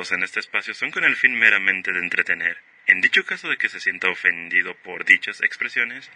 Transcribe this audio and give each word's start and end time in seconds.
en 0.00 0.22
este 0.22 0.40
espacio 0.40 0.72
son 0.72 0.90
con 0.90 1.04
el 1.04 1.14
fin 1.14 1.38
meramente 1.38 1.92
de 1.92 1.98
entretener. 1.98 2.56
En 2.86 3.02
dicho 3.02 3.22
caso 3.24 3.48
de 3.48 3.58
que 3.58 3.68
se 3.68 3.80
sienta 3.80 4.08
ofendido 4.08 4.74
por 4.82 5.04
dichas 5.04 5.42
expresiones, 5.42 6.08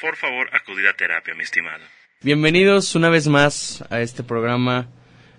por 0.00 0.16
favor 0.16 0.48
acudid 0.52 0.86
a 0.86 0.94
terapia, 0.94 1.34
mi 1.34 1.42
estimado. 1.42 1.82
Bienvenidos 2.20 2.94
una 2.94 3.10
vez 3.10 3.26
más 3.26 3.84
a 3.90 4.00
este 4.00 4.22
programa, 4.22 4.86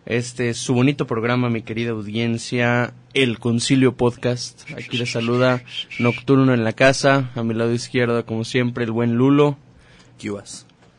este 0.06 0.54
su 0.54 0.74
bonito 0.74 1.08
programa, 1.08 1.50
mi 1.50 1.62
querida 1.62 1.92
audiencia, 1.92 2.94
El 3.14 3.40
Concilio 3.40 3.96
Podcast. 3.96 4.70
Aquí 4.72 4.98
les 4.98 5.12
saluda 5.12 5.64
Nocturno 5.98 6.54
en 6.54 6.66
la 6.66 6.74
casa, 6.74 7.32
a 7.36 7.44
mi 7.44 7.54
lado 7.54 7.72
izquierdo, 7.72 8.26
como 8.26 8.44
siempre, 8.44 8.84
el 8.84 8.92
buen 8.92 9.14
Lulo. 9.14 9.58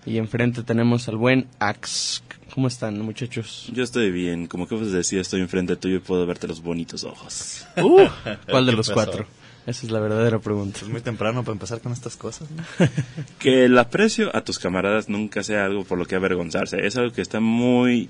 Y 0.06 0.16
enfrente 0.16 0.62
tenemos 0.62 1.06
al 1.08 1.16
buen 1.16 1.48
Ax. 1.58 2.24
¿Cómo 2.54 2.68
están, 2.68 3.00
muchachos? 3.00 3.68
Yo 3.72 3.82
estoy 3.82 4.12
bien. 4.12 4.46
Como 4.46 4.68
que 4.68 4.76
vos 4.76 4.92
decía, 4.92 5.20
estoy 5.20 5.40
enfrente 5.40 5.74
tuyo 5.74 5.96
y 5.96 5.98
puedo 5.98 6.24
verte 6.24 6.46
los 6.46 6.62
bonitos 6.62 7.02
ojos. 7.02 7.66
Uh, 7.76 8.06
¿Cuál 8.48 8.66
de 8.66 8.72
los 8.72 8.90
cuatro? 8.90 9.26
Esa 9.66 9.84
es 9.84 9.90
la 9.90 9.98
verdadera 9.98 10.38
pregunta. 10.38 10.78
Es 10.82 10.88
muy 10.88 11.00
temprano 11.00 11.42
para 11.42 11.54
empezar 11.54 11.80
con 11.80 11.90
estas 11.90 12.16
cosas. 12.16 12.48
que 13.40 13.64
el 13.64 13.76
aprecio 13.76 14.34
a 14.36 14.42
tus 14.42 14.60
camaradas 14.60 15.08
nunca 15.08 15.42
sea 15.42 15.64
algo 15.64 15.82
por 15.82 15.98
lo 15.98 16.06
que 16.06 16.14
avergonzarse. 16.14 16.86
Es 16.86 16.96
algo 16.96 17.12
que 17.12 17.22
está 17.22 17.40
muy 17.40 18.08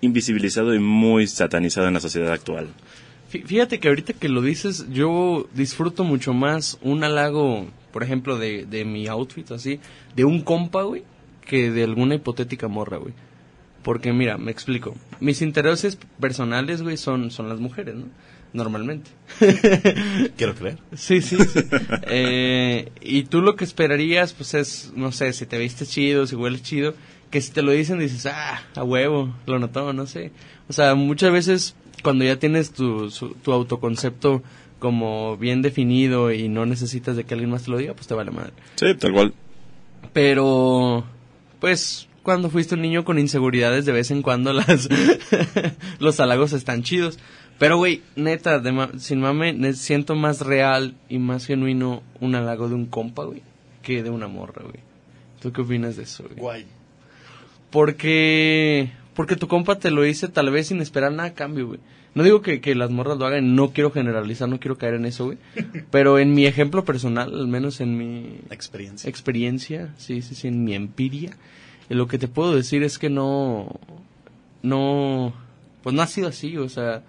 invisibilizado 0.00 0.74
y 0.74 0.78
muy 0.78 1.26
satanizado 1.26 1.86
en 1.86 1.94
la 1.94 2.00
sociedad 2.00 2.32
actual. 2.32 2.68
Fíjate 3.28 3.78
que 3.78 3.88
ahorita 3.88 4.14
que 4.14 4.30
lo 4.30 4.40
dices, 4.40 4.86
yo 4.90 5.46
disfruto 5.52 6.02
mucho 6.02 6.32
más 6.32 6.78
un 6.80 7.04
halago, 7.04 7.66
por 7.92 8.02
ejemplo, 8.02 8.38
de, 8.38 8.64
de 8.64 8.86
mi 8.86 9.06
outfit, 9.06 9.50
así, 9.52 9.80
de 10.16 10.24
un 10.24 10.40
compa, 10.40 10.82
güey, 10.82 11.04
que 11.46 11.70
de 11.70 11.84
alguna 11.84 12.14
hipotética 12.14 12.68
morra, 12.68 12.96
güey. 12.96 13.12
Porque 13.82 14.12
mira, 14.12 14.38
me 14.38 14.50
explico. 14.50 14.94
Mis 15.20 15.42
intereses 15.42 15.98
personales, 16.20 16.82
güey, 16.82 16.96
son, 16.96 17.30
son 17.30 17.48
las 17.48 17.58
mujeres, 17.58 17.96
¿no? 17.96 18.06
Normalmente. 18.52 19.10
Quiero 20.36 20.54
creer. 20.54 20.78
Sí, 20.94 21.22
sí, 21.22 21.36
sí. 21.38 21.60
eh, 22.02 22.90
y 23.00 23.24
tú 23.24 23.40
lo 23.40 23.56
que 23.56 23.64
esperarías, 23.64 24.34
pues 24.34 24.54
es, 24.54 24.92
no 24.94 25.10
sé, 25.10 25.32
si 25.32 25.46
te 25.46 25.58
viste 25.58 25.86
chido, 25.86 26.26
si 26.26 26.36
hueles 26.36 26.62
chido, 26.62 26.94
que 27.30 27.40
si 27.40 27.50
te 27.50 27.62
lo 27.62 27.72
dicen 27.72 27.98
dices, 27.98 28.26
ah, 28.26 28.62
a 28.74 28.84
huevo, 28.84 29.34
lo 29.46 29.58
notó, 29.58 29.92
no 29.92 30.06
sé. 30.06 30.32
O 30.68 30.72
sea, 30.72 30.94
muchas 30.94 31.32
veces 31.32 31.74
cuando 32.02 32.24
ya 32.24 32.38
tienes 32.38 32.72
tu, 32.72 33.10
tu 33.42 33.52
autoconcepto 33.52 34.42
como 34.78 35.36
bien 35.36 35.62
definido 35.62 36.32
y 36.32 36.48
no 36.48 36.66
necesitas 36.66 37.16
de 37.16 37.24
que 37.24 37.34
alguien 37.34 37.50
más 37.50 37.62
te 37.62 37.70
lo 37.70 37.78
diga, 37.78 37.94
pues 37.94 38.08
te 38.08 38.14
vale 38.14 38.32
madre. 38.32 38.52
Sí, 38.74 38.92
tal 38.96 39.12
cual. 39.12 39.32
Pero, 40.12 41.04
pues, 41.60 42.08
cuando 42.22 42.50
fuiste 42.50 42.74
un 42.74 42.82
niño 42.82 43.04
con 43.04 43.18
inseguridades, 43.18 43.84
de 43.84 43.92
vez 43.92 44.10
en 44.10 44.22
cuando 44.22 44.52
las 44.52 44.88
los 45.98 46.20
halagos 46.20 46.52
están 46.52 46.82
chidos. 46.82 47.18
Pero, 47.58 47.76
güey, 47.76 48.02
neta, 48.16 48.60
sin 48.98 49.20
mame, 49.20 49.72
siento 49.74 50.14
más 50.14 50.40
real 50.40 50.96
y 51.08 51.18
más 51.18 51.46
genuino 51.46 52.02
un 52.20 52.34
halago 52.34 52.68
de 52.68 52.74
un 52.74 52.86
compa, 52.86 53.24
güey, 53.24 53.42
que 53.82 54.02
de 54.02 54.10
una 54.10 54.28
morra, 54.28 54.62
güey. 54.62 54.80
¿Tú 55.40 55.52
qué 55.52 55.60
opinas 55.60 55.96
de 55.96 56.04
eso, 56.04 56.24
güey? 56.24 56.36
Guay. 56.36 56.66
Porque, 57.70 58.90
porque 59.14 59.36
tu 59.36 59.48
compa 59.48 59.78
te 59.78 59.90
lo 59.90 60.02
dice 60.02 60.28
tal 60.28 60.50
vez 60.50 60.68
sin 60.68 60.80
esperar 60.80 61.12
nada 61.12 61.30
a 61.30 61.34
cambio, 61.34 61.68
güey. 61.68 61.80
No 62.14 62.22
digo 62.22 62.42
que, 62.42 62.60
que 62.60 62.74
las 62.74 62.90
morras 62.90 63.16
lo 63.16 63.26
hagan, 63.26 63.54
no 63.54 63.72
quiero 63.72 63.90
generalizar, 63.90 64.48
no 64.48 64.60
quiero 64.60 64.76
caer 64.76 64.94
en 64.94 65.06
eso, 65.06 65.26
güey. 65.26 65.38
Pero 65.90 66.18
en 66.18 66.34
mi 66.34 66.46
ejemplo 66.46 66.84
personal, 66.84 67.32
al 67.32 67.48
menos 67.48 67.80
en 67.80 67.96
mi... 67.96 68.40
Experiencia. 68.50 69.08
Experiencia, 69.08 69.94
sí, 69.96 70.20
sí, 70.20 70.34
sí, 70.34 70.48
en 70.48 70.64
mi 70.64 70.74
empiria. 70.74 71.36
Lo 71.94 72.06
que 72.06 72.18
te 72.18 72.28
puedo 72.28 72.54
decir 72.54 72.82
es 72.82 72.98
que 72.98 73.10
no... 73.10 73.80
No... 74.62 75.32
Pues 75.82 75.94
no 75.94 76.02
ha 76.02 76.06
sido 76.06 76.28
así, 76.28 76.56
o 76.56 76.68
sea... 76.68 77.02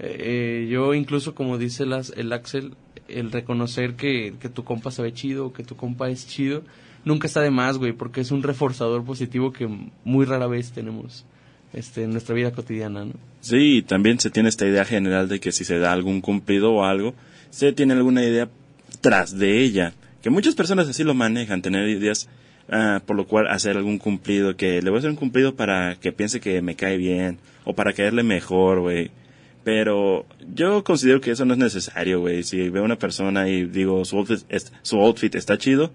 Eh, 0.00 0.68
yo 0.70 0.94
incluso 0.94 1.34
como 1.34 1.58
dice 1.58 1.82
el 1.82 2.32
Axel, 2.32 2.74
el 3.08 3.32
reconocer 3.32 3.94
que, 3.94 4.34
que 4.38 4.48
tu 4.48 4.62
compa 4.62 4.92
se 4.92 5.02
ve 5.02 5.12
chido, 5.12 5.52
que 5.52 5.64
tu 5.64 5.74
compa 5.74 6.08
es 6.08 6.28
chido, 6.28 6.62
nunca 7.04 7.26
está 7.26 7.40
de 7.40 7.50
más, 7.50 7.78
güey, 7.78 7.92
porque 7.92 8.20
es 8.20 8.30
un 8.30 8.42
reforzador 8.42 9.04
positivo 9.04 9.52
que 9.52 9.68
muy 10.04 10.24
rara 10.24 10.46
vez 10.46 10.70
tenemos 10.70 11.24
este, 11.72 12.04
en 12.04 12.10
nuestra 12.10 12.34
vida 12.34 12.52
cotidiana, 12.52 13.04
¿no? 13.06 13.12
Sí, 13.40 13.82
también 13.86 14.20
se 14.20 14.30
tiene 14.30 14.48
esta 14.48 14.66
idea 14.66 14.84
general 14.84 15.28
de 15.28 15.40
que 15.40 15.52
si 15.52 15.64
se 15.64 15.78
da 15.78 15.92
algún 15.92 16.20
cumplido 16.20 16.72
o 16.72 16.84
algo, 16.84 17.14
se 17.50 17.72
tiene 17.72 17.94
alguna 17.94 18.22
idea 18.22 18.48
tras 19.00 19.36
de 19.36 19.62
ella, 19.62 19.94
que 20.22 20.30
muchas 20.30 20.54
personas 20.54 20.88
así 20.88 21.04
lo 21.04 21.14
manejan, 21.14 21.62
tener 21.62 21.88
ideas 21.88 22.28
ah, 22.70 23.00
por 23.04 23.16
lo 23.16 23.26
cual 23.26 23.46
hacer 23.48 23.76
algún 23.76 23.98
cumplido, 23.98 24.56
que 24.56 24.82
le 24.82 24.90
voy 24.90 24.96
a 24.96 25.00
hacer 25.00 25.10
un 25.10 25.16
cumplido 25.16 25.54
para 25.54 25.96
que 25.96 26.12
piense 26.12 26.40
que 26.40 26.62
me 26.62 26.76
cae 26.76 26.96
bien, 26.96 27.38
o 27.64 27.74
para 27.74 27.92
caerle 27.92 28.22
mejor, 28.22 28.80
güey. 28.80 29.10
Pero 29.64 30.24
yo 30.54 30.82
considero 30.84 31.20
que 31.20 31.32
eso 31.32 31.44
no 31.44 31.52
es 31.52 31.58
necesario, 31.58 32.20
güey. 32.20 32.42
Si 32.42 32.70
veo 32.70 32.82
a 32.82 32.86
una 32.86 32.98
persona 32.98 33.48
y 33.48 33.64
digo 33.64 34.04
su 34.04 34.16
outfit, 34.16 34.40
su 34.82 34.98
outfit 34.98 35.34
está 35.34 35.58
chido, 35.58 35.92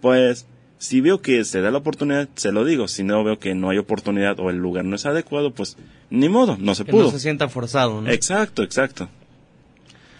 pues 0.00 0.46
si 0.78 1.00
veo 1.00 1.20
que 1.22 1.44
se 1.44 1.60
da 1.60 1.70
la 1.70 1.78
oportunidad, 1.78 2.28
se 2.34 2.52
lo 2.52 2.64
digo. 2.64 2.86
Si 2.86 3.02
no 3.02 3.24
veo 3.24 3.38
que 3.38 3.54
no 3.54 3.70
hay 3.70 3.78
oportunidad 3.78 4.38
o 4.38 4.50
el 4.50 4.58
lugar 4.58 4.84
no 4.84 4.96
es 4.96 5.06
adecuado, 5.06 5.52
pues 5.52 5.76
ni 6.10 6.28
modo, 6.28 6.56
no 6.60 6.74
se 6.74 6.84
que 6.84 6.92
pudo. 6.92 7.04
No 7.04 7.10
se 7.10 7.20
sienta 7.20 7.48
forzado, 7.48 8.02
¿no? 8.02 8.10
Exacto, 8.10 8.62
exacto. 8.62 9.08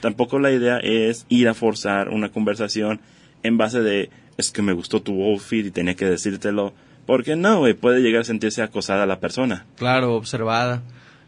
Tampoco 0.00 0.38
la 0.38 0.50
idea 0.50 0.78
es 0.78 1.26
ir 1.28 1.48
a 1.48 1.54
forzar 1.54 2.08
una 2.08 2.30
conversación 2.30 3.00
en 3.42 3.56
base 3.56 3.82
de 3.82 4.10
es 4.36 4.50
que 4.50 4.62
me 4.62 4.72
gustó 4.72 5.00
tu 5.02 5.22
outfit 5.22 5.66
y 5.66 5.70
tenía 5.70 5.94
que 5.94 6.04
decírtelo. 6.04 6.72
Porque 7.06 7.36
no, 7.36 7.60
güey, 7.60 7.74
puede 7.74 8.00
llegar 8.00 8.22
a 8.22 8.24
sentirse 8.24 8.62
acosada 8.62 9.06
la 9.06 9.20
persona. 9.20 9.64
Claro, 9.76 10.14
observada, 10.14 10.82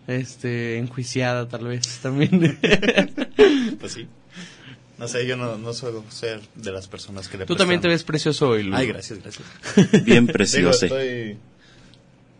este, 0.09 0.79
enjuiciada 0.79 1.49
tal 1.49 1.69
vez 1.69 2.01
también. 2.03 2.59
pues 3.81 3.93
sí. 3.93 4.09
No 4.99 5.07
sé, 5.07 5.25
yo 5.29 5.37
no, 5.37 5.57
no 5.57 5.73
suelo 5.73 6.05
ser 6.09 6.41
de 6.57 6.73
las 6.73 6.89
personas 6.89 7.29
que 7.29 7.39
le 7.39 7.47
Tú 7.47 7.55
también 7.55 7.81
te 7.81 7.87
ves 7.87 8.03
precioso 8.03 8.49
hoy, 8.49 8.69
Ay, 8.75 8.89
gracias, 8.89 9.21
gracias. 9.21 9.47
Bien 10.05 10.27
precioso. 10.27 10.87
estoy 10.87 11.39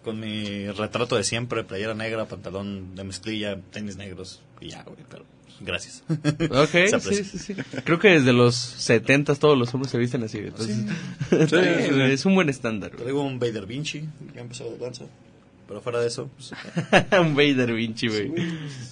con 0.03 0.19
mi 0.19 0.67
retrato 0.71 1.15
de 1.17 1.23
siempre, 1.23 1.63
playera 1.63 1.95
negra, 1.95 2.25
pantalón 2.25 2.97
de 2.97 3.05
mezclilla, 3.05 3.61
tenis 3.71 3.97
negros 3.97 4.41
y 4.61 4.71
ya, 4.71 4.83
güey, 4.83 4.99
pero 5.09 5.25
gracias. 5.61 6.03
Ok, 6.51 7.01
sí, 7.01 7.25
sí, 7.25 7.39
sí. 7.39 7.55
Creo 7.85 7.99
que 7.99 8.09
desde 8.09 8.33
los 8.33 8.55
70 8.55 9.35
todos 9.37 9.57
los 9.59 9.73
hombres 9.75 9.91
se 9.91 9.99
visten 9.99 10.23
así. 10.23 10.39
Entonces, 10.39 10.79
es 11.31 12.25
un 12.27 12.35
buen 12.35 12.49
estándar. 12.49 12.91
Traigo 12.93 13.23
un 13.23 13.39
Vader 13.39 13.67
Vinci, 13.67 14.09
ya 14.35 14.41
empezó 14.41 14.65
de 14.65 14.79
danza. 14.79 15.05
Pero 15.69 15.83
fuera 15.83 16.01
de 16.01 16.07
eso, 16.07 16.31
pues, 16.35 16.53
un 17.21 17.35
Vader 17.35 17.75
Vinci, 17.75 18.09
güey. 18.09 18.33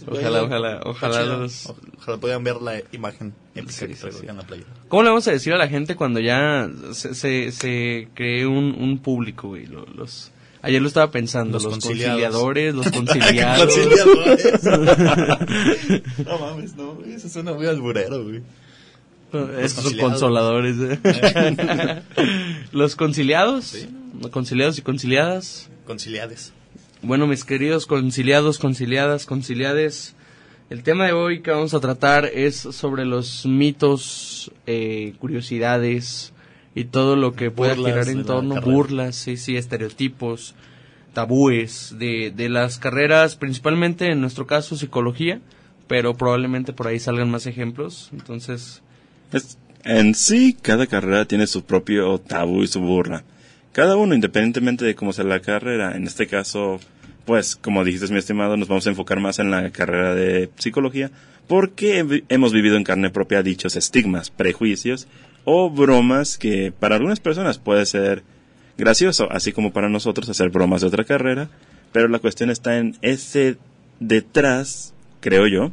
ojalá, 0.07 0.43
ojalá, 0.43 0.81
ojalá 0.85 1.25
los... 1.25 1.73
Ojalá 1.97 2.19
puedan 2.19 2.45
ver 2.45 2.57
la 2.57 2.83
imagen 2.93 3.33
épica 3.55 3.87
en 4.29 4.37
la 4.37 4.43
playa. 4.43 4.65
¿Cómo 4.89 5.03
le 5.03 5.09
vamos 5.09 5.27
a 5.27 5.33
decir 5.33 5.55
a 5.55 5.57
la 5.57 5.69
gente 5.69 5.97
cuando 5.97 6.21
ya 6.21 6.69
se, 6.93 7.15
se, 7.15 7.51
se 7.51 8.09
cree 8.13 8.47
un, 8.47 8.77
un 8.79 8.99
público, 8.99 9.49
güey? 9.49 9.67
Los, 9.67 10.33
ayer 10.67 10.83
lo 10.83 10.89
estaba 10.89 11.11
pensando, 11.13 11.59
los, 11.59 11.67
conciliadores, 11.67 12.75
los 12.75 12.91
conciliados. 12.93 13.77
no 16.25 16.39
mames, 16.39 16.75
no, 16.75 16.99
eso 17.07 17.29
suena 17.29 17.53
muy 17.53 17.67
alburero, 17.67 18.25
güey. 18.25 18.43
Estos 19.61 19.85
son 19.85 19.99
consoladores. 19.99 20.77
¿eh? 20.81 22.03
los 22.73 22.97
conciliados, 22.97 23.65
¿Sí? 23.67 23.89
conciliados 24.31 24.79
y 24.79 24.83
conciliadas. 24.83 25.69
Conciliades. 25.87 26.53
Bueno, 27.03 27.27
mis 27.27 27.45
queridos 27.45 27.87
conciliados, 27.87 28.59
conciliadas, 28.59 29.27
conciliades, 29.27 30.15
el 30.71 30.83
tema 30.83 31.07
de 31.07 31.13
hoy 31.13 31.43
que 31.43 31.53
vamos 31.53 31.75
a 31.75 31.81
tratar 31.81 32.25
es 32.27 32.57
sobre 32.57 33.05
los 33.05 33.47
mitos, 33.47 34.51
eh, 34.67 35.15
curiosidades 35.21 36.33
y 36.77 36.85
todo 36.85 37.17
lo 37.17 37.33
que 37.33 37.51
pueda 37.51 37.75
girar 37.75 38.07
en 38.09 38.25
torno, 38.25 38.61
burlas, 38.61 39.17
sí, 39.17 39.39
sí, 39.39 39.57
estereotipos, 39.57 40.55
tabúes 41.15 41.97
de, 41.99 42.31
de 42.31 42.51
las 42.51 42.79
carreras, 42.79 43.35
principalmente 43.35 44.13
en 44.13 44.21
nuestro 44.21 44.47
caso 44.47 44.77
psicología, 44.77 45.41
pero 45.89 46.15
probablemente 46.15 46.75
por 46.75 46.87
ahí 46.87 47.01
salgan 47.01 47.31
más 47.31 47.47
ejemplos, 47.47 48.11
entonces... 48.13 48.83
en 49.85 50.15
sí, 50.15 50.55
cada 50.61 50.87
carrera 50.87 51.25
tiene 51.25 51.47
su 51.47 51.65
propio 51.65 52.19
tabú 52.19 52.63
y 52.63 52.67
su 52.67 52.81
burla. 52.81 53.25
Cada 53.73 53.97
uno, 53.97 54.15
independientemente 54.15 54.85
de 54.85 54.95
cómo 54.95 55.15
sea 55.15 55.25
la 55.25 55.41
carrera, 55.41 55.97
en 55.97 56.07
este 56.07 56.27
caso 56.27 56.79
pues 57.25 57.57
como 57.57 57.85
dijiste 57.85 58.13
mi 58.13 58.19
estimado, 58.19 58.57
nos 58.57 58.69
vamos 58.69 58.87
a 58.87 58.91
enfocar 58.91 59.19
más 59.19 59.39
en 59.39 59.51
la 59.51 59.71
carrera 59.71 60.15
de 60.15 60.51
psicología 60.59 61.11
porque 61.49 62.23
hemos 62.29 62.53
vivido 62.53 62.77
en 62.77 62.85
carne 62.85 63.11
propia 63.11 63.43
dichos 63.43 63.77
estigmas, 63.77 64.31
prejuicios 64.31 65.09
o 65.47 65.71
bromas 65.71 66.37
que 66.37 66.73
para 66.79 66.97
algunas 66.97 67.21
personas 67.21 67.59
puede 67.59 67.87
ser 67.87 68.25
gracioso, 68.77 69.29
así 69.31 69.53
como 69.53 69.73
para 69.73 69.89
nosotros 69.89 70.29
hacer 70.29 70.51
bromas 70.51 70.83
de 70.83 70.89
otra 70.89 71.05
carrera, 71.05 71.49
pero 71.93 72.09
la 72.09 72.19
cuestión 72.19 72.51
está 72.51 72.77
en 72.77 72.99
ese 73.01 73.57
detrás, 74.01 74.93
creo 75.21 75.47
yo, 75.47 75.73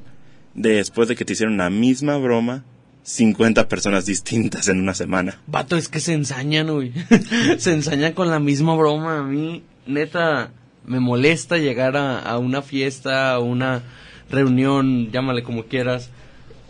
después 0.53 1.09
de 1.09 1.15
que 1.15 1.25
te 1.25 1.33
hicieron 1.33 1.57
la 1.57 1.71
misma 1.71 2.17
broma, 2.17 2.63
50 3.01 3.67
personas 3.67 4.05
distintas 4.05 4.67
en 4.69 4.79
una 4.79 4.93
semana. 4.93 5.39
Vato, 5.47 5.75
es 5.75 5.89
que 5.89 5.99
se 5.99 6.13
ensañan, 6.13 6.71
güey. 6.71 6.93
se 7.57 7.73
ensañan 7.73 8.13
con 8.13 8.29
la 8.29 8.39
misma 8.39 8.75
broma. 8.75 9.19
A 9.19 9.23
mí, 9.23 9.63
neta, 9.87 10.51
me 10.85 10.99
molesta 10.99 11.57
llegar 11.57 11.97
a, 11.97 12.19
a 12.19 12.37
una 12.37 12.61
fiesta, 12.61 13.33
a 13.33 13.39
una 13.39 13.81
reunión, 14.29 15.11
llámale 15.11 15.43
como 15.43 15.63
quieras, 15.65 16.11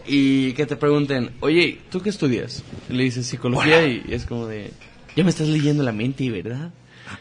y 0.05 0.53
que 0.53 0.65
te 0.65 0.75
pregunten, 0.75 1.31
oye, 1.39 1.79
¿tú 1.89 2.01
qué 2.01 2.09
estudias? 2.09 2.63
Y 2.89 2.93
le 2.93 3.03
dices 3.03 3.25
psicología 3.25 3.85
y 3.87 4.03
es 4.09 4.25
como 4.25 4.47
de, 4.47 4.71
ya 5.15 5.23
me 5.23 5.29
estás 5.29 5.47
leyendo 5.47 5.83
la 5.83 5.91
mente, 5.91 6.29
¿verdad? 6.29 6.71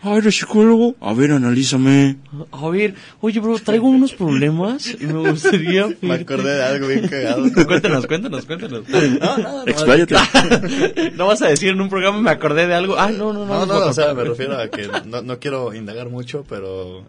Ah, 0.03 0.17
¿eres 0.17 0.37
psicólogo? 0.37 0.97
A 1.01 1.13
ver, 1.13 1.33
analízame. 1.33 2.17
A 2.51 2.69
ver, 2.69 2.95
oye, 3.21 3.41
bro, 3.41 3.59
traigo 3.59 3.89
unos 3.89 4.13
problemas 4.15 4.87
y 5.01 5.07
me 5.07 5.31
gustaría... 5.31 5.87
Me 6.01 6.15
acordé 6.15 6.55
de 6.57 6.63
algo 6.63 6.89
bien 6.89 7.07
cagado. 7.09 7.43
cuéntanos, 7.67 8.07
cuéntanos, 8.07 8.45
cuéntanos. 8.47 8.89
No, 8.89 9.39
no, 9.39 9.53
no. 9.65 9.67
Expláyate. 9.67 10.15
no 11.17 11.27
vas 11.27 11.43
a 11.43 11.49
decir 11.49 11.69
en 11.71 11.81
un 11.81 11.89
programa 11.89 12.21
me 12.21 12.31
acordé 12.31 12.67
de 12.67 12.75
algo. 12.75 12.99
Ah, 12.99 13.11
no, 13.11 13.33
no, 13.33 13.45
no. 13.47 13.67
No, 13.67 13.67
no, 13.67 13.87
o 13.87 13.93
sea, 13.93 14.15
me 14.15 14.25
refiero 14.25 14.59
a 14.59 14.69
que 14.69 14.89
no, 15.07 15.23
no 15.23 15.39
quiero 15.39 15.75
indagar 15.75 16.09
mucho, 16.09 16.45
pero 16.49 17.07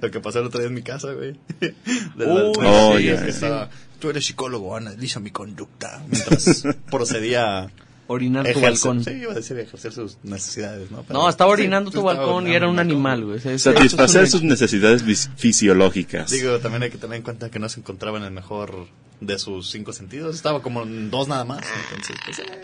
lo 0.00 0.10
que 0.10 0.20
pasó 0.20 0.40
el 0.40 0.46
otro 0.46 0.60
día 0.60 0.68
en 0.68 0.74
mi 0.74 0.82
casa, 0.82 1.12
güey. 1.12 1.36
De 1.60 1.74
la- 2.16 2.34
Uy, 2.34 2.52
Oh, 2.66 2.94
sí, 2.98 3.04
ya. 3.04 3.14
es 3.14 3.20
que 3.22 3.30
estaba, 3.30 3.68
Tú 4.00 4.10
eres 4.10 4.26
psicólogo, 4.26 4.76
analiza 4.76 5.18
mi 5.20 5.30
conducta. 5.30 6.02
Mientras 6.10 6.66
procedía 6.90 7.70
Orinar 8.06 8.46
tu 8.52 8.60
balcón. 8.60 9.02
Sí, 9.02 9.10
iba 9.12 9.32
a 9.32 9.34
decir 9.36 9.58
ejercer 9.58 9.92
sus 9.92 10.18
necesidades, 10.22 10.90
¿no? 10.90 11.02
Pero- 11.08 11.18
No, 11.20 11.28
estaba 11.28 11.50
orinando 11.50 11.90
tu 11.90 12.02
balcón 12.02 12.46
y 12.46 12.54
era 12.54 12.68
un 12.68 12.78
animal, 12.78 13.24
güey. 13.24 13.40
Satisfacer 13.58 14.28
sus 14.28 14.42
necesidades 14.42 15.02
fisiológicas. 15.36 16.30
Digo, 16.30 16.58
también 16.58 16.82
hay 16.82 16.90
que 16.90 16.98
tener 16.98 17.16
en 17.16 17.22
cuenta 17.22 17.50
que 17.50 17.58
no 17.58 17.68
se 17.68 17.80
encontraba 17.80 18.18
en 18.18 18.24
el 18.24 18.30
mejor 18.30 18.86
de 19.20 19.38
sus 19.38 19.70
cinco 19.70 19.92
sentidos. 19.92 20.34
Estaba 20.36 20.60
como 20.62 20.82
en 20.82 21.10
dos 21.10 21.28
nada 21.28 21.44
más. 21.44 21.64
Entonces, 21.90 22.16
pues, 22.24 22.38
eh, 22.40 22.60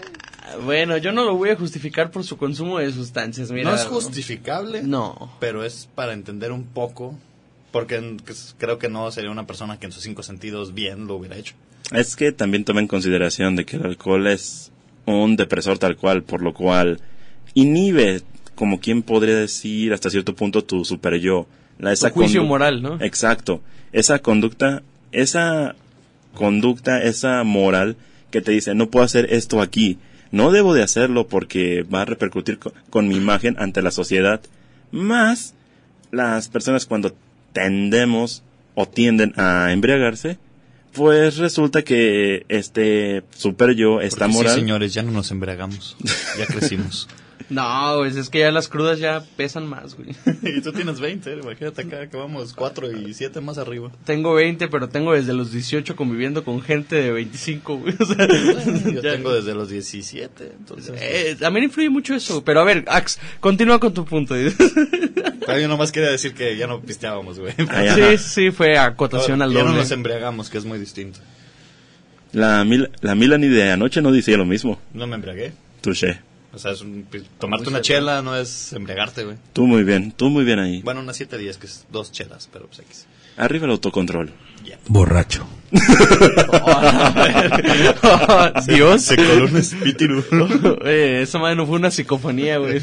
Bueno, 0.65 0.97
yo 0.99 1.13
no 1.13 1.25
lo 1.25 1.37
voy 1.37 1.51
a 1.51 1.57
justificar 1.57 2.11
por 2.11 2.25
su 2.25 2.37
consumo 2.37 2.79
de 2.79 2.93
sustancias, 2.93 3.51
mira. 3.51 3.71
no 3.71 3.77
es 3.77 3.85
justificable. 3.85 4.83
No. 4.83 5.33
Pero 5.41 5.65
es 5.65 5.89
para 5.95 6.13
entender 6.13 6.53
un 6.53 6.65
poco. 6.65 7.17
Porque 7.73 8.17
creo 8.59 8.79
que 8.81 8.89
no 8.89 9.09
sería 9.13 9.31
una 9.31 9.47
persona 9.47 9.79
que 9.79 9.87
en 9.87 9.93
sus 9.93 10.03
cinco 10.03 10.25
sentidos 10.25 10.75
bien 10.75 11.07
lo 11.07 11.15
hubiera 11.15 11.37
hecho. 11.37 11.55
Es 11.93 12.17
que 12.17 12.33
también 12.33 12.65
toma 12.65 12.81
en 12.81 12.89
consideración 12.89 13.55
de 13.55 13.65
que 13.65 13.77
el 13.77 13.87
alcohol 13.87 14.27
es 14.27 14.73
un 15.07 15.37
depresor 15.37 15.79
tal 15.79 15.97
cual, 15.97 16.23
por 16.23 16.43
lo 16.43 16.53
cual 16.55 17.01
inhibe, 17.55 18.23
como 18.55 18.81
quien 18.81 19.03
podría 19.03 19.37
decir 19.37 19.93
hasta 19.93 20.11
cierto 20.11 20.35
punto, 20.35 20.63
tu 20.65 20.85
super 20.85 21.15
yo. 21.19 21.47
La, 21.79 21.95
Tu 21.95 22.09
juicio 22.11 22.45
moral, 22.45 22.83
¿no? 22.83 22.99
Exacto. 23.01 23.61
Esa 23.93 24.19
conducta, 24.21 24.83
esa 25.13 25.75
conducta, 26.35 27.03
esa 27.03 27.43
moral 27.45 27.97
que 28.31 28.41
te 28.41 28.53
dice, 28.53 28.75
no 28.75 28.91
puedo 28.91 29.05
hacer 29.05 29.33
esto 29.33 29.61
aquí. 29.61 29.99
No 30.31 30.53
debo 30.53 30.75
de 30.75 30.83
hacerlo 30.83 31.27
porque 31.27 31.83
va 31.83 32.03
a 32.03 32.05
repercutir 32.05 32.59
co- 32.59 32.73
con 32.91 33.09
mi 33.09 33.17
imagen 33.17 33.57
ante 33.59 33.83
la 33.83 33.91
sociedad. 33.91 34.41
Más 34.93 35.55
las 36.13 36.49
personas 36.49 36.87
cuando 36.87 37.15
tendemos 37.53 38.43
o 38.75 38.87
tienden 38.87 39.33
a 39.37 39.73
embriagarse, 39.73 40.39
pues 40.93 41.37
resulta 41.37 41.83
que 41.83 42.45
este 42.49 43.23
super 43.35 43.75
yo, 43.75 44.01
esta 44.01 44.27
Porque 44.27 44.33
sí, 44.33 44.39
moral, 44.39 44.55
señores, 44.55 44.95
ya 44.95 45.03
no 45.03 45.13
nos 45.13 45.31
embriagamos. 45.31 45.97
Ya 46.39 46.47
crecimos. 46.47 47.09
No, 47.51 47.95
pues 47.99 48.15
es 48.17 48.31
que 48.31 48.39
ya 48.39 48.53
las 48.53 48.69
crudas 48.69 49.01
ya 49.01 49.25
pesan 49.37 49.67
más, 49.67 49.97
güey. 49.97 50.11
y 50.43 50.61
tú 50.61 50.73
tienes 50.73 51.01
20, 51.01 51.35
imagínate 51.43 51.83
acá 51.83 52.09
que 52.09 52.17
vamos 52.17 52.55
4 52.55 52.93
y 52.93 53.13
7 53.13 53.41
más 53.41 53.59
arriba. 53.59 53.91
Tengo 54.05 54.35
20, 54.35 54.69
pero 54.69 54.89
tengo 54.89 55.13
desde 55.15 55.33
los 55.33 55.51
18 55.53 55.97
conviviendo 55.97 56.45
con 56.45 56.63
gente 56.63 56.95
de 56.97 57.11
25, 57.11 57.77
güey. 57.79 57.95
O 57.99 58.05
sea, 58.07 58.29
Yo 58.29 59.01
ya- 59.03 59.13
tengo 59.15 59.33
desde 59.35 59.53
los 59.55 59.69
17, 59.69 60.53
entonces... 60.59 60.95
Eh, 60.97 61.37
también 61.41 61.65
influye 61.65 61.91
mucho 61.91 62.15
eso. 62.15 62.45
Pero 62.45 62.61
a 62.61 62.65
ver, 62.65 62.85
Ax, 62.87 63.19
continúa 63.41 63.81
con 63.81 63.93
tu 63.93 64.05
punto. 64.05 64.35
Pero 65.47 65.59
yo 65.59 65.67
nomás 65.69 65.91
quería 65.91 66.11
decir 66.11 66.35
que 66.35 66.57
ya 66.57 66.67
no 66.69 66.81
pisteábamos, 66.81 67.41
güey. 67.41 67.53
Ajá. 67.69 67.95
sí, 67.97 68.19
sí, 68.19 68.51
fue 68.53 68.79
acotación 68.79 69.43
al 69.43 69.53
ya 69.53 69.61
no 69.61 69.67
doble. 69.67 69.81
nos 69.81 69.91
embriagamos, 69.91 70.51
que 70.51 70.59
es 70.59 70.65
muy 70.65 70.79
distinto. 70.79 71.19
la, 72.33 72.65
Mil- 72.65 72.91
la 73.01 73.15
Milani 73.17 73.49
de 73.49 73.73
anoche 73.73 74.01
no 74.03 74.13
decía 74.13 74.37
lo 74.37 74.45
mismo. 74.45 74.81
No 74.95 75.07
me 75.09 75.17
embriagué. 75.17 75.53
Touché. 75.81 76.21
O 76.53 76.59
sea, 76.59 76.73
es 76.73 76.81
un- 76.81 77.07
tomarte 77.39 77.69
una 77.69 77.81
chela 77.81 78.23
no 78.23 78.37
es 78.37 78.73
embriagarte, 78.73 79.25
güey. 79.25 79.37
Tú 79.53 79.67
muy 79.67 79.85
bien, 79.85 80.11
tú 80.13 80.31
muy 80.31 80.45
bien 80.45 80.59
ahí. 80.59 80.83
Bueno, 80.83 81.01
unas 81.01 81.17
7 81.17 81.39
días, 81.39 81.59
que 81.59 81.67
es 81.67 81.87
dos 81.93 82.11
chelas, 82.11 82.49
pero 82.53 82.67
pues 82.67 82.81
X. 82.81 83.07
Arriba 83.37 83.67
el 83.67 83.73
autocontrol. 83.73 84.33
Borracho. 84.89 85.47
Dios. 88.67 89.03
Se 89.03 89.15
coló 89.17 89.45
un 89.47 89.57
espíritu. 89.57 90.01
Eh, 90.85 91.21
esa 91.23 91.39
madre 91.39 91.55
no 91.57 91.67
fue 91.67 91.77
una 91.77 91.91
psicofonía, 91.91 92.59
güey. 92.59 92.81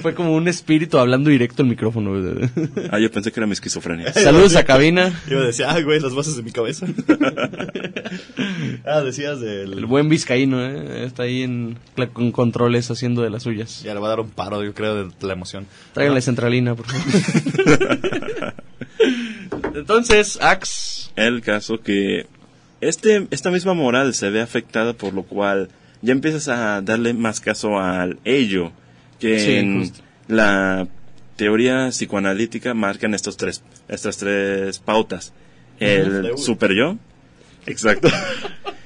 Fue, 0.00 0.14
como 0.14 0.34
un 0.34 0.48
espíritu 0.48 0.98
hablando 0.98 1.30
directo 1.30 1.62
al 1.62 1.68
micrófono. 1.68 2.10
güey. 2.10 2.50
Ah, 2.90 2.98
yo 2.98 3.08
pensé 3.10 3.32
que 3.32 3.40
era 3.40 3.46
mi 3.46 3.52
esquizofrenia. 3.52 4.12
Saludos 4.12 4.56
a 4.56 4.64
cabina. 4.64 5.18
Iba 5.28 5.40
a 5.40 5.44
decir, 5.44 5.64
ah, 5.66 5.80
güey, 5.80 6.00
las 6.00 6.12
voces 6.12 6.36
de 6.36 6.42
mi 6.42 6.50
cabeza. 6.50 6.86
ah, 8.84 9.00
decías 9.00 9.40
El 9.40 9.70
del... 9.70 9.86
buen 9.86 10.08
vizcaíno, 10.10 10.62
¿eh? 10.64 11.04
Está 11.06 11.22
ahí 11.22 11.42
en, 11.42 11.78
con 12.12 12.32
controles 12.32 12.90
haciendo 12.90 13.22
de 13.22 13.30
las 13.30 13.44
suyas. 13.44 13.82
Ya 13.82 13.94
le 13.94 14.00
va 14.00 14.08
a 14.08 14.10
dar 14.10 14.20
un 14.20 14.28
paro, 14.30 14.62
yo 14.64 14.74
creo, 14.74 15.06
de 15.06 15.26
la 15.26 15.32
emoción. 15.32 15.66
Tráiganle 15.94 16.20
centralina, 16.20 16.74
por 16.74 16.84
favor. 16.86 18.27
Entonces, 19.88 20.38
Ax. 20.42 21.10
El 21.16 21.40
caso 21.40 21.80
que 21.80 22.26
este, 22.82 23.26
esta 23.30 23.50
misma 23.50 23.72
moral 23.72 24.12
se 24.14 24.28
ve 24.28 24.42
afectada 24.42 24.92
por 24.92 25.14
lo 25.14 25.22
cual 25.22 25.70
ya 26.02 26.12
empiezas 26.12 26.48
a 26.48 26.82
darle 26.82 27.14
más 27.14 27.40
caso 27.40 27.78
al 27.80 28.18
ello, 28.24 28.70
que 29.18 29.40
Sí, 29.40 29.54
en 29.54 29.78
justo. 29.80 30.00
la 30.28 30.86
teoría 31.36 31.88
psicoanalítica 31.88 32.74
marcan 32.74 33.14
estos 33.14 33.38
tres, 33.38 33.62
estas 33.88 34.18
tres 34.18 34.78
pautas. 34.78 35.32
El 35.80 36.36
super 36.36 36.72
yo, 36.74 36.96
exacto. 37.66 38.08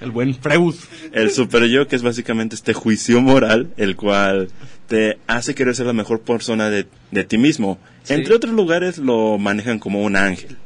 El 0.01 0.11
buen 0.13 0.35
Freud. 0.37 0.75
El 1.13 1.31
super 1.33 1.65
yo, 1.67 1.89
que 1.89 1.97
es 1.97 2.03
básicamente 2.03 2.55
este 2.55 2.75
juicio 2.75 3.21
moral, 3.21 3.71
el 3.77 3.97
cual 3.97 4.49
te 4.87 5.19
hace 5.27 5.55
querer 5.55 5.75
ser 5.75 5.87
la 5.87 5.93
mejor 5.95 6.21
persona 6.21 6.71
de, 6.71 6.87
de 7.11 7.25
ti 7.25 7.39
mismo. 7.39 7.79
Sí. 8.05 8.15
Entre 8.15 8.35
otros 8.35 8.53
lugares 8.55 8.99
lo 8.99 9.39
manejan 9.39 9.79
como 9.79 10.03
un 10.03 10.17
ángel. 10.17 10.57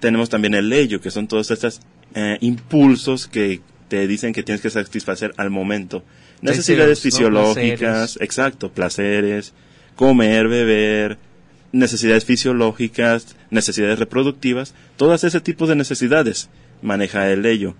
Tenemos 0.00 0.28
también 0.28 0.54
el 0.54 0.72
ello, 0.72 1.00
que 1.00 1.10
son 1.10 1.26
todos 1.26 1.50
estos 1.50 1.80
eh, 2.14 2.38
impulsos 2.40 3.26
que 3.26 3.60
te 3.88 4.06
dicen 4.06 4.32
que 4.32 4.42
tienes 4.42 4.60
que 4.60 4.70
satisfacer 4.70 5.32
al 5.36 5.50
momento. 5.50 6.04
Necesidades 6.40 7.00
fisiológicas, 7.00 8.18
exacto, 8.20 8.70
placeres, 8.70 9.54
comer, 9.96 10.48
beber, 10.48 11.18
necesidades 11.72 12.24
fisiológicas, 12.24 13.36
necesidades 13.50 13.98
reproductivas, 13.98 14.74
todas 14.96 15.24
ese 15.24 15.40
tipo 15.40 15.66
de 15.66 15.76
necesidades 15.76 16.48
maneja 16.82 17.30
el 17.30 17.44
ello. 17.46 17.74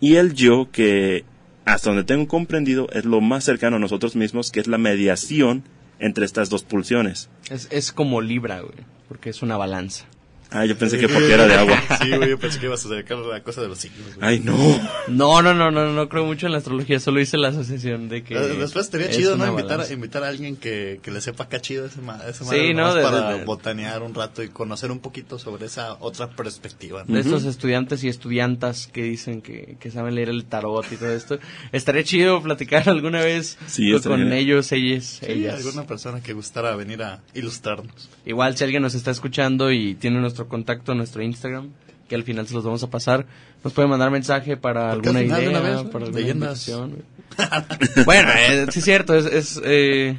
Y 0.00 0.16
el 0.16 0.34
yo, 0.34 0.68
que 0.70 1.24
hasta 1.64 1.90
donde 1.90 2.04
tengo 2.04 2.28
comprendido, 2.28 2.88
es 2.92 3.04
lo 3.04 3.20
más 3.20 3.44
cercano 3.44 3.76
a 3.76 3.80
nosotros 3.80 4.16
mismos, 4.16 4.50
que 4.50 4.60
es 4.60 4.66
la 4.66 4.78
mediación 4.78 5.64
entre 5.98 6.24
estas 6.24 6.50
dos 6.50 6.62
pulsiones. 6.62 7.30
Es, 7.50 7.68
es 7.70 7.92
como 7.92 8.20
Libra, 8.20 8.60
güey. 8.60 8.74
Porque 9.08 9.30
es 9.30 9.42
una 9.42 9.56
balanza. 9.56 10.06
Ah, 10.54 10.64
yo 10.64 10.78
pensé 10.78 10.98
que 10.98 11.08
porque 11.08 11.32
era 11.34 11.46
de 11.46 11.54
agua. 11.54 11.76
Sí, 12.02 12.10
güey, 12.16 12.30
yo 12.30 12.38
pensé 12.38 12.58
que 12.60 12.66
ibas 12.66 12.84
a 12.86 12.88
sacar 12.88 13.18
la 13.18 13.42
cosa 13.42 13.60
de 13.60 13.68
los 13.68 13.78
signos, 13.78 14.14
güey. 14.16 14.26
Ay, 14.28 14.40
no. 14.40 14.56
No, 15.08 15.42
no, 15.42 15.52
no, 15.54 15.70
no, 15.70 15.92
no 15.92 16.08
creo 16.08 16.24
mucho 16.24 16.46
en 16.46 16.52
la 16.52 16.58
astrología. 16.58 17.00
Solo 17.00 17.20
hice 17.20 17.36
la 17.36 17.48
asociación 17.48 18.08
de 18.08 18.22
que. 18.24 18.34
Después 18.38 18.86
estaría 18.86 19.08
es 19.08 19.16
chido, 19.16 19.36
¿no? 19.36 19.46
Invitar, 19.48 19.84
invitar 19.90 20.22
a 20.24 20.28
alguien 20.28 20.56
que, 20.56 21.00
que 21.02 21.10
le 21.10 21.20
sepa 21.20 21.44
acá 21.44 21.60
chido 21.60 21.86
ese, 21.86 22.00
ma 22.00 22.20
ese 22.28 22.44
Sí, 22.44 22.50
madre, 22.50 22.74
¿no? 22.74 22.94
De- 22.94 23.02
para 23.02 23.30
de- 23.32 23.38
de- 23.40 23.44
botanear 23.44 24.02
un 24.02 24.14
rato 24.14 24.42
y 24.42 24.48
conocer 24.48 24.90
un 24.90 25.00
poquito 25.00 25.38
sobre 25.38 25.66
esa 25.66 25.94
otra 26.00 26.28
perspectiva. 26.30 27.04
¿no? 27.06 27.14
de 27.14 27.20
estos 27.20 27.44
estudiantes 27.44 28.04
y 28.04 28.08
estudiantas 28.08 28.86
que 28.86 29.02
dicen 29.02 29.42
que, 29.42 29.76
que 29.80 29.90
saben 29.90 30.14
leer 30.14 30.28
el 30.28 30.44
tarot 30.44 30.86
y 30.92 30.96
todo 30.96 31.10
esto. 31.12 31.38
Estaría 31.72 32.04
chido 32.04 32.42
platicar 32.42 32.88
alguna 32.88 33.20
vez 33.22 33.58
Sí, 33.66 33.90
con 34.02 34.32
ellos, 34.32 34.70
ellas, 34.72 35.20
Sí, 35.24 35.32
ellas. 35.32 35.56
alguna 35.64 35.86
persona 35.86 36.20
que 36.22 36.32
gustara 36.32 36.76
venir 36.76 37.02
a 37.02 37.22
ilustrarnos. 37.34 38.08
Igual 38.26 38.56
si 38.56 38.64
alguien 38.64 38.82
nos 38.82 38.94
está 38.94 39.10
escuchando 39.10 39.70
y 39.72 39.94
tiene 39.94 40.20
nuestro 40.20 40.43
contacto, 40.48 40.94
nuestro 40.94 41.22
Instagram, 41.22 41.70
que 42.08 42.14
al 42.14 42.24
final 42.24 42.46
se 42.46 42.54
los 42.54 42.64
vamos 42.64 42.82
a 42.82 42.90
pasar, 42.90 43.26
nos 43.62 43.72
puede 43.72 43.88
mandar 43.88 44.10
mensaje 44.10 44.56
para 44.56 44.92
¿Por 44.92 45.02
qué 45.02 45.08
al 45.08 45.16
alguna 45.16 45.36
de 45.36 45.42
idea, 45.42 45.50
una 45.50 45.60
vez, 45.60 45.78
güey? 45.78 45.90
para 45.90 46.04
alguna 46.06 46.20
Leyendas. 46.20 46.70
bueno, 48.04 48.30
eh, 48.36 48.66
sí 48.70 48.78
es 48.78 48.84
cierto, 48.84 49.14
es, 49.14 49.26
es, 49.26 49.60
eh, 49.64 50.16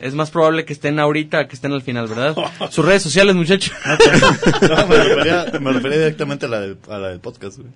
es 0.00 0.14
más 0.14 0.30
probable 0.30 0.64
que 0.64 0.72
estén 0.72 0.98
ahorita 0.98 1.46
que 1.48 1.54
estén 1.54 1.72
al 1.72 1.82
final, 1.82 2.08
¿verdad? 2.08 2.36
Sus 2.70 2.84
redes 2.84 3.02
sociales, 3.02 3.34
muchachos. 3.34 3.72
No, 4.62 4.86
me 4.86 4.96
refería, 4.96 5.46
me 5.60 5.72
refería 5.72 5.98
directamente 5.98 6.46
a 6.46 6.48
la, 6.48 6.60
del, 6.60 6.78
a 6.88 6.98
la 6.98 7.08
del 7.08 7.20
podcast, 7.20 7.58
güey. 7.58 7.70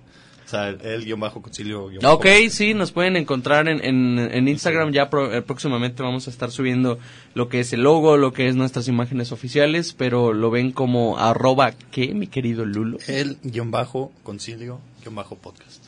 Sea, 0.51 0.69
el, 0.69 1.05
guion 1.05 1.19
bajo 1.19 1.41
concilio. 1.41 1.87
guion 1.87 2.01
bajo- 2.01 2.15
Ok, 2.15 2.25
sí, 2.49 2.73
nos 2.73 2.91
pueden 2.91 3.15
encontrar 3.15 3.67
en, 3.69 3.83
en, 3.83 4.19
en 4.19 4.47
Instagram. 4.47 4.91
Ya 4.91 5.09
pro- 5.09 5.33
eh, 5.33 5.41
próximamente 5.41 6.03
vamos 6.03 6.27
a 6.27 6.29
estar 6.29 6.51
subiendo 6.51 6.99
lo 7.33 7.47
que 7.49 7.61
es 7.61 7.71
el 7.73 7.83
logo, 7.83 8.17
lo 8.17 8.33
que 8.33 8.47
es 8.49 8.55
nuestras 8.55 8.87
imágenes 8.89 9.31
oficiales, 9.31 9.93
pero 9.93 10.33
lo 10.33 10.51
ven 10.51 10.71
como 10.71 11.17
arroba, 11.17 11.71
¿qué, 11.91 12.13
mi 12.13 12.27
querido 12.27 12.65
Lulo? 12.65 12.97
El 13.07 13.37
guion 13.43 13.71
bajo 13.71 14.11
concilio, 14.23 14.79
guion 15.01 15.15
bajo 15.15 15.37
podcast. 15.37 15.85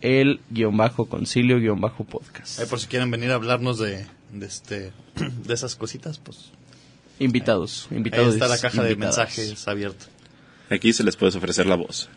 El 0.00 0.40
guion 0.50 0.76
bajo 0.76 1.04
concilio 1.06 1.58
guion 1.60 1.80
bajo 1.80 2.04
podcast. 2.04 2.58
Ahí 2.58 2.66
por 2.66 2.80
si 2.80 2.86
quieren 2.88 3.10
venir 3.10 3.30
a 3.30 3.34
hablarnos 3.34 3.78
de, 3.78 4.06
de 4.32 4.46
este 4.46 4.92
de 5.46 5.54
esas 5.54 5.76
cositas, 5.76 6.18
pues 6.18 6.50
Invitados, 7.18 7.86
ahí 7.90 7.98
invitados. 7.98 8.32
está 8.34 8.48
la 8.48 8.58
caja 8.58 8.82
de 8.82 8.96
mensajes 8.96 9.68
abierta. 9.68 10.06
Aquí 10.70 10.92
se 10.94 11.04
les 11.04 11.16
puede 11.16 11.36
ofrecer 11.36 11.66
la 11.66 11.74
voz. 11.76 12.08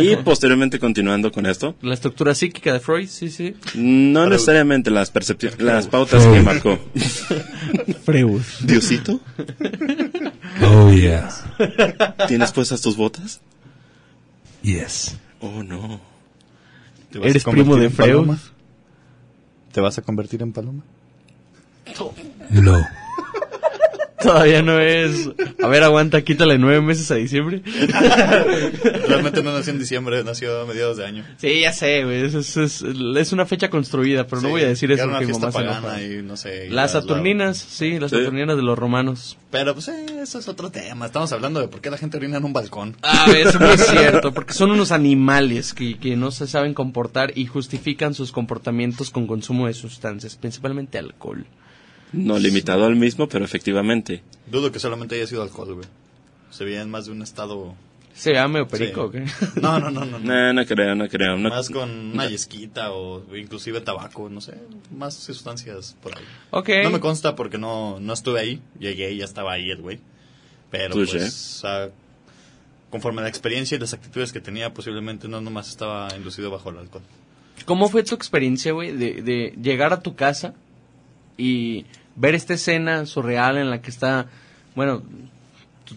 Y 0.00 0.16
posteriormente 0.16 0.78
continuando 0.80 1.30
con 1.30 1.46
esto, 1.46 1.76
La 1.82 1.94
estructura 1.94 2.34
psíquica 2.34 2.72
de 2.72 2.80
Freud, 2.80 3.06
sí, 3.08 3.30
sí. 3.30 3.54
no 3.74 4.28
necesariamente 4.28 4.90
las 4.90 5.10
percepciones, 5.10 5.60
las 5.60 5.86
pautas 5.86 6.26
que 6.26 6.40
marcó. 6.40 6.78
Freud. 8.04 8.40
Diosito, 8.62 9.20
Oh, 10.62 10.90
yeah. 10.92 11.28
¿tienes 12.28 12.52
puestas 12.52 12.80
tus 12.80 12.96
botas? 12.96 13.40
Yes. 14.62 15.16
Oh, 15.40 15.62
no. 15.62 16.00
¿Te 17.10 17.18
vas 17.18 17.26
a 17.26 17.30
¿Eres 17.30 17.44
primo 17.44 17.76
de 17.76 17.90
Freud? 17.90 18.08
paloma? 18.10 18.38
¿Te 19.72 19.80
vas 19.80 19.98
a 19.98 20.02
convertir 20.02 20.42
en 20.42 20.52
paloma? 20.52 20.82
No. 22.50 22.78
Todavía 24.24 24.62
no 24.62 24.80
es. 24.80 25.30
A 25.62 25.68
ver, 25.68 25.82
aguanta, 25.84 26.22
quítale 26.22 26.58
nueve 26.58 26.80
meses 26.80 27.10
a 27.10 27.14
diciembre. 27.16 27.62
Realmente 29.06 29.42
no 29.42 29.52
nació 29.52 29.72
en 29.72 29.78
diciembre, 29.78 30.22
nació 30.24 30.62
a 30.62 30.66
mediados 30.66 30.96
de 30.96 31.06
año. 31.06 31.24
Sí, 31.38 31.60
ya 31.60 31.72
sé, 31.72 32.04
güey. 32.04 32.24
Es, 32.24 32.34
es, 32.34 32.56
es- 32.56 32.82
es 32.82 33.32
una 33.32 33.46
fecha 33.46 33.70
construida, 33.70 34.26
pero 34.26 34.42
no 34.42 34.48
voy 34.50 34.62
a 34.62 34.68
decir 34.68 34.90
eso 34.92 35.08
porque 35.08 35.26
mamá 35.32 35.50
pagana 35.50 36.00
enoja. 36.00 36.02
y 36.02 36.22
no 36.22 36.36
sé. 36.36 36.66
y 36.66 36.70
Las 36.70 36.94
la- 36.94 37.00
Saturninas, 37.00 37.58
sí, 37.58 37.98
las 37.98 38.10
Sí. 38.10 38.18
Saturninas 38.18 38.56
de 38.56 38.62
los 38.62 38.78
romanos. 38.78 39.36
Pero 39.50 39.72
pues 39.74 39.88
eh, 39.88 40.06
eso 40.22 40.38
es 40.38 40.48
otro 40.48 40.70
tema. 40.70 41.06
Estamos 41.06 41.30
hablando 41.32 41.60
de 41.60 41.68
por 41.68 41.80
qué 41.80 41.90
la 41.90 41.98
gente 41.98 42.16
orina 42.16 42.38
en 42.38 42.44
un 42.44 42.52
balcón. 42.52 42.96
Ah, 43.02 43.26
es 43.36 43.58
muy 43.58 43.76
cierto, 43.78 44.32
porque 44.34 44.52
son 44.52 44.70
unos 44.70 44.90
animales 44.92 45.74
que, 45.74 45.98
que 45.98 46.16
no 46.16 46.30
se 46.30 46.46
saben 46.46 46.74
comportar 46.74 47.32
y 47.36 47.46
justifican 47.46 48.14
sus 48.14 48.32
comportamientos 48.32 49.10
con 49.10 49.26
consumo 49.26 49.66
de 49.66 49.74
sustancias, 49.74 50.36
principalmente 50.36 50.98
alcohol. 50.98 51.46
No 52.14 52.38
limitado 52.38 52.84
al 52.84 52.96
mismo, 52.96 53.28
pero 53.28 53.44
efectivamente. 53.44 54.22
Dudo 54.50 54.70
que 54.72 54.78
solamente 54.78 55.14
haya 55.16 55.26
sido 55.26 55.42
alcohol, 55.42 55.74
güey. 55.74 55.86
Se 56.50 56.64
veía 56.64 56.82
en 56.82 56.90
más 56.90 57.06
de 57.06 57.12
un 57.12 57.22
estado... 57.22 57.74
¿Se 58.14 58.32
llama 58.32 58.62
o 58.62 58.68
perico 58.68 59.10
Sí. 59.12 59.18
o 59.18 59.24
qué? 59.24 59.24
No, 59.60 59.80
no, 59.80 59.90
no, 59.90 60.04
no. 60.04 60.20
no. 60.20 60.32
No, 60.32 60.52
no 60.52 60.66
creo, 60.66 60.94
no 60.94 61.08
creo. 61.08 61.36
no- 61.36 61.48
Más 61.48 61.68
con 61.68 61.90
una 62.12 62.28
yesquita 62.28 62.92
o 62.92 63.24
inclusive 63.36 63.80
tabaco, 63.80 64.28
no 64.30 64.40
sé. 64.40 64.54
Más 64.96 65.14
sustancias 65.14 65.96
por 66.00 66.16
ahí. 66.16 66.24
Ok. 66.50 66.68
No 66.84 66.90
me 66.90 67.00
consta 67.00 67.34
porque 67.34 67.58
no, 67.58 67.98
no 67.98 68.12
estuve 68.12 68.38
ahí. 68.38 68.62
Llegué 68.78 69.10
y 69.12 69.16
ya 69.18 69.24
estaba 69.24 69.52
ahí 69.54 69.68
el 69.70 69.82
güey. 69.82 69.98
Pero 70.70 70.94
Touché. 70.94 71.18
pues, 71.18 71.62
ah, 71.64 71.88
conforme 72.90 73.20
a 73.20 73.24
la 73.24 73.28
experiencia 73.30 73.76
y 73.76 73.80
las 73.80 73.92
actitudes 73.94 74.32
que 74.32 74.40
tenía, 74.40 74.72
posiblemente 74.72 75.26
no 75.26 75.40
nomás 75.40 75.68
estaba 75.68 76.06
inducido 76.16 76.52
bajo 76.52 76.70
el 76.70 76.78
alcohol. 76.78 77.02
¿Cómo 77.64 77.88
fue 77.88 78.04
tu 78.04 78.14
experiencia, 78.14 78.70
güey, 78.72 78.92
de, 78.92 79.22
de 79.22 79.54
llegar 79.60 79.92
a 79.92 80.00
tu 80.00 80.14
casa 80.14 80.54
y 81.36 81.84
ver 82.16 82.34
esta 82.34 82.54
escena 82.54 83.06
surreal 83.06 83.56
en 83.58 83.70
la 83.70 83.80
que 83.82 83.90
está, 83.90 84.26
bueno, 84.74 85.02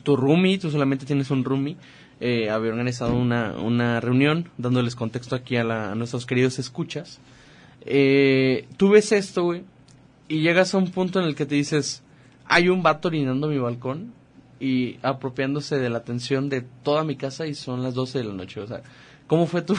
tu, 0.04 0.16
roomie, 0.16 0.58
tú 0.58 0.70
solamente 0.72 1.06
tienes 1.06 1.30
un 1.32 1.44
roomie, 1.44 1.78
eh, 2.20 2.50
había 2.50 2.72
organizado 2.72 3.16
una, 3.16 3.54
una 3.58 4.00
reunión, 4.00 4.50
dándoles 4.58 4.96
contexto 4.96 5.36
aquí 5.36 5.56
a, 5.58 5.64
la- 5.64 5.92
a 5.92 5.96
nuestros 5.96 6.26
queridos 6.26 6.60
escuchas. 6.60 7.20
Eh, 7.86 8.68
tú 8.78 8.90
ves 8.90 9.12
esto, 9.12 9.44
güey, 9.44 9.64
y 10.28 10.42
llegas 10.42 10.74
a 10.74 10.78
un 10.78 10.92
punto 10.92 11.20
en 11.20 11.26
el 11.28 11.36
que 11.36 11.46
te 11.46 11.56
dices, 11.56 12.04
hay 12.46 12.70
un 12.70 12.84
vato 12.84 13.08
orinando 13.08 13.48
mi 13.48 13.60
balcón 13.60 14.14
y 14.60 14.98
apropiándose 15.04 15.78
de 15.78 15.90
la 15.90 16.00
atención 16.00 16.50
de 16.50 16.64
toda 16.84 17.04
mi 17.04 17.16
casa 17.16 17.46
y 17.48 17.54
son 17.54 17.84
las 17.84 17.94
12 17.94 18.18
de 18.20 18.24
la 18.26 18.34
noche, 18.34 18.60
o 18.62 18.68
sea... 18.68 18.82
¿Cómo 19.28 19.46
fue 19.46 19.62
tú? 19.62 19.76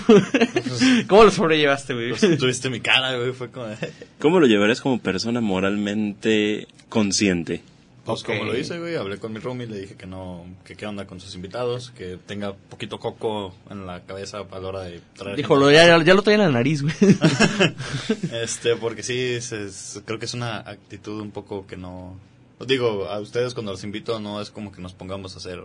¿Cómo 1.09 1.25
lo 1.25 1.31
sobrellevaste, 1.31 1.95
güey? 1.95 2.11
Pues, 2.11 2.39
tuviste 2.39 2.69
mi 2.71 2.81
cara, 2.81 3.17
güey. 3.17 3.33
Fue 3.33 3.51
como... 3.51 3.67
¿Cómo 4.21 4.41
lo 4.41 4.47
llevarías 4.47 4.81
como 4.81 4.99
persona 5.01 5.41
moralmente 5.41 6.69
consciente? 6.89 7.63
Pues 8.05 8.21
Ok. 8.23 8.27
como 8.29 8.45
lo 8.45 8.57
hice, 8.59 8.79
güey, 8.79 8.97
hablé 8.97 9.19
con 9.19 9.33
mi 9.35 9.39
roomie, 9.39 9.67
le 9.67 9.81
dije 9.81 9.95
que 9.95 10.07
no, 10.07 10.47
que 10.65 10.77
qué 10.77 10.87
onda 10.87 11.07
con 11.07 11.21
sus 11.21 11.35
invitados, 11.35 11.91
que 11.97 12.19
tenga 12.27 12.55
poquito 12.55 12.99
coco 12.99 13.55
en 13.71 13.87
la 13.87 14.01
cabeza 14.01 14.39
a 14.51 14.59
la 14.61 14.67
hora 14.69 14.81
de 14.83 15.03
traer. 15.15 15.37
Dijo, 15.37 15.57
lo, 15.57 15.71
ya, 15.71 15.99
lo 15.99 16.23
traen 16.23 16.41
en 16.41 16.47
la 16.47 16.53
nariz, 16.53 16.81
güey. 16.83 16.95
Este, 18.33 18.77
porque 18.77 19.03
sí, 19.03 19.19
es- 19.19 19.53
es- 19.53 20.03
creo 20.07 20.19
que 20.19 20.25
es 20.27 20.35
una 20.35 20.59
actitud 20.59 21.21
un 21.21 21.31
poco 21.31 21.67
que 21.67 21.77
no... 21.77 22.19
Digo, 22.67 23.07
a 23.09 23.21
ustedes 23.21 23.55
cuando 23.55 23.73
los 23.73 23.85
invito 23.85 24.19
no 24.21 24.41
es 24.41 24.51
como 24.51 24.73
que 24.73 24.81
nos 24.81 24.93
pongamos 24.93 25.35
a 25.35 25.39
hacer 25.39 25.61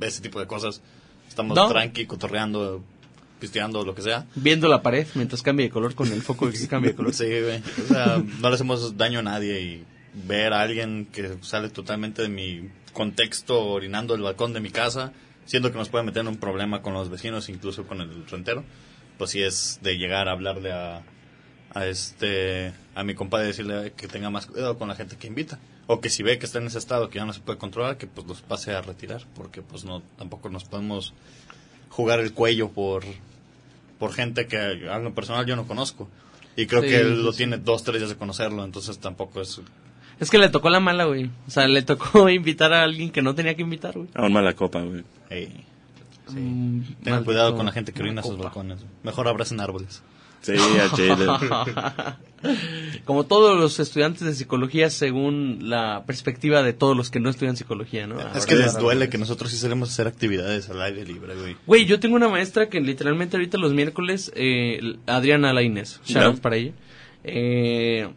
ese 0.00 0.20
tipo 0.20 0.40
de 0.40 0.46
cosas. 0.46 0.82
Estamos 1.28 1.56
No. 1.56 1.68
tranqui, 1.68 2.06
cotorreando, 2.06 2.82
pisteando, 3.38 3.84
lo 3.84 3.94
que 3.94 4.02
sea. 4.02 4.26
Viendo 4.34 4.68
la 4.68 4.82
pared 4.82 5.06
mientras 5.14 5.42
cambia 5.42 5.66
de 5.66 5.70
color 5.70 5.94
con 5.94 6.10
el 6.12 6.22
foco 6.22 6.50
que 6.50 6.68
cambia 6.68 6.90
de 6.90 6.96
color. 6.96 7.14
Sí, 7.18 7.24
güey. 7.26 7.62
O 7.84 7.88
sea, 7.88 8.22
no 8.40 8.48
le 8.48 8.54
hacemos 8.54 8.96
daño 8.96 9.20
a 9.20 9.22
nadie 9.22 9.60
y 9.60 9.84
ver 10.14 10.52
a 10.52 10.62
alguien 10.62 11.06
que 11.06 11.36
sale 11.42 11.68
totalmente 11.68 12.22
de 12.22 12.28
mi 12.28 12.68
contexto 12.92 13.64
orinando 13.64 14.14
el 14.14 14.22
balcón 14.22 14.52
de 14.52 14.60
mi 14.60 14.70
casa, 14.70 15.12
siendo 15.46 15.70
que 15.72 15.78
nos 15.78 15.88
puede 15.88 16.04
meter 16.04 16.22
en 16.22 16.28
un 16.28 16.36
problema 16.36 16.82
con 16.82 16.94
los 16.94 17.08
vecinos, 17.08 17.48
incluso 17.48 17.86
con 17.86 18.00
el 18.00 18.26
rentero, 18.26 18.64
pues 19.16 19.30
sí 19.30 19.42
es 19.42 19.78
de 19.82 19.96
llegar 19.96 20.28
a 20.28 20.32
hablarle 20.32 20.72
a, 20.72 21.02
a 21.74 21.86
este 21.86 22.72
a 22.94 23.04
mi 23.04 23.14
compadre 23.14 23.46
y 23.46 23.48
decirle 23.48 23.92
que 23.96 24.08
tenga 24.08 24.30
más 24.30 24.46
cuidado 24.46 24.78
con 24.78 24.88
la 24.88 24.94
gente 24.94 25.16
que 25.16 25.26
invita 25.26 25.58
o 25.86 26.00
que 26.00 26.10
si 26.10 26.22
ve 26.22 26.38
que 26.38 26.46
está 26.46 26.58
en 26.58 26.66
ese 26.66 26.78
estado 26.78 27.08
que 27.08 27.18
ya 27.18 27.24
no 27.24 27.32
se 27.32 27.40
puede 27.40 27.58
controlar 27.58 27.96
que 27.98 28.06
pues 28.06 28.26
los 28.26 28.42
pase 28.42 28.72
a 28.72 28.82
retirar 28.82 29.24
porque 29.34 29.62
pues 29.62 29.84
no 29.84 30.02
tampoco 30.18 30.48
nos 30.48 30.64
podemos 30.64 31.14
jugar 31.90 32.20
el 32.20 32.32
cuello 32.32 32.68
por 32.70 33.04
por 33.98 34.12
gente 34.12 34.46
que 34.46 34.56
a 34.88 34.98
lo 34.98 35.12
personal 35.14 35.44
yo 35.46 35.56
no 35.56 35.66
conozco 35.66 36.08
y 36.56 36.66
creo 36.66 36.82
Sí, 36.82 36.88
que 36.88 37.00
él 37.00 37.24
lo 37.24 37.32
sí. 37.32 37.38
tiene 37.38 37.58
dos 37.58 37.82
tres 37.84 37.98
días 38.00 38.10
de 38.10 38.16
conocerlo 38.16 38.64
entonces 38.64 38.98
tampoco 38.98 39.40
es 39.40 39.60
Es 40.20 40.30
que 40.30 40.38
le 40.38 40.48
tocó 40.48 40.68
la 40.70 40.80
mala, 40.80 41.04
güey. 41.04 41.30
O 41.46 41.50
sea, 41.50 41.68
le 41.68 41.82
tocó 41.82 42.28
invitar 42.30 42.72
a 42.72 42.82
alguien 42.82 43.10
que 43.10 43.22
no 43.22 43.34
tenía 43.34 43.54
que 43.54 43.62
invitar, 43.62 43.94
güey. 43.94 44.08
A 44.14 44.22
un 44.26 44.32
mala 44.32 44.52
copa, 44.54 44.80
güey. 44.80 45.04
hey, 45.30 45.64
Mm, 46.30 46.82
tengan 47.02 47.24
cuidado 47.24 47.56
con 47.56 47.64
la 47.64 47.72
gente 47.72 47.90
que 47.94 48.02
orina 48.02 48.22
sus 48.22 48.36
balcones 48.36 48.80
mejor 49.02 49.28
abracen 49.28 49.60
árboles 49.60 50.02
Sí, 50.40 50.52
a 50.52 50.90
Chile. 50.94 51.26
Como 53.04 53.24
todos 53.24 53.58
los 53.58 53.80
estudiantes 53.80 54.22
de 54.22 54.34
psicología, 54.34 54.90
según 54.90 55.68
la 55.68 56.04
perspectiva 56.06 56.62
de 56.62 56.72
todos 56.72 56.96
los 56.96 57.10
que 57.10 57.18
no 57.18 57.30
estudian 57.30 57.56
psicología, 57.56 58.06
¿no? 58.06 58.16
es 58.34 58.46
que 58.46 58.54
les 58.54 58.78
duele 58.78 59.08
que 59.08 59.18
nosotros 59.18 59.50
sí 59.50 59.56
solemos 59.56 59.90
hacer 59.90 60.06
actividades 60.06 60.70
al 60.70 60.80
aire 60.82 61.04
libre 61.04 61.34
güey 61.34 61.56
Güey, 61.66 61.84
yo 61.86 61.98
tengo 61.98 62.14
una 62.16 62.28
maestra 62.28 62.68
que 62.68 62.80
literalmente 62.80 63.36
ahorita 63.36 63.58
los 63.58 63.72
miércoles, 63.72 64.30
eh, 64.36 64.96
Adriana 65.06 65.52
Lainez, 65.52 66.00
shout 66.04 66.24
out 66.24 66.36
Ya. 66.36 66.42
para 66.42 66.56
ella. 66.56 66.72
Eh, 67.24 68.08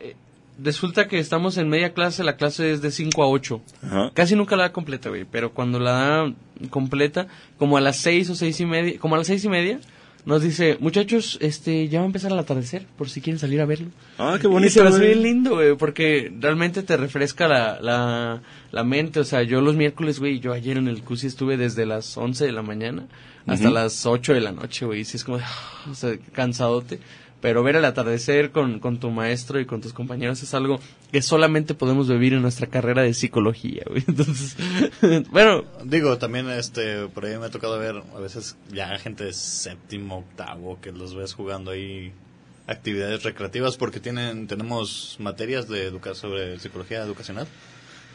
eh, 0.00 0.16
resulta 0.60 1.06
que 1.06 1.20
estamos 1.20 1.56
en 1.56 1.68
media 1.68 1.94
clase, 1.94 2.24
la 2.24 2.36
clase 2.36 2.72
es 2.72 2.82
de 2.82 2.90
5 2.90 3.22
a 3.22 3.28
8. 3.28 3.60
Ajá. 3.84 4.10
Casi 4.14 4.34
nunca 4.34 4.56
la 4.56 4.64
da 4.64 4.72
completa, 4.72 5.10
güey, 5.10 5.24
pero 5.30 5.52
cuando 5.52 5.78
la 5.78 5.92
da 5.92 6.32
completa, 6.70 7.28
como 7.56 7.76
a 7.76 7.80
las 7.80 7.98
6 7.98 8.30
o 8.30 8.34
seis 8.34 8.58
y 8.60 8.66
media, 8.66 8.98
como 8.98 9.14
a 9.14 9.18
las 9.18 9.28
seis 9.28 9.44
y 9.44 9.48
media, 9.48 9.78
nos 10.26 10.42
dice, 10.42 10.78
muchachos, 10.80 11.38
este, 11.42 11.88
ya 11.88 11.98
va 12.00 12.04
a 12.04 12.06
empezar 12.06 12.32
el 12.32 12.38
atardecer, 12.38 12.86
por 12.96 13.10
si 13.10 13.20
quieren 13.20 13.38
salir 13.38 13.60
a 13.60 13.66
verlo. 13.66 13.88
Ah, 14.18 14.38
qué 14.40 14.46
Y 14.46 14.50
bonito. 14.50 14.72
se 14.72 14.80
hace 14.82 14.96
güey. 14.98 15.08
bien 15.08 15.22
lindo, 15.22 15.50
güey, 15.56 15.76
porque 15.76 16.32
realmente 16.40 16.82
te 16.82 16.96
refresca 16.96 17.46
la, 17.48 17.78
la, 17.80 18.42
la 18.70 18.84
mente. 18.84 19.20
O 19.20 19.24
sea, 19.24 19.42
yo 19.42 19.60
los 19.60 19.76
miércoles, 19.76 20.18
güey, 20.20 20.40
yo 20.40 20.52
ayer 20.52 20.76
en 20.78 20.88
el 20.88 21.02
CUSI 21.02 21.26
estuve 21.26 21.56
desde 21.56 21.84
las 21.86 22.16
11 22.16 22.46
de 22.46 22.52
la 22.52 22.62
mañana 22.62 23.06
hasta 23.46 23.68
las 23.68 24.06
8 24.06 24.32
de 24.32 24.40
la 24.40 24.52
noche, 24.52 24.86
güey. 24.86 25.00
Y 25.00 25.04
sí 25.04 25.18
es 25.18 25.24
como, 25.24 25.38
o 25.90 25.94
sea, 25.94 26.16
cansadote. 26.32 27.00
Pero 27.44 27.62
ver 27.62 27.76
el 27.76 27.84
atardecer 27.84 28.52
con, 28.52 28.80
con 28.80 28.98
tu 28.98 29.10
maestro 29.10 29.60
y 29.60 29.66
con 29.66 29.82
tus 29.82 29.92
compañeros 29.92 30.42
es 30.42 30.54
algo 30.54 30.80
que 31.12 31.20
solamente 31.20 31.74
podemos 31.74 32.08
vivir 32.08 32.32
en 32.32 32.40
nuestra 32.40 32.68
carrera 32.68 33.02
de 33.02 33.12
psicología, 33.12 33.82
güey. 33.86 34.02
Entonces, 34.08 34.56
bueno, 35.30 35.62
Digo, 35.84 36.16
también 36.16 36.48
este 36.48 37.06
por 37.08 37.26
ahí 37.26 37.36
me 37.36 37.44
ha 37.44 37.50
tocado 37.50 37.78
ver 37.78 37.96
a 38.16 38.18
veces 38.18 38.56
ya 38.72 38.98
gente 38.98 39.24
de 39.24 39.34
séptimo, 39.34 40.20
octavo, 40.20 40.80
que 40.80 40.90
los 40.90 41.14
ves 41.14 41.34
jugando 41.34 41.72
ahí 41.72 42.14
actividades 42.66 43.24
recreativas 43.24 43.76
porque 43.76 44.00
tienen 44.00 44.46
tenemos 44.46 45.16
materias 45.18 45.68
de 45.68 45.88
educa 45.88 46.14
sobre 46.14 46.58
psicología 46.58 47.02
educacional. 47.02 47.46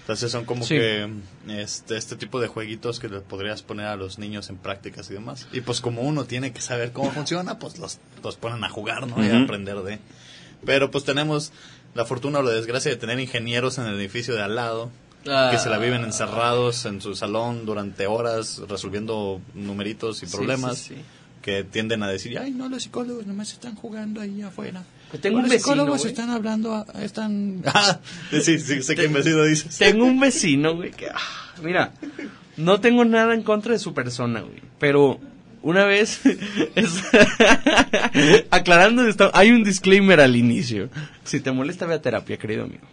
Entonces 0.09 0.31
son 0.31 0.43
como 0.45 0.63
Sí. 0.65 0.73
que 0.75 1.07
este 1.47 1.95
este 1.95 2.15
tipo 2.15 2.39
de 2.39 2.47
jueguitos 2.47 2.99
que 2.99 3.09
le 3.09 3.19
podrías 3.19 3.61
poner 3.61 3.85
a 3.85 3.95
los 3.95 4.17
niños 4.17 4.49
en 4.49 4.57
prácticas 4.57 5.07
y 5.11 5.13
demás. 5.13 5.45
Y 5.53 5.61
pues 5.61 5.81
como 5.81 6.01
uno 6.01 6.25
tiene 6.25 6.51
que 6.51 6.61
saber 6.61 6.91
cómo 6.93 7.11
funciona, 7.11 7.59
pues 7.59 7.77
los, 7.77 7.99
los 8.23 8.35
ponen 8.35 8.63
a 8.63 8.69
jugar, 8.69 9.05
¿no? 9.05 9.23
Y 9.23 9.29
a 9.29 9.39
aprender 9.43 9.77
de. 9.83 9.99
Pero 10.65 10.89
pues 10.89 11.03
tenemos 11.03 11.51
la 11.93 12.05
fortuna 12.05 12.39
o 12.39 12.41
la 12.41 12.49
desgracia 12.49 12.89
de 12.89 12.97
tener 12.97 13.19
ingenieros 13.19 13.77
en 13.77 13.85
el 13.85 13.99
edificio 13.99 14.33
de 14.33 14.41
al 14.41 14.55
lado 14.55 14.89
que 15.23 15.59
se 15.59 15.69
la 15.69 15.77
viven 15.77 16.03
encerrados 16.03 16.85
en 16.85 17.01
su 17.01 17.13
salón 17.13 17.67
durante 17.67 18.07
horas 18.07 18.61
resolviendo 18.67 19.39
numeritos 19.53 20.23
y 20.23 20.25
Sí, 20.25 20.35
problemas 20.35 20.77
sí, 20.79 20.95
sí. 20.95 21.01
que 21.43 21.63
tienden 21.63 22.01
a 22.01 22.07
decir, 22.07 22.39
ay, 22.39 22.49
no, 22.49 22.67
los 22.67 22.81
psicólogos 22.81 23.27
nomás 23.27 23.53
están 23.53 23.75
jugando 23.75 24.21
ahí 24.21 24.41
afuera. 24.41 24.83
Tengo 25.21 25.37
un 25.37 25.43
vecino, 25.43 25.59
psicólogos 25.59 26.05
están 26.05 26.29
hablando, 26.29 26.73
a- 26.75 26.85
están... 27.03 27.61
Ah, 27.65 27.99
sí, 28.31 28.59
sí, 28.59 28.81
sé 28.83 28.95
qué 28.95 29.07
vecino 29.07 29.43
dices. 29.43 29.77
Tengo 29.77 30.05
un 30.05 30.19
vecino, 30.19 30.75
güey, 30.75 30.91
que... 30.91 31.07
ah, 31.07 31.55
mira, 31.63 31.93
no 32.57 32.79
tengo 32.79 33.05
nada 33.05 33.33
en 33.33 33.41
contra 33.43 33.73
de 33.73 33.79
su 33.79 33.93
persona, 33.93 34.41
güey. 34.41 34.59
Pero 34.79 35.19
una 35.61 35.85
vez... 35.85 36.21
es- 36.75 37.03
aclarando 38.51 39.07
esto, 39.07 39.31
hay 39.33 39.51
un 39.51 39.63
disclaimer 39.63 40.19
al 40.21 40.35
inicio. 40.35 40.89
Si 41.23 41.39
te 41.39 41.51
molesta, 41.51 41.85
ve 41.85 41.95
a 41.95 42.01
terapia, 42.01 42.37
querido 42.37 42.63
amigo. 42.63 42.83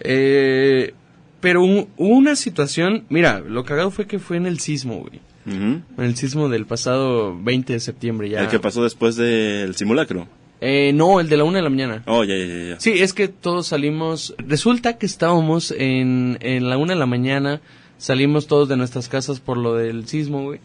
Eh, 0.00 0.94
pero 1.40 1.62
hu- 1.62 1.88
hubo 1.96 2.14
una 2.16 2.36
situación... 2.36 3.04
Mira, 3.08 3.40
lo 3.40 3.64
cagado 3.64 3.90
fue 3.90 4.06
que 4.06 4.18
fue 4.18 4.36
en 4.36 4.46
el 4.46 4.60
sismo, 4.60 4.98
güey. 5.00 5.20
En 5.46 5.82
el 5.98 6.16
sismo 6.16 6.48
del 6.48 6.64
pasado 6.66 7.36
20 7.42 7.72
de 7.72 7.80
septiembre 7.80 8.28
ya. 8.28 8.40
El 8.42 8.48
que 8.48 8.60
pasó 8.60 8.84
después 8.84 9.16
del 9.16 9.74
simulacro. 9.74 10.28
Eh, 10.60 10.92
no, 10.92 11.20
el 11.20 11.28
de 11.28 11.36
la 11.38 11.44
una 11.44 11.58
de 11.58 11.62
la 11.62 11.70
mañana. 11.70 12.02
Oh, 12.06 12.22
ya, 12.24 12.36
ya, 12.36 12.44
ya. 12.46 12.80
Sí, 12.80 12.92
es 13.00 13.14
que 13.14 13.28
todos 13.28 13.68
salimos. 13.68 14.34
Resulta 14.38 14.98
que 14.98 15.06
estábamos 15.06 15.70
en, 15.76 16.36
en 16.42 16.68
la 16.68 16.76
una 16.76 16.92
de 16.94 16.98
la 16.98 17.06
mañana. 17.06 17.60
Salimos 17.96 18.46
todos 18.46 18.68
de 18.68 18.76
nuestras 18.76 19.08
casas 19.08 19.40
por 19.40 19.56
lo 19.56 19.74
del 19.74 20.06
sismo, 20.06 20.42
güey. 20.44 20.60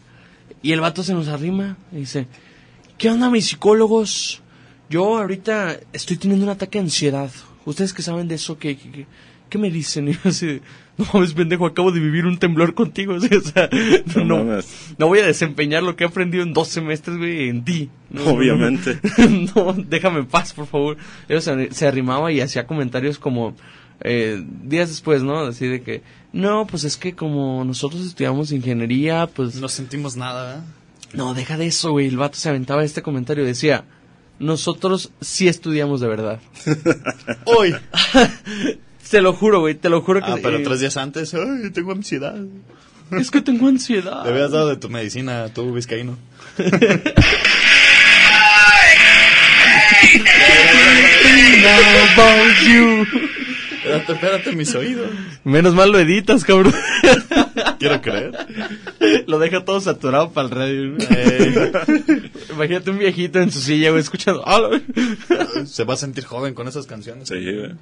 Y 0.62 0.72
el 0.72 0.80
vato 0.80 1.02
se 1.02 1.14
nos 1.14 1.28
arrima 1.28 1.76
y 1.92 1.96
dice: 1.96 2.26
¿Qué 2.98 3.08
onda, 3.10 3.30
mis 3.30 3.46
psicólogos? 3.46 4.42
Yo 4.90 5.18
ahorita 5.18 5.78
estoy 5.92 6.16
teniendo 6.16 6.44
un 6.44 6.50
ataque 6.52 6.78
de 6.78 6.84
ansiedad. 6.84 7.30
Ustedes 7.64 7.92
que 7.92 8.02
saben 8.02 8.28
de 8.28 8.36
eso, 8.36 8.58
¿qué, 8.58 8.76
qué, 8.76 8.90
qué- 8.90 9.06
qué 9.48 9.58
me 9.58 9.70
dicen? 9.70 10.08
Y 10.08 10.12
yo 10.12 10.18
así, 10.24 10.60
no 10.98 11.06
mames, 11.12 11.34
pendejo, 11.34 11.66
acabo 11.66 11.92
de 11.92 12.00
vivir 12.00 12.26
un 12.26 12.38
temblor 12.38 12.74
contigo. 12.74 13.18
¿sí? 13.20 13.28
O 13.34 13.40
sea, 13.40 13.68
No 14.16 14.24
no, 14.24 14.44
mames. 14.44 14.94
no 14.98 15.06
voy 15.08 15.18
a 15.20 15.26
desempeñar 15.26 15.82
lo 15.82 15.96
que 15.96 16.04
he 16.04 16.06
aprendido 16.06 16.42
en 16.42 16.52
dos 16.52 16.68
semestres, 16.68 17.16
güey, 17.18 17.48
en 17.48 17.64
ti. 17.64 17.90
Obviamente. 18.26 18.98
no, 19.54 19.72
déjame 19.72 20.20
en 20.20 20.26
paz, 20.26 20.52
por 20.52 20.66
favor. 20.66 20.96
Se, 21.28 21.72
se 21.72 21.86
arrimaba 21.86 22.32
y 22.32 22.40
hacía 22.40 22.66
comentarios 22.66 23.18
como 23.18 23.54
eh, 24.00 24.42
días 24.62 24.88
después, 24.88 25.22
¿no? 25.22 25.40
Así 25.40 25.66
de 25.66 25.82
que, 25.82 26.02
no, 26.32 26.66
pues 26.66 26.84
es 26.84 26.96
que 26.96 27.14
como 27.14 27.64
nosotros 27.64 28.04
estudiamos 28.04 28.52
ingeniería, 28.52 29.26
pues... 29.26 29.56
No 29.56 29.68
sentimos 29.68 30.16
nada, 30.16 30.58
¿eh? 30.58 30.60
No, 31.14 31.34
deja 31.34 31.56
de 31.56 31.66
eso, 31.66 31.92
güey. 31.92 32.06
El 32.08 32.16
vato 32.16 32.36
se 32.36 32.48
aventaba 32.48 32.84
este 32.84 33.00
comentario. 33.02 33.44
Decía, 33.44 33.84
nosotros 34.38 35.12
sí 35.20 35.48
estudiamos 35.48 36.00
de 36.00 36.08
verdad. 36.08 36.40
Hoy. 37.44 37.74
Te 39.10 39.20
lo 39.22 39.32
juro, 39.32 39.60
güey, 39.60 39.74
te 39.74 39.88
lo 39.88 40.00
juro 40.02 40.20
que... 40.20 40.30
Ah, 40.32 40.36
pero 40.42 40.58
eh, 40.58 40.62
tres 40.64 40.80
días 40.80 40.96
antes, 40.96 41.32
ay, 41.34 41.70
tengo 41.72 41.92
ansiedad. 41.92 42.34
Es 43.12 43.30
que 43.30 43.40
tengo 43.40 43.68
ansiedad. 43.68 44.24
Le 44.24 44.30
habías 44.30 44.50
dado 44.50 44.68
de 44.68 44.76
tu 44.76 44.88
medicina, 44.88 45.48
tú, 45.54 45.72
vizcaíno. 45.72 46.16
About 51.66 52.54
you. 52.68 53.06
Espérate, 53.86 54.12
espérate, 54.12 54.52
mis 54.52 54.74
oídos. 54.74 55.10
Menos 55.44 55.74
mal 55.74 55.92
lo 55.92 55.98
editas, 56.00 56.44
cabrón. 56.44 56.74
Quiero 57.78 58.00
creer. 58.02 58.32
lo 59.26 59.38
deja 59.38 59.64
todo 59.64 59.80
saturado 59.80 60.32
para 60.32 60.48
el 60.48 60.50
radio. 60.54 60.96
Eh, 61.10 62.30
Imagínate 62.50 62.90
un 62.90 62.98
viejito 62.98 63.40
en 63.40 63.52
su 63.52 63.60
silla, 63.60 63.90
güey, 63.90 64.02
escuchando. 64.02 64.42
"Ah, 64.46 64.60
la-". 64.60 65.66
se 65.66 65.84
va 65.84 65.94
a 65.94 65.96
sentir 65.96 66.24
joven 66.24 66.54
con 66.54 66.66
esas 66.66 66.86
canciones. 66.86 67.28
Sí, 67.28 67.34
güey. 67.36 67.72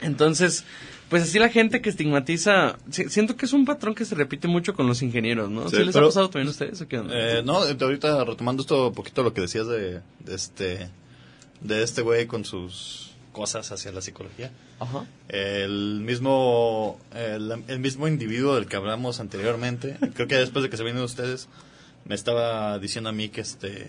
Entonces, 0.00 0.64
pues 1.08 1.22
así 1.22 1.38
la 1.38 1.48
gente 1.48 1.80
que 1.80 1.88
estigmatiza, 1.90 2.76
si- 2.90 3.08
siento 3.08 3.36
que 3.36 3.46
es 3.46 3.52
un 3.52 3.64
patrón 3.64 3.94
que 3.94 4.04
se 4.04 4.14
repite 4.14 4.48
mucho 4.48 4.74
con 4.74 4.86
los 4.86 5.02
ingenieros, 5.02 5.50
¿no? 5.50 5.68
Sí, 5.70 5.76
¿Sí, 5.76 5.84
les 5.84 5.94
pero- 5.94 6.06
ha 6.06 6.08
pasado 6.08 6.30
también 6.30 6.48
a 6.48 6.50
ustedes 6.50 6.80
o 6.80 6.88
qué 6.88 6.98
onda? 6.98 7.14
Eh, 7.16 7.42
no, 7.44 7.58
ahorita 7.58 8.24
retomando 8.24 8.62
esto 8.62 8.88
un 8.88 8.94
poquito 8.94 9.22
lo 9.22 9.32
que 9.32 9.40
decías 9.42 9.66
de, 9.66 10.00
de 10.20 10.34
este 10.34 10.88
de 11.60 11.82
este 11.82 12.02
güey 12.02 12.26
con 12.26 12.44
sus 12.44 13.12
cosas 13.32 13.70
hacia 13.72 13.90
la 13.92 14.00
psicología. 14.02 14.50
Ajá. 14.80 15.06
El 15.28 16.00
mismo 16.00 16.98
el, 17.14 17.62
el 17.68 17.78
mismo 17.78 18.06
individuo 18.08 18.54
del 18.56 18.66
que 18.66 18.76
hablamos 18.76 19.20
anteriormente, 19.20 19.96
creo 20.14 20.28
que 20.28 20.36
después 20.36 20.62
de 20.62 20.68
que 20.70 20.76
se 20.76 20.84
vienen 20.84 21.02
ustedes, 21.02 21.48
me 22.04 22.14
estaba 22.14 22.78
diciendo 22.78 23.08
a 23.10 23.12
mí 23.12 23.28
que 23.30 23.40
este 23.40 23.86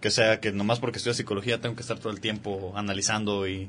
que 0.00 0.10
sea 0.10 0.40
que 0.40 0.52
nomás 0.52 0.80
porque 0.80 0.98
estudio 0.98 1.14
psicología 1.14 1.60
tengo 1.60 1.76
que 1.76 1.82
estar 1.82 1.98
todo 1.98 2.12
el 2.12 2.20
tiempo 2.20 2.72
analizando 2.76 3.46
y 3.48 3.68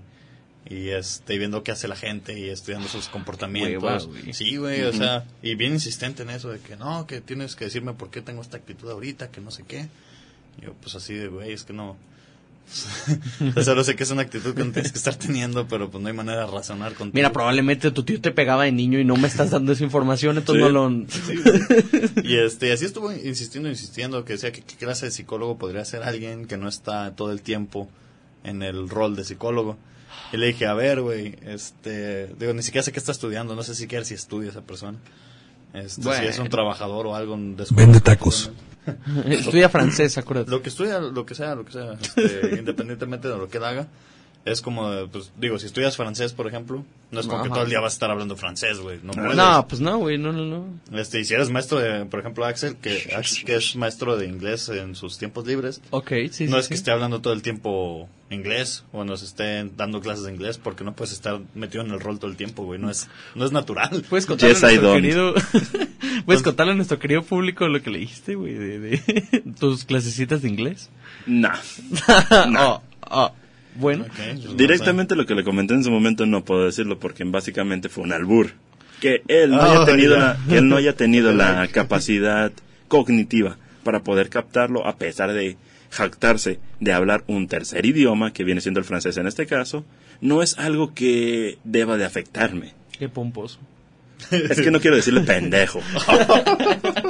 y 0.70 0.90
este 0.90 1.38
viendo 1.38 1.64
qué 1.64 1.72
hace 1.72 1.88
la 1.88 1.96
gente 1.96 2.38
y 2.38 2.50
estudiando 2.50 2.88
sus 2.88 3.08
comportamientos. 3.10 4.08
Güey. 4.08 4.34
sí, 4.34 4.58
güey, 4.58 4.84
o 4.84 4.94
sea, 4.94 5.26
y 5.42 5.56
bien 5.56 5.74
insistente 5.74 6.24
en 6.24 6.30
eso 6.30 6.50
de 6.50 6.60
que 6.60 6.76
no, 6.76 7.06
que 7.08 7.22
tienes 7.22 7.56
que 7.56 7.66
decirme 7.66 7.94
por 7.94 8.10
qué 8.10 8.22
tengo 8.22 8.42
esta 8.42 8.58
actitud 8.58 8.90
ahorita, 8.90 9.30
que 9.30 9.42
no 9.42 9.52
sé 9.52 9.64
qué. 9.64 9.88
Y 10.62 10.66
yo 10.66 10.74
pues 10.82 10.96
así 10.96 11.14
de, 11.14 11.28
güey, 11.28 11.52
es 11.52 11.64
que 11.64 11.74
no 11.74 11.98
o 13.56 13.62
sea, 13.62 13.84
sé 13.84 13.96
que 13.96 14.04
es 14.04 14.12
una 14.12 14.22
actitud 14.24 14.56
que 14.56 14.64
no 14.64 14.72
tienes 14.72 14.92
que 14.92 14.98
estar 14.98 15.16
teniendo, 15.16 15.68
pero 15.68 15.92
pues 15.92 16.02
no 16.02 16.08
hay 16.08 16.16
manera 16.16 16.46
de 16.46 16.52
razonar 16.52 16.94
contigo. 16.94 17.14
Mira, 17.14 17.32
probablemente 17.32 17.92
tu 17.92 18.04
tío 18.04 18.20
te 18.20 18.32
pegaba 18.32 18.64
de 18.64 18.72
niño 18.72 19.00
y 19.00 19.06
no 19.06 19.16
me 19.16 19.28
estás 19.28 19.52
dando 19.52 19.74
esa 19.74 19.84
información, 19.84 20.38
entonces 20.38 20.66
Sí. 20.66 20.72
no 20.72 20.90
lo... 20.90 22.24
Y 22.24 22.38
este, 22.38 22.72
así 22.72 22.86
estuvo 22.86 23.12
insistiendo, 23.12 23.70
insistiendo, 23.70 24.24
que 24.26 24.34
decía 24.34 24.52
que 24.52 24.62
qué 24.62 24.76
clase 24.76 25.06
de 25.08 25.12
psicólogo 25.12 25.58
podría 25.58 25.86
ser 25.86 26.04
alguien 26.04 26.46
que 26.46 26.58
no 26.58 26.68
está 26.68 27.16
todo 27.16 27.32
el 27.32 27.42
tiempo 27.42 27.90
en 28.44 28.64
el 28.64 28.90
rol 28.90 29.16
de 29.16 29.24
psicólogo. 29.26 29.78
Y 30.34 30.38
le 30.38 30.48
dije, 30.48 30.66
a 30.66 30.74
ver, 30.74 31.00
güey, 31.00 31.36
este, 31.44 32.28
digo, 32.40 32.54
ni 32.54 32.64
siquiera 32.64 32.84
sé 32.84 32.92
qué 32.92 32.98
está 33.00 33.12
estudiando, 33.12 33.56
no 33.56 33.62
sé 33.64 33.76
siquiera 33.76 34.04
si 34.04 34.16
estudia 34.16 34.50
esa 34.50 34.62
persona. 34.62 34.98
Este, 35.74 36.02
Si 36.02 36.10
es 36.10 36.16
Bueno. 36.18 36.44
un 36.44 36.50
trabajador 36.50 37.08
o 37.08 37.16
algo. 37.16 37.38
Vende 37.72 38.00
tacos. 38.02 38.52
Estudia 39.28 39.70
francés, 39.70 40.18
acuérdate. 40.18 40.50
Lo 40.52 40.62
que 40.62 40.70
estudia, 40.70 41.00
lo 41.00 41.26
que 41.26 41.36
sea, 41.36 41.56
lo 41.56 41.64
que 41.64 41.72
sea, 41.72 41.94
este, 41.94 42.56
independientemente 42.60 43.28
de 43.28 43.38
lo 43.38 43.48
que 43.48 43.58
él 43.60 43.64
haga, 43.64 43.88
es 44.46 44.62
como, 44.62 45.08
pues, 45.08 45.32
digo, 45.38 45.58
si 45.58 45.68
estudias 45.68 45.96
francés, 45.96 46.34
por 46.34 46.48
ejemplo, 46.48 46.84
no 47.12 47.20
es 47.20 47.28
como 47.28 47.44
que 47.44 47.50
todo 47.50 47.64
el 47.64 47.70
día 47.70 47.80
vas 47.80 47.94
a 47.94 47.96
estar 47.96 48.12
hablando 48.12 48.36
francés, 48.36 48.80
güey, 48.80 49.00
no 49.02 49.14
puedes. 49.14 49.38
No, 49.38 49.68
pues 49.68 49.80
no, 49.80 49.98
güey, 50.00 50.18
no, 50.18 50.34
no, 50.34 50.46
no. 50.46 51.00
Este, 51.00 51.22
y 51.22 51.26
si 51.26 51.34
eres 51.34 51.50
maestro 51.50 51.80
de, 51.80 52.06
por 52.06 52.20
ejemplo, 52.20 52.46
Axel, 52.46 52.76
que, 52.76 53.14
Axel, 53.18 53.46
que 53.46 53.56
es 53.56 53.76
maestro 53.78 54.18
de 54.18 54.28
inglés 54.28 54.68
en 54.68 54.96
sus 54.96 55.18
tiempos 55.18 55.48
libres, 55.48 55.82
Ok, 55.92 56.12
sí, 56.32 56.48
no 56.48 56.56
sí, 56.56 56.60
es 56.60 56.68
que 56.68 56.74
esté 56.74 56.92
hablando 56.92 57.22
todo 57.22 57.32
el 57.34 57.42
tiempo 57.42 58.10
inglés 58.30 58.84
o 58.92 59.06
nos 59.06 59.22
esté 59.22 59.64
dando 59.78 60.02
clases 60.02 60.26
de 60.26 60.34
inglés 60.34 60.58
porque 60.58 60.84
no 60.84 60.94
puedes 60.94 61.14
estar 61.14 61.40
metido 61.54 61.84
en 61.84 61.92
el 61.92 62.00
rol 62.00 62.20
todo 62.20 62.32
el 62.32 62.36
tiempo, 62.36 62.64
güey, 62.64 62.80
no 62.80 62.90
es, 62.90 63.08
no 63.36 63.46
es 63.46 63.52
natural. 63.54 64.04
Puedes 64.10 64.26
contarle 64.26 64.56
Yes, 64.56 64.64
a 64.64 64.68
nuestro 64.68 64.94
querido... 64.94 65.34
Puedes 66.26 66.42
contarle 66.42 66.74
a 66.74 66.76
nuestro 66.76 67.00
querido 67.00 67.22
público 67.22 67.68
lo 67.68 67.82
que 67.82 67.90
le 67.90 68.00
dijiste, 68.00 68.36
güey, 68.36 68.54
de, 68.54 68.80
de 68.80 69.44
tus 69.60 69.86
clasecitas 69.86 70.42
de 70.42 70.50
inglés. 70.50 70.90
Nah. 71.26 71.58
Oh, 72.60 72.82
oh. 73.10 73.32
Bueno, 73.76 74.06
Directamente 74.56 75.16
lo 75.16 75.26
que 75.26 75.36
le 75.36 75.44
comenté 75.44 75.74
en 75.74 75.84
su 75.84 75.92
momento 75.92 76.26
no 76.26 76.44
puedo 76.44 76.66
decirlo 76.66 77.00
porque 77.00 77.24
básicamente 77.24 77.90
fue 77.90 78.04
un 78.04 78.14
albur. 78.14 78.52
Que 79.02 79.22
él 79.28 79.52
no 79.52 79.62
haya 79.62 79.86
tenido, 79.86 80.18
la, 80.18 80.38
que 80.48 80.58
él 80.58 80.70
no 80.70 80.78
haya 80.78 80.94
tenido 80.96 81.34
la 81.34 81.68
capacidad 81.72 82.52
cognitiva 82.88 83.58
para 83.84 84.04
poder 84.04 84.30
captarlo 84.30 84.88
a 84.88 84.98
pesar 84.98 85.34
de 85.34 85.58
jactarse 85.90 86.60
de 86.80 86.94
hablar 86.94 87.24
un 87.28 87.48
tercer 87.48 87.86
idioma, 87.86 88.34
que 88.34 88.44
viene 88.44 88.62
siendo 88.62 88.80
el 88.80 88.86
francés 88.86 89.18
en 89.18 89.28
este 89.28 89.46
caso, 89.46 89.86
no 90.22 90.42
es 90.42 90.58
algo 90.58 90.94
que 90.94 91.58
deba 91.64 91.98
de 91.98 92.06
afectarme. 92.06 92.74
qué 92.98 93.10
pomposo. 93.10 93.60
Es 94.32 94.62
que 94.62 94.72
no 94.72 94.80
quiero 94.80 94.96
decirle 94.96 95.22
pendejo. 95.26 95.82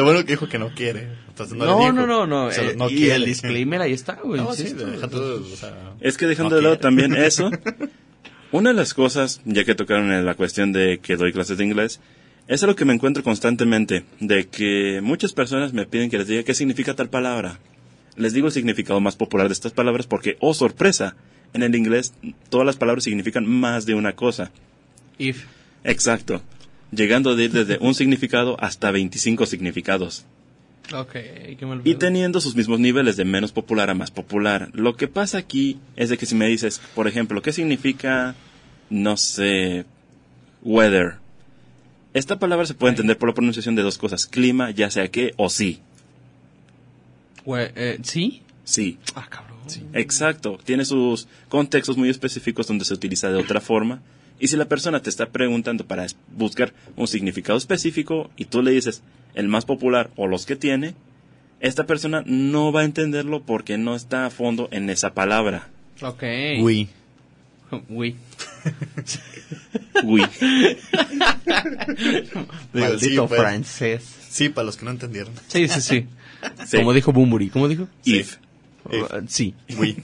Lo 0.00 0.06
bueno 0.06 0.24
que 0.24 0.32
dijo 0.32 0.48
que 0.48 0.58
no 0.58 0.70
quiere. 0.74 1.08
Entonces 1.28 1.56
no, 1.56 1.64
le 1.64 1.70
No, 1.70 1.78
dijo. 1.80 1.92
no, 1.92 2.06
no, 2.06 2.26
no. 2.26 2.46
O 2.46 2.50
sea, 2.50 2.64
eh, 2.70 2.74
no 2.76 2.88
y 2.90 2.96
quiere. 2.96 3.14
el 3.16 3.24
disclaimer 3.26 3.80
ahí 3.82 3.92
está, 3.92 4.14
güey. 4.24 4.40
No, 4.40 4.52
sí, 4.54 4.62
insisto. 4.62 4.86
deja 4.86 5.08
todo, 5.08 5.42
o 5.42 5.56
sea, 5.56 5.94
Es 6.00 6.16
que 6.16 6.26
dejando 6.26 6.50
no 6.50 6.56
de 6.56 6.62
lado 6.62 6.78
quiere. 6.78 6.82
también 6.82 7.14
eso, 7.24 7.50
una 8.52 8.70
de 8.70 8.74
las 8.76 8.94
cosas, 8.94 9.40
ya 9.44 9.64
que 9.64 9.74
tocaron 9.74 10.12
en 10.12 10.24
la 10.24 10.34
cuestión 10.34 10.72
de 10.72 10.98
que 11.02 11.16
doy 11.16 11.32
clases 11.32 11.58
de 11.58 11.64
inglés, 11.64 12.00
es 12.48 12.62
algo 12.64 12.74
que 12.74 12.84
me 12.84 12.92
encuentro 12.94 13.22
constantemente, 13.22 14.04
de 14.18 14.48
que 14.48 15.00
muchas 15.02 15.32
personas 15.32 15.72
me 15.72 15.86
piden 15.86 16.10
que 16.10 16.18
les 16.18 16.26
diga 16.26 16.42
qué 16.42 16.54
significa 16.54 16.94
tal 16.94 17.08
palabra. 17.08 17.58
Les 18.16 18.32
digo 18.32 18.48
el 18.48 18.52
significado 18.52 19.00
más 19.00 19.16
popular 19.16 19.46
de 19.48 19.52
estas 19.52 19.72
palabras 19.72 20.06
porque, 20.06 20.36
oh 20.40 20.52
sorpresa, 20.52 21.14
en 21.52 21.62
el 21.62 21.74
inglés 21.76 22.12
todas 22.48 22.66
las 22.66 22.76
palabras 22.76 23.04
significan 23.04 23.46
más 23.46 23.86
de 23.86 23.94
una 23.94 24.14
cosa. 24.14 24.50
If. 25.18 25.44
Exacto. 25.84 26.42
Llegando 26.92 27.36
de 27.36 27.44
ir 27.44 27.52
desde 27.52 27.78
un 27.80 27.94
significado 27.94 28.56
hasta 28.60 28.90
25 28.90 29.46
significados. 29.46 30.24
Ok, 30.92 31.12
qué 31.12 31.66
mal 31.66 31.82
Y 31.84 31.94
teniendo 31.94 32.40
sus 32.40 32.56
mismos 32.56 32.80
niveles 32.80 33.16
de 33.16 33.24
menos 33.24 33.52
popular 33.52 33.90
a 33.90 33.94
más 33.94 34.10
popular. 34.10 34.70
Lo 34.72 34.96
que 34.96 35.06
pasa 35.06 35.38
aquí 35.38 35.78
es 35.94 36.08
de 36.08 36.18
que 36.18 36.26
si 36.26 36.34
me 36.34 36.48
dices, 36.48 36.80
por 36.96 37.06
ejemplo, 37.06 37.42
¿qué 37.42 37.52
significa, 37.52 38.34
no 38.88 39.16
sé, 39.16 39.84
weather? 40.62 41.14
Esta 42.12 42.40
palabra 42.40 42.66
se 42.66 42.74
puede 42.74 42.90
entender 42.90 43.18
por 43.18 43.28
la 43.28 43.34
pronunciación 43.36 43.76
de 43.76 43.82
dos 43.82 43.98
cosas, 43.98 44.26
clima, 44.26 44.72
ya 44.72 44.90
sea 44.90 45.08
que 45.08 45.32
o 45.36 45.48
sí. 45.48 45.78
Eh, 47.46 47.98
¿Sí? 48.02 48.42
Sí, 48.64 48.98
Ah, 49.14 49.26
cabrón. 49.30 49.58
exacto. 49.92 50.58
Tiene 50.64 50.84
sus 50.84 51.28
contextos 51.48 51.96
muy 51.96 52.08
específicos 52.08 52.66
donde 52.66 52.84
se 52.84 52.94
utiliza 52.94 53.30
de 53.30 53.36
otra 53.36 53.60
forma. 53.60 54.02
Y 54.40 54.48
si 54.48 54.56
la 54.56 54.64
persona 54.64 55.02
te 55.02 55.10
está 55.10 55.26
preguntando 55.26 55.86
para 55.86 56.06
buscar 56.34 56.72
un 56.96 57.06
significado 57.06 57.58
específico 57.58 58.30
y 58.36 58.46
tú 58.46 58.62
le 58.62 58.70
dices 58.72 59.02
el 59.34 59.48
más 59.48 59.66
popular 59.66 60.10
o 60.16 60.26
los 60.26 60.46
que 60.46 60.56
tiene, 60.56 60.94
esta 61.60 61.86
persona 61.86 62.24
no 62.26 62.72
va 62.72 62.80
a 62.80 62.84
entenderlo 62.84 63.42
porque 63.42 63.76
no 63.76 63.94
está 63.94 64.24
a 64.26 64.30
fondo 64.30 64.68
en 64.72 64.88
esa 64.88 65.12
palabra. 65.12 65.68
Ok. 66.00 66.24
Uy. 66.60 66.88
Uy. 67.90 68.16
Uy. 70.02 70.22
Maldito 72.72 72.98
sí, 72.98 73.16
pues. 73.28 73.40
francés. 73.40 74.16
Sí, 74.28 74.48
para 74.48 74.64
los 74.64 74.76
que 74.78 74.86
no 74.86 74.90
entendieron. 74.90 75.34
Sí, 75.48 75.68
sí, 75.68 75.80
sí. 75.80 76.06
Sí. 76.66 76.78
Como 76.78 76.94
dijo 76.94 77.12
Bumburi. 77.12 77.50
¿Cómo 77.50 77.68
dijo? 77.68 77.88
If. 78.04 78.38
If. 78.90 79.02
Uh, 79.12 79.26
sí. 79.28 79.54
Uy. 79.76 80.02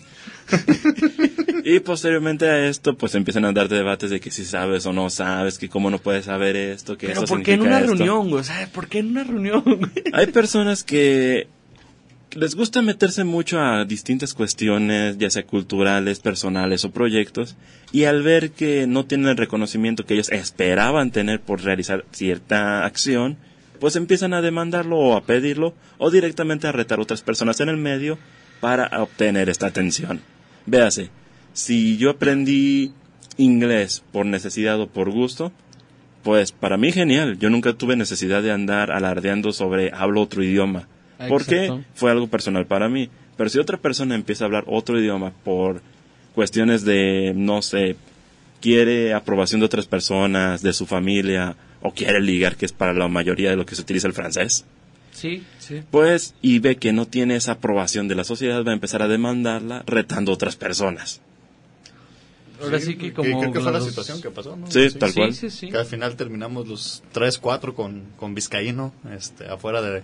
Y 1.69 1.81
posteriormente 1.81 2.49
a 2.49 2.69
esto, 2.69 2.97
pues 2.97 3.17
empiezan 3.17 3.45
a 3.45 3.51
darte 3.53 3.75
debates 3.75 4.09
de 4.11 4.21
que 4.21 4.31
si 4.31 4.45
sabes 4.45 4.87
o 4.87 4.93
no 4.93 5.11
sabes, 5.11 5.59
que 5.59 5.69
cómo 5.69 5.91
no 5.91 5.99
puedes 5.99 6.27
saber 6.27 6.55
esto, 6.55 6.97
que 6.97 7.09
Pero 7.09 7.25
esto 7.25 7.35
¿por 7.35 7.43
qué 7.43 7.55
en 7.55 7.63
una 7.63 7.81
esto. 7.81 7.97
reunión, 7.97 8.31
güey? 8.31 8.45
¿por 8.73 8.87
qué 8.87 9.01
en 9.01 9.09
una 9.09 9.25
reunión? 9.25 9.65
Hay 10.13 10.29
personas 10.29 10.85
que 10.85 11.49
les 12.31 12.55
gusta 12.55 12.83
meterse 12.83 13.25
mucho 13.25 13.59
a 13.59 13.85
distintas 13.85 14.33
cuestiones, 14.33 15.19
ya 15.19 15.29
sea 15.29 15.45
culturales, 15.45 16.21
personales 16.21 16.85
o 16.85 16.93
proyectos, 16.93 17.57
y 17.91 18.05
al 18.05 18.23
ver 18.23 18.53
que 18.53 18.87
no 18.87 19.05
tienen 19.05 19.27
el 19.27 19.37
reconocimiento 19.37 20.07
que 20.07 20.15
ellos 20.15 20.31
esperaban 20.31 21.11
tener 21.11 21.41
por 21.41 21.65
realizar 21.65 22.05
cierta 22.13 22.85
acción, 22.85 23.39
pues 23.81 23.97
empiezan 23.97 24.35
a 24.35 24.41
demandarlo 24.41 24.99
o 24.99 25.17
a 25.17 25.25
pedirlo, 25.25 25.75
o 25.99 26.13
directamente 26.13 26.69
a 26.69 26.73
retar 26.73 27.01
a 27.01 27.03
otras 27.03 27.23
personas 27.23 27.59
en 27.59 27.71
el 27.71 27.77
medio 27.77 28.19
para 28.61 29.03
obtener 29.03 29.49
esta 29.49 29.67
atención. 29.67 30.21
Véase, 30.67 31.11
si 31.57 31.97
yo 31.97 32.11
aprendí 32.11 32.93
inglés 33.39 34.05
por 34.13 34.27
necesidad 34.27 34.79
o 34.79 34.89
por 34.89 35.11
gusto, 35.11 35.53
pues 36.23 36.53
para 36.53 36.77
mí 36.77 36.93
genial. 36.93 37.39
Yo 37.39 37.49
nunca 37.49 37.73
tuve 37.73 37.97
necesidad 37.97 38.43
de 38.43 38.53
andar 38.53 38.91
alardeando 38.91 39.53
sobre 39.53 39.91
hablo 39.95 40.21
otro 40.21 40.43
idioma. 40.43 40.87
Porque 41.29 41.73
fue 41.95 42.11
algo 42.11 42.27
personal 42.29 42.67
para 42.67 42.91
mí. 42.91 43.09
Pero 43.39 43.49
si 43.49 43.59
otra 43.59 43.79
persona 43.79 44.15
empieza 44.15 44.45
a 44.45 44.47
hablar 44.47 44.65
otro 44.67 45.01
idioma 45.01 45.33
por 45.45 45.81
cuestiones 46.35 46.85
de, 46.85 47.33
no 47.35 47.63
sé, 47.63 47.97
quiere 48.61 49.15
aprobación 49.15 49.61
de 49.61 49.67
otras 49.67 49.87
personas, 49.87 50.61
de 50.61 50.75
su 50.75 50.85
familia, 50.85 51.57
o 51.81 51.93
quiere 51.93 52.21
ligar, 52.21 52.57
que 52.57 52.67
es 52.67 52.73
para 52.73 52.93
la 52.93 53.09
mayoría 53.09 53.49
de 53.49 53.57
lo 53.57 53.65
que 53.65 53.77
se 53.77 53.83
utiliza 53.83 54.09
el 54.09 54.13
francés, 54.13 54.67
Sí, 55.13 55.43
sí. 55.59 55.81
pues, 55.91 56.35
y 56.43 56.59
ve 56.59 56.77
que 56.77 56.93
no 56.93 57.07
tiene 57.07 57.37
esa 57.37 57.53
aprobación 57.53 58.09
de 58.09 58.15
la 58.15 58.25
sociedad, 58.25 58.63
va 58.63 58.73
a 58.73 58.75
empezar 58.75 59.01
a 59.01 59.09
demandarla 59.09 59.83
retando 59.87 60.33
a 60.33 60.35
otras 60.35 60.57
personas. 60.57 61.23
Ahora 62.63 62.81
sí 62.81 62.97
que 62.97 63.13
como... 63.13 63.41
creo 63.41 63.53
que 63.53 63.61
fue 63.61 63.73
la 63.73 63.81
situación 63.81 64.21
que 64.23 64.31
pasó, 64.31 64.57
¿no? 64.57 64.67
Sí, 64.71 64.89
tal 64.99 65.11
Sí, 65.11 65.21
cual. 65.21 65.35
sí, 65.35 65.51
sí. 65.51 65.69
Que 65.71 65.79
al 65.79 65.87
final 65.87 66.17
terminamos 66.17 66.67
los 66.69 67.03
3, 67.13 67.39
4 67.39 67.75
con, 67.75 68.03
con 68.17 68.35
Vizcaíno, 68.35 68.93
este, 69.15 69.47
afuera 69.49 69.83
de, 69.83 70.03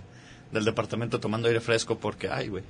del 0.51 0.65
departamento 0.65 1.19
tomando 1.19 1.47
aire 1.47 1.59
fresco 1.61 1.97
porque, 1.97 2.29
ay, 2.29 2.49
güey. 2.49 2.63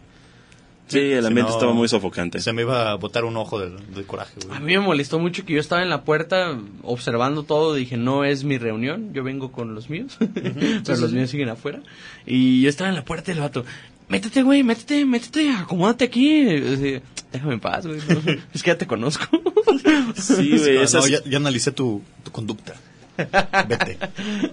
Sí, 0.87 0.99
el 0.99 1.21
Si 1.21 1.27
ambiente 1.27 1.49
no, 1.51 1.57
estaba 1.57 1.71
muy 1.73 1.87
sofocante. 1.87 2.41
Se 2.41 2.51
me 2.51 2.63
iba 2.63 2.91
a 2.91 2.95
botar 2.95 3.23
un 3.23 3.37
ojo 3.37 3.57
del, 3.57 3.77
del 3.95 4.05
coraje, 4.05 4.33
A 4.43 4.47
güey. 4.47 4.59
mí 4.59 4.73
me 4.73 4.79
molestó 4.79 5.17
mucho 5.17 5.45
que 5.45 5.53
yo 5.53 5.59
estaba 5.61 5.81
en 5.81 5.89
la 5.89 6.03
puerta 6.03 6.59
observando 6.83 7.43
todo. 7.43 7.73
Dije, 7.73 7.95
no 7.95 8.25
es 8.25 8.43
mi 8.43 8.57
reunión, 8.57 9.13
yo 9.13 9.23
vengo 9.23 9.51
con 9.53 9.75
los 9.75 9.89
míos. 9.89 10.17
Pero 10.33 10.97
los 10.99 11.13
míos 11.13 11.29
siguen 11.29 11.47
afuera. 11.49 11.81
Y 12.25 12.61
yo 12.61 12.69
estaba 12.69 12.89
en 12.89 12.95
la 12.95 13.05
puerta 13.05 13.31
y 13.31 13.35
el 13.35 13.39
vato, 13.39 13.63
métete, 14.13 14.43
güey, 14.43 14.61
métete, 14.63 15.05
métete, 15.05 15.49
acomódate 15.49 16.05
aquí. 16.05 16.47
Así, 16.73 17.01
Déjame 17.31 17.53
en 17.55 17.59
paz, 17.59 17.85
güey. 17.87 17.97
no, 18.07 18.21
es 18.53 18.61
que 18.63 18.69
ya 18.71 18.77
te 18.77 18.85
conozco. 18.85 19.25
Sí, 20.15 20.49
güey, 20.57 20.75
No, 20.75 20.83
esas- 20.83 21.03
no, 21.03 21.07
ya, 21.07 21.19
ya 21.25 21.37
analicé 21.37 21.71
tu, 21.71 22.01
tu 22.23 22.31
conducta. 22.31 22.73
Vete. 23.67 23.97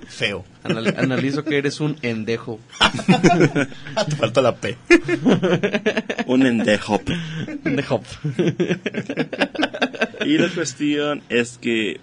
Feo. 0.09 0.45
Anal- 0.65 0.95
analizo 0.99 1.45
que 1.45 1.57
eres 1.59 1.81
un 1.81 1.97
endejo. 2.03 2.59
Te 4.09 4.17
falta 4.17 4.43
la 4.43 4.57
P. 4.57 4.77
un 6.27 6.45
endehop. 6.47 7.09
Endejo. 7.65 8.03
Y 10.27 10.37
la 10.39 10.49
cuestión 10.49 11.23
es 11.31 11.57
que, 11.59 12.01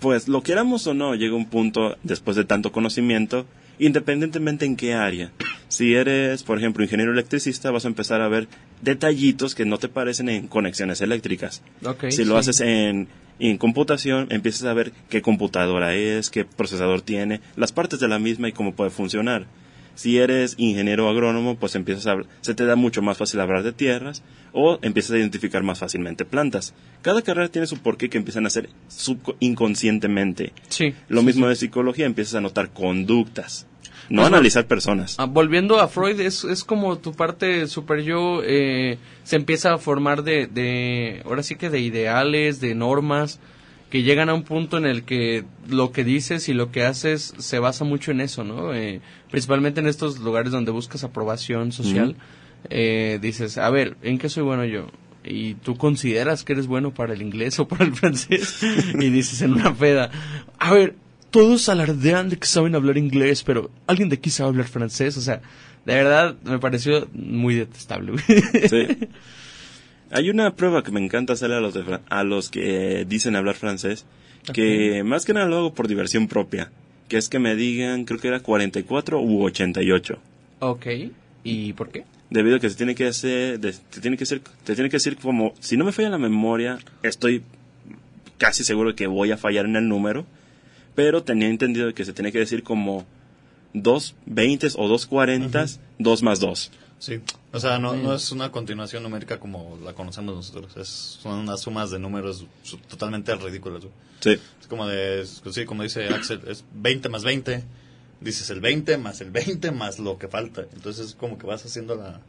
pues 0.00 0.26
lo 0.26 0.42
queramos 0.42 0.86
o 0.88 0.94
no, 0.94 1.14
llega 1.14 1.36
un 1.36 1.46
punto 1.46 1.96
después 2.02 2.36
de 2.36 2.44
tanto 2.44 2.72
conocimiento, 2.72 3.46
independientemente 3.78 4.64
en 4.64 4.76
qué 4.76 4.94
área. 4.94 5.30
Si 5.68 5.94
eres, 5.94 6.42
por 6.42 6.58
ejemplo, 6.58 6.84
ingeniero 6.84 7.12
electricista, 7.12 7.70
vas 7.70 7.84
a 7.84 7.88
empezar 7.88 8.20
a 8.20 8.28
ver 8.28 8.48
detallitos 8.82 9.54
que 9.54 9.64
no 9.64 9.78
te 9.78 9.88
parecen 9.88 10.28
en 10.28 10.46
conexiones 10.46 11.00
eléctricas. 11.00 11.62
Si 12.10 12.24
lo 12.24 12.34
sí. 12.34 12.40
haces 12.50 12.60
en, 12.60 13.08
en 13.38 13.58
computación, 13.58 14.28
empiezas 14.30 14.64
a 14.64 14.74
ver 14.74 14.92
qué 15.08 15.22
computadora 15.22 15.94
es, 15.94 16.30
qué 16.30 16.44
procesador 16.44 17.02
tiene, 17.02 17.40
las 17.56 17.72
partes 17.72 17.98
de 18.00 18.08
la 18.08 18.18
misma 18.18 18.48
y 18.48 18.52
cómo 18.52 18.74
puede 18.74 18.90
funcionar. 18.90 19.46
Si 19.94 20.18
eres 20.18 20.54
ingeniero 20.58 21.08
agrónomo, 21.08 21.56
pues 21.56 21.74
empiezas 21.74 22.06
a, 22.06 22.16
se 22.40 22.54
te 22.54 22.64
da 22.66 22.76
mucho 22.76 23.00
más 23.02 23.16
fácil 23.16 23.40
hablar 23.40 23.62
de 23.62 23.72
tierras 23.72 24.22
o 24.52 24.78
empiezas 24.82 25.12
a 25.12 25.18
identificar 25.18 25.62
más 25.62 25.78
fácilmente 25.78 26.24
plantas. 26.24 26.74
Cada 27.02 27.22
carrera 27.22 27.48
tiene 27.48 27.66
su 27.66 27.78
porqué 27.78 28.08
que 28.08 28.18
empiezan 28.18 28.44
a 28.44 28.48
hacer 28.48 28.70
inconscientemente. 29.40 30.52
Sí. 30.68 30.94
Lo 31.08 31.20
sí, 31.20 31.26
mismo 31.26 31.46
sí. 31.46 31.50
de 31.50 31.56
psicología, 31.56 32.06
empiezas 32.06 32.34
a 32.36 32.40
notar 32.40 32.70
conductas, 32.70 33.66
no 34.08 34.22
Pues, 34.22 34.26
analizar 34.32 34.66
personas. 34.66 35.16
Ah, 35.18 35.26
volviendo 35.26 35.80
a 35.80 35.88
Freud, 35.88 36.20
es, 36.20 36.44
es 36.44 36.64
como 36.64 36.98
tu 36.98 37.12
parte 37.12 37.66
super 37.66 38.02
yo 38.02 38.42
eh, 38.44 38.98
se 39.22 39.36
empieza 39.36 39.72
a 39.74 39.78
formar 39.78 40.22
de, 40.22 40.46
de, 40.46 41.22
ahora 41.24 41.42
sí 41.42 41.56
que 41.56 41.70
de 41.70 41.80
ideales, 41.80 42.60
de 42.60 42.74
normas, 42.74 43.40
que 43.94 44.02
llegan 44.02 44.28
a 44.28 44.34
un 44.34 44.42
punto 44.42 44.76
en 44.76 44.86
el 44.86 45.04
que 45.04 45.44
lo 45.68 45.92
que 45.92 46.02
dices 46.02 46.48
y 46.48 46.52
lo 46.52 46.72
que 46.72 46.82
haces 46.82 47.32
se 47.38 47.60
basa 47.60 47.84
mucho 47.84 48.10
en 48.10 48.20
eso, 48.20 48.42
¿no? 48.42 48.74
Eh, 48.74 49.00
principalmente 49.30 49.78
en 49.78 49.86
estos 49.86 50.18
lugares 50.18 50.50
donde 50.50 50.72
buscas 50.72 51.04
aprobación 51.04 51.70
social, 51.70 52.16
eh, 52.70 53.20
dices, 53.22 53.56
a 53.56 53.70
ver, 53.70 53.96
¿en 54.02 54.18
qué 54.18 54.28
soy 54.28 54.42
bueno 54.42 54.64
yo? 54.64 54.88
Y 55.22 55.54
tú 55.54 55.76
consideras 55.76 56.42
que 56.42 56.54
eres 56.54 56.66
bueno 56.66 56.92
para 56.92 57.14
el 57.14 57.22
inglés 57.22 57.56
o 57.60 57.68
para 57.68 57.84
el 57.84 57.94
francés 57.94 58.64
y 58.98 59.10
dices 59.10 59.42
en 59.42 59.52
una 59.52 59.72
peda, 59.72 60.10
a 60.58 60.72
ver, 60.72 60.96
todos 61.30 61.68
alardean 61.68 62.30
de 62.30 62.36
que 62.36 62.48
saben 62.48 62.74
hablar 62.74 62.98
inglés, 62.98 63.44
pero 63.44 63.70
alguien 63.86 64.08
de 64.08 64.16
aquí 64.16 64.30
sabe 64.30 64.48
hablar 64.48 64.66
francés, 64.66 65.16
o 65.16 65.20
sea, 65.20 65.40
de 65.86 65.94
verdad 65.94 66.34
me 66.42 66.58
pareció 66.58 67.06
muy 67.12 67.54
detestable. 67.54 68.18
Sí. 68.18 69.08
Hay 70.10 70.30
una 70.30 70.54
prueba 70.54 70.82
que 70.84 70.92
me 70.92 71.04
encanta 71.04 71.32
hacerle 71.32 71.56
a 71.56 71.60
los, 71.60 71.74
de 71.74 71.98
a 72.08 72.24
los 72.24 72.50
que 72.50 73.04
dicen 73.08 73.36
hablar 73.36 73.54
francés, 73.56 74.04
que 74.52 75.02
más 75.04 75.24
que 75.24 75.32
nada 75.34 75.46
lo 75.46 75.56
hago 75.56 75.74
por 75.74 75.88
diversión 75.88 76.28
propia, 76.28 76.70
que 77.08 77.16
es 77.16 77.28
que 77.28 77.38
me 77.38 77.56
digan, 77.56 78.04
creo 78.04 78.20
que 78.20 78.28
era 78.28 78.40
44 78.40 79.20
u 79.20 79.42
88. 79.44 80.18
ok, 80.60 80.86
¿y 81.42 81.72
por 81.72 81.90
qué? 81.90 82.04
Debido 82.30 82.56
a 82.56 82.60
que 82.60 82.70
se 82.70 82.76
tiene 82.76 82.94
que 82.94 83.06
hacer, 83.06 83.60
de- 83.60 83.72
te 83.72 84.00
tiene 84.00 84.16
que 84.16 84.26
ser, 84.26 84.40
te 84.64 84.74
tiene 84.74 84.88
que 84.90 84.96
decir 84.96 85.16
como, 85.16 85.54
si 85.60 85.76
no 85.76 85.84
me 85.84 85.92
falla 85.92 86.10
la 86.10 86.18
memoria, 86.18 86.78
estoy 87.02 87.42
casi 88.38 88.64
seguro 88.64 88.90
de 88.90 88.94
que 88.96 89.06
voy 89.06 89.30
a 89.30 89.36
fallar 89.36 89.66
en 89.66 89.76
el 89.76 89.88
número, 89.88 90.26
pero 90.94 91.22
tenía 91.22 91.48
entendido 91.48 91.92
que 91.94 92.04
se 92.04 92.12
tiene 92.12 92.32
que 92.32 92.38
decir 92.38 92.62
como 92.62 93.04
dos 93.72 94.14
20 94.26 94.68
o 94.76 94.88
dos 94.88 95.06
40, 95.06 95.66
dos 95.98 96.22
más 96.22 96.40
dos. 96.40 96.70
Sí. 97.04 97.20
O 97.52 97.60
sea, 97.60 97.78
no, 97.78 97.94
no 97.94 98.14
es 98.14 98.32
una 98.32 98.50
continuación 98.50 99.02
numérica 99.02 99.38
como 99.38 99.78
la 99.84 99.92
conocemos 99.92 100.34
nosotros. 100.34 100.74
Es, 100.78 100.88
son 100.88 101.40
unas 101.40 101.60
sumas 101.60 101.90
de 101.90 101.98
números 101.98 102.46
totalmente 102.88 103.34
ridículas. 103.34 103.82
Sí. 104.20 104.38
Es 104.60 104.66
como 104.68 104.86
de, 104.86 105.26
sí, 105.26 105.64
como 105.66 105.82
dice 105.82 106.08
Axel, 106.08 106.40
es 106.46 106.64
20 106.72 107.08
más 107.10 107.22
20. 107.24 107.62
Dices 108.20 108.48
el 108.48 108.60
20 108.60 108.96
más 108.96 109.20
el 109.20 109.30
20 109.30 109.70
más 109.72 109.98
lo 109.98 110.16
que 110.18 110.28
falta. 110.28 110.62
Entonces 110.72 111.08
es 111.08 111.14
como 111.14 111.36
que 111.36 111.46
vas 111.46 111.62
haciendo 111.66 111.94
la, 111.94 112.22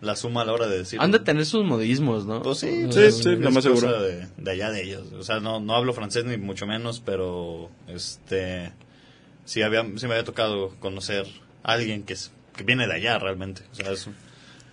la 0.00 0.14
suma 0.14 0.42
a 0.42 0.44
la 0.44 0.52
hora 0.52 0.68
de 0.68 0.78
decir. 0.78 1.00
Han 1.00 1.10
de 1.10 1.18
tener 1.18 1.44
sus 1.44 1.64
modismos, 1.64 2.24
¿no? 2.24 2.40
Pues 2.40 2.58
sí, 2.58 2.86
Sí, 2.92 3.00
es- 3.00 3.18
sí, 3.18 3.34
lo 3.34 3.50
más 3.50 3.64
seguro. 3.64 4.00
De, 4.00 4.28
de 4.36 4.50
allá 4.52 4.70
de 4.70 4.84
ellos. 4.84 5.12
O 5.12 5.24
sea, 5.24 5.40
no, 5.40 5.58
no 5.58 5.74
hablo 5.74 5.92
francés 5.92 6.24
ni 6.24 6.36
mucho 6.36 6.66
menos, 6.68 7.02
pero 7.04 7.68
este 7.88 8.70
sí 9.44 9.62
había, 9.62 9.82
sí 9.96 10.06
me 10.06 10.12
había 10.12 10.24
tocado 10.24 10.68
conocer 10.78 11.26
a 11.64 11.72
alguien 11.72 12.04
que, 12.04 12.12
es, 12.12 12.30
que 12.56 12.64
viene 12.64 12.86
de 12.86 12.94
allá 12.94 13.18
realmente. 13.18 13.62
O 13.72 13.74
sea, 13.74 13.90
es, 13.92 14.08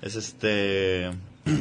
es 0.02 0.16
este 0.16 1.12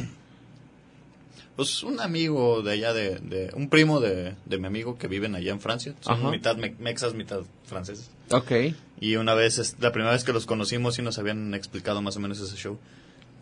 pues 1.55 1.81
un 1.83 1.99
amigo 1.99 2.61
de 2.61 2.71
allá 2.73 2.93
de, 2.93 3.15
de 3.19 3.49
un 3.55 3.69
primo 3.69 3.99
de, 3.99 4.35
de 4.45 4.57
mi 4.59 4.67
amigo 4.67 4.97
que 4.97 5.07
viven 5.07 5.33
allá 5.35 5.51
en 5.51 5.59
Francia. 5.59 5.95
Son 6.01 6.19
Ajá. 6.19 6.29
mitad 6.29 6.55
me- 6.55 6.75
mexas, 6.79 7.13
mitad 7.15 7.41
franceses. 7.65 8.11
Ok, 8.29 8.51
Y 8.99 9.15
una 9.15 9.33
vez, 9.33 9.75
la 9.79 9.91
primera 9.91 10.11
vez 10.11 10.23
que 10.23 10.33
los 10.33 10.45
conocimos, 10.45 10.95
sí 10.95 11.01
nos 11.01 11.17
habían 11.17 11.53
explicado 11.53 12.01
más 12.01 12.15
o 12.17 12.19
menos 12.19 12.39
ese 12.39 12.55
show. 12.57 12.77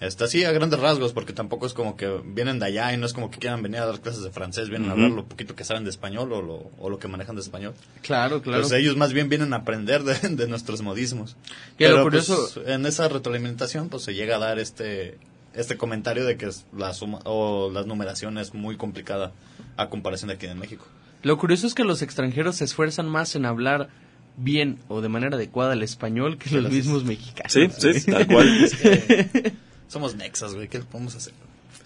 Está 0.01 0.25
así 0.25 0.43
a 0.43 0.51
grandes 0.51 0.79
rasgos, 0.79 1.13
porque 1.13 1.31
tampoco 1.31 1.65
es 1.65 1.73
como 1.73 1.95
que 1.95 2.19
vienen 2.25 2.60
de 2.60 2.65
allá 2.65 2.93
y 2.93 2.97
no 2.97 3.05
es 3.05 3.13
como 3.13 3.31
que 3.31 3.39
quieran 3.39 3.63
venir 3.63 3.79
a 3.79 3.86
dar 3.86 4.01
clases 4.01 4.23
de 4.23 4.29
francés, 4.29 4.69
vienen 4.69 4.89
a 4.89 4.93
Ujú. 4.93 5.03
hablar 5.03 5.15
lo 5.17 5.25
poquito 5.25 5.55
que 5.55 5.63
saben 5.63 5.86
de 5.86 5.89
español 5.89 6.34
o 6.34 6.41
lo, 6.41 6.69
o 6.79 6.89
lo 6.89 6.99
que 6.99 7.08
manejan 7.08 7.36
de 7.36 7.41
español. 7.41 7.73
claro, 8.01 8.41
claro. 8.41 8.62
Pues 8.63 8.73
ellos 8.73 8.97
más 8.97 9.13
bien 9.13 9.29
vienen 9.29 9.53
a 9.53 9.58
aprender 9.58 10.03
de, 10.03 10.15
de 10.36 10.47
nuestros 10.47 10.81
modismos. 10.81 11.38
Pero, 11.77 12.03
curioso- 12.03 12.49
pues, 12.53 12.67
en 12.67 12.86
esa 12.86 13.08
retroalimentación, 13.08 13.88
pues 13.89 14.03
se 14.03 14.13
llega 14.13 14.36
a 14.36 14.39
dar 14.39 14.60
este 14.60 15.17
este 15.53 15.77
comentario 15.77 16.25
de 16.25 16.36
que 16.36 16.47
es 16.47 16.65
la 16.77 16.93
suma 16.93 17.19
o 17.23 17.71
la 17.71 17.84
numeración 17.84 18.38
es 18.38 18.53
muy 18.53 18.75
complicada 18.75 19.31
a 19.77 19.88
comparación 19.88 20.27
de 20.27 20.34
aquí 20.34 20.47
de 20.47 20.55
México. 20.55 20.86
Lo 21.23 21.38
curioso 21.38 21.65
es 21.65 21.73
que 21.73 21.86
los 21.86 22.01
extranjeros 22.01 22.58
se 22.58 22.65
esfuerzan 22.65 23.08
más 23.08 23.38
en 23.38 23.45
hablar 23.45 23.88
bien 24.36 24.79
o 24.89 24.99
de 24.99 25.08
manera 25.08 25.38
adecuada 25.38 25.71
el 25.71 25.81
español 25.81 26.38
que 26.38 26.49
los 26.60 26.69
mismos 26.69 27.05
mexicanos. 27.05 27.53
Sí, 27.53 27.69
sí, 27.93 28.12
tal 28.12 28.27
cual. 28.27 28.49
Somos 29.87 30.15
nexas, 30.15 30.55
güey, 30.55 30.67
¿qué 30.67 30.79
le 30.79 30.83
podemos 30.85 31.15
hacer? 31.15 31.33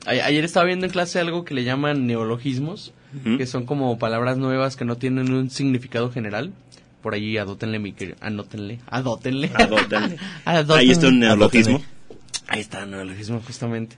Ayer 0.06 0.44
estaba 0.46 0.66
viendo 0.66 0.86
en 0.86 0.92
clase 0.92 1.20
algo 1.20 1.44
que 1.46 1.54
le 1.54 1.64
llaman 1.64 2.08
neologismos, 2.08 2.94
Ujú. 3.26 3.38
que 3.38 3.46
son 3.46 3.66
como 3.66 3.98
palabras 4.00 4.38
nuevas 4.38 4.76
que 4.76 4.86
no 4.86 4.96
tienen 4.98 5.32
un 5.34 5.50
significado 5.50 6.12
general. 6.12 6.52
Por 7.02 7.14
ahí 7.14 7.38
adótenle, 7.38 7.80
mi 7.80 7.94
querido. 7.94 8.18
Anótenle. 8.22 8.80
Adótenle. 8.88 9.52
Adótenle. 9.56 10.18
Adótenle. 10.46 10.80
Ahí 10.82 10.92
está 10.92 11.08
un 11.08 11.20
neologismo. 11.20 11.82
Ahí 12.48 12.60
está 12.62 12.84
el 12.84 12.92
neologismo, 12.92 13.42
justamente. 13.46 13.96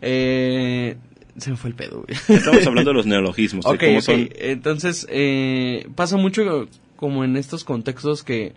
Eh, 0.00 0.96
Se 1.38 1.50
me 1.50 1.56
fue 1.56 1.70
el 1.70 1.76
pedo, 1.76 2.02
güey. 2.04 2.18
Estamos 2.38 2.66
hablando 2.66 2.90
de 2.90 2.94
los 2.94 3.06
neologismos, 3.14 3.64
de 3.64 3.70
Ok, 3.70 3.80
cómo 3.80 3.98
ok. 3.98 4.02
son... 4.04 4.28
Entonces, 4.38 5.06
eh, 5.10 5.86
pasa 5.94 6.16
mucho 6.16 6.68
como 6.96 7.24
en 7.24 7.36
estos 7.36 7.64
contextos 7.64 8.22
que 8.22 8.52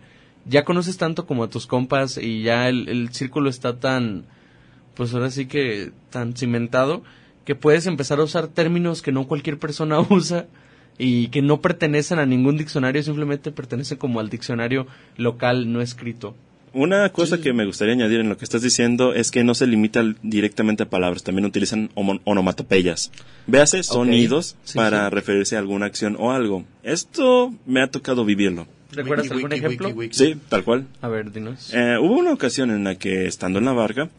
ya 0.45 0.63
conoces 0.65 0.97
tanto 0.97 1.25
como 1.25 1.43
a 1.45 1.49
tus 1.49 1.65
compas 1.65 2.17
y 2.17 2.43
ya 2.43 2.67
el, 2.69 2.89
el 2.89 3.13
círculo 3.13 3.49
está 3.49 3.79
tan, 3.79 4.25
pues 4.95 5.13
ahora 5.13 5.29
sí 5.31 5.45
que 5.45 5.91
tan 6.09 6.35
cimentado 6.35 7.03
que 7.45 7.55
puedes 7.55 7.85
empezar 7.85 8.19
a 8.19 8.23
usar 8.23 8.47
términos 8.47 9.01
que 9.01 9.11
no 9.11 9.27
cualquier 9.27 9.59
persona 9.59 9.99
usa 10.09 10.47
y 10.97 11.27
que 11.27 11.41
no 11.41 11.61
pertenecen 11.61 12.19
a 12.19 12.25
ningún 12.25 12.57
diccionario, 12.57 13.03
simplemente 13.03 13.51
pertenecen 13.51 13.97
como 13.97 14.19
al 14.19 14.29
diccionario 14.29 14.87
local 15.17 15.71
no 15.71 15.81
escrito. 15.81 16.35
Una 16.73 17.07
cosa 17.09 17.39
que 17.39 17.53
me 17.53 17.65
gustaría 17.65 17.93
añadir 17.93 18.19
en 18.19 18.27
lo 18.27 18.37
que 18.37 18.43
estás 18.43 18.61
diciendo 18.61 19.13
es 19.13 19.31
que 19.31 19.45
no 19.45 19.53
se 19.55 19.65
limita 19.65 20.03
directamente 20.23 20.83
a 20.83 20.89
palabras, 20.89 21.23
también 21.23 21.45
utilizan 21.45 21.89
onomatopeyas. 22.25 23.11
Véase 23.47 23.81
sonidos 23.83 24.57
Sí, 24.65 24.75
para 24.77 25.07
sí. 25.09 25.15
referirse 25.15 25.55
a 25.55 25.59
alguna 25.59 25.85
acción 25.85 26.17
o 26.19 26.31
algo. 26.33 26.65
Esto 26.83 27.53
me 27.65 27.81
ha 27.81 27.87
tocado 27.87 28.25
vivirlo. 28.25 28.67
¿Recuerdas 28.91 29.25
Wiki, 29.27 29.35
algún 29.35 29.51
wiki, 29.53 29.65
ejemplo? 29.65 29.87
wiki, 29.87 29.99
wiki. 29.99 30.13
Sí, 30.17 30.35
tal 30.49 30.63
cual. 30.65 30.85
A 31.01 31.07
ver, 31.07 31.31
dinos. 31.31 31.73
Eh, 31.73 31.97
hubo 32.01 32.13
una 32.15 32.33
ocasión 32.33 32.69
en 32.71 32.83
la 32.83 32.95
que, 32.95 33.25
estando 33.25 33.59
en 33.59 33.65
la 33.65 33.71
barca, 33.73 34.09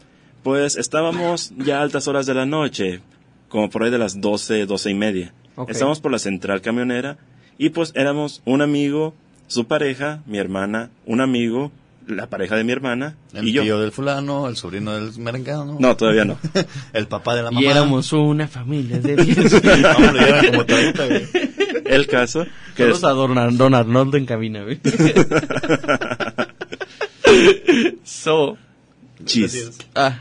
pues 0.47 0.77
estábamos 0.77 1.51
ya 1.57 1.79
a 1.79 1.81
altas 1.81 2.07
horas 2.07 2.25
de 2.25 2.33
la 2.33 2.45
noche, 2.45 3.01
como 3.49 3.69
por 3.69 3.83
ahí 3.83 3.91
de 3.91 3.97
las 3.97 4.21
12, 4.21 4.65
12 4.65 4.89
y 4.89 4.93
media. 4.93 5.33
Estábamos 5.67 5.99
por 5.99 6.09
la 6.09 6.19
central 6.19 6.61
camionera 6.61 7.17
y 7.57 7.71
pues 7.71 7.91
éramos 7.95 8.41
un 8.45 8.61
amigo, 8.61 9.13
su 9.47 9.65
pareja, 9.67 10.21
mi 10.25 10.37
hermana, 10.37 10.89
un 11.05 11.19
amigo, 11.19 11.69
la 12.07 12.27
pareja 12.29 12.55
de 12.55 12.63
mi 12.63 12.71
hermana 12.71 13.17
El 13.33 13.49
y 13.49 13.51
yo. 13.51 13.63
tío 13.63 13.77
del 13.81 13.91
fulano, 13.91 14.47
el 14.47 14.55
sobrino 14.55 14.93
del 14.93 15.11
merengano. 15.19 15.75
No, 15.81 15.97
todavía 15.97 16.23
no. 16.23 16.39
El 16.93 17.07
papá 17.07 17.35
de 17.35 17.43
la 17.43 17.51
mamá. 17.51 17.61
y 17.61 17.65
éramos 17.67 18.13
una 18.13 18.47
familia 18.47 18.99
de 19.01 19.15
10. 19.17 19.53
Hombre, 19.53 20.19
ya 20.21 20.27
eran 20.29 20.45
como 20.47 20.65
30, 20.65 21.05
güey. 21.07 21.27
El 21.83 22.07
caso 22.07 22.45
que 22.73 22.85
Todos 22.85 23.03
a 23.03 23.09
don, 23.09 23.37
Ar- 23.37 23.53
don 23.57 23.73
Arnoldo 23.73 24.15
en 24.15 24.25
cabina, 24.25 24.63
güey. 24.63 24.79
so, 28.05 28.57
chis. 29.25 29.71
ah, 29.93 30.19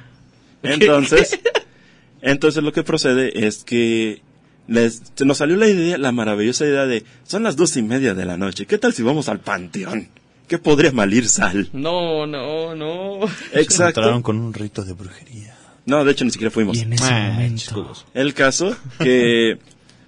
Entonces, 0.73 1.39
entonces 2.23 2.63
lo 2.63 2.73
que 2.73 2.83
procede 2.83 3.47
es 3.47 3.65
que 3.65 4.23
les, 4.69 5.03
se 5.15 5.25
nos 5.25 5.39
salió 5.39 5.57
la 5.57 5.69
idea, 5.69 5.99
la 5.99 6.13
maravillosa 6.13 6.65
idea 6.67 6.87
de, 6.87 7.05
son 7.25 7.43
las 7.43 7.57
dos 7.57 7.77
y 7.77 7.83
media 7.83 8.15
de 8.15 8.25
la 8.25 8.37
noche, 8.37 8.67
¿qué 8.67 8.79
tal 8.79 8.93
si 8.93 9.03
vamos 9.03 9.29
al 9.29 9.41
panteón? 9.41 10.09
¿Qué 10.49 10.59
podría 10.59 10.93
malir 10.93 11.29
sal? 11.29 11.69
no, 11.73 12.27
no, 12.27 12.75
no. 12.75 13.27
Exacto. 13.53 14.01
Entraron 14.01 14.23
con 14.23 14.39
un 14.39 14.55
rito 14.55 14.85
de 14.85 14.93
brujería. 14.93 15.55
No, 15.87 16.05
de 16.05 16.13
hecho 16.13 16.25
ni 16.25 16.31
siquiera 16.31 16.51
fuimos. 16.51 16.77
Y 16.77 16.83
en 16.83 16.93
ese 16.93 17.05
Ah, 17.09 17.31
momento, 17.33 17.63
chicos. 17.63 18.07
El 18.15 18.35
caso 18.35 18.77
que, 18.99 19.59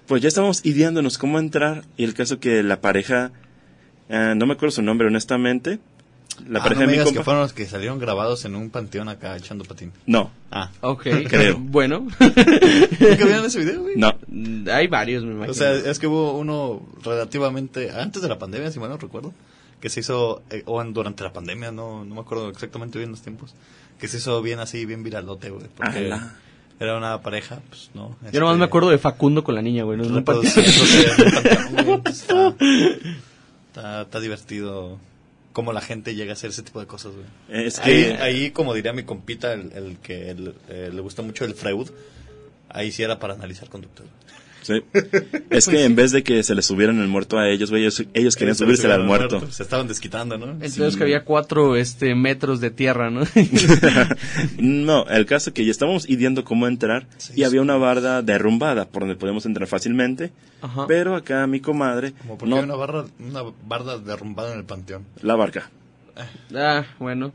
pues 0.07 0.21
ya 0.21 0.27
estábamos 0.29 0.65
ideándonos 0.65 1.17
cómo 1.17 1.39
entrar 1.39 1.83
y 1.97 2.03
el 2.05 2.13
caso 2.13 2.39
que 2.39 2.63
la 2.63 2.79
pareja, 2.81 3.31
eh, 4.09 4.33
no 4.35 4.45
me 4.45 4.53
acuerdo 4.53 4.71
su 4.71 4.81
nombre 4.81 5.07
honestamente, 5.07 5.79
la 6.47 6.59
Ah, 6.63 6.69
no 6.69 6.79
de 6.79 6.87
mi 6.87 7.11
que 7.13 7.23
fueron 7.23 7.41
los 7.43 7.53
que 7.53 7.65
salieron 7.65 7.99
grabados 7.99 8.45
en 8.45 8.55
un 8.55 8.69
panteón 8.69 9.09
acá 9.09 9.35
echando 9.35 9.65
patín. 9.65 9.91
no, 10.05 10.31
Ah. 10.51 10.71
ok, 10.81 11.03
Creo. 11.29 11.57
bueno, 11.59 11.99
¿Nunca 12.19 13.25
vieron 13.25 13.45
ese 13.45 13.59
video, 13.59 13.81
güey? 13.81 13.95
no, 13.97 14.13
hay 14.71 14.87
varios, 14.87 15.23
me 15.23 15.31
imagino. 15.31 15.51
O 15.51 15.55
sea, 15.55 15.73
es 15.73 15.99
que 15.99 16.07
hubo 16.07 16.37
uno 16.37 16.81
relativamente 17.03 17.91
antes 17.91 18.21
de 18.21 18.29
la 18.29 18.39
pandemia, 18.39 18.71
si 18.71 18.79
mal 18.79 18.89
no 18.89 18.97
recuerdo, 18.97 19.33
que 19.81 19.89
se 19.89 19.99
hizo, 19.99 20.41
eh, 20.49 20.63
o 20.65 20.81
en- 20.81 20.93
durante 20.93 21.23
la 21.23 21.33
pandemia, 21.33 21.71
no, 21.71 22.03
no 22.05 22.15
me 22.15 22.21
acuerdo 22.21 22.49
exactamente 22.49 22.97
bien 22.97 23.11
los 23.11 23.21
tiempos, 23.21 23.53
que 23.99 24.07
se 24.07 24.17
hizo 24.17 24.41
bien 24.41 24.59
así, 24.59 24.85
bien 24.85 25.03
viralote, 25.03 25.49
güey. 25.49 25.65
Porque 25.75 26.11
era 26.79 26.97
una 26.97 27.21
pareja, 27.21 27.59
pues 27.69 27.89
no. 27.93 28.15
Yo 28.31 28.39
nomás 28.39 28.53
este, 28.53 28.59
me 28.59 28.65
acuerdo 28.65 28.89
de 28.89 28.97
Facundo 28.97 29.43
con 29.43 29.55
la 29.55 29.61
niña, 29.61 29.83
güey. 29.83 29.97
No, 29.97 30.05
no 30.05 30.17
un 30.19 30.23
panteón, 30.23 30.53
entonces 30.55 32.21
está, 32.21 32.55
está, 33.67 34.01
está 34.03 34.19
divertido 34.19 34.97
cómo 35.53 35.73
la 35.73 35.81
gente 35.81 36.15
llega 36.15 36.31
a 36.31 36.33
hacer 36.33 36.51
ese 36.51 36.63
tipo 36.63 36.79
de 36.79 36.87
cosas, 36.87 37.13
güey. 37.13 37.65
es 37.65 37.79
Ahí, 37.79 37.85
que, 38.05 38.13
ahí, 38.21 38.51
como 38.51 38.73
diría 38.73 38.93
mi 38.93 39.03
compita, 39.03 39.53
el, 39.53 39.71
el 39.73 39.97
que 39.97 40.29
el- 40.29 40.55
eh, 40.69 40.89
le 40.93 41.01
gusta 41.01 41.21
mucho 41.21 41.45
el 41.45 41.53
Freud, 41.55 41.89
ahí 42.69 42.91
sí 42.91 43.03
era 43.03 43.19
para 43.19 43.33
analizar 43.33 43.69
conductas. 43.69 44.05
Sí. 44.61 44.81
es 45.49 45.67
que 45.67 45.83
en 45.85 45.95
vez 45.95 46.11
de 46.11 46.23
que 46.23 46.43
se 46.43 46.55
les 46.55 46.65
subieran 46.65 46.99
el 46.99 47.07
muerto 47.07 47.37
a 47.37 47.47
ellos, 47.49 47.69
güey, 47.69 47.83
ellos, 47.83 48.03
ellos 48.13 48.35
querían 48.35 48.55
subirse 48.55 48.91
al 48.91 49.03
muerto. 49.03 49.49
Se 49.51 49.63
estaban 49.63 49.87
desquitando, 49.87 50.37
¿no? 50.37 50.51
Entonces 50.51 50.93
Sí. 50.93 50.97
que 50.97 51.03
había 51.03 51.23
cuatro 51.23 51.75
este, 51.75 52.15
metros 52.15 52.59
de 52.61 52.71
tierra, 52.71 53.09
¿no? 53.09 53.21
no, 54.57 55.05
el 55.07 55.25
caso 55.25 55.53
que 55.53 55.65
ya 55.65 55.71
estábamos 55.71 56.09
ideando 56.09 56.43
cómo 56.43 56.67
entrar 56.67 57.07
Sí, 57.17 57.33
y 57.33 57.35
sí. 57.37 57.43
había 57.43 57.61
una 57.61 57.77
barda 57.77 58.21
derrumbada 58.21 58.85
por 58.85 59.01
donde 59.03 59.15
podemos 59.15 59.45
entrar 59.45 59.67
fácilmente, 59.67 60.31
Ajá. 60.61 60.85
pero 60.87 61.15
acá 61.15 61.45
mi 61.47 61.59
comadre, 61.59 62.13
Como 62.13 62.37
porque 62.37 62.49
no, 62.49 62.57
hay 62.57 62.63
una, 62.63 62.75
barra, 62.75 63.05
una 63.19 63.41
barda 63.65 63.97
derrumbada 63.99 64.53
en 64.53 64.59
el 64.59 64.65
panteón. 64.65 65.05
la 65.21 65.35
barca. 65.35 65.69
Ah, 66.53 66.83
bueno. 66.99 67.31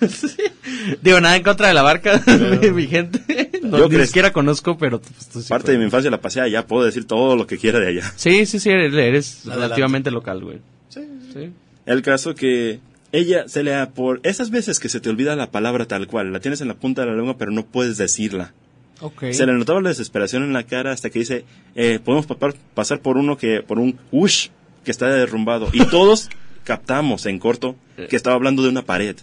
Digo, 1.02 1.20
nada 1.20 1.36
en 1.36 1.42
contra 1.42 1.68
de 1.68 1.74
la 1.74 1.82
barca, 1.82 2.22
mi 2.74 2.86
gente. 2.86 3.50
No, 3.62 3.78
Yo 3.78 3.84
ni 3.88 3.94
creo- 3.94 4.06
siquiera 4.06 4.32
conozco, 4.32 4.76
pero... 4.78 5.00
pues, 5.00 5.28
tú 5.28 5.40
sí 5.42 5.48
Parte 5.48 5.72
de 5.72 5.78
mi 5.78 5.84
infancia 5.84 6.10
la 6.10 6.20
pasé 6.20 6.40
allá, 6.40 6.66
puedo 6.66 6.84
decir 6.84 7.04
todo 7.06 7.36
lo 7.36 7.46
que 7.46 7.58
quiera 7.58 7.80
de 7.80 7.88
allá. 7.88 8.12
Sí, 8.16 8.46
sí, 8.46 8.58
sí, 8.58 8.70
eres, 8.70 9.42
relativamente 9.44 10.10
local, 10.10 10.42
güey. 10.44 10.58
sí, 10.88 11.00
Sí. 11.32 11.50
El 11.86 12.00
caso 12.02 12.34
que 12.34 12.80
ella 13.12 13.46
se 13.48 13.62
le 13.62 13.74
ha 13.74 13.90
por 13.90 14.20
esas 14.22 14.50
veces 14.50 14.78
que 14.80 14.88
se 14.88 15.00
te 15.00 15.10
olvida 15.10 15.36
la 15.36 15.50
palabra 15.50 15.86
tal 15.86 16.06
cual, 16.06 16.32
la 16.32 16.40
tienes 16.40 16.60
en 16.60 16.68
la 16.68 16.74
punta 16.74 17.02
de 17.02 17.08
la 17.08 17.14
lengua 17.16 17.36
pero 17.36 17.50
no 17.50 17.64
puedes 17.66 17.96
decirla. 17.96 18.52
Ok. 19.00 19.24
Se 19.32 19.44
le 19.44 19.52
notaba 19.52 19.80
la 19.82 19.88
desesperación 19.90 20.44
en 20.44 20.52
la 20.52 20.62
cara 20.62 20.92
hasta 20.92 21.10
que 21.10 21.18
dice, 21.18 21.44
eh, 21.74 21.98
podemos 22.02 22.26
pasar 22.74 23.00
por 23.00 23.16
uno 23.18 23.36
que, 23.36 23.60
por 23.62 23.78
un 23.78 23.98
ush 24.12 24.48
que 24.84 24.90
está 24.92 25.08
derrumbado. 25.08 25.68
Y 25.72 25.84
todos 25.86 26.30
captamos 26.64 27.26
en 27.26 27.38
corto 27.38 27.76
que 28.08 28.16
estaba 28.16 28.36
hablando 28.36 28.62
de 28.62 28.68
una 28.70 28.82
pared. 28.82 29.16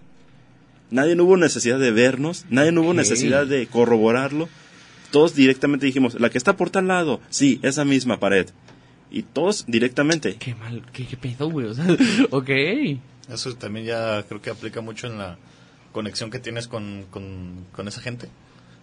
Nadie 0.91 1.15
no 1.15 1.23
hubo 1.23 1.37
necesidad 1.37 1.79
de 1.79 1.91
vernos, 1.91 2.45
nadie 2.49 2.71
no 2.71 2.81
hubo 2.81 2.93
necesidad 2.93 3.47
de 3.47 3.65
corroborarlo. 3.67 4.49
Todos 5.09 5.35
directamente 5.35 5.85
dijimos, 5.85 6.19
la 6.19 6.29
que 6.29 6.37
está 6.37 6.55
por 6.55 6.69
tal 6.69 6.87
lado, 6.87 7.21
sí, 7.29 7.59
esa 7.63 7.85
misma 7.85 8.19
pared. 8.19 8.47
Y 9.09 9.23
todos 9.23 9.65
directamente. 9.67 10.35
Qué 10.35 10.55
mal, 10.55 10.83
qué, 10.93 11.05
qué 11.05 11.17
pedo, 11.17 11.49
güey. 11.49 11.67
O 11.67 11.73
sea, 11.73 11.85
ok. 12.29 12.49
Eso 13.29 13.55
también 13.55 13.85
ya 13.85 14.23
creo 14.23 14.41
que 14.41 14.49
aplica 14.49 14.81
mucho 14.81 15.07
en 15.07 15.17
la 15.17 15.37
conexión 15.91 16.29
que 16.31 16.39
tienes 16.39 16.67
con, 16.67 17.05
con, 17.09 17.65
con 17.71 17.87
esa 17.87 18.01
gente. 18.01 18.29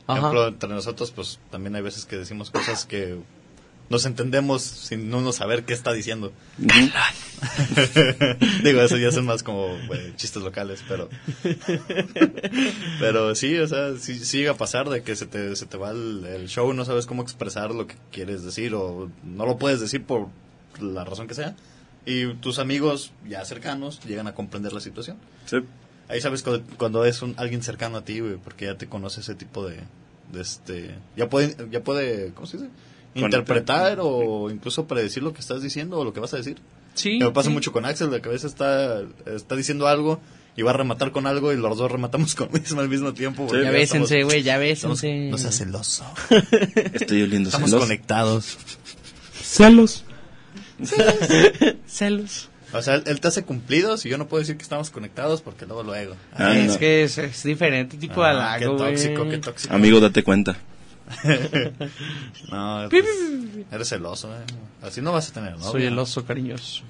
Por 0.06 0.18
ejemplo, 0.18 0.48
entre 0.48 0.70
nosotros, 0.70 1.10
pues 1.10 1.38
también 1.50 1.76
hay 1.76 1.82
veces 1.82 2.06
que 2.06 2.16
decimos 2.16 2.50
cosas 2.50 2.86
que 2.86 3.18
nos 3.90 4.04
entendemos 4.06 4.62
sin 4.62 5.12
uno 5.14 5.32
saber 5.32 5.64
qué 5.64 5.72
está 5.72 5.92
diciendo. 5.92 6.32
Digo, 8.62 8.80
eso 8.82 8.96
ya 8.96 9.10
son 9.12 9.24
más 9.26 9.42
como 9.42 9.76
chistes 10.16 10.42
locales, 10.42 10.84
pero. 10.88 11.08
pero 13.00 13.34
sí, 13.34 13.56
o 13.58 13.66
sea, 13.66 13.96
sí, 13.96 14.18
sí 14.24 14.38
llega 14.38 14.52
a 14.52 14.56
pasar 14.56 14.88
de 14.88 15.02
que 15.02 15.16
se 15.16 15.26
te, 15.26 15.54
se 15.56 15.66
te 15.66 15.76
va 15.76 15.90
el, 15.90 16.24
el 16.26 16.48
show, 16.48 16.72
no 16.72 16.84
sabes 16.84 17.06
cómo 17.06 17.22
expresar 17.22 17.70
lo 17.72 17.86
que 17.86 17.96
quieres 18.12 18.42
decir 18.44 18.74
o 18.74 19.10
no 19.24 19.46
lo 19.46 19.56
puedes 19.58 19.80
decir 19.80 20.02
por 20.04 20.28
la 20.80 21.04
razón 21.04 21.26
que 21.28 21.34
sea. 21.34 21.54
Y 22.06 22.34
tus 22.34 22.58
amigos 22.58 23.12
ya 23.28 23.44
cercanos 23.44 24.00
llegan 24.04 24.26
a 24.28 24.34
comprender 24.34 24.72
la 24.72 24.80
situación. 24.80 25.18
Sí. 25.46 25.58
Ahí 26.08 26.20
sabes 26.22 26.42
cu- 26.42 26.62
cuando 26.78 27.04
es 27.04 27.20
un, 27.20 27.34
alguien 27.36 27.62
cercano 27.62 27.98
a 27.98 28.04
ti, 28.04 28.20
güey, 28.20 28.36
porque 28.36 28.64
ya 28.64 28.76
te 28.78 28.86
conoce 28.88 29.20
ese 29.20 29.34
tipo 29.34 29.66
de, 29.66 29.80
de 30.32 30.40
este... 30.40 30.94
Ya 31.16 31.28
puede, 31.28 31.54
ya 31.70 31.82
puede, 31.82 32.32
¿cómo 32.32 32.46
se 32.46 32.56
dice? 32.56 32.70
Interpretar 33.14 33.98
o 34.00 34.50
incluso 34.50 34.86
predecir 34.86 35.22
lo 35.22 35.32
que 35.32 35.40
estás 35.40 35.62
diciendo 35.62 35.98
o 35.98 36.04
lo 36.04 36.12
que 36.12 36.20
vas 36.20 36.34
a 36.34 36.36
decir. 36.36 36.58
Sí. 36.94 37.18
Me 37.18 37.30
pasa 37.30 37.48
sí. 37.48 37.54
mucho 37.54 37.72
con 37.72 37.84
Axel, 37.84 38.10
de 38.10 38.20
que 38.20 38.28
a 38.28 38.32
veces 38.32 38.52
está, 38.52 39.02
está 39.26 39.56
diciendo 39.56 39.86
algo 39.88 40.20
y 40.56 40.62
va 40.62 40.70
a 40.70 40.74
rematar 40.74 41.12
con 41.12 41.26
algo 41.26 41.52
y 41.52 41.56
los 41.56 41.78
dos 41.78 41.90
rematamos 41.90 42.34
con 42.36 42.48
lo 42.52 42.58
mismo 42.58 42.80
al 42.80 42.88
mismo 42.88 43.14
tiempo. 43.14 43.48
Ya 43.52 43.70
bésense, 43.70 44.24
güey, 44.24 44.42
ya 44.42 44.58
bésense. 44.58 45.28
No 45.30 45.38
seas 45.38 45.56
celoso. 45.56 46.04
Estoy 46.92 47.22
oliendo 47.22 47.48
Estamos 47.48 47.70
celos. 47.70 47.84
conectados. 47.84 48.58
Celos. 49.40 50.04
Celos. 51.86 52.50
O 52.70 52.82
sea, 52.82 52.96
él, 52.96 53.20
te 53.20 53.28
hace 53.28 53.44
cumplidos 53.44 54.04
y 54.04 54.10
yo 54.10 54.18
no 54.18 54.28
puedo 54.28 54.40
decir 54.40 54.58
que 54.58 54.62
estamos 54.62 54.90
conectados 54.90 55.40
porque 55.40 55.64
luego 55.64 55.82
luego. 55.82 56.16
Ah, 56.34 56.54
es 56.54 56.72
no. 56.72 56.78
que 56.78 57.02
es, 57.04 57.16
es 57.16 57.42
diferente 57.42 57.96
tipo 57.96 58.22
de 58.22 58.28
Ah, 58.28 58.56
qué 58.58 58.66
halago, 58.66 58.76
tóxico, 58.76 59.26
qué 59.26 59.38
tóxico. 59.38 59.74
Amigo, 59.74 60.00
date 60.00 60.22
cuenta. 60.22 60.58
No, 62.50 62.86
pues, 62.90 63.04
pi, 63.04 63.66
eres 63.70 63.88
celoso, 63.88 64.34
eh. 64.34 64.44
Así 64.82 65.02
no 65.02 65.12
vas 65.12 65.30
a 65.30 65.32
tener, 65.32 65.58
¿no? 65.58 65.70
Soy 65.70 65.84
el 65.84 65.98
oso 65.98 66.24
cariñoso. 66.24 66.82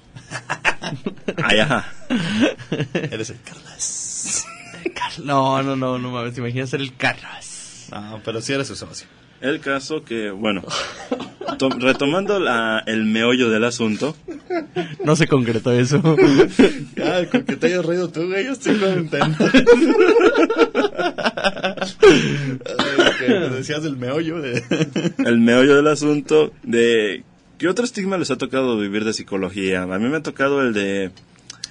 Ay, 1.43 1.59
ajá. 1.59 1.91
Eres 2.93 3.29
el 3.29 3.41
Carlas. 3.41 4.45
No, 5.23 5.61
no, 5.63 5.75
no, 5.75 5.97
no 5.97 6.11
mames, 6.11 6.33
te 6.33 6.39
imaginas 6.39 6.69
ser 6.69 6.81
el 6.81 6.95
Carlos. 6.95 7.87
No, 7.91 8.21
pero 8.23 8.41
sí 8.41 8.53
eres 8.53 8.67
su 8.67 8.75
socio. 8.75 9.07
El 9.41 9.59
caso 9.61 10.03
que, 10.03 10.31
bueno, 10.31 10.63
to- 11.57 11.69
retomando 11.69 12.39
la, 12.39 12.83
el 12.85 13.05
meollo 13.05 13.49
del 13.49 13.63
asunto, 13.63 14.15
No 15.03 15.15
se 15.15 15.27
concretó 15.27 15.71
eso. 15.71 16.01
Ah, 17.01 17.21
con 17.31 17.43
que 17.43 17.55
te 17.55 17.67
hayas 17.67 17.85
reído 17.85 18.09
tú, 18.09 18.27
güey, 18.27 18.43
yo 18.45 18.51
estoy 18.51 18.75
contento. 18.75 19.45
Ay, 22.77 23.11
que 23.19 23.33
decías 23.55 23.83
del 23.83 23.97
meollo 23.97 24.41
de... 24.41 24.63
el 25.25 25.37
meollo 25.39 25.75
del 25.75 25.87
asunto 25.87 26.51
de 26.63 27.23
¿qué 27.57 27.67
otro 27.67 27.85
estigma 27.85 28.17
les 28.17 28.31
ha 28.31 28.37
tocado 28.37 28.77
vivir 28.77 29.05
de 29.05 29.13
psicología? 29.13 29.83
A 29.83 29.99
mí 29.99 30.09
me 30.09 30.17
ha 30.17 30.23
tocado 30.23 30.61
el 30.61 30.73
de 30.73 31.11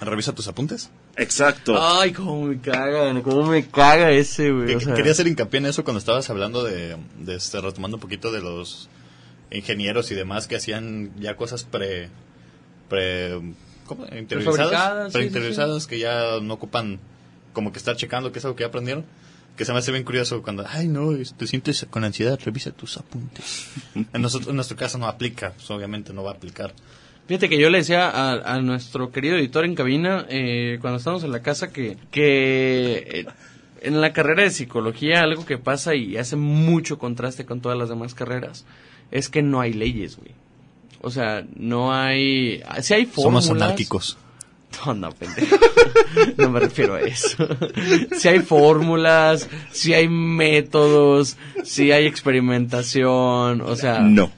Revisa 0.01 0.33
tus 0.33 0.47
apuntes. 0.47 0.89
exacto. 1.17 1.75
Ay, 1.77 2.13
cómo 2.13 2.43
me 2.45 2.59
caga, 2.61 3.21
cómo 3.21 3.45
me 3.47 3.67
caga 3.67 4.11
ese, 4.11 4.51
güey. 4.51 4.67
Que- 4.67 4.75
o 4.77 4.79
sea, 4.79 4.93
Quería 4.93 5.11
hacer 5.11 5.27
hincapié 5.27 5.57
en 5.59 5.65
eso 5.65 5.83
cuando 5.83 5.99
estabas 5.99 6.29
hablando 6.29 6.63
de, 6.63 6.95
de 7.19 7.35
este, 7.35 7.59
retomando 7.59 7.97
un 7.97 8.01
poquito 8.01 8.31
de 8.31 8.41
los 8.41 8.87
ingenieros 9.51 10.09
y 10.11 10.15
demás 10.15 10.47
que 10.47 10.55
hacían 10.55 11.11
ya 11.19 11.35
cosas 11.35 11.63
pre, 11.65 12.09
pre, 12.87 13.41
¿cómo? 13.85 14.05
Interiorizadas, 14.05 15.11
Prefabricadas, 15.11 15.83
sí, 15.83 15.89
que 15.89 15.99
ya 15.99 16.39
no 16.41 16.53
ocupan 16.53 16.99
como 17.53 17.71
que 17.71 17.79
estar 17.79 17.95
checando 17.95 18.31
que 18.31 18.39
es 18.39 18.45
algo 18.45 18.55
que 18.55 18.61
ya 18.63 18.67
aprendieron. 18.67 19.05
Que 19.57 19.65
se 19.65 19.73
me 19.73 19.79
hace 19.79 19.91
bien 19.91 20.05
curioso 20.05 20.41
cuando, 20.41 20.63
ay 20.69 20.87
no, 20.87 21.09
te 21.37 21.45
sientes 21.45 21.85
con 21.89 22.05
ansiedad, 22.05 22.39
revisa 22.45 22.71
tus 22.71 22.95
apuntes. 22.95 23.67
en, 23.93 24.21
nosotros, 24.21 24.49
en 24.49 24.55
nuestro 24.55 24.77
caso 24.77 24.97
no 24.97 25.07
aplica, 25.07 25.51
pues, 25.51 25.69
obviamente 25.71 26.13
no 26.13 26.23
va 26.23 26.31
a 26.31 26.35
aplicar. 26.35 26.73
Fíjate 27.29 27.47
que 27.47 27.59
yo 27.59 27.69
le 27.69 27.77
decía 27.77 28.09
a, 28.09 28.55
a 28.55 28.59
nuestro 28.59 29.11
querido 29.11 29.37
editor 29.37 29.63
en 29.63 29.75
cabina, 29.75 30.25
eh, 30.29 30.79
cuando 30.81 30.97
estábamos 30.97 31.23
en 31.23 31.31
la 31.31 31.43
casa, 31.43 31.71
que, 31.71 31.95
que 32.09 33.03
eh, 33.05 33.25
en 33.83 34.01
la 34.01 34.13
carrera 34.13 34.41
de 34.41 34.49
psicología 34.49 35.21
algo 35.21 35.45
que 35.45 35.59
pasa 35.59 35.93
y 35.93 36.17
hace 36.17 36.35
mucho 36.37 36.97
contraste 36.97 37.45
con 37.45 37.61
todas 37.61 37.77
las 37.77 37.87
demás 37.87 38.15
carreras 38.15 38.65
es 39.11 39.29
que 39.29 39.43
no 39.43 39.61
hay 39.61 39.73
leyes, 39.73 40.17
güey. 40.17 40.31
O 41.01 41.11
sea, 41.11 41.45
no 41.55 41.93
hay... 41.93 42.63
Si 42.81 42.95
hay 42.95 43.05
fórmulas... 43.05 43.45
Somos 43.45 43.61
anárquicos. 43.61 44.17
No, 44.85 44.93
no, 44.93 45.11
pendejo. 45.11 45.55
No 46.37 46.49
me 46.51 46.59
refiero 46.59 46.95
a 46.95 47.01
eso. 47.01 47.47
Si 48.15 48.27
hay 48.27 48.39
fórmulas, 48.39 49.49
si 49.71 49.93
hay 49.93 50.07
métodos, 50.07 51.37
si 51.63 51.91
hay 51.91 52.05
experimentación, 52.07 53.61
o 53.61 53.75
sea... 53.75 53.99
no. 53.99 54.31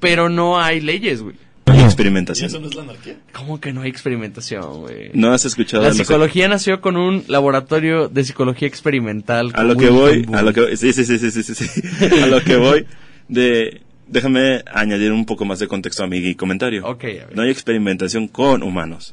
Pero 0.00 0.28
no 0.28 0.60
hay 0.60 0.80
leyes, 0.80 1.22
güey. 1.22 1.36
Hay 1.70 1.80
¿Y 1.80 1.82
experimentación. 1.84 2.48
eso 2.48 2.60
no 2.60 2.68
es 2.68 2.74
la 2.74 2.82
anarquía? 2.82 3.16
¿Cómo 3.32 3.60
que 3.60 3.72
no 3.72 3.82
hay 3.82 3.90
experimentación, 3.90 4.80
güey? 4.80 5.10
No 5.14 5.32
has 5.32 5.44
escuchado 5.44 5.82
La 5.82 5.88
los- 5.90 5.96
psicología 5.98 6.48
nació 6.48 6.80
con 6.80 6.96
un 6.96 7.24
laboratorio 7.28 8.08
de 8.08 8.24
psicología 8.24 8.68
experimental. 8.68 9.50
a 9.54 9.62
lo 9.64 9.76
que 9.76 9.88
voy, 9.90 10.26
a 10.32 10.42
lo 10.42 10.52
que 10.52 10.76
sí, 10.76 10.92
sí, 10.92 11.04
sí, 11.04 11.18
sí, 11.18 11.30
sí, 11.30 11.42
sí, 11.42 11.54
sí. 11.54 11.82
a 12.22 12.26
lo 12.26 12.42
que 12.42 12.56
voy 12.56 12.86
de 13.28 13.82
déjame 14.06 14.62
añadir 14.72 15.12
un 15.12 15.26
poco 15.26 15.44
más 15.44 15.58
de 15.58 15.68
contexto 15.68 16.02
a 16.04 16.06
mi 16.06 16.34
comentario. 16.34 16.86
Ok, 16.86 17.04
a 17.04 17.06
ver. 17.06 17.36
No 17.36 17.42
hay 17.42 17.50
experimentación 17.50 18.26
con 18.28 18.62
humanos. 18.62 19.12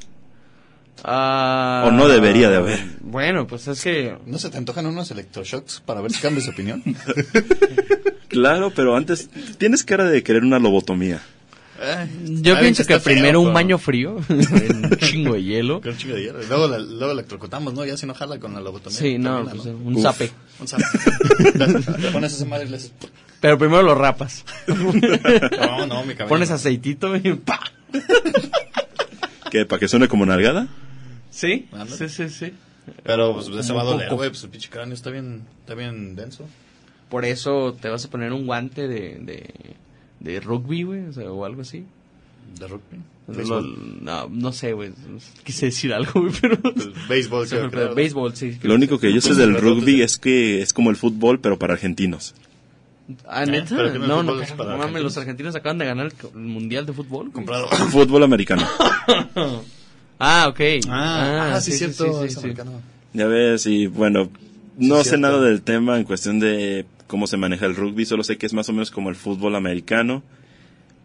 Ah, 1.04 1.84
O 1.88 1.92
no 1.92 2.08
debería 2.08 2.50
de 2.50 2.56
haber. 2.56 2.80
Bueno, 3.02 3.46
pues 3.46 3.68
es 3.68 3.84
que... 3.84 4.16
¿No 4.26 4.40
se 4.40 4.50
te 4.50 4.58
antojan 4.58 4.86
unos 4.86 5.12
electroshocks 5.12 5.82
para 5.86 6.00
ver 6.02 6.12
si 6.12 6.22
cambias 6.22 6.46
de 6.46 6.52
opinión? 6.52 6.82
Claro, 8.28 8.70
pero 8.76 8.98
antes 8.98 9.30
tienes 9.58 9.84
cara 9.86 10.04
de 10.06 10.22
querer 10.22 10.44
una 10.44 10.60
lobotomía. 10.60 11.22
Yo 12.24 12.58
pienso 12.60 12.86
que 12.86 12.94
está 12.94 13.00
feo, 13.04 13.16
primero 13.16 13.42
un 13.42 13.54
baño 13.54 13.78
frío, 13.78 14.18
en 14.30 14.86
un 14.86 14.98
chingo 14.98 15.34
de 15.34 15.44
hielo. 15.44 15.82
Con 15.82 15.92
un 15.92 15.98
chingo 15.98 16.16
de 16.16 16.24
hielo. 16.24 16.40
Luego, 16.48 16.68
la, 16.68 16.80
luego 16.80 17.12
electrocutamos, 17.12 17.74
¿no? 17.74 17.86
Ya 17.86 17.98
si 17.98 18.06
no 18.06 18.14
jala 18.14 18.40
con 18.40 18.54
la 18.54 18.62
lobotomía. 18.62 18.98
Sí, 18.98 19.18
no, 19.18 19.46
termina, 19.46 19.64
pues, 19.64 19.66
¿no? 19.66 19.78
un 19.78 20.02
zape. 20.02 20.32
Un 20.60 20.68
zape. 20.68 20.84
Te 22.02 22.12
pones 22.14 22.34
esa 22.34 22.46
madre 22.46 22.66
y 22.66 22.70
le 22.70 22.78
haces... 22.78 22.94
Pero 23.42 23.58
primero 23.58 23.84
lo 23.84 23.96
rapas. 23.96 24.46
No, 24.68 25.86
no, 25.86 26.04
mi 26.06 26.14
cabello. 26.14 26.30
Pones 26.30 26.52
aceitito 26.52 27.16
y 27.16 27.34
¡pa! 27.34 27.60
¿Qué? 29.52 29.66
¿Para 29.66 29.80
que 29.80 29.88
suene 29.88 30.08
como 30.08 30.26
nalgada? 30.26 30.68
¿Sí? 31.30 31.68
Sí, 31.98 32.10
sí, 32.10 32.30
sí. 32.30 32.54
Pero 33.04 33.34
pues 33.34 33.66
se 33.66 33.74
va 33.74 33.82
a 33.82 33.86
doler, 33.86 34.14
güey. 34.14 34.30
Pues 34.30 34.44
el 34.44 34.50
pinche 34.50 34.70
cráneo 34.70 34.94
está 34.94 35.10
bien, 35.10 35.44
está 35.62 35.76
bien 35.76 36.16
denso. 36.16 36.48
Por 37.10 37.26
eso 37.26 37.76
te 37.80 37.90
vas 37.90 38.06
a 38.06 38.10
poner 38.10 38.34
un 38.34 38.46
guante 38.46 38.88
de, 38.88 39.18
de, 39.20 39.54
de 40.20 40.40
rugby, 40.40 40.84
güey, 40.84 41.06
o, 41.08 41.14
sea, 41.14 41.32
o 41.32 41.46
algo 41.46 41.62
así. 41.62 41.84
De 42.60 42.68
rugby. 42.68 43.00
Lo- 43.28 43.62
no, 43.62 44.30
no 44.30 44.52
sé, 44.54 44.74
güey. 44.74 44.92
Quise 45.44 45.68
decir 45.68 45.92
algo, 45.94 46.22
güey, 46.22 46.34
pero... 46.40 46.58
Pues, 46.62 46.90
béisbol, 47.10 47.48
creo. 47.72 47.96
Béisbol, 47.96 48.36
sí. 48.36 48.58
Lo 48.62 48.76
único 48.76 49.00
que 49.00 49.12
yo 49.14 49.20
sé 49.22 49.34
del 49.34 49.56
rugby 49.60 50.02
es 50.02 50.18
que 50.20 50.62
es 50.62 50.74
como 50.74 50.90
el 50.92 50.96
fútbol, 50.96 51.40
pero 51.40 51.58
para 51.58 51.74
argentinos. 51.74 52.36
Ah, 53.28 53.46
¿neta? 53.46 53.76
¿Pero 53.76 53.94
qué 53.94 54.00
no 54.00 54.08
No, 54.08 54.20
el 54.22 54.26
no, 54.26 54.34
para 54.34 54.70
mames, 54.72 54.80
argentinos? 54.80 55.04
los 55.04 55.18
argentinos 55.18 55.56
acaban 55.56 55.78
de 55.80 55.86
ganar 55.86 56.08
el, 56.08 56.14
el 56.34 56.40
Mundial 56.48 56.86
de 56.86 56.94
Fútbol. 56.94 57.32
Comprado. 57.32 57.68
Fútbol 57.92 58.24
americano. 58.24 58.66
Ah, 60.18 60.48
ok. 60.48 60.60
Ah, 60.88 61.56
ah, 61.56 61.62
sí, 61.62 61.74
cierto. 61.74 62.22
sí, 62.22 62.26
es 62.28 62.34
sí. 62.36 62.40
americano. 62.40 62.82
Ya 63.12 63.28
ves, 63.28 63.66
y 63.66 63.88
bueno, 63.88 64.30
no 64.78 64.96
Sí, 65.00 65.04
sé 65.04 65.10
cierto. 65.10 65.18
nada 65.28 65.42
del 65.42 65.62
tema 65.62 65.98
en 65.98 66.06
cuestión 66.06 66.40
de 66.40 66.86
cómo 67.08 67.28
se 67.28 67.38
maneja 67.38 67.66
el 67.66 67.76
rugby, 67.76 68.06
solo 68.06 68.24
sé 68.24 68.38
que 68.38 68.46
es 68.46 68.54
más 68.54 68.70
o 68.70 68.74
menos 68.74 68.92
como 68.92 69.10
el 69.10 69.16
fútbol 69.16 69.56
americano, 69.56 70.24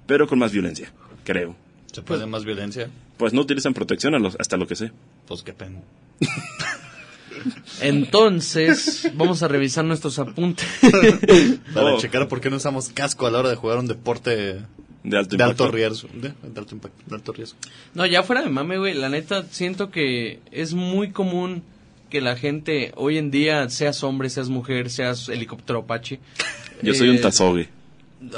pero 0.06 0.26
con 0.26 0.38
más 0.38 0.52
violencia, 0.52 0.92
creo. 1.24 1.54
¿Se 1.92 2.02
puede 2.02 2.26
más 2.26 2.44
violencia? 2.44 2.88
Pues 3.16 3.32
no 3.32 3.40
utilizan 3.40 3.74
protección 3.74 4.14
a 4.14 4.18
los- 4.18 4.36
hasta 4.38 4.56
lo 4.56 4.66
que 4.66 4.76
sé. 4.76 4.92
Pues 5.26 5.42
qué 5.42 5.52
pena. 5.52 5.80
Entonces, 7.80 9.10
vamos 9.14 9.42
a 9.42 9.48
revisar 9.48 9.84
nuestros 9.84 10.18
apuntes. 10.18 10.66
Para 11.74 11.94
Oh. 11.94 11.98
checar 11.98 12.28
por 12.28 12.40
qué 12.40 12.50
no 12.50 12.56
usamos 12.56 12.88
casco 12.90 13.26
a 13.26 13.30
la 13.30 13.38
hora 13.38 13.48
de 13.50 13.56
jugar 13.56 13.78
un 13.78 13.86
deporte 13.86 14.60
De 15.04 15.16
alto 15.18 15.36
de 15.36 15.42
impacto. 15.42 15.64
alto 15.64 15.70
riesgo. 15.70 16.08
De, 16.14 16.28
de 16.42 16.58
alto 16.60 16.74
impacto, 16.74 17.02
de 17.06 17.14
alto 17.14 17.32
riesgo. 17.32 17.58
No, 17.94 18.04
ya 18.06 18.22
fuera 18.22 18.42
de 18.42 18.50
mame, 18.50 18.78
güey, 18.78 18.94
la 18.94 19.08
neta, 19.08 19.44
siento 19.50 19.90
que 19.90 20.40
es 20.50 20.74
muy 20.74 21.10
común 21.12 21.62
que 22.10 22.20
la 22.20 22.36
gente 22.36 22.92
hoy 22.96 23.16
en 23.16 23.30
día, 23.30 23.68
seas 23.70 24.04
hombre, 24.04 24.28
seas 24.28 24.50
mujer, 24.50 24.90
seas 24.90 25.28
helicóptero 25.28 25.80
Apache. 25.80 26.20
Yo 26.82 26.92
soy 26.92 27.08
eh, 27.08 27.12
un 27.12 27.20
tazogue, 27.20 27.68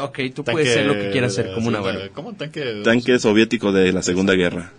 Ok, 0.01 0.21
tú 0.33 0.45
puedes 0.45 0.73
ser 0.73 0.87
lo 0.87 0.95
que 0.95 1.11
quieras 1.11 1.35
ser, 1.35 1.53
como 1.55 1.67
una 1.67 1.81
verga. 1.81 2.09
¿Cómo? 2.15 2.35
Tanque. 2.35 2.83
tanque 2.85 3.19
soviético 3.19 3.73
de 3.73 3.93
la 3.93 4.03
Segunda 4.03 4.35
Guerra. 4.35 4.73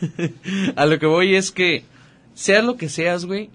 A 0.76 0.86
lo 0.86 0.98
que 0.98 1.06
voy 1.06 1.36
es 1.36 1.52
que, 1.52 1.84
seas 2.34 2.64
lo 2.64 2.76
que 2.76 2.88
seas, 2.88 3.24
güey, 3.24 3.50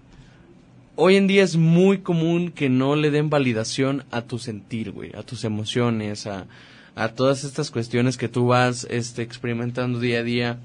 hoy 0.96 1.18
en 1.18 1.28
día 1.28 1.44
es 1.44 1.58
muy 1.58 2.00
común 2.00 2.52
que 2.52 2.70
no 2.70 2.96
le 2.96 3.12
den 3.12 3.30
validación 3.30 4.06
a 4.12 4.22
tu 4.22 4.40
sentir, 4.40 4.92
güey, 4.92 5.12
a 5.14 5.24
tus 5.24 5.44
emociones, 5.44 6.26
a, 6.26 6.48
a 6.96 7.10
todas 7.10 7.44
estas 7.44 7.70
cuestiones 7.70 8.16
que 8.16 8.30
tú 8.30 8.48
vas 8.48 8.88
este, 8.90 9.24
experimentando 9.24 10.00
día 10.00 10.20
a 10.20 10.24
día. 10.24 10.60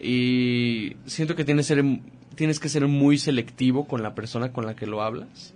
Y 0.00 0.96
siento 1.06 1.36
que 1.36 1.44
tienes, 1.44 1.66
ser, 1.66 1.84
tienes 2.34 2.60
que 2.60 2.68
ser 2.68 2.86
muy 2.86 3.18
selectivo 3.18 3.86
con 3.86 4.02
la 4.02 4.14
persona 4.14 4.52
con 4.52 4.66
la 4.66 4.76
que 4.76 4.86
lo 4.86 5.02
hablas. 5.02 5.54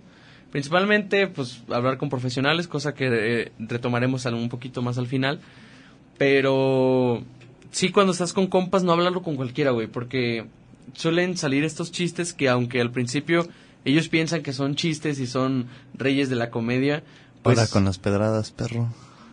Principalmente, 0.51 1.27
pues, 1.27 1.61
hablar 1.69 1.97
con 1.97 2.09
profesionales, 2.09 2.67
cosa 2.67 2.93
que 2.93 3.07
eh, 3.11 3.51
retomaremos 3.59 4.25
un 4.25 4.49
poquito 4.49 4.81
más 4.81 4.97
al 4.97 5.07
final. 5.07 5.39
Pero 6.17 7.23
sí, 7.71 7.91
cuando 7.91 8.11
estás 8.11 8.33
con 8.33 8.47
compas, 8.47 8.83
no 8.83 8.91
hablarlo 8.91 9.21
con 9.21 9.35
cualquiera, 9.35 9.71
güey, 9.71 9.87
porque 9.87 10.47
suelen 10.93 11.37
salir 11.37 11.63
estos 11.63 11.91
chistes 11.91 12.33
que, 12.33 12.49
aunque 12.49 12.81
al 12.81 12.91
principio 12.91 13.47
ellos 13.85 14.09
piensan 14.09 14.41
que 14.41 14.53
son 14.53 14.75
chistes 14.75 15.19
y 15.19 15.27
son 15.27 15.67
reyes 15.93 16.29
de 16.29 16.35
la 16.35 16.49
comedia, 16.49 17.03
pues... 17.43 17.55
Para 17.57 17.69
con 17.69 17.85
las 17.85 17.99
pedradas, 17.99 18.51
perro. 18.51 18.89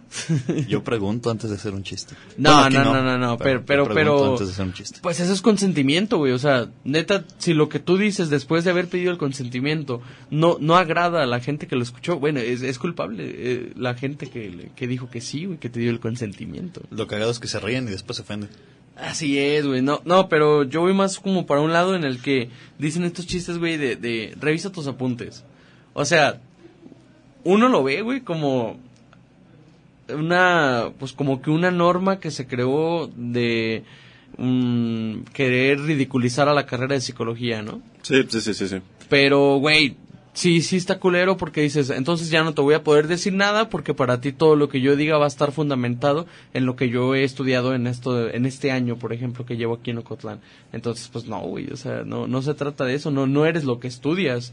Yo 0.68 0.82
pregunto 0.84 1.30
antes 1.30 1.50
de 1.50 1.56
hacer 1.56 1.74
un 1.74 1.82
chiste. 1.82 2.14
No, 2.36 2.60
Bueno, 2.62 2.84
no, 2.84 2.94
no, 2.94 3.02
no, 3.02 3.18
no, 3.18 3.38
pero- 3.38 3.64
pero- 3.64 3.88
pero- 3.92 4.32
Antes 4.32 4.46
de 4.46 4.52
hacer 4.52 4.64
un 4.66 4.72
chiste. 4.72 4.98
Pues 5.02 5.20
eso 5.20 5.32
es 5.32 5.42
consentimiento, 5.42 6.18
güey. 6.18 6.32
O 6.32 6.38
sea, 6.38 6.68
neta, 6.84 7.24
si 7.38 7.54
lo 7.54 7.68
que 7.68 7.78
tú 7.80 7.96
dices 7.98 8.30
después 8.30 8.64
de 8.64 8.70
haber 8.70 8.88
pedido 8.88 9.10
el 9.12 9.18
consentimiento 9.18 10.00
no 10.30 10.56
no 10.60 10.76
agrada 10.76 11.22
a 11.22 11.26
la 11.26 11.40
gente 11.40 11.66
que 11.66 11.76
lo 11.76 11.82
escuchó, 11.82 12.18
bueno, 12.18 12.40
es, 12.40 12.62
es 12.62 12.78
culpable 12.78 13.24
eh, 13.26 13.72
la 13.76 13.94
gente 13.94 14.28
que, 14.28 14.70
que 14.76 14.86
dijo 14.86 15.10
que 15.10 15.20
sí, 15.20 15.44
güey, 15.46 15.58
que 15.58 15.68
te 15.70 15.80
dio 15.80 15.90
el 15.90 16.00
consentimiento. 16.00 16.82
Lo 16.90 17.06
cagado 17.06 17.30
es 17.30 17.38
que 17.40 17.48
se 17.48 17.58
ríen 17.60 17.88
y 17.88 17.90
después 17.90 18.16
se 18.16 18.22
ofenden. 18.22 18.48
Así 18.96 19.38
es, 19.38 19.66
güey. 19.66 19.82
No, 19.82 20.00
no, 20.06 20.28
pero 20.30 20.62
yo 20.62 20.80
voy 20.80 20.94
más 20.94 21.18
como 21.18 21.44
para 21.44 21.60
un 21.60 21.72
lado 21.72 21.94
en 21.94 22.04
el 22.04 22.22
que 22.22 22.48
dicen 22.78 23.04
estos 23.04 23.26
chistes, 23.26 23.58
güey, 23.58 23.76
de, 23.76 23.96
de 23.96 24.34
revisa 24.40 24.72
tus 24.72 24.86
apuntes. 24.86 25.44
O 25.92 26.04
sea, 26.06 26.40
uno 27.44 27.68
lo 27.68 27.82
ve, 27.84 28.02
güey, 28.02 28.20
como 28.22 28.78
una, 30.14 30.92
pues 30.98 31.12
como 31.12 31.42
que 31.42 31.50
una 31.50 31.70
norma 31.70 32.20
que 32.20 32.30
se 32.30 32.46
creó 32.46 33.10
de 33.16 33.84
mm, 34.38 35.20
querer 35.32 35.80
ridiculizar 35.80 36.48
a 36.48 36.54
la 36.54 36.66
carrera 36.66 36.94
de 36.94 37.00
psicología, 37.00 37.62
¿no? 37.62 37.82
Sí, 38.02 38.22
sí, 38.28 38.40
sí, 38.40 38.54
sí, 38.54 38.68
sí. 38.68 38.76
Pero, 39.08 39.56
güey, 39.58 39.96
sí, 40.32 40.60
sí 40.62 40.76
está 40.76 40.98
culero 40.98 41.36
porque 41.36 41.62
dices, 41.62 41.90
entonces 41.90 42.30
ya 42.30 42.44
no 42.44 42.54
te 42.54 42.60
voy 42.60 42.74
a 42.74 42.84
poder 42.84 43.08
decir 43.08 43.32
nada 43.32 43.68
porque 43.68 43.94
para 43.94 44.20
ti 44.20 44.32
todo 44.32 44.54
lo 44.54 44.68
que 44.68 44.80
yo 44.80 44.94
diga 44.94 45.18
va 45.18 45.24
a 45.24 45.28
estar 45.28 45.50
fundamentado 45.52 46.26
en 46.54 46.66
lo 46.66 46.76
que 46.76 46.88
yo 46.88 47.14
he 47.14 47.24
estudiado 47.24 47.74
en 47.74 47.86
esto, 47.86 48.28
en 48.28 48.46
este 48.46 48.70
año, 48.70 48.96
por 48.96 49.12
ejemplo, 49.12 49.46
que 49.46 49.56
llevo 49.56 49.74
aquí 49.74 49.90
en 49.90 49.98
Ocotlán. 49.98 50.40
Entonces, 50.72 51.08
pues 51.12 51.26
no, 51.26 51.40
güey, 51.40 51.70
o 51.72 51.76
sea, 51.76 52.02
no, 52.04 52.26
no 52.26 52.42
se 52.42 52.54
trata 52.54 52.84
de 52.84 52.94
eso, 52.94 53.10
no, 53.10 53.26
no 53.26 53.46
eres 53.46 53.64
lo 53.64 53.80
que 53.80 53.88
estudias. 53.88 54.52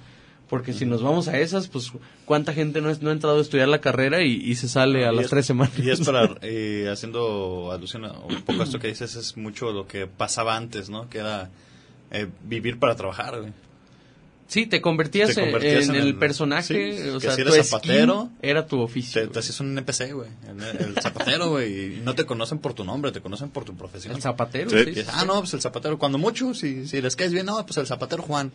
Porque 0.50 0.72
si 0.74 0.86
nos 0.86 1.02
vamos 1.02 1.28
a 1.28 1.40
esas, 1.40 1.68
pues 1.68 1.92
cuánta 2.26 2.54
gente 2.54 2.80
no, 2.82 2.90
es- 2.92 3.02
no 3.02 3.10
ha 3.10 3.14
entrado 3.14 3.40
a 3.40 3.42
estudiar 3.42 3.68
la 3.70 3.82
carrera 3.82 4.22
y, 4.22 4.34
y 4.34 4.56
se 4.56 4.68
sale 4.70 5.06
a 5.08 5.12
Y 5.12 5.16
las 5.16 5.26
es- 5.26 5.32
tres 5.32 5.46
semanas. 5.48 5.74
Y 5.80 5.90
es 5.90 6.02
para, 6.02 6.30
eh, 6.42 6.88
haciendo 6.92 7.72
alusión 7.72 8.06
a 8.06 8.12
un 8.12 8.42
poco 8.44 8.62
a 8.62 8.66
esto 8.66 8.78
que 8.80 8.88
dices, 8.88 9.16
es 9.16 9.36
mucho 9.38 9.72
lo 9.72 9.88
que 9.88 10.06
pasaba 10.06 10.56
antes, 10.56 10.90
¿no? 10.90 11.10
Que 11.10 11.20
era 11.20 11.50
eh, 12.12 12.28
vivir 12.44 12.78
para 12.78 12.96
trabajar, 12.96 13.40
güey. 13.40 13.52
Sí, 14.46 14.68
te 14.68 14.82
convertías, 14.82 15.34
Te 15.34 15.40
en- 15.42 15.46
convertías 15.52 15.86
en, 15.90 15.96
en 15.96 16.02
el 16.02 16.08
el- 16.10 16.16
personaje, 16.18 16.98
sí, 17.02 17.10
o 17.10 17.14
que 17.16 17.22
sea, 17.22 17.36
si 17.36 17.42
eres 17.42 17.68
zapatero, 17.68 18.30
era 18.42 18.68
tu 18.68 18.80
oficio. 18.82 19.22
Te, 19.22 19.28
te 19.30 19.40
haces 19.40 19.60
un 19.62 19.72
NPC, 19.76 20.12
güey. 20.14 20.30
El, 20.48 20.62
el 20.90 20.96
zapatero, 21.02 21.50
güey. 21.50 21.96
Y 21.96 22.02
no 22.02 22.14
te 22.14 22.26
conocen 22.26 22.60
por 22.60 22.74
tu 22.76 22.84
nombre, 22.84 23.12
te 23.12 23.22
conocen 23.22 23.50
por 23.50 23.64
tu 23.66 23.76
profesión. 23.76 24.14
el 24.16 24.22
zapatero, 24.22 24.70
Sí. 24.70 24.94
sí, 24.94 25.02
ah, 25.12 25.24
no, 25.26 25.40
pues 25.40 25.54
el 25.56 25.62
zapatero. 25.62 25.98
Cuando 25.98 26.20
mucho, 26.20 26.54
si, 26.54 26.86
si 26.88 27.02
les 27.02 27.16
caes 27.16 27.32
bien, 27.34 27.48
no, 27.48 27.66
pues 27.66 27.78
el 27.78 27.88
zapatero 27.88 28.22
Juan. 28.22 28.52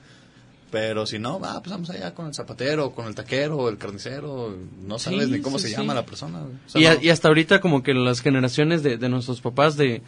Pero 0.71 1.07
si 1.07 1.19
no, 1.19 1.41
ah, 1.45 1.61
pues 1.63 1.71
vamos 1.71 1.89
allá 1.89 2.13
con 2.15 2.27
el 2.27 2.35
zapatero, 2.35 2.91
con 2.91 3.07
el 3.07 3.15
taquero, 3.15 3.71
el 3.71 3.79
carnicero. 3.79 4.55
No 4.87 4.99
sabes 4.99 5.25
Sí, 5.27 5.31
ni 5.33 5.41
cómo 5.41 5.59
sí, 5.59 5.65
se 5.65 5.71
sí. 5.71 5.77
llama 5.77 5.95
la 5.95 6.05
persona, 6.05 6.41
güey. 6.41 6.53
O 6.67 6.69
sea, 6.69 6.81
Y, 6.81 6.85
a- 6.87 6.95
no- 6.97 7.03
y 7.03 7.09
hasta 7.09 7.29
ahorita 7.29 7.61
como 7.63 7.83
que 7.83 7.95
las 7.95 8.21
generaciones 8.21 8.83
de, 8.83 8.99
de 8.99 9.09
nuestros 9.09 9.41
papás 9.41 9.77
de 9.79 10.03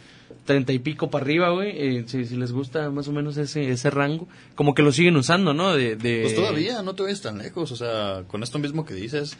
treinta 0.45 0.71
y 0.71 0.77
pico 0.79 1.09
para 1.09 1.23
arriba, 1.25 1.49
güey, 1.49 1.71
eh, 1.75 2.03
si, 2.07 2.25
si 2.25 2.35
les 2.35 2.51
gusta 2.51 2.89
más 2.91 3.07
o 3.07 3.11
menos 3.11 3.37
ese, 3.37 3.71
ese 3.71 3.89
rango, 3.89 4.27
como 4.55 4.75
que 4.75 4.83
lo 4.83 4.91
siguen 4.91 5.15
usando, 5.15 5.53
¿no? 5.55 5.73
De, 5.75 5.95
de- 5.95 6.21
Pues 6.23 6.35
todavía, 6.35 6.83
no 6.83 6.93
te 6.93 7.03
vayas 7.03 7.21
tan 7.21 7.39
lejos. 7.39 7.71
O 7.71 7.75
sea, 7.75 8.23
con 8.27 8.43
esto 8.43 8.59
mismo 8.59 8.85
que 8.85 8.93
dices, 8.93 9.37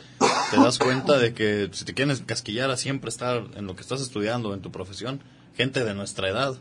te 0.50 0.58
das 0.58 0.80
cuenta 0.80 1.20
de 1.20 1.34
que 1.36 1.70
si 1.72 1.86
te 1.86 1.94
quieres 1.94 2.22
casquillar 2.26 2.72
a 2.72 2.78
siempre 2.78 3.10
estar 3.10 3.44
en 3.56 3.68
lo 3.68 3.76
que 3.76 3.82
estás 3.84 4.02
estudiando, 4.02 4.56
en 4.56 4.62
tu 4.62 4.72
profesión, 4.72 5.22
gente 5.56 5.84
de 5.84 5.94
nuestra 5.94 6.30
edad, 6.30 6.56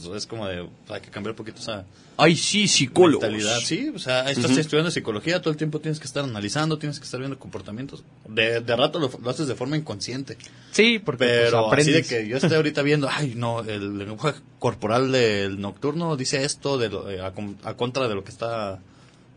pues 0.00 0.16
es 0.16 0.26
como 0.26 0.46
de, 0.48 0.68
hay 0.88 1.00
que 1.00 1.10
cambiar 1.10 1.32
un 1.32 1.36
poquito 1.36 1.60
esa 1.60 1.84
Ay, 2.16 2.34
sí, 2.36 2.66
psicólogos. 2.68 3.22
mentalidad. 3.28 3.58
Sí, 3.60 3.90
o 3.94 3.98
sea, 3.98 4.28
estás 4.30 4.50
estudiando 4.56 4.90
psicología, 4.90 5.40
todo 5.40 5.50
el 5.50 5.56
tiempo 5.56 5.80
tienes 5.80 5.98
que 6.00 6.06
estar 6.06 6.24
analizando, 6.24 6.78
tienes 6.78 6.98
que 6.98 7.04
estar 7.04 7.20
viendo 7.20 7.38
comportamientos. 7.38 8.02
De, 8.28 8.60
de 8.60 8.76
rato 8.76 8.98
lo, 8.98 9.10
lo 9.22 9.30
haces 9.30 9.46
de 9.48 9.54
forma 9.54 9.76
inconsciente. 9.76 10.36
Sí, 10.72 10.98
porque 10.98 11.24
pues, 11.26 11.30
Pero 11.44 11.72
así 11.72 11.90
de 11.92 11.98
aprendes. 12.00 12.08
que 12.08 12.28
yo 12.28 12.36
estoy 12.36 12.54
ahorita 12.54 12.82
viendo, 12.82 13.08
ay, 13.10 13.34
no, 13.36 13.60
el 13.60 13.98
lenguaje 13.98 14.40
corporal 14.58 15.12
del 15.12 15.60
nocturno 15.60 16.16
dice 16.16 16.44
esto 16.44 16.78
de 16.78 16.88
lo- 16.90 17.10
eh, 17.10 17.20
a, 17.20 17.32
con- 17.32 17.56
a 17.64 17.74
contra 17.74 18.08
de 18.08 18.14
lo 18.14 18.24
que 18.24 18.30
está 18.30 18.80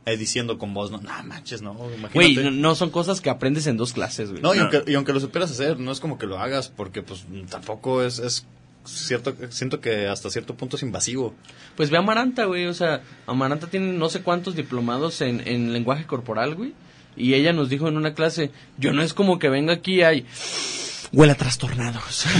eh, 0.05 0.17
diciendo 0.17 0.57
con 0.59 0.73
voz. 0.73 0.91
No, 0.91 0.99
no 0.99 1.23
manches, 1.23 1.61
no, 1.61 1.73
imagínate. 1.73 2.09
Güey, 2.13 2.35
no, 2.35 2.51
no 2.51 2.75
son 2.75 2.89
cosas 2.91 3.21
que 3.21 3.29
aprendes 3.29 3.65
en 3.67 3.77
dos 3.77 3.93
clases, 3.93 4.29
güey. 4.31 4.41
No, 4.43 4.53
y 4.53 4.57
No. 4.57 4.63
aunque, 4.65 4.83
y 4.91 4.95
aunque 4.95 5.13
lo 5.13 5.19
supieras 5.19 5.49
hacer, 5.49 5.79
no 5.79 5.91
es 5.91 5.99
como 5.99 6.17
que 6.19 6.27
lo 6.27 6.37
hagas, 6.39 6.67
porque 6.69 7.01
pues 7.01 7.25
tampoco 7.49 8.03
es, 8.03 8.19
es 8.19 8.45
cierto, 8.85 9.35
siento 9.49 9.81
que 9.81 10.07
hasta 10.07 10.29
cierto 10.29 10.55
punto 10.55 10.77
es 10.77 10.83
invasivo. 10.83 11.33
Pues 11.75 11.89
ve 11.89 11.97
a 11.97 11.99
Amaranta, 11.99 12.45
güey. 12.45 12.65
O 12.67 12.73
sea, 12.73 13.01
Amaranta 13.27 13.67
tiene 13.67 13.93
no 13.93 14.09
sé 14.09 14.21
cuántos 14.21 14.55
diplomados 14.55 15.21
en, 15.21 15.45
en 15.47 15.73
lenguaje 15.73 16.05
corporal, 16.05 16.55
güey. 16.55 16.73
Y 17.17 17.33
ella 17.33 17.53
nos 17.53 17.69
dijo 17.69 17.87
en 17.87 17.97
una 17.97 18.13
clase, 18.13 18.51
yo 18.77 18.91
no 18.91 19.01
es 19.01 19.13
como 19.13 19.39
que 19.39 19.49
venga 19.49 19.73
aquí 19.73 20.03
y 20.03 20.25
huele 21.11 21.33
a 21.33 21.35
trastornados. 21.35 22.25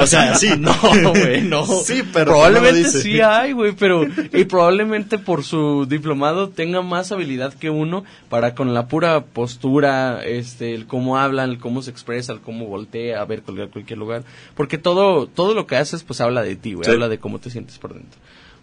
O 0.00 0.06
sea, 0.06 0.34
sí. 0.34 0.50
no, 0.58 0.74
güey, 1.10 1.42
no. 1.42 1.64
Sí, 1.64 2.02
pero 2.12 2.32
Probablemente 2.32 2.82
no 2.82 2.88
sí 2.88 3.20
hay, 3.20 3.52
güey, 3.52 3.72
pero... 3.72 4.04
Y 4.32 4.44
probablemente 4.44 5.18
por 5.18 5.44
su 5.44 5.86
diplomado 5.86 6.48
tenga 6.48 6.82
más 6.82 7.12
habilidad 7.12 7.54
que 7.54 7.70
uno 7.70 8.04
para 8.28 8.54
con 8.54 8.74
la 8.74 8.88
pura 8.88 9.24
postura, 9.24 10.24
este, 10.24 10.74
el 10.74 10.86
cómo 10.86 11.18
hablan, 11.18 11.50
el 11.50 11.58
cómo 11.58 11.82
se 11.82 11.90
expresa, 11.90 12.32
el 12.32 12.40
cómo 12.40 12.66
voltea, 12.66 13.20
a 13.20 13.24
ver 13.24 13.42
cualquier, 13.42 13.68
cualquier 13.68 13.98
lugar. 13.98 14.24
Porque 14.54 14.78
todo, 14.78 15.26
todo 15.26 15.54
lo 15.54 15.66
que 15.66 15.76
haces, 15.76 16.02
pues 16.02 16.20
habla 16.20 16.42
de 16.42 16.56
ti, 16.56 16.74
güey. 16.74 16.84
Sí. 16.84 16.90
Habla 16.90 17.08
de 17.08 17.18
cómo 17.18 17.38
te 17.38 17.50
sientes 17.50 17.78
por 17.78 17.94
dentro. 17.94 18.18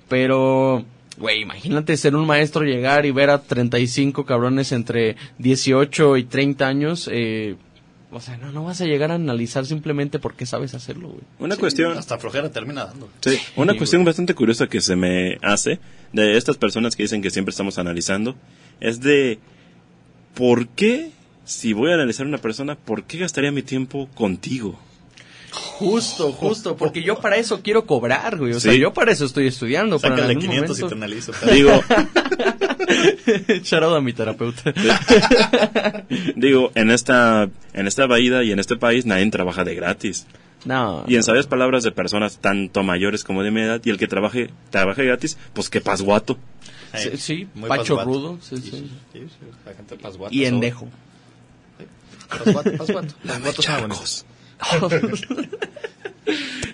Pero, 0.07 0.83
güey, 1.17 1.41
imagínate 1.41 1.95
ser 1.95 2.15
un 2.15 2.25
maestro, 2.25 2.63
llegar 2.63 3.05
y 3.05 3.11
ver 3.11 3.29
a 3.29 3.41
35 3.41 4.25
cabrones 4.25 4.71
entre 4.71 5.15
18 5.37 6.17
y 6.17 6.23
30 6.23 6.67
años. 6.67 7.09
Eh, 7.11 7.55
o 8.11 8.19
sea, 8.19 8.37
no, 8.37 8.51
no 8.51 8.63
vas 8.63 8.81
a 8.81 8.85
llegar 8.85 9.11
a 9.11 9.15
analizar 9.15 9.65
simplemente 9.65 10.19
porque 10.19 10.45
sabes 10.45 10.73
hacerlo, 10.73 11.09
güey. 11.09 11.21
Una 11.39 11.55
Sí, 11.55 11.61
cuestión... 11.61 11.97
Hasta 11.97 12.17
flojera 12.17 12.49
termina 12.51 12.85
dando. 12.85 13.09
Sí, 13.21 13.37
una 13.55 13.73
Sí, 13.73 13.77
cuestión 13.77 14.03
bastante 14.05 14.33
curiosa 14.33 14.67
que 14.67 14.81
se 14.81 14.95
me 14.95 15.37
hace 15.41 15.79
de 16.13 16.37
estas 16.37 16.57
personas 16.57 16.95
que 16.95 17.03
dicen 17.03 17.21
que 17.21 17.29
siempre 17.29 17.51
estamos 17.51 17.77
analizando 17.77 18.35
es 18.79 18.99
de 19.01 19.39
¿por 20.33 20.67
qué 20.69 21.11
si 21.45 21.73
voy 21.73 21.91
a 21.91 21.95
analizar 21.95 22.25
a 22.25 22.29
una 22.29 22.37
persona, 22.37 22.75
por 22.75 23.03
qué 23.03 23.17
gastaría 23.19 23.51
mi 23.51 23.61
tiempo 23.63 24.07
contigo? 24.15 24.79
Justo, 25.79 26.33
justo, 26.33 26.75
porque 26.75 27.01
yo 27.01 27.15
para 27.15 27.37
eso 27.37 27.61
quiero 27.61 27.85
cobrar, 27.85 28.37
güey. 28.37 28.51
O 28.53 28.59
sea, 28.59 28.73
Sí. 28.73 28.79
yo 28.79 28.91
para 28.93 29.13
eso 29.13 29.23
estoy 29.25 29.47
estudiando. 29.47 29.97
Para 29.97 30.15
en 30.15 30.19
Sácale 30.19 30.33
algún 30.33 30.49
500 30.49 30.77
y 30.77 30.81
te 30.81 30.83
momento... 30.83 31.05
analizo. 31.05 31.31
Digo, 31.53 31.71
out 33.85 33.97
a 33.97 34.01
mi 34.01 34.13
terapeuta. 34.13 34.73
digo, 36.35 36.71
en 36.75 36.91
esta 36.91 37.49
en 37.73 37.87
esta 37.87 38.07
bahía 38.07 38.43
y 38.43 38.51
en 38.51 38.59
este 38.59 38.75
país 38.75 39.05
nadie 39.05 39.29
trabaja 39.29 39.63
de 39.63 39.75
gratis. 39.75 40.25
No. 40.65 41.05
Y 41.07 41.15
en 41.15 41.23
sabias 41.23 41.47
palabras 41.47 41.83
de 41.83 41.91
personas 41.91 42.39
tanto 42.39 42.83
mayores 42.83 43.23
como 43.23 43.43
de 43.43 43.51
mi 43.51 43.61
edad 43.61 43.81
y 43.83 43.89
el 43.89 43.97
que 43.97 44.07
trabaje 44.07 44.49
trabaje 44.71 45.05
gratis, 45.05 45.37
pues 45.53 45.69
que 45.69 45.79
pasguato. 45.79 46.37
Sí, 46.93 47.11
sí, 47.17 47.47
muy 47.53 47.69
Pacho 47.69 47.95
pasguato. 47.95 48.09
Rudo, 48.09 48.37
sí, 48.41 48.57
Sí, 48.57 48.89
la 49.65 49.73
gente 49.73 49.95
pasguata. 49.95 50.35
Y 50.35 50.45
endejo. 50.45 50.87
Pasguato, 52.27 52.71
pasguato. 52.77 53.13
Pasguato 53.25 53.61
suena 53.61 53.79
bonito. 53.81 54.01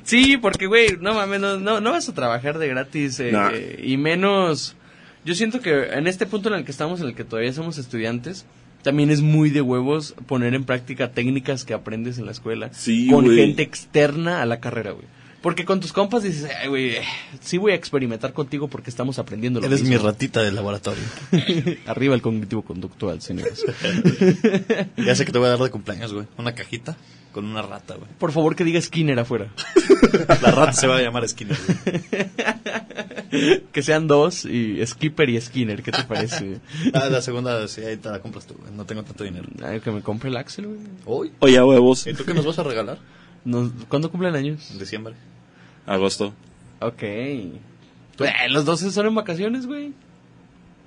sí, 0.04 0.38
porque, 0.38 0.68
güey, 0.68 0.98
no 1.00 1.14
mames, 1.14 1.40
no, 1.40 1.60
no, 1.60 1.82
no 1.82 1.92
vas 1.92 2.10
a 2.10 2.14
trabajar 2.14 2.58
de 2.58 2.68
gratis. 2.68 3.20
eh, 3.20 3.32
eh, 3.34 3.82
y 3.84 3.98
menos. 3.98 4.76
Yo 5.24 5.34
siento 5.34 5.60
que 5.62 5.86
en 5.94 6.08
este 6.08 6.26
punto 6.26 6.50
en 6.50 6.56
el 6.56 6.66
que 6.66 6.72
estamos, 6.72 7.02
en 7.02 7.08
el 7.08 7.16
que 7.16 7.24
todavía 7.24 7.52
somos 7.54 7.78
estudiantes, 7.78 8.46
también 8.84 9.10
es 9.10 9.22
muy 9.22 9.50
de 9.50 9.62
huevos 9.62 10.14
poner 10.28 10.54
en 10.54 10.64
práctica 10.64 11.12
técnicas 11.12 11.66
que 11.66 11.74
aprendes 11.74 12.20
en 12.20 12.26
la 12.26 12.32
escuela. 12.32 12.70
Sí, 12.74 13.08
con 13.10 13.26
gente 13.34 13.64
externa 13.64 14.42
a 14.42 14.46
la 14.46 14.60
carrera, 14.60 14.92
güey. 14.92 15.06
Porque 15.42 15.64
con 15.64 15.80
tus 15.80 15.94
compas 15.94 16.24
dices, 16.24 16.50
ay, 16.60 16.68
güey, 16.70 16.96
sí 17.40 17.60
voy 17.60 17.72
a 17.72 17.76
experimentar 17.76 18.34
contigo 18.34 18.68
porque 18.68 18.90
estamos 18.90 19.20
aprendiendo 19.20 19.60
lo 19.60 19.68
Eres 19.68 19.84
mi 19.84 19.90
mismo. 19.90 20.08
ratita 20.08 20.42
del 20.42 20.56
laboratorio. 20.56 21.04
Arriba 21.86 22.16
el 22.16 22.22
cognitivo 22.24 22.64
conductual, 22.64 23.22
señores. 23.22 23.64
Ya 24.98 25.16
sé 25.16 25.24
que 25.26 25.32
te 25.32 25.38
voy 25.38 25.48
a 25.48 25.52
dar 25.52 25.60
de 25.60 25.70
cumpleaños, 25.70 26.14
güey. 26.14 26.26
Una 26.38 26.54
cajita 26.56 26.98
con 27.36 27.44
una 27.48 27.62
rata, 27.62 27.96
güey. 27.96 28.08
Por 28.18 28.32
favor, 28.32 28.56
que 28.56 28.64
diga 28.64 28.80
Skinner 28.80 29.20
afuera. 29.20 29.50
La 30.42 30.52
rata 30.52 30.72
se 30.72 30.88
va 30.88 30.96
a 30.96 31.02
llamar 31.02 31.28
Skinner, 31.28 31.58
güey. 31.84 33.62
que 33.74 33.84
sean 33.84 34.08
dos, 34.08 34.46
y 34.46 34.80
Skipper 34.88 35.30
y 35.30 35.42
Skinner, 35.42 35.84
¿qué 35.84 35.92
te 35.92 36.04
parece? 36.06 36.62
Ah, 36.94 37.10
la 37.10 37.22
segunda, 37.22 37.68
sí, 37.68 37.82
ahí 37.82 37.98
te 37.98 38.08
la 38.10 38.20
compras 38.20 38.48
tú, 38.48 38.54
güey. 38.54 38.72
No 38.74 38.86
tengo 38.86 39.04
tanto 39.04 39.26
dinero. 39.26 39.50
Ay, 39.62 39.82
que 39.82 39.92
me 39.92 40.02
compre 40.02 40.30
el 40.30 40.38
Axel, 40.38 40.68
güey. 40.68 40.80
¿Hoy? 41.04 41.34
Oye, 41.40 41.58
a 41.58 41.66
huevos. 41.66 42.08
¿Y 42.08 42.14
tú 42.14 42.24
qué 42.24 42.34
nos 42.34 42.46
vas 42.46 42.58
a 42.58 42.64
regalar? 42.64 43.00
Nos- 43.44 43.72
¿Cuándo 43.90 44.10
cumplen 44.10 44.34
años? 44.34 44.72
En 44.72 44.80
diciembre. 44.80 45.14
Agosto. 45.86 46.34
Ok. 46.80 47.04
Eh, 47.04 47.52
los 48.48 48.64
dos 48.64 48.80
son 48.80 49.08
en 49.08 49.16
vacaciones, 49.16 49.66
güey. 49.68 49.92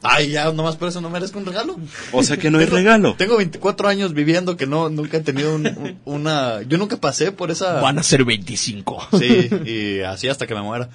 Ay, 0.03 0.31
ya, 0.31 0.53
nomás 0.53 0.77
por 0.77 0.89
eso 0.89 1.01
no 1.01 1.11
merezco 1.11 1.39
un 1.39 1.47
regalo. 1.47 1.77
O 2.13 2.23
sea 2.23 2.37
que 2.37 2.51
no 2.51 2.59
hay 2.59 2.67
regalo. 2.67 3.15
Tengo 3.19 3.37
24 3.37 3.89
años 3.89 4.15
viviendo 4.15 4.57
que 4.57 4.67
no, 4.67 4.89
nunca 4.91 5.17
he 5.17 5.21
tenido 5.21 5.55
un- 5.57 5.67
un- 5.67 5.99
una... 6.05 6.63
Yo 6.63 6.79
nunca 6.79 6.97
pasé 6.99 7.33
por 7.33 7.51
esa... 7.51 7.81
Van 7.81 7.99
a 7.99 8.03
ser 8.05 8.25
25. 8.25 9.09
Sí, 9.19 9.51
y 9.67 10.01
así 10.03 10.29
hasta 10.29 10.47
que 10.47 10.55
me 10.55 10.63
muera. 10.63 10.89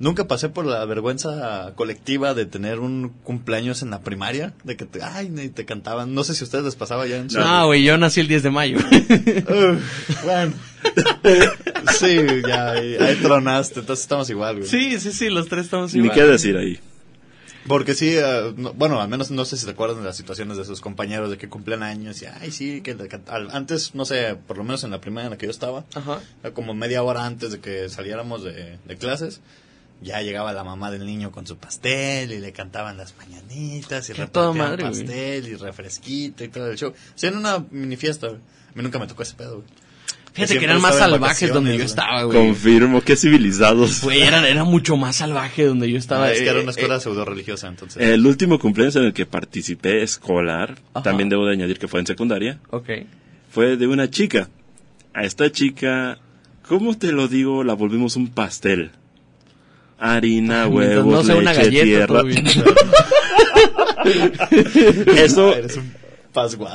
Nunca 0.00 0.28
pasé 0.28 0.48
por 0.48 0.64
la 0.64 0.84
vergüenza 0.84 1.72
colectiva 1.74 2.32
de 2.32 2.46
tener 2.46 2.78
un 2.78 3.08
cumpleaños 3.24 3.82
en 3.82 3.90
la 3.90 4.00
primaria, 4.00 4.54
de 4.62 4.76
que 4.76 4.84
te, 4.86 5.02
ay, 5.02 5.28
ni 5.28 5.48
te 5.48 5.64
cantaban. 5.64 6.14
No 6.14 6.22
sé 6.22 6.34
si 6.36 6.42
a 6.42 6.46
ustedes 6.46 6.64
les 6.64 6.76
pasaba 6.76 7.06
ya 7.08 7.16
en 7.16 7.28
su... 7.30 7.38
No, 7.40 7.66
güey, 7.66 7.82
yo 7.82 7.98
nací 7.98 8.20
el 8.20 8.28
10 8.28 8.44
de 8.44 8.50
mayo. 8.50 8.78
Uf, 8.78 10.22
bueno. 10.24 10.52
sí, 11.98 12.16
ya, 12.46 12.70
ahí, 12.72 12.96
ahí 12.96 13.16
tronaste, 13.16 13.80
entonces 13.80 14.02
estamos 14.04 14.30
igual, 14.30 14.58
güey. 14.58 14.68
sí, 14.68 14.98
sí, 15.00 15.12
sí, 15.12 15.28
los 15.30 15.48
tres 15.48 15.64
estamos 15.64 15.92
Ni 15.94 16.00
igual. 16.04 16.14
qué 16.16 16.24
decir 16.24 16.56
ahí. 16.56 16.78
Porque 17.68 17.94
sí, 17.94 18.16
eh, 18.16 18.52
no- 18.56 18.72
bueno, 18.72 19.00
al 19.00 19.08
menos 19.08 19.30
no 19.30 19.44
sé 19.44 19.56
si 19.56 19.64
te 19.66 19.72
acuerdas 19.72 19.98
de 19.98 20.04
las 20.04 20.16
situaciones 20.16 20.56
de 20.56 20.64
sus 20.64 20.80
compañeros 20.80 21.30
de 21.30 21.38
que 21.38 21.48
cumplen 21.48 21.82
años 21.82 22.20
y, 22.22 22.26
ay, 22.26 22.50
sí, 22.50 22.80
que 22.80 22.96
al- 23.28 23.50
antes, 23.52 23.94
no 23.94 24.04
sé, 24.04 24.36
por 24.46 24.56
lo 24.58 24.64
menos 24.64 24.82
en 24.84 24.90
la 24.90 25.00
primaria 25.00 25.26
en 25.26 25.32
la 25.32 25.38
que 25.38 25.46
yo 25.46 25.50
estaba, 25.52 25.84
Ajá. 25.94 26.20
como 26.54 26.74
media 26.74 27.02
hora 27.02 27.24
antes 27.26 27.52
de 27.52 27.60
que 27.60 27.88
saliéramos 27.88 28.42
de, 28.42 28.78
de 28.84 28.96
clases, 28.96 29.40
ya 30.00 30.22
llegaba 30.22 30.52
la 30.52 30.62
mamá 30.64 30.90
del 30.92 31.04
niño 31.04 31.32
con 31.32 31.46
su 31.46 31.56
pastel 31.56 32.32
y 32.32 32.38
le 32.38 32.52
cantaban 32.52 32.96
las 32.96 33.14
mañanitas 33.16 34.08
y 34.08 34.12
repartían 34.56 34.76
güey. 34.92 35.04
pastel 35.04 35.48
y 35.48 35.54
refresquito 35.56 36.44
y 36.44 36.48
todo 36.48 36.70
el 36.70 36.78
show. 36.78 36.90
O 36.90 36.94
sea, 37.18 37.30
en 37.30 37.36
una 37.36 37.64
mini 37.70 37.96
fiesta. 37.96 38.28
A 38.28 38.30
mí 38.74 38.82
nunca 38.82 38.98
me 39.00 39.08
tocó 39.08 39.24
ese 39.24 39.34
pedo, 39.34 39.56
güey. 39.56 39.66
Fíjate 40.38 40.58
que 40.60 40.64
eran 40.66 40.80
más 40.80 40.96
salvajes 40.96 41.52
donde 41.52 41.76
yo 41.76 41.84
estaba, 41.84 42.22
güey. 42.22 42.38
Confirmo, 42.38 43.00
qué 43.00 43.16
civilizados. 43.16 44.02
Güey, 44.02 44.22
era, 44.22 44.46
era 44.48 44.62
mucho 44.62 44.96
más 44.96 45.16
salvaje 45.16 45.64
donde 45.64 45.90
yo 45.90 45.98
estaba. 45.98 46.26
Ah, 46.26 46.32
es 46.32 46.40
que 46.40 46.48
era 46.48 46.60
eh, 46.60 46.62
una 46.62 46.70
escuela 46.70 46.96
eh, 46.96 47.00
pseudo 47.00 47.24
religiosa, 47.24 47.66
entonces. 47.66 48.00
El 48.00 48.24
último 48.24 48.58
cumpleaños 48.60 48.94
en 48.96 49.04
el 49.04 49.12
que 49.12 49.26
participé 49.26 50.02
escolar, 50.02 50.76
Ajá. 50.94 51.02
también 51.02 51.28
debo 51.28 51.44
de 51.46 51.54
añadir 51.54 51.78
que 51.78 51.88
fue 51.88 51.98
en 52.00 52.06
secundaria, 52.06 52.60
ok. 52.70 52.88
fue 53.50 53.76
de 53.76 53.86
una 53.88 54.08
chica. 54.10 54.48
A 55.12 55.24
esta 55.24 55.50
chica, 55.50 56.18
¿cómo 56.68 56.96
te 56.96 57.10
lo 57.10 57.26
digo? 57.26 57.64
La 57.64 57.74
volvimos 57.74 58.14
un 58.14 58.28
pastel. 58.28 58.92
Harina, 59.98 60.68
huevos, 60.68 61.06
no 61.06 61.24
sea 61.24 61.34
una 61.34 61.52
leche, 61.52 61.64
galleta, 61.64 61.84
tierra. 61.84 62.06
todo 62.06 62.24
bien. 62.24 62.46
Eso, 65.16 65.56
Eres 65.56 65.76
un 65.76 65.92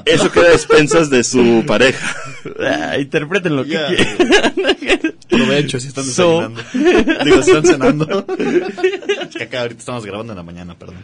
eso 0.06 0.32
queda 0.32 0.50
a 0.50 0.54
expensas 0.54 1.10
de 1.10 1.24
su 1.24 1.64
pareja. 1.68 2.16
Ah, 2.60 2.98
interpreten 2.98 3.56
lo 3.56 3.64
que 3.64 3.72
Ya, 3.72 3.88
quieran. 3.88 5.16
Provecho 5.30 5.80
si 5.80 5.88
están 5.88 6.04
So. 6.06 6.50
desayunando. 6.50 6.62
Digo, 7.26 7.42
si 7.44 7.52
están 7.52 7.66
cenando. 7.66 8.26
es 9.30 9.36
que 9.38 9.44
acá 9.44 9.62
ahorita 9.62 9.80
estamos 9.80 10.06
grabando 10.06 10.34
en 10.34 10.38
la 10.38 10.44
mañana, 10.44 10.76
perdón. 10.78 10.98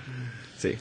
Sí. 0.58 0.76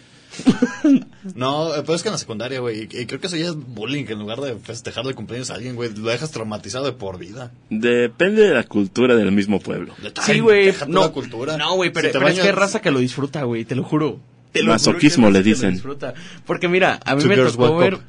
No, 1.34 1.74
eh, 1.74 1.80
pero 1.82 1.94
es 1.94 2.02
que 2.02 2.08
en 2.08 2.12
la 2.12 2.18
secundaria, 2.18 2.60
güey. 2.60 2.82
Y, 2.82 2.86
creo 3.06 3.20
que 3.20 3.26
eso 3.26 3.36
ya 3.36 3.46
es 3.46 3.54
bullying. 3.56 4.04
que 4.04 4.12
En 4.12 4.20
lugar 4.20 4.40
de 4.40 4.54
festejarle 4.56 5.14
cumpleaños 5.14 5.50
a 5.50 5.54
alguien, 5.54 5.74
güey, 5.74 5.90
lo 5.94 6.08
dejas 6.10 6.30
traumatizado 6.30 6.84
de 6.84 6.92
por 6.92 7.18
vida. 7.18 7.50
Depende 7.70 8.42
de 8.42 8.54
la 8.54 8.62
cultura 8.64 9.16
del 9.16 9.32
mismo 9.32 9.58
pueblo. 9.60 9.94
Sí, 10.24 10.38
güey. 10.40 10.72
No, 10.86 11.02
la 11.02 11.08
cultura. 11.08 11.56
no, 11.56 11.74
güey, 11.74 11.90
pero, 11.92 12.08
Si 12.08 12.12
pero 12.12 12.28
es 12.28 12.34
que 12.34 12.40
hay 12.42 12.46
bañas- 12.48 12.54
raza 12.58 12.80
que 12.80 12.90
lo 12.90 13.00
disfruta, 13.00 13.42
güey, 13.44 13.64
te 13.64 13.74
lo 13.74 13.82
juro. 13.82 14.20
Te 14.53 14.61
lo 14.61 14.64
juro 14.66 14.72
Masoquismo 14.74 15.30
le 15.30 15.42
dicen. 15.42 15.72
disfruta. 15.74 16.14
Porque 16.46 16.68
mira, 16.68 16.99
a 17.05 17.14
mí 17.14 17.22
Two 17.22 17.28
me 17.28 17.36
tocó 17.36 17.76
ver... 17.76 17.94
cup. 17.94 18.03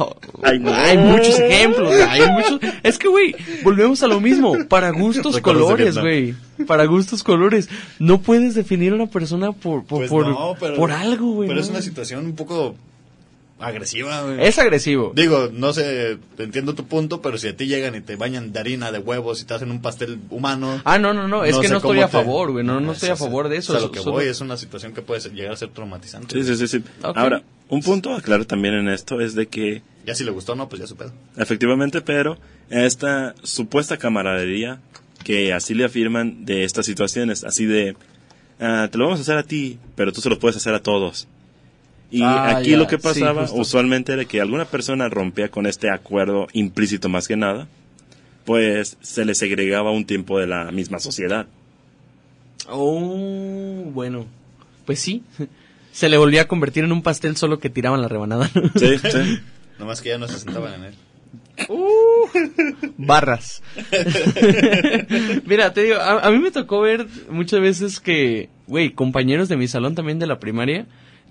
Oh, 0.00 0.16
Ay, 0.42 0.58
no. 0.58 0.72
Hay 0.74 0.98
muchos 0.98 1.38
ejemplos, 1.38 1.92
hay 2.08 2.22
muchos... 2.32 2.58
Es 2.82 2.98
que, 2.98 3.08
güey, 3.08 3.36
volvemos 3.62 4.02
a 4.02 4.08
lo 4.08 4.20
mismo. 4.20 4.56
Para 4.68 4.90
gustos 4.90 5.38
colores, 5.40 5.96
güey. 5.98 6.34
Para 6.66 6.86
gustos 6.86 7.22
colores. 7.22 7.68
No 7.98 8.20
puedes 8.20 8.54
definir 8.54 8.92
a 8.92 8.96
una 8.96 9.06
persona 9.06 9.52
por, 9.52 9.84
por, 9.84 9.98
Pues 10.00 10.10
por, 10.10 10.26
no, 10.26 10.54
pero- 10.58 10.74
por 10.76 10.90
algo, 10.90 11.32
güey. 11.34 11.48
Pero 11.48 11.60
es 11.60 11.68
una 11.68 11.82
situación 11.82 12.24
un 12.26 12.34
poco 12.34 12.74
agresiva, 13.58 14.22
güey. 14.22 14.44
Es 14.44 14.58
agresivo. 14.58 15.12
Digo, 15.14 15.48
no 15.52 15.72
sé, 15.72 16.18
entiendo 16.38 16.74
tu 16.74 16.86
punto, 16.86 17.22
pero 17.22 17.38
si 17.38 17.48
a 17.48 17.56
ti 17.56 17.66
llegan 17.66 17.94
y 17.94 18.00
te 18.00 18.16
bañan 18.16 18.52
de 18.52 18.60
harina, 18.60 18.92
de 18.92 18.98
huevos 18.98 19.40
y 19.40 19.44
te 19.44 19.54
hacen 19.54 19.70
un 19.70 19.80
pastel 19.80 20.18
humano. 20.30 20.80
Ah, 20.84 20.98
no, 20.98 21.14
no, 21.14 21.26
no, 21.28 21.44
es 21.44 21.56
que 21.58 21.68
no 21.68 21.78
estoy 21.78 22.00
a 22.00 22.08
favor, 22.08 22.52
güey, 22.52 22.64
no, 22.64 22.80
no 22.80 22.90
Ah, 22.90 22.94
estoy 22.94 23.10
a 23.10 23.16
favor 23.16 23.48
de 23.48 23.56
eso. 23.56 23.72
O 23.72 23.76
sea, 23.76 23.86
lo 23.86 23.92
que 23.92 24.00
voy 24.00 24.26
es 24.26 24.40
una 24.40 24.56
situación 24.56 24.92
que 24.92 25.02
puede 25.02 25.20
llegar 25.30 25.52
a 25.52 25.56
ser 25.56 25.70
traumatizante. 25.70 26.34
Sí, 26.34 26.44
sí, 26.44 26.56
sí, 26.56 26.68
sí. 26.68 26.84
Ahora, 27.02 27.42
un 27.68 27.82
punto 27.82 28.12
a 28.12 28.18
aclarar 28.18 28.44
también 28.44 28.74
en 28.74 28.88
esto 28.88 29.20
es 29.20 29.34
de 29.34 29.46
que 29.46 29.82
Ya 30.04 30.14
si 30.14 30.22
le 30.24 30.30
gustó 30.30 30.52
o 30.52 30.56
no, 30.56 30.68
pues 30.68 30.80
ya 30.80 30.86
su 30.86 30.96
pedo. 30.96 31.12
Efectivamente, 31.36 32.00
pero 32.00 32.38
esta 32.70 33.34
supuesta 33.42 33.96
camaradería 33.96 34.80
que 35.24 35.52
así 35.52 35.74
le 35.74 35.84
afirman 35.84 36.44
de 36.44 36.62
estas 36.64 36.86
situaciones, 36.86 37.42
así 37.42 37.64
de, 37.64 37.96
ah, 38.60 38.88
te 38.90 38.98
lo 38.98 39.04
vamos 39.04 39.18
a 39.18 39.22
hacer 39.22 39.36
a 39.38 39.42
ti, 39.42 39.78
pero 39.96 40.12
tú 40.12 40.20
se 40.20 40.28
lo 40.28 40.38
puedes 40.38 40.56
hacer 40.56 40.74
a 40.74 40.82
todos. 40.82 41.26
Y 42.16 42.22
Ah, 42.22 42.56
aquí 42.56 42.70
ya, 42.70 42.78
lo 42.78 42.86
que 42.86 42.96
pasaba 42.96 43.46
usualmente 43.52 44.14
era 44.14 44.24
que 44.24 44.40
alguna 44.40 44.64
persona 44.64 45.06
rompía 45.10 45.50
con 45.50 45.66
este 45.66 45.90
acuerdo 45.90 46.46
implícito 46.54 47.10
más 47.10 47.28
que 47.28 47.36
nada, 47.36 47.68
pues 48.46 48.96
se 49.02 49.26
le 49.26 49.34
segregaba 49.34 49.90
un 49.90 50.06
tiempo 50.06 50.38
de 50.38 50.46
la 50.46 50.72
misma 50.72 50.98
sociedad. 50.98 51.46
Oh, 52.70 53.82
bueno. 53.92 54.24
Pues 54.86 54.98
sí. 54.98 55.24
Se 55.92 56.08
le 56.10 56.16
volvía 56.18 56.42
a 56.42 56.48
convertir 56.48 56.84
en 56.84 56.92
un 56.92 57.02
pastel 57.02 57.36
solo 57.36 57.58
que 57.58 57.70
tiraban 57.70 58.00
la 58.02 58.08
rebanada. 58.08 58.48
Sí, 58.76 58.98
sí. 59.10 59.40
Nomás 59.78 60.00
que 60.02 60.10
ya 60.10 60.18
no 60.18 60.28
se 60.28 60.38
sentaban 60.38 60.74
en 60.74 60.84
él. 60.84 60.94
Barras. 62.98 63.62
Mira, 65.46 65.72
te 65.72 65.82
digo, 65.84 65.96
a, 65.96 66.20
a 66.26 66.30
mí 66.30 66.38
me 66.38 66.50
tocó 66.50 66.80
ver 66.82 67.06
muchas 67.30 67.60
veces 67.60 68.00
que, 68.00 68.50
güey, 68.66 68.90
compañeros 68.92 69.48
de 69.48 69.56
mi 69.56 69.68
salón 69.68 69.94
también 69.94 70.18
de 70.18 70.26
la 70.26 70.38
primaria 70.38 70.86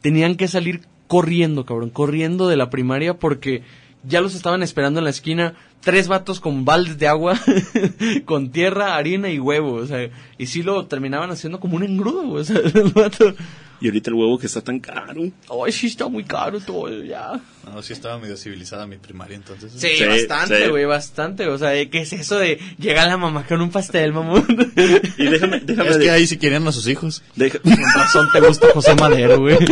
tenían 0.05 0.35
que 0.35 0.47
salir 0.47 0.81
corriendo, 1.07 1.65
cabrón, 1.65 1.89
corriendo 1.89 2.47
de 2.47 2.55
la 2.55 2.69
primaria 2.69 3.15
porque 3.15 3.63
ya 4.03 4.21
los 4.21 4.35
estaban 4.35 4.61
esperando 4.61 4.99
en 4.99 5.05
la 5.05 5.09
esquina 5.09 5.55
tres 5.81 6.07
vatos 6.07 6.39
con 6.39 6.63
baldes 6.63 6.99
de 6.99 7.07
agua, 7.07 7.39
con 8.25 8.51
tierra, 8.51 8.97
harina 8.97 9.31
y 9.31 9.39
huevo, 9.39 9.73
o 9.73 9.85
sea, 9.87 10.07
y 10.37 10.45
sí 10.45 10.61
lo 10.61 10.85
terminaban 10.85 11.31
haciendo 11.31 11.59
como 11.59 11.75
un 11.75 11.81
engrudo, 11.81 12.29
o 12.29 12.43
sea, 12.43 12.57
el 12.75 12.91
vato, 12.91 13.33
Y 13.81 13.87
ahorita 13.87 14.09
el 14.09 14.15
huevo 14.15 14.37
que 14.39 14.47
está 14.47 14.61
tan 14.61 14.79
caro. 14.79 15.21
ay, 15.65 15.71
sí 15.71 15.87
está 15.87 16.07
muy 16.07 16.23
caro 16.23 16.59
todo, 16.59 17.03
ya. 17.03 17.39
No, 17.65 17.81
sí 17.81 17.93
estaba 17.93 18.17
medio 18.19 18.37
civilizada 18.37 18.85
mi 18.87 18.97
primaria, 18.97 19.35
entonces. 19.35 19.71
Sí, 19.75 19.89
Sí, 19.97 20.05
bastante, 20.05 20.63
sí. 20.65 20.69
güey, 20.69 20.85
bastante. 20.85 21.47
O 21.47 21.57
sea, 21.57 21.71
¿qué 21.89 21.99
es 22.01 22.13
eso 22.13 22.37
de 22.37 22.59
llegar 22.79 23.07
la 23.07 23.17
mamá 23.17 23.45
con 23.45 23.61
un 23.61 23.71
pastel, 23.71 24.13
mamón? 24.13 24.45
Y 25.17 25.25
déjame, 25.25 25.59
déjame, 25.61 25.89
Es 25.89 25.97
de- 25.97 26.03
que 26.05 26.11
ahí 26.11 26.27
sí 26.27 26.37
querían 26.37 26.67
a 26.67 26.71
sus 26.71 26.87
hijos. 26.87 27.23
deja- 27.35 27.59
Con 27.59 27.75
razón 27.77 28.27
te 28.31 28.39
gusta 28.39 28.67
José 28.73 28.95
Madero, 28.95 29.39
güey. 29.39 29.57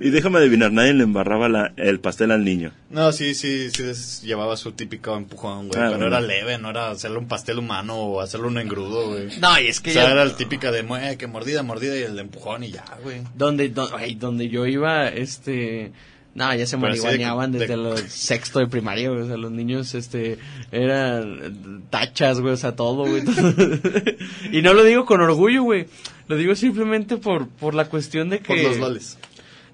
y 0.00 0.10
déjame 0.10 0.38
adivinar, 0.38 0.72
nadie 0.72 0.92
le 0.94 1.04
embarraba 1.04 1.48
la- 1.48 1.72
el 1.76 2.00
pastel 2.00 2.30
al 2.30 2.44
niño. 2.44 2.72
No, 2.90 3.12
sí, 3.12 3.34
sí, 3.34 3.70
sí 3.70 4.26
llevaba 4.26 4.56
su 4.56 4.72
típico 4.72 5.16
empujón, 5.16 5.68
güey. 5.68 5.80
Ah, 5.80 5.86
pero 5.86 5.98
bueno. 5.98 6.06
era 6.06 6.20
leve, 6.20 6.58
no 6.58 6.70
era 6.70 6.90
hacerle 6.90 7.18
un 7.18 7.28
pastel 7.28 7.58
humano 7.58 7.96
o 7.96 8.20
hacerle 8.20 8.46
un 8.48 8.58
engrudo, 8.58 9.08
güey. 9.10 9.28
No, 9.40 9.58
y 9.60 9.66
es 9.68 9.78
O 9.80 9.82
que 9.82 9.92
sea, 9.92 10.04
ya... 10.04 10.10
era 10.12 10.22
el 10.22 10.34
típica 10.34 10.70
de 10.72 10.82
mue, 10.82 11.16
que 11.16 11.26
mordida, 11.26 11.62
mordida 11.62 11.96
y 11.96 12.02
el 12.02 12.14
de 12.16 12.22
empujón 12.22 12.64
y 12.64 12.72
ya, 12.72 12.84
güey. 13.02 13.22
Donde, 13.36 13.68
don- 13.68 13.90
ay, 13.96 14.14
donde 14.14 14.48
yo 14.48 14.66
iba, 14.66 15.08
este... 15.08 15.92
No, 16.32 16.54
ya 16.54 16.64
se 16.64 16.76
de 16.76 16.82
marihuaneaban 16.82 17.50
desde 17.50 17.66
de- 17.66 17.76
los 17.76 18.00
sexto 18.02 18.60
de 18.60 18.68
primaria, 18.68 19.10
güey. 19.10 19.22
O 19.22 19.26
sea, 19.26 19.36
los 19.36 19.50
niños, 19.50 19.94
este, 19.96 20.38
eran 20.70 21.82
tachas, 21.90 22.40
güey, 22.40 22.54
o 22.54 22.56
sea, 22.56 22.76
todo, 22.76 23.04
güey. 23.06 23.24
todo. 23.24 23.34
y 24.52 24.62
no 24.62 24.72
lo 24.72 24.84
digo 24.84 25.04
con 25.06 25.20
orgullo, 25.20 25.62
güey. 25.64 25.86
Lo 26.28 26.36
digo 26.36 26.54
simplemente 26.54 27.16
por, 27.16 27.48
por 27.48 27.74
la 27.74 27.86
cuestión 27.86 28.30
de 28.30 28.38
que... 28.38 28.46
Por 28.46 28.62
los 28.62 28.78
loles. 28.78 29.18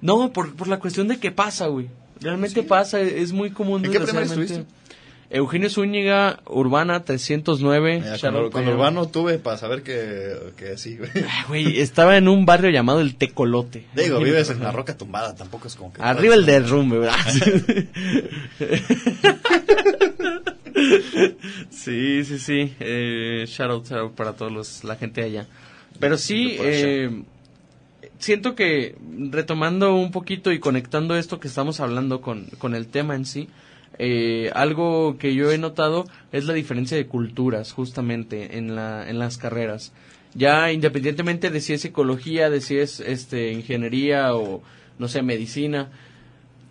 No, 0.00 0.32
por, 0.32 0.54
por 0.54 0.68
la 0.68 0.78
cuestión 0.78 1.08
de 1.08 1.18
que 1.18 1.30
pasa, 1.30 1.66
güey. 1.66 1.88
Realmente 2.20 2.62
pasa, 2.62 3.00
es 3.00 3.32
muy 3.32 3.50
común. 3.50 3.84
¿En 3.84 3.92
qué 3.92 4.00
primaria. 4.00 4.64
Eugenio 5.28 5.68
Zúñiga, 5.68 6.40
Urbana 6.46 7.04
309. 7.04 8.00
Mira, 8.00 8.18
con, 8.18 8.50
con 8.50 8.68
Urbano 8.68 9.08
tuve 9.08 9.38
para 9.38 9.56
saber 9.56 9.82
que, 9.82 10.52
que 10.56 10.78
sí, 10.78 10.96
güey. 10.96 11.10
Ay, 11.14 11.44
Güey, 11.48 11.80
estaba 11.80 12.16
en 12.16 12.28
un 12.28 12.46
barrio 12.46 12.70
llamado 12.70 13.00
El 13.00 13.16
Tecolote. 13.16 13.86
Digo, 13.94 14.20
vives 14.20 14.50
en 14.50 14.62
la 14.62 14.70
roca 14.70 14.96
tumbada, 14.96 15.34
tampoco 15.34 15.66
es 15.66 15.74
como 15.74 15.92
que... 15.92 16.00
Arriba 16.00 16.36
el 16.36 16.46
derrumbe, 16.46 16.98
¿verdad? 16.98 17.16
sí, 21.70 22.24
sí, 22.24 22.38
sí. 22.38 22.74
Eh, 22.80 23.44
shout 23.48 23.90
out, 23.92 24.14
para 24.14 24.34
todos 24.34 24.52
los, 24.52 24.84
la 24.84 24.96
gente 24.96 25.22
de 25.22 25.26
allá. 25.26 25.46
Pero 25.98 26.18
sí, 26.18 26.56
eh, 26.60 27.22
siento 28.18 28.54
que 28.54 28.96
retomando 29.30 29.94
un 29.94 30.10
poquito 30.10 30.52
y 30.52 30.58
conectando 30.58 31.16
esto 31.16 31.40
que 31.40 31.48
estamos 31.48 31.80
hablando 31.80 32.20
con, 32.20 32.46
con 32.58 32.74
el 32.74 32.86
tema 32.86 33.14
en 33.14 33.24
sí, 33.24 33.48
eh, 33.98 34.50
algo 34.54 35.16
que 35.18 35.34
yo 35.34 35.50
he 35.50 35.58
notado 35.58 36.04
es 36.32 36.44
la 36.44 36.54
diferencia 36.54 36.96
de 36.96 37.06
culturas 37.06 37.72
justamente 37.72 38.58
en, 38.58 38.74
la, 38.74 39.08
en 39.08 39.18
las 39.18 39.38
carreras. 39.38 39.92
Ya 40.34 40.70
independientemente 40.72 41.50
de 41.50 41.60
si 41.60 41.72
es 41.72 41.80
psicología, 41.80 42.50
de 42.50 42.60
si 42.60 42.76
es 42.76 43.00
este, 43.00 43.52
ingeniería 43.52 44.34
o 44.34 44.62
no 44.98 45.08
sé, 45.08 45.22
medicina, 45.22 45.90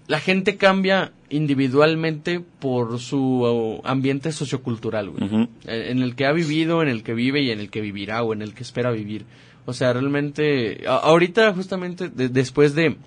la 0.07 0.19
gente 0.19 0.57
cambia 0.57 1.13
individualmente 1.29 2.39
por 2.39 2.99
su 2.99 3.81
ambiente 3.83 4.31
sociocultural, 4.31 5.09
güey. 5.09 5.23
En, 5.23 5.49
en 5.65 6.01
el 6.03 6.15
que 6.15 6.27
ha 6.27 6.31
vivido, 6.31 6.83
en 6.83 6.89
el 6.89 7.01
que 7.01 7.15
vive 7.15 7.41
y 7.41 7.49
en 7.49 7.59
el 7.59 7.71
que 7.71 7.81
vivirá 7.81 8.21
o 8.21 8.33
en 8.33 8.43
el 8.43 8.53
que 8.53 8.61
espera 8.61 8.91
vivir. 8.91 9.25
O 9.65 9.73
sea, 9.73 9.93
realmente, 9.93 10.83
ahorita 10.87 11.53
justamente 11.53 12.09
de- 12.09 12.29
después 12.29 12.75
de, 12.75 12.97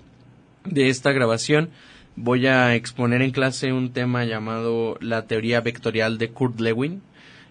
de 0.65 0.89
esta 0.89 1.11
grabación, 1.11 1.69
voy 2.15 2.47
a 2.47 2.75
exponer 2.75 3.21
en 3.21 3.31
clase 3.31 3.71
un 3.71 3.91
tema 3.93 4.25
llamado 4.25 4.97
la 4.99 5.25
teoría 5.25 5.61
vectorial 5.61 6.17
de 6.17 6.29
Kurt 6.31 6.59
Lewin 6.59 7.01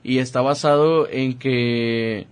y 0.05 0.19
está 0.19 0.43
basado 0.43 1.09
en 1.11 1.39
que, 1.39 2.27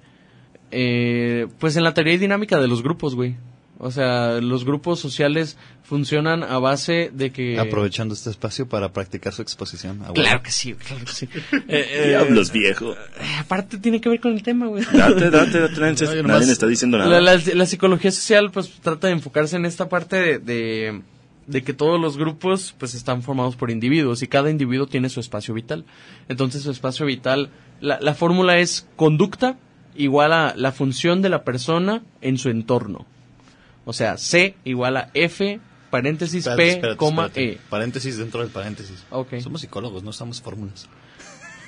eh, 0.71 1.47
pues 1.59 1.77
en 1.77 1.85
la 1.85 1.95
teoría 1.95 2.19
dinámica 2.19 2.61
de 2.61 2.69
los 2.69 2.83
grupos, 2.83 3.15
güey. 3.15 3.37
O 3.79 3.91
sea, 3.91 4.41
los 4.41 4.65
grupos 4.65 5.01
sociales 5.01 5.59
funcionan 5.83 6.43
a 6.43 6.59
base 6.59 7.11
de 7.13 7.31
que... 7.31 7.59
Aprovechando 7.61 8.15
este 8.15 8.31
espacio 8.31 8.67
para 8.69 8.93
practicar 8.93 9.33
su 9.35 9.43
exposición. 9.43 10.01
Ah, 10.05 10.13
Claro 10.15 10.43
que 10.43 10.51
sí, 10.51 10.73
claro 10.75 11.05
que 11.05 11.13
sí. 11.13 11.29
Eh, 11.53 11.61
eh, 11.69 12.09
Diablos, 12.09 12.51
viejo. 12.53 12.93
eh, 12.93 12.97
aparte 13.39 13.77
tiene 13.79 14.01
que 14.01 14.09
ver 14.09 14.21
con 14.21 14.33
el 14.33 14.43
tema, 14.43 14.67
güey. 14.67 14.83
Date, 14.85 15.31
date, 15.31 15.61
date. 15.61 15.79
Nadie, 15.81 16.23
No, 16.23 16.29
nadie 16.29 16.53
está 16.53 16.67
diciendo 16.67 16.97
La, 16.99 17.05
nada. 17.07 17.21
la- 17.21 17.55
la 17.55 17.67
psicología 17.67 18.11
social 18.11 18.51
pues 18.51 18.71
trata 18.83 19.09
de 19.09 19.13
enfocarse 19.13 19.57
en 19.57 19.67
esta 19.67 19.89
parte 19.91 20.17
de, 20.17 20.39
de, 20.39 21.03
de 21.47 21.63
que 21.63 21.75
todos 21.75 22.01
los 22.01 22.17
grupos 22.17 22.75
pues 22.79 22.95
están 22.95 23.23
formados 23.23 23.57
por 23.57 23.71
individuos 23.71 24.23
y 24.23 24.27
cada 24.27 24.51
individuo 24.51 24.87
tiene 24.87 25.11
su 25.11 25.21
espacio 25.21 25.53
vital. 25.55 25.85
Entonces 26.31 26.63
su 26.63 26.71
espacio 26.71 27.05
vital, 27.05 27.51
la, 27.81 27.99
la 28.01 28.15
fórmula 28.15 28.59
es 28.59 28.87
conducta 28.97 29.59
igual 29.95 30.33
a 30.33 30.55
la 30.57 30.73
función 30.73 31.21
de 31.23 31.29
la 31.29 31.45
persona 31.45 32.03
en 32.23 32.39
su 32.39 32.49
entorno. 32.49 33.05
O 33.87 33.93
sea, 33.95 34.19
C 34.19 34.55
igual 34.65 34.97
a 34.99 35.11
F, 35.15 35.59
paréntesis, 35.91 36.41
Espérate, 36.47 36.63
P, 36.63 36.69
espérate, 36.73 36.97
coma, 36.99 37.27
espérate. 37.27 37.53
E. 37.55 37.59
Paréntesis 37.71 38.19
dentro 38.19 38.41
del 38.43 38.51
paréntesis. 38.51 39.05
Ok. 39.11 39.39
Somos 39.41 39.63
psicólogos, 39.63 40.03
no 40.03 40.11
usamos 40.11 40.43
fórmulas. 40.43 40.89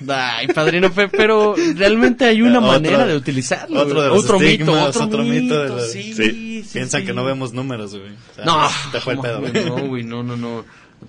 Ay, 0.07 0.47
padrino 0.47 0.91
P, 0.93 1.09
pero 1.09 1.55
realmente 1.75 2.23
hay 2.25 2.41
una 2.41 2.59
Otro- 2.59 2.71
manera 2.71 3.05
de 3.05 3.15
utilizarlo. 3.17 3.81
otro 3.81 3.95
güey. 3.95 4.03
de 4.03 4.09
los 4.15 4.23
otro 4.23 4.39
mito, 4.39 4.83
otro, 4.83 5.03
otro 5.05 5.23
mito 5.23 5.63
los- 5.65 5.91
sí, 5.91 6.13
Sí. 6.13 6.63
sí, 6.63 6.69
Piensan 6.73 7.01
sí. 7.01 7.07
que 7.07 7.13
no 7.13 7.25
vemos 7.25 7.51
números, 7.53 7.95
güey. 7.95 8.11
O 8.11 8.35
sea, 8.35 8.45
No, 8.45 8.67
Te 8.91 9.01
fue 9.01 9.13
el 9.13 9.19
¿cómo, 9.19 9.27
pedo, 9.29 9.39
güey. 9.41 9.65
No, 9.65 9.87
güey, 9.87 10.03
no, 10.03 10.23
no, 10.23 10.37
no. 10.37 10.65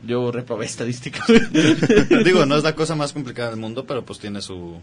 Yo 0.06 0.30
reprobé 0.32 0.66
estadística. 0.66 1.24
Digo, 2.24 2.46
no 2.46 2.56
es 2.56 2.62
la 2.64 2.74
cosa 2.76 2.94
más 2.94 3.12
complicada 3.12 3.50
del 3.50 3.58
mundo, 3.58 3.84
pero 3.86 4.04
pues 4.04 4.18
tiene 4.20 4.40
su 4.40 4.80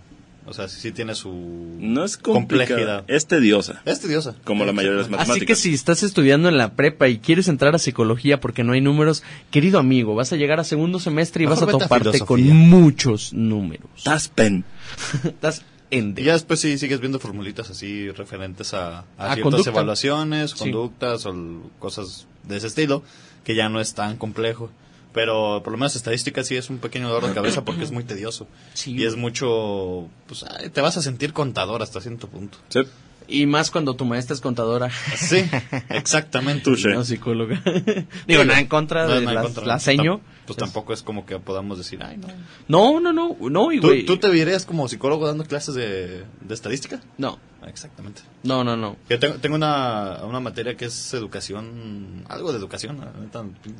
O 0.47 0.53
sea, 0.53 0.67
sí, 0.69 0.79
sí 0.79 0.91
tiene 0.93 1.13
su 1.13 1.29
No 1.77 2.05
es 2.05 2.15
complejidad. 2.17 3.03
es 3.07 3.27
tediosa, 3.27 3.81
Es 3.85 3.99
tediosa. 3.99 4.33
como 4.45 4.63
la 4.65 4.71
mayoría 4.71 4.95
de 4.95 5.01
las 5.03 5.09
matemáticas. 5.11 5.37
Así 5.37 5.45
que 5.45 5.55
si 5.55 5.73
estás 5.73 6.03
estudiando 6.03 6.47
en 6.47 6.57
la 6.57 6.73
prepa 6.73 7.07
y 7.09 7.17
quieres 7.19 7.47
entrar 7.49 7.75
a 7.75 7.79
psicología 7.79 8.39
porque 8.39 8.63
no 8.63 8.71
hay 8.73 8.79
números, 8.81 9.23
querido 9.51 9.77
amigo, 9.77 10.15
vas 10.15 10.31
a 10.31 10.37
llegar 10.37 10.59
a 10.59 10.63
segundo 10.63 10.99
semestre 10.99 11.43
y 11.43 11.47
Mejor 11.47 11.59
vas 11.59 11.63
a 11.63 11.65
vete 11.73 11.83
a 11.83 11.87
toparte 11.87 12.19
con 12.21 12.41
muchos 12.47 13.33
números. 13.33 13.89
Taspen. 14.03 14.63
Estás 15.25 15.63
en 15.91 16.15
Y 16.17 16.23
ya 16.23 16.33
después 16.33 16.59
sí 16.61 16.77
sigues 16.77 16.99
viendo 16.99 17.19
formulitas 17.19 17.69
así 17.69 18.09
referentes 18.11 18.73
a, 18.73 18.99
a 18.99 19.03
A 19.17 19.33
ciertas 19.33 19.43
conducta. 19.43 19.69
evaluaciones, 19.71 20.51
Sí. 20.51 20.57
conductas 20.59 21.25
o 21.25 21.31
l- 21.33 21.59
cosas 21.79 22.25
de 22.43 22.57
ese 22.57 22.67
estilo, 22.67 23.03
que 23.43 23.53
ya 23.55 23.67
no 23.69 23.79
es 23.81 23.93
tan 23.93 24.15
complejo. 24.17 24.69
Pero 25.17 25.63
por 25.63 25.73
lo 25.73 25.79
menos 25.79 25.95
estadística 25.95 26.43
sí 26.43 26.55
es 26.57 26.69
un 26.69 26.77
pequeño 26.77 27.09
dolor 27.09 27.27
de 27.27 27.33
cabeza 27.33 27.65
porque 27.65 27.83
es 27.83 27.89
muy 27.89 28.03
tedioso. 28.03 28.47
Sí. 28.75 28.93
Y 28.95 29.03
es 29.03 29.15
mucho, 29.15 30.07
pues 30.27 30.45
te 30.71 30.79
vas 30.79 30.95
a 30.95 31.01
sentir 31.01 31.33
contador 31.33 31.81
hasta 31.81 31.99
cierto 32.01 32.27
punto. 32.27 32.59
Sí. 32.69 32.81
Y 33.29 33.45
más 33.45 33.71
cuando 33.71 33.95
tu 33.95 34.05
maestra 34.05 34.33
es 34.35 34.41
contadora. 34.41 34.89
Sí, 35.17 35.43
exactamente. 35.89 36.63
Touché. 36.63 36.89
No 36.89 37.03
psicóloga. 37.03 37.61
Digo, 38.27 38.45
nada 38.45 38.59
en 38.59 38.67
contra 38.67 39.05
No, 39.05 39.15
de 39.15 39.21
no, 39.25 39.33
la, 39.33 39.41
contra. 39.43 39.65
la 39.65 39.79
seño. 39.79 40.17
Tam- 40.19 40.21
Pues 40.47 40.57
tampoco 40.57 40.93
es 40.93 41.03
como 41.03 41.25
que 41.25 41.37
podamos 41.39 41.77
decir, 41.77 41.99
ay, 42.01 42.17
no. 42.17 42.27
No, 42.69 42.99
no, 43.01 43.11
no, 43.11 43.35
no, 43.49 43.71
y 43.73 43.81
¿Tú, 43.81 43.87
güey. 43.87 44.05
tú 44.05 44.15
te 44.17 44.29
verías 44.29 44.65
como 44.65 44.87
psicólogo 44.87 45.27
dando 45.27 45.43
clases 45.43 45.75
de, 45.75 46.23
de 46.41 46.53
estadística? 46.53 47.01
No, 47.17 47.37
Ah, 47.61 47.69
Exactamente. 47.69 48.21
no, 48.43 48.63
no, 48.63 48.77
no. 48.77 48.95
Yo 49.09 49.19
tengo, 49.19 49.35
tengo 49.39 49.55
una, 49.57 50.19
una 50.23 50.39
materia 50.39 50.77
que 50.77 50.85
es 50.85 51.13
educación, 51.13 52.23
algo 52.29 52.51
de 52.53 52.59
educación, 52.59 52.99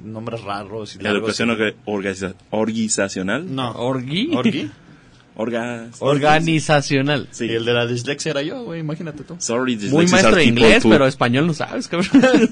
nombres 0.03 0.41
raros 0.41 0.95
y 0.95 0.99
La 0.99 1.11
educación 1.11 1.49
organiza- 1.85 2.33
organizacional. 2.49 3.55
No. 3.55 3.71
Orgi. 3.71 4.31
¿Orgi? 4.35 4.69
Orgas. 5.39 5.97
Organizacional. 5.99 7.27
Sí. 7.29 7.45
Y 7.45 7.53
el 7.53 7.63
de 7.63 7.73
la 7.73 7.85
dislexia 7.85 8.31
era 8.31 8.41
yo, 8.41 8.63
güey, 8.63 8.79
imagínate 8.79 9.23
tú. 9.23 9.35
Sorry, 9.37 9.75
Muy 9.75 9.83
dyslexics 9.83 10.11
maestro 10.11 10.35
de 10.35 10.45
inglés, 10.45 10.83
pero 10.89 11.05
español 11.05 11.45
no 11.45 11.53
sabes, 11.53 11.87
cabrón. 11.87 12.09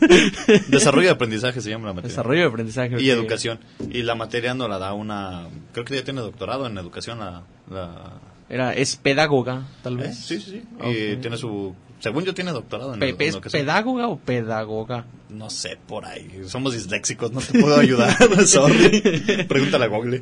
Desarrollo 0.67 1.07
de 1.07 1.13
aprendizaje 1.13 1.61
se 1.61 1.71
llama 1.71 1.87
la 1.87 1.93
materia. 1.93 2.09
Desarrollo 2.09 2.41
de 2.41 2.47
aprendizaje. 2.47 3.01
Y 3.01 3.09
educación. 3.09 3.59
Y 3.89 4.03
la 4.03 4.13
materia 4.13 4.53
no 4.53 4.67
la 4.67 4.77
da 4.77 4.93
una, 4.93 5.47
creo 5.73 5.83
que 5.83 5.95
ya 5.95 6.03
tiene 6.03 6.21
doctorado 6.21 6.67
en 6.67 6.77
educación 6.77 7.19
la... 7.19 7.43
la 7.71 8.21
Era, 8.49 8.73
es 8.73 8.97
pedagoga, 8.97 9.65
tal 9.81 9.95
¿Eh? 9.99 10.03
vez. 10.03 10.17
Sí, 10.19 10.39
sí, 10.39 10.51
sí. 10.51 10.63
Ok. 10.79 10.85
Y 10.85 11.15
tiene 11.17 11.37
su, 11.37 11.75
según 11.99 12.23
yo 12.25 12.33
tiene 12.33 12.51
doctorado 12.51 12.93
en, 12.93 12.99
Pe- 12.99 13.09
en 13.09 13.21
¿Es 13.21 13.37
pedagoga 13.51 14.07
o 14.07 14.17
pedagoga? 14.19 15.05
No 15.29 15.49
sé, 15.49 15.77
por 15.87 16.05
ahí. 16.05 16.43
Somos 16.47 16.73
disléxicos, 16.73 17.31
no 17.31 17.41
te 17.41 17.59
puedo 17.59 17.77
ayudar. 17.79 18.15
Sorry. 18.45 19.45
Pregúntale 19.47 19.85
a 19.85 19.87
Google. 19.87 20.21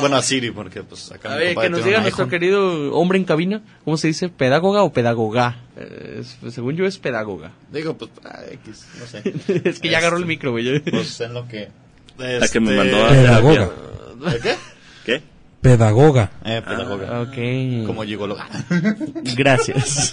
Bueno, 0.00 0.16
a 0.16 0.22
Siri, 0.22 0.50
porque 0.50 0.82
pues 0.82 1.10
acá 1.12 1.34
A 1.34 1.36
ver, 1.36 1.56
que 1.56 1.70
nos 1.70 1.84
diga 1.84 1.98
un 1.98 2.02
nuestro 2.02 2.28
querido 2.28 2.92
hombre 2.94 3.18
en 3.18 3.24
cabina, 3.24 3.62
¿cómo 3.84 3.96
se 3.96 4.08
dice? 4.08 4.28
¿Pedagoga 4.28 4.82
o 4.82 4.92
pedagoga? 4.92 5.62
Eh, 5.76 6.20
es- 6.20 6.52
según 6.52 6.76
yo 6.76 6.84
es 6.86 6.98
pedagoga. 6.98 7.52
Digo, 7.72 7.96
pues, 7.96 8.10
ah, 8.24 8.40
X, 8.50 8.86
no 8.98 9.06
sé. 9.06 9.62
es 9.68 9.78
que 9.80 9.88
ya 9.88 9.98
agarró 9.98 10.16
el 10.16 10.24
Este, 10.24 10.28
micro, 10.28 10.50
güey. 10.50 10.80
Pues 10.80 11.20
en 11.20 11.32
lo 11.34 11.46
que... 11.46 11.68
La 12.18 12.48
que 12.48 12.58
me 12.60 12.70
Este, 12.72 12.76
mandó 12.76 13.06
a 13.06 13.08
Pedagoga. 13.10 13.70
terapia. 13.70 14.32
¿De 14.32 14.40
qué? 14.40 14.54
¿Qué? 15.06 15.22
Pedagoga. 15.60 16.30
Eh, 16.44 16.62
pedagoga. 16.64 17.22
ok. 17.22 17.86
Como 17.86 18.04
gigóloga. 18.04 18.48
Gracias. 19.36 20.12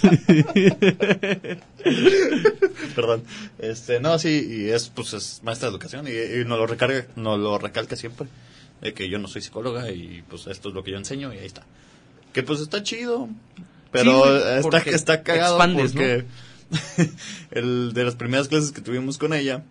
Perdón. 2.96 3.22
Este, 3.58 4.00
no, 4.00 4.18
sí, 4.18 4.46
y 4.50 4.70
es, 4.70 4.88
pues, 4.88 5.12
es 5.14 5.40
maestra 5.44 5.68
de 5.68 5.72
educación 5.74 6.08
y, 6.08 6.10
y 6.40 6.44
nos 6.44 6.58
lo 6.58 6.66
recarga, 6.66 7.06
nos 7.14 7.38
lo 7.38 7.58
recalca 7.58 7.94
siempre. 7.96 8.26
De 8.80 8.92
que 8.92 9.08
yo 9.08 9.18
no 9.18 9.28
soy 9.28 9.40
psicóloga 9.40 9.90
y, 9.90 10.22
pues, 10.28 10.46
esto 10.48 10.68
es 10.68 10.74
lo 10.74 10.82
que 10.82 10.90
yo 10.90 10.98
enseño 10.98 11.32
y 11.32 11.38
ahí 11.38 11.46
está. 11.46 11.62
Que, 12.32 12.42
pues, 12.42 12.60
está 12.60 12.82
chido. 12.82 13.28
Pero 13.92 14.24
Sí, 14.24 14.66
está, 14.66 14.78
está 14.78 15.22
cagado 15.22 15.56
expandes, 15.56 15.92
porque 15.92 16.24
el 17.52 17.92
de 17.94 18.04
las 18.04 18.16
primeras 18.16 18.48
clases 18.48 18.72
que 18.72 18.80
tuvimos 18.80 19.16
con 19.16 19.32
ella, 19.32 19.62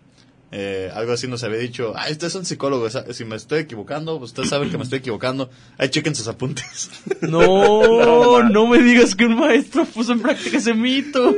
eh, 0.58 0.90
algo 0.94 1.12
así 1.12 1.28
nos 1.28 1.44
había 1.44 1.58
dicho, 1.58 1.92
ah, 1.94 2.06
ustedes 2.10 2.32
son 2.32 2.46
psicólogos, 2.46 2.96
ah, 2.96 3.04
si 3.12 3.26
me 3.26 3.36
estoy 3.36 3.58
equivocando, 3.58 4.18
pues, 4.18 4.30
ustedes 4.30 4.48
saben 4.48 4.70
que 4.70 4.78
me 4.78 4.84
estoy 4.84 5.00
equivocando, 5.00 5.50
ahí 5.76 5.90
chequen 5.90 6.14
sus 6.14 6.28
apuntes. 6.28 6.90
No, 7.20 8.42
no 8.42 8.66
me 8.66 8.78
digas 8.78 9.14
que 9.14 9.26
un 9.26 9.36
maestro 9.36 9.84
puso 9.84 10.12
en 10.12 10.20
práctica 10.20 10.58
ese 10.58 10.74
mito. 10.74 11.34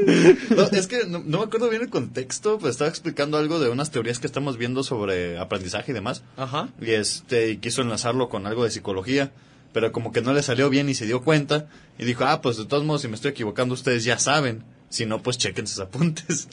No, 0.51 0.65
es 0.65 0.87
que 0.87 1.07
no, 1.07 1.23
no 1.25 1.39
me 1.39 1.45
acuerdo 1.45 1.69
bien 1.71 1.83
el 1.83 1.89
contexto, 1.89 2.59
pues 2.59 2.73
estaba 2.73 2.91
explicando 2.91 3.39
algo 3.39 3.59
de 3.59 3.71
unas 3.71 3.91
teorías 3.91 4.19
que 4.19 4.27
estamos 4.27 4.57
viendo 4.59 4.83
sobre 4.83 5.39
aprendizaje 5.39 5.93
y 5.93 5.95
demás. 5.95 6.23
Ajá. 6.37 6.69
Y 6.81 6.91
este, 6.91 7.51
y 7.51 7.57
quiso 7.57 7.83
enlazarlo 7.83 8.29
con 8.29 8.47
algo 8.47 8.65
de 8.65 8.71
psicología, 8.71 9.33
pero 9.73 9.91
como 9.93 10.13
que 10.13 10.21
no 10.21 10.33
le 10.33 10.43
salió 10.43 10.69
bien 10.69 10.89
y 10.89 10.95
se 10.95 11.07
dio 11.07 11.23
cuenta. 11.23 11.69
Y 11.99 12.05
dijo, 12.05 12.25
ah, 12.25 12.41
pues 12.43 12.57
de 12.57 12.67
todos 12.67 12.85
modos, 12.85 13.03
si 13.03 13.09
me 13.09 13.15
estoy 13.15 13.31
equivocando, 13.31 13.75
ustedes 13.75 14.05
ya 14.05 14.19
saben. 14.19 14.63
Si 14.91 15.05
no, 15.07 15.23
pues 15.23 15.37
chequen 15.39 15.67
sus 15.67 15.81
apuntes. 15.81 16.49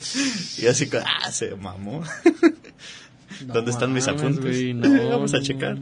y 0.61 0.67
así, 0.67 0.89
que, 0.89 0.97
ah, 0.97 1.31
se 1.31 1.55
mamó. 1.55 2.03
¿Dónde 3.45 3.71
están 3.71 3.93
mis 3.93 4.07
apuntes? 4.07 4.75
no, 4.75 5.09
Vamos 5.09 5.33
a 5.33 5.41
checar. 5.41 5.77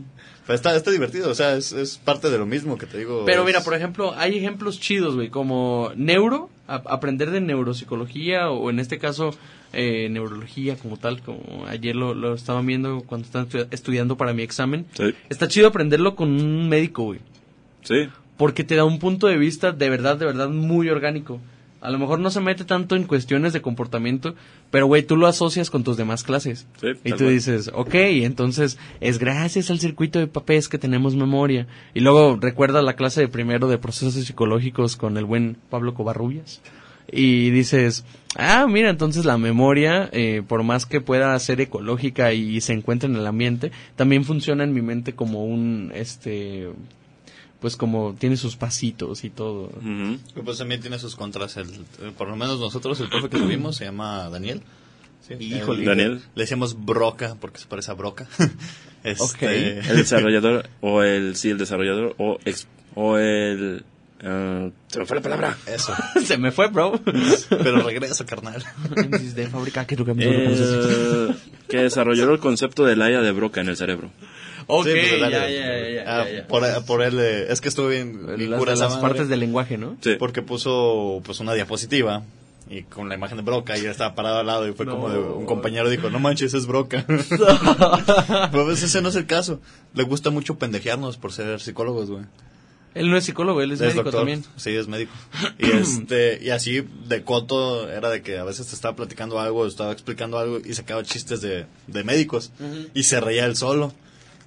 Pero 0.45 0.55
está, 0.55 0.75
está 0.75 0.91
divertido, 0.91 1.29
o 1.31 1.35
sea, 1.35 1.55
es, 1.55 1.71
es 1.71 1.97
parte 1.97 2.29
de 2.29 2.37
lo 2.37 2.45
mismo 2.45 2.77
que 2.77 2.85
te 2.85 2.97
digo. 2.97 3.23
Pero 3.25 3.41
es- 3.41 3.45
mira, 3.47 3.61
por 3.63 3.73
ejemplo, 3.75 4.13
hay 4.17 4.37
ejemplos 4.37 4.79
chidos, 4.79 5.15
güey, 5.15 5.29
como 5.29 5.91
neuro, 5.95 6.49
a- 6.67 6.83
aprender 6.87 7.31
de 7.31 7.39
neuropsicología 7.39 8.49
o 8.49 8.69
en 8.69 8.79
este 8.79 8.99
caso 8.99 9.31
eh, 9.71 10.09
neurología 10.09 10.75
como 10.75 10.97
tal, 10.97 11.21
como 11.21 11.65
ayer 11.67 11.95
lo, 11.95 12.13
lo 12.13 12.33
estaban 12.35 12.65
viendo 12.65 13.03
cuando 13.03 13.25
estaban 13.25 13.47
estu- 13.49 13.67
estudiando 13.71 14.17
para 14.17 14.33
mi 14.33 14.43
examen. 14.43 14.85
Sí. 14.95 15.13
Está 15.29 15.47
chido 15.47 15.67
aprenderlo 15.69 16.15
con 16.15 16.29
un 16.29 16.67
médico, 16.67 17.03
güey, 17.05 17.19
Sí. 17.83 18.09
porque 18.37 18.63
te 18.65 18.75
da 18.75 18.83
un 18.83 18.99
punto 18.99 19.27
de 19.27 19.37
vista 19.37 19.71
de 19.71 19.89
verdad, 19.89 20.17
de 20.17 20.25
verdad 20.25 20.49
muy 20.49 20.89
orgánico. 20.89 21.39
A 21.83 21.91
lo 21.91 21.99
mejor 21.99 22.19
no 22.19 22.31
se 22.31 22.39
mete 22.39 22.63
tanto 22.63 22.95
en 22.95 23.03
cuestiones 23.03 23.51
de 23.51 23.61
comportamiento, 23.61 24.35
pero 24.71 24.87
güey, 24.87 25.03
tú 25.03 25.17
lo 25.17 25.27
asocias 25.27 25.69
con 25.69 25.83
tus 25.83 25.97
demás 25.97 26.23
clases. 26.23 26.65
Sí, 26.79 26.87
y 27.03 27.11
tú 27.11 27.17
cual. 27.17 27.29
dices, 27.31 27.69
ok, 27.73 27.93
entonces 27.93 28.79
es 29.01 29.19
gracias 29.19 29.69
al 29.69 29.79
circuito 29.79 30.17
de 30.17 30.27
papés 30.27 30.69
que 30.69 30.77
tenemos 30.77 31.15
memoria. 31.15 31.67
Y 31.93 31.99
luego 31.99 32.37
recuerda 32.39 32.81
la 32.81 32.95
clase 32.95 33.19
de 33.19 33.27
primero 33.27 33.67
de 33.67 33.77
procesos 33.77 34.13
psicológicos 34.13 34.95
con 34.95 35.17
el 35.17 35.25
buen 35.25 35.57
Pablo 35.69 35.93
Covarrubias. 35.93 36.61
Y 37.11 37.49
dices, 37.49 38.05
ah, 38.37 38.65
mira, 38.69 38.89
entonces 38.89 39.25
la 39.25 39.37
memoria, 39.37 40.09
eh, 40.13 40.41
por 40.47 40.63
más 40.63 40.85
que 40.85 41.01
pueda 41.01 41.37
ser 41.39 41.59
ecológica 41.59 42.31
y 42.31 42.61
se 42.61 42.71
encuentre 42.71 43.09
en 43.09 43.17
el 43.17 43.27
ambiente, 43.27 43.73
también 43.97 44.23
funciona 44.23 44.63
en 44.63 44.73
mi 44.73 44.81
mente 44.81 45.13
como 45.13 45.45
un, 45.45 45.91
este, 45.93 46.69
pues 47.63 47.77
como 47.77 48.13
tiene 48.19 48.35
sus 48.35 48.57
pasitos 48.57 49.23
y 49.23 49.29
todo. 49.29 49.69
Pues 50.43 50.57
también 50.57 50.81
tiene 50.81 50.99
sus 50.99 51.15
contras. 51.15 51.55
El, 51.55 51.67
eh, 51.69 52.11
por 52.17 52.27
lo 52.27 52.35
menos 52.35 52.59
nosotros, 52.59 52.99
el 52.99 53.07
profe 53.07 53.29
que 53.29 53.37
tuvimos 53.37 53.77
se 53.77 53.85
llama 53.85 54.29
Daniel. 54.29 54.61
Sí, 55.25 55.35
Híjole. 55.39 55.85
Daniel. 55.85 56.21
Le 56.35 56.43
decíamos 56.43 56.83
Broca 56.83 57.37
porque 57.39 57.59
se 57.59 57.67
parece 57.67 57.89
a 57.91 57.93
Broca. 57.93 58.27
este, 59.05 59.23
Ok. 59.23 59.41
El 59.43 59.95
desarrollador, 59.95 60.67
o 60.81 61.03
el, 61.03 61.37
sí, 61.37 61.51
el 61.51 61.57
desarrollador, 61.57 62.15
o, 62.17 62.37
ex- 62.43 62.67
o 62.95 63.17
el, 63.17 63.85
ah, 64.21 64.67
se 64.87 64.99
me 64.99 65.05
fue 65.05 65.15
la 65.15 65.21
palabra. 65.23 65.57
Eso. 65.65 65.93
se 66.25 66.37
me 66.37 66.51
fue, 66.51 66.67
bro. 66.67 66.99
Pero 67.49 67.81
regreso, 67.81 68.25
carnal. 68.25 68.61
de 69.33 69.47
fábrica, 69.47 69.87
que? 69.87 69.95
Eh, 70.19 71.33
que 71.69 71.77
desarrolló 71.77 72.29
el 72.29 72.39
concepto 72.39 72.83
del 72.83 73.01
área 73.01 73.21
de 73.21 73.31
Broca 73.31 73.61
en 73.61 73.69
el 73.69 73.77
cerebro. 73.77 74.11
Ok, 74.67 74.85
Sí, 74.85 74.91
pues, 74.93 75.19
ya, 75.19 75.29
ya, 75.29 75.49
ya, 75.49 76.03
ah, 76.07 76.25
ya, 76.25 76.31
ya. 76.37 76.47
Por, 76.47 76.85
por 76.85 77.01
él, 77.01 77.17
eh, 77.19 77.47
es 77.51 77.61
que 77.61 77.69
estuvo 77.69 77.87
bien, 77.87 78.25
bien 78.35 78.51
Las, 78.51 78.59
cura 78.59 78.75
las 78.75 78.89
madre, 78.91 79.01
partes 79.01 79.29
del 79.29 79.39
lenguaje, 79.39 79.77
¿no? 79.77 79.97
Sí. 80.01 80.15
Porque 80.19 80.41
puso 80.41 81.21
pues 81.25 81.39
una 81.39 81.53
diapositiva 81.53 82.23
y 82.69 82.83
con 82.83 83.09
la 83.09 83.15
imagen 83.15 83.37
de 83.37 83.43
Broca 83.43 83.77
y 83.77 83.81
él 83.81 83.87
estaba 83.91 84.15
parado 84.15 84.39
al 84.39 84.45
lado 84.47 84.67
y 84.67 84.73
fue 84.73 84.85
No. 84.85 84.93
como 84.93 85.09
de, 85.09 85.19
un 85.19 85.45
compañero 85.45 85.89
dijo, 85.89 86.09
no 86.09 86.19
manches, 86.19 86.53
es 86.53 86.65
Broca. 86.65 87.05
Pero 87.07 87.23
pues 88.51 88.81
ese 88.83 89.01
no 89.01 89.09
es 89.09 89.15
el 89.15 89.25
caso. 89.25 89.59
Le 89.93 90.03
gusta 90.03 90.29
mucho 90.29 90.55
pendejearnos 90.57 91.17
por 91.17 91.33
ser 91.33 91.59
psicólogos, 91.59 92.09
güey. 92.09 92.23
Él 92.95 93.09
no 93.09 93.17
es 93.17 93.23
psicólogo, 93.25 93.59
él 93.63 93.71
es, 93.71 93.79
médico 93.81 94.03
doctor. 94.03 94.21
también. 94.21 94.43
Sí, 94.55 94.69
es 94.69 94.87
médico. 94.87 95.11
Y 95.59 95.71
este 95.71 96.39
y 96.43 96.51
así 96.51 96.85
de 97.07 97.23
coto 97.23 97.89
era 97.89 98.09
de 98.11 98.21
que 98.21 98.37
a 98.37 98.43
veces 98.43 98.67
te 98.67 98.75
estaba 98.75 98.95
platicando 98.95 99.39
algo, 99.39 99.65
estaba 99.65 99.91
explicando 99.91 100.37
algo 100.37 100.59
y 100.63 100.73
sacaba 100.75 101.03
chistes 101.03 101.41
de, 101.41 101.65
de 101.87 102.03
médicos 102.03 102.51
y 102.93 103.03
se 103.03 103.19
reía 103.19 103.45
él 103.45 103.55
solo. 103.55 103.93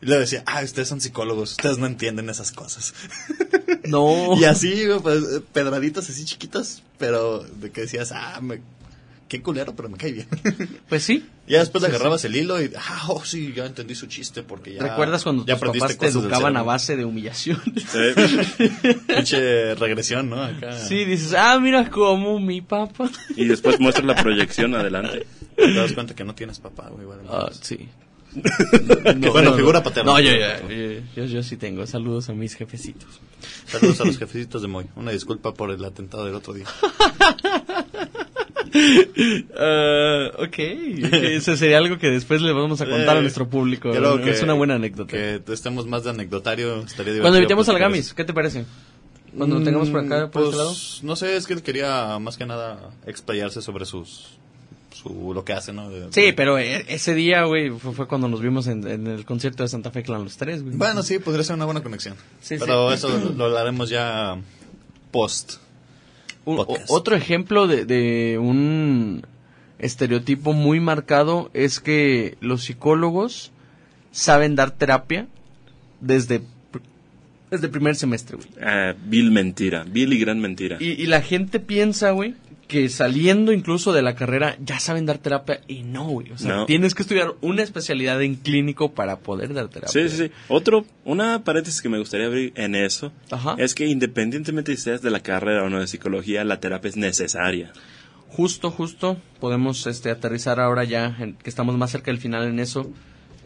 Y 0.06 0.08
le 0.08 0.20
decía, 0.20 0.44
ah, 0.46 0.62
ustedes 0.62 0.86
son 0.86 1.00
psicólogos, 1.00 1.50
ustedes 1.50 1.78
no 1.78 1.86
entienden 1.86 2.30
esas 2.30 2.52
cosas. 2.52 2.94
No. 3.88 4.36
Y 4.36 4.44
así, 4.44 4.84
pues, 5.00 5.22
eh, 5.22 5.40
pedraditas 5.52 6.10
así 6.10 6.24
chiquitas, 6.24 6.82
pero 6.98 7.40
de 7.40 7.70
que 7.70 7.82
decías, 7.82 8.10
ah, 8.12 8.40
me, 8.40 8.60
qué 9.28 9.42
culero, 9.42 9.76
pero 9.76 9.88
me 9.88 9.96
cae 9.96 10.12
bien. 10.12 10.28
Pues 10.88 11.04
sí. 11.04 11.24
ya 11.46 11.60
después 11.60 11.82
le 11.82 11.88
agarrabas 11.88 12.24
el 12.24 12.34
hilo 12.34 12.60
y, 12.60 12.72
ah, 12.76 13.04
oh, 13.08 13.24
sí, 13.24 13.52
ya 13.54 13.64
entendí 13.64 13.94
su 13.94 14.06
chiste 14.06 14.42
porque 14.42 14.74
ya. 14.74 14.82
¿Recuerdas 14.82 15.22
cuando 15.22 15.44
ya 15.44 15.58
tus 15.58 15.70
papás 15.78 15.98
te 15.98 16.08
educaban 16.08 16.56
a 16.56 16.62
base 16.62 16.96
de 16.96 17.04
humillación? 17.04 17.62
Sí. 17.76 18.68
Pinche 19.06 19.74
regresión, 19.76 20.30
¿no? 20.30 20.42
Acá. 20.42 20.78
sí, 20.78 21.04
dices, 21.04 21.34
ah, 21.36 21.58
mira 21.60 21.90
cómo 21.90 22.40
mi 22.40 22.60
papá. 22.60 23.08
Y 23.36 23.44
después 23.46 23.78
muestra 23.78 24.04
la 24.04 24.16
proyección 24.16 24.74
adelante. 24.74 25.26
Te 25.56 25.74
das 25.74 25.92
cuenta 25.92 26.14
que 26.14 26.24
no 26.24 26.34
tienes 26.34 26.58
papá, 26.58 26.88
güey. 26.90 27.06
Ah, 27.28 27.50
sí. 27.60 27.88
Bueno, 29.32 29.54
figura 29.54 29.82
paterna. 29.82 30.12
No, 30.12 30.20
yo, 30.20 30.30
yo, 30.32 30.68
yo, 30.68 31.00
yo, 31.16 31.24
yo 31.24 31.42
sí 31.42 31.56
tengo. 31.56 31.86
Saludos 31.86 32.28
a 32.28 32.32
mis 32.32 32.54
jefecitos. 32.54 33.20
Saludos 33.66 34.00
a 34.00 34.04
los 34.04 34.18
jefecitos 34.18 34.62
de 34.62 34.68
Moy. 34.68 34.86
Una 34.96 35.10
disculpa 35.12 35.52
por 35.54 35.70
el 35.70 35.84
atentado 35.84 36.24
del 36.26 36.34
otro 36.34 36.52
día. 36.54 36.66
Ah, 39.58 40.30
ok, 40.38 40.58
eso 40.58 41.56
sería 41.56 41.78
algo 41.78 41.98
que 41.98 42.10
después 42.10 42.42
le 42.42 42.52
vamos 42.52 42.80
a 42.82 42.86
contar 42.86 43.16
a 43.16 43.18
Eh, 43.20 43.22
nuestro 43.22 43.48
público. 43.48 43.88
¿no? 43.92 44.20
que- 44.20 44.30
es 44.30 44.42
una 44.42 44.52
buena 44.52 44.74
anécdota. 44.74 45.10
Que 45.12 45.40
estemos 45.48 45.86
más 45.86 46.04
de 46.04 46.10
anecdotario 46.10 46.80
estaría. 46.80 47.20
Cuando 47.20 47.38
invitemos 47.38 47.68
al 47.68 47.78
Gamis. 47.78 48.12
¿qué 48.12 48.24
te 48.24 48.34
parece? 48.34 48.66
Cuando 49.36 49.58
lo 49.58 49.64
tengamos 49.64 49.88
por 49.90 50.00
acá, 50.04 50.30
por 50.30 50.42
Pues, 50.42 50.44
este 50.46 50.56
lado. 50.58 50.74
No 51.02 51.16
sé, 51.16 51.36
es 51.36 51.46
que 51.46 51.54
él 51.54 51.62
quería 51.62 52.18
más 52.18 52.36
que 52.36 52.44
nada 52.46 52.90
explayarse 53.06 53.62
sobre 53.62 53.86
sus. 53.86 54.35
Su, 55.06 55.32
lo 55.34 55.44
que 55.44 55.52
hace, 55.52 55.72
¿no? 55.72 55.88
De- 55.90 56.12
Sí, 56.12 56.32
pero 56.32 56.58
e- 56.58 56.84
ese 56.88 57.14
día, 57.14 57.44
güey, 57.44 57.70
fue, 57.70 57.92
fue 57.92 58.06
cuando 58.08 58.28
nos 58.28 58.40
vimos 58.40 58.66
en, 58.66 58.86
en 58.86 59.06
el 59.06 59.24
concierto 59.24 59.62
de 59.62 59.68
Santa 59.68 59.90
Fe 59.90 60.02
Clan 60.02 60.24
los 60.24 60.36
tres, 60.36 60.62
güey. 60.62 60.76
Bueno, 60.76 61.02
sí, 61.02 61.18
podría 61.18 61.44
ser 61.44 61.56
una 61.56 61.64
buena 61.64 61.82
conexión. 61.82 62.14
Sí, 62.40 62.56
pero 62.58 62.88
sí. 62.90 62.94
eso 62.96 63.32
lo 63.36 63.44
hablaremos 63.44 63.88
ya 63.90 64.36
post. 65.10 65.54
Un- 66.44 66.64
otro 66.88 67.16
ejemplo 67.16 67.66
de, 67.66 67.84
de 67.84 68.38
un 68.38 69.26
estereotipo 69.78 70.52
muy 70.52 70.80
marcado 70.80 71.50
es 71.54 71.80
que 71.80 72.36
los 72.40 72.62
psicólogos 72.64 73.50
saben 74.12 74.54
dar 74.56 74.70
terapia 74.70 75.26
desde, 76.00 76.40
desde 77.50 77.68
primer 77.68 77.96
semestre, 77.96 78.36
güey. 78.36 78.48
Ah, 78.62 78.94
vil 79.06 79.30
mentira, 79.30 79.84
vil 79.84 80.12
y 80.12 80.18
gran 80.18 80.40
mentira. 80.40 80.76
Y, 80.80 80.90
y 81.02 81.06
la 81.06 81.20
gente 81.20 81.60
piensa, 81.60 82.12
güey, 82.12 82.34
que 82.68 82.88
saliendo 82.88 83.52
incluso 83.52 83.92
de 83.92 84.02
la 84.02 84.14
carrera 84.16 84.56
ya 84.60 84.80
saben 84.80 85.06
dar 85.06 85.18
terapia 85.18 85.60
y 85.68 85.82
no, 85.84 86.04
güey. 86.08 86.32
O 86.32 86.38
sea, 86.38 86.56
No. 86.56 86.66
tienes 86.66 86.94
que 86.94 87.02
estudiar 87.02 87.34
una 87.40 87.62
especialidad 87.62 88.20
en 88.22 88.34
clínico 88.34 88.92
para 88.92 89.20
poder 89.20 89.54
dar 89.54 89.68
terapia. 89.68 89.88
Sí, 89.92 90.08
sí, 90.08 90.24
sí. 90.26 90.30
Otro, 90.48 90.84
una 91.04 91.44
paréntesis 91.44 91.80
que 91.80 91.88
me 91.88 91.98
gustaría 91.98 92.26
abrir 92.26 92.52
en 92.56 92.74
eso 92.74 93.12
Ajá. 93.30 93.54
es 93.58 93.74
que 93.74 93.86
independientemente 93.86 94.74
si 94.76 94.82
seas 94.82 95.00
de 95.02 95.10
la 95.10 95.20
carrera 95.20 95.62
o 95.62 95.70
no 95.70 95.78
de 95.78 95.86
psicología, 95.86 96.42
la 96.44 96.58
terapia 96.58 96.88
es 96.88 96.96
necesaria. 96.96 97.72
Justo, 98.28 98.70
justo, 98.70 99.16
podemos 99.40 99.86
este, 99.86 100.10
aterrizar 100.10 100.58
ahora 100.60 100.84
ya, 100.84 101.16
en- 101.20 101.34
que 101.36 101.48
estamos 101.48 101.76
más 101.76 101.90
cerca 101.92 102.10
del 102.10 102.20
final 102.20 102.46
en 102.48 102.58
eso. 102.58 102.90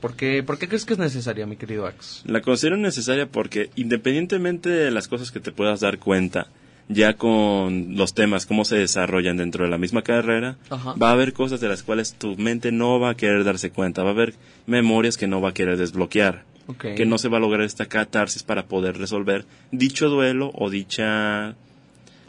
¿Por 0.01 0.17
qué, 0.17 0.43
¿Por 0.43 0.59
qué 0.59 0.67
crees 0.67 0.87
que 0.87 0.95
es 0.95 0.99
necesaria, 0.99 1.45
mi 1.45 1.57
querido 1.57 1.87
Ax? 1.87 2.23
La 2.25 2.41
considero 2.41 2.79
necesaria 2.79 3.27
porque 3.29 3.69
independientemente 3.77 4.71
de 4.71 4.91
las 4.91 5.09
cosas 5.09 5.31
que 5.31 5.41
te 5.41 5.53
puedas 5.53 5.81
dar 5.81 5.99
cuenta, 5.99 6.47
ya 6.93 7.15
con 7.15 7.95
los 7.97 8.15
temas, 8.15 8.47
cómo 8.47 8.65
se 8.65 8.77
desarrollan 8.77 9.37
dentro 9.37 9.65
de 9.65 9.71
la 9.71 9.79
misma 9.79 10.03
carrera, 10.03 10.57
Ajá. 10.71 10.95
va 11.01 11.11
a 11.11 11.13
haber 11.13 11.33
cosas 11.33 11.61
de 11.61 11.69
las 11.69 11.85
cuales 11.85 12.15
tu 12.15 12.37
mente 12.37 12.73
no 12.73 12.99
va 12.99 13.11
a 13.11 13.17
querer 13.17 13.45
darse 13.45 13.71
cuenta, 13.71 14.03
va 14.03 14.11
a 14.11 14.13
haber 14.13 14.35
memorias 14.67 15.17
que 15.17 15.29
no 15.29 15.41
va 15.41 15.51
a 15.51 15.55
querer 15.55 15.77
desbloquear, 15.77 16.43
que 16.79 17.07
no 17.07 17.17
se 17.19 17.29
va 17.29 17.37
a 17.37 17.41
lograr 17.41 17.63
esta 17.63 17.87
catarsis 17.87 18.43
para 18.43 18.65
poder 18.67 18.99
resolver 18.99 19.45
dicho 19.71 20.09
duelo 20.09 20.51
o 20.55 20.69
dicha 20.69 21.55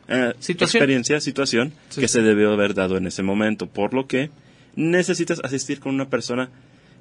eh, 0.08 0.34
Situación. 0.40 0.80
experiencia, 0.82 1.20
situación 1.22 1.74
Sí, 1.90 2.02
que 2.02 2.08
se 2.08 2.22
debió 2.22 2.52
haber 2.54 2.74
dado 2.76 2.98
en 2.98 3.08
ese 3.08 3.24
momento, 3.24 3.66
por 3.68 3.94
lo 3.96 4.06
que 4.08 4.30
necesitas 4.76 5.40
asistir 5.44 5.80
con 5.80 5.94
una 5.96 6.08
persona 6.10 6.50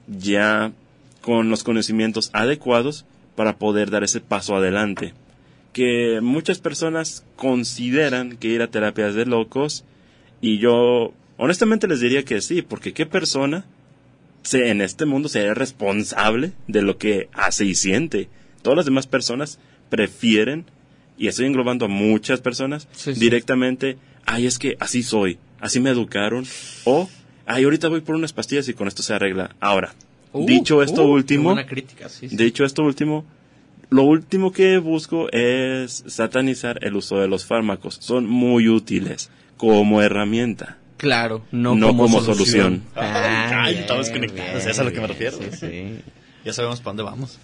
ya 0.07 0.73
con 1.21 1.51
los 1.51 1.63
conocimientos 1.63 2.31
adecuados 2.33 3.05
para 3.37 3.57
poder 3.59 3.91
dar 3.91 4.03
ese 4.05 4.21
paso 4.21 4.57
adelante. 4.57 5.13
Que 5.73 6.21
muchas 6.21 6.59
personas 6.59 7.25
consideran 7.37 8.37
que 8.37 8.49
ir 8.49 8.63
a 8.63 8.71
terapias 8.71 9.15
de 9.15 9.27
locos 9.27 9.85
y 10.41 10.59
yo 10.59 11.13
honestamente 11.37 11.87
les 11.87 12.01
diría 12.01 12.25
que 12.25 12.41
sí, 12.41 12.63
porque 12.63 12.93
qué 12.93 13.07
persona 13.07 13.65
se, 14.43 14.71
en 14.71 14.81
este 14.81 15.05
mundo 15.05 15.29
sería 15.29 15.55
responsable 15.55 16.53
de 16.67 16.83
lo 16.83 16.99
que 16.99 17.29
hace 17.33 17.65
y 17.67 17.75
siente. 17.75 18.29
Todas 18.63 18.77
las 18.79 18.85
demás 18.87 19.07
personas 19.07 19.59
prefieren, 19.91 20.65
y 21.19 21.29
estoy 21.29 21.47
englobando 21.47 21.85
a 21.85 21.89
muchas 21.89 22.41
personas, 22.41 22.89
Sí, 22.93 23.15
sí. 23.15 23.21
directamente, 23.21 23.97
ay, 24.27 24.47
es 24.47 24.59
que 24.59 24.77
así 24.81 25.03
soy, 25.03 25.39
así 25.61 25.79
me 25.81 25.91
educaron, 25.91 26.45
o, 26.85 27.09
ay, 27.47 27.65
ahorita 27.65 27.89
voy 27.89 28.01
por 28.01 28.17
unas 28.17 28.33
pastillas 28.33 28.69
y 28.69 28.75
con 28.75 28.89
esto 28.89 29.03
se 29.03 29.15
arregla. 29.15 29.55
Ahora, 29.61 29.95
Uh, 30.33 30.47
dicho 30.47 30.81
esto 30.81 31.05
uh, 31.05 31.11
último, 31.11 31.57
crítica, 31.67 32.09
sí. 32.09 32.29
Dicho 32.29 32.65
esto 32.65 32.83
último, 32.85 33.25
lo 33.91 34.05
último 34.05 34.53
que 34.53 34.79
busco 34.79 35.31
es 35.33 36.05
satanizar 36.07 36.79
el 36.85 36.97
uso 36.97 37.19
de 37.19 37.29
los 37.29 37.45
fármacos. 37.45 37.99
Son 38.01 38.27
muy 38.27 38.69
útiles 38.69 39.31
como 39.57 40.01
herramienta. 40.03 40.79
Claro, 40.97 41.43
no, 41.51 41.75
No 41.75 41.89
como, 41.89 42.05
como 42.05 42.21
solución. 42.21 42.83
solución. 42.95 43.53
Ay, 43.63 43.75
estamos 43.79 44.11
conectados, 44.11 44.67
es 44.67 44.79
a 44.79 44.85
lo 44.85 44.93
que 44.93 45.01
me 45.01 45.07
refiero. 45.07 45.39
Sí, 45.39 45.45
sí. 45.59 46.01
Ya 46.45 46.53
sabemos 46.53 46.81
para 46.81 46.91
dónde 46.91 47.03
vamos. 47.05 47.39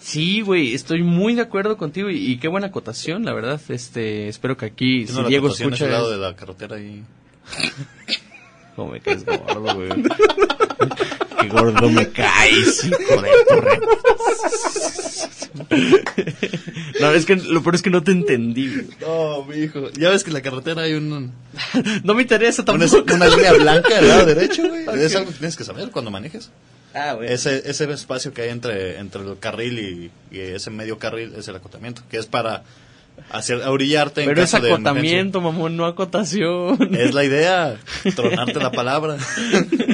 Sí, 0.00 0.40
güey, 0.42 0.74
estoy 0.74 1.02
muy 1.02 1.34
de 1.34 1.42
acuerdo 1.42 1.76
contigo 1.78 2.10
y, 2.10 2.16
y 2.32 2.36
qué 2.38 2.48
buena 2.48 2.66
acotación, 2.66 3.24
la 3.24 3.32
verdad. 3.32 3.60
Este, 3.68 4.28
espero 4.28 4.56
que 4.56 4.66
aquí, 4.66 5.06
si 5.06 5.22
Diego 5.24 5.48
escucha, 5.48 5.86
lado 5.86 6.10
de 6.10 6.18
la 6.18 6.34
carretera 6.36 6.78
y... 6.78 7.02
Cómo 8.76 8.90
me 8.92 9.00
caes 9.00 9.24
gordo, 9.24 9.74
güey. 9.74 9.88
Qué 11.44 11.56
gordo 11.56 11.90
me 11.90 12.10
caes, 12.10 12.84
hijo 12.84 13.22
de 13.22 13.30
tu 13.48 13.54
No, 17.00 17.10
es 17.12 17.26
que 17.26 17.36
lo 17.36 17.62
peor 17.62 17.74
es 17.74 17.82
que 17.82 17.90
no 17.90 18.02
te 18.02 18.12
entendí. 18.12 18.88
No, 19.00 19.44
mi 19.44 19.56
hijo. 19.56 19.90
Ya 19.92 20.10
ves 20.10 20.24
que 20.24 20.30
en 20.30 20.34
la 20.34 20.42
carretera 20.42 20.82
hay 20.82 20.94
un, 20.94 21.32
No 22.02 22.14
me 22.14 22.22
interesa 22.22 22.62
una, 22.62 22.86
tampoco. 22.86 23.14
una 23.14 23.28
línea 23.28 23.52
blanca 23.52 23.94
del 23.96 24.08
lado 24.08 24.26
derecho, 24.26 24.68
güey. 24.68 24.84
Es 25.02 25.14
algo 25.14 25.30
que 25.30 25.38
tienes 25.38 25.56
que 25.56 25.64
saber 25.64 25.90
cuando 25.90 26.10
manejes. 26.10 26.50
Ah, 26.94 27.14
güey. 27.14 27.32
Ese, 27.32 27.62
ese 27.68 27.90
espacio 27.92 28.32
que 28.32 28.42
hay 28.42 28.50
entre, 28.50 28.98
entre 28.98 29.22
el 29.22 29.38
carril 29.38 29.78
y, 29.78 30.10
y 30.36 30.40
ese 30.40 30.70
medio 30.70 30.98
carril 30.98 31.34
es 31.36 31.48
el 31.48 31.56
acotamiento, 31.56 32.02
que 32.08 32.18
es 32.18 32.26
para 32.26 32.62
hacer 33.30 33.56
orillarte 33.66 34.22
en 34.22 34.28
Pero 34.28 34.42
es 34.42 34.50
caso 34.50 34.62
de 34.64 34.72
acotamiento, 34.72 35.40
mamón, 35.40 35.76
no 35.76 35.86
acotación. 35.86 36.94
Es 36.94 37.14
la 37.14 37.24
idea, 37.24 37.76
tronarte 38.16 38.54
la 38.60 38.70
palabra. 38.70 39.16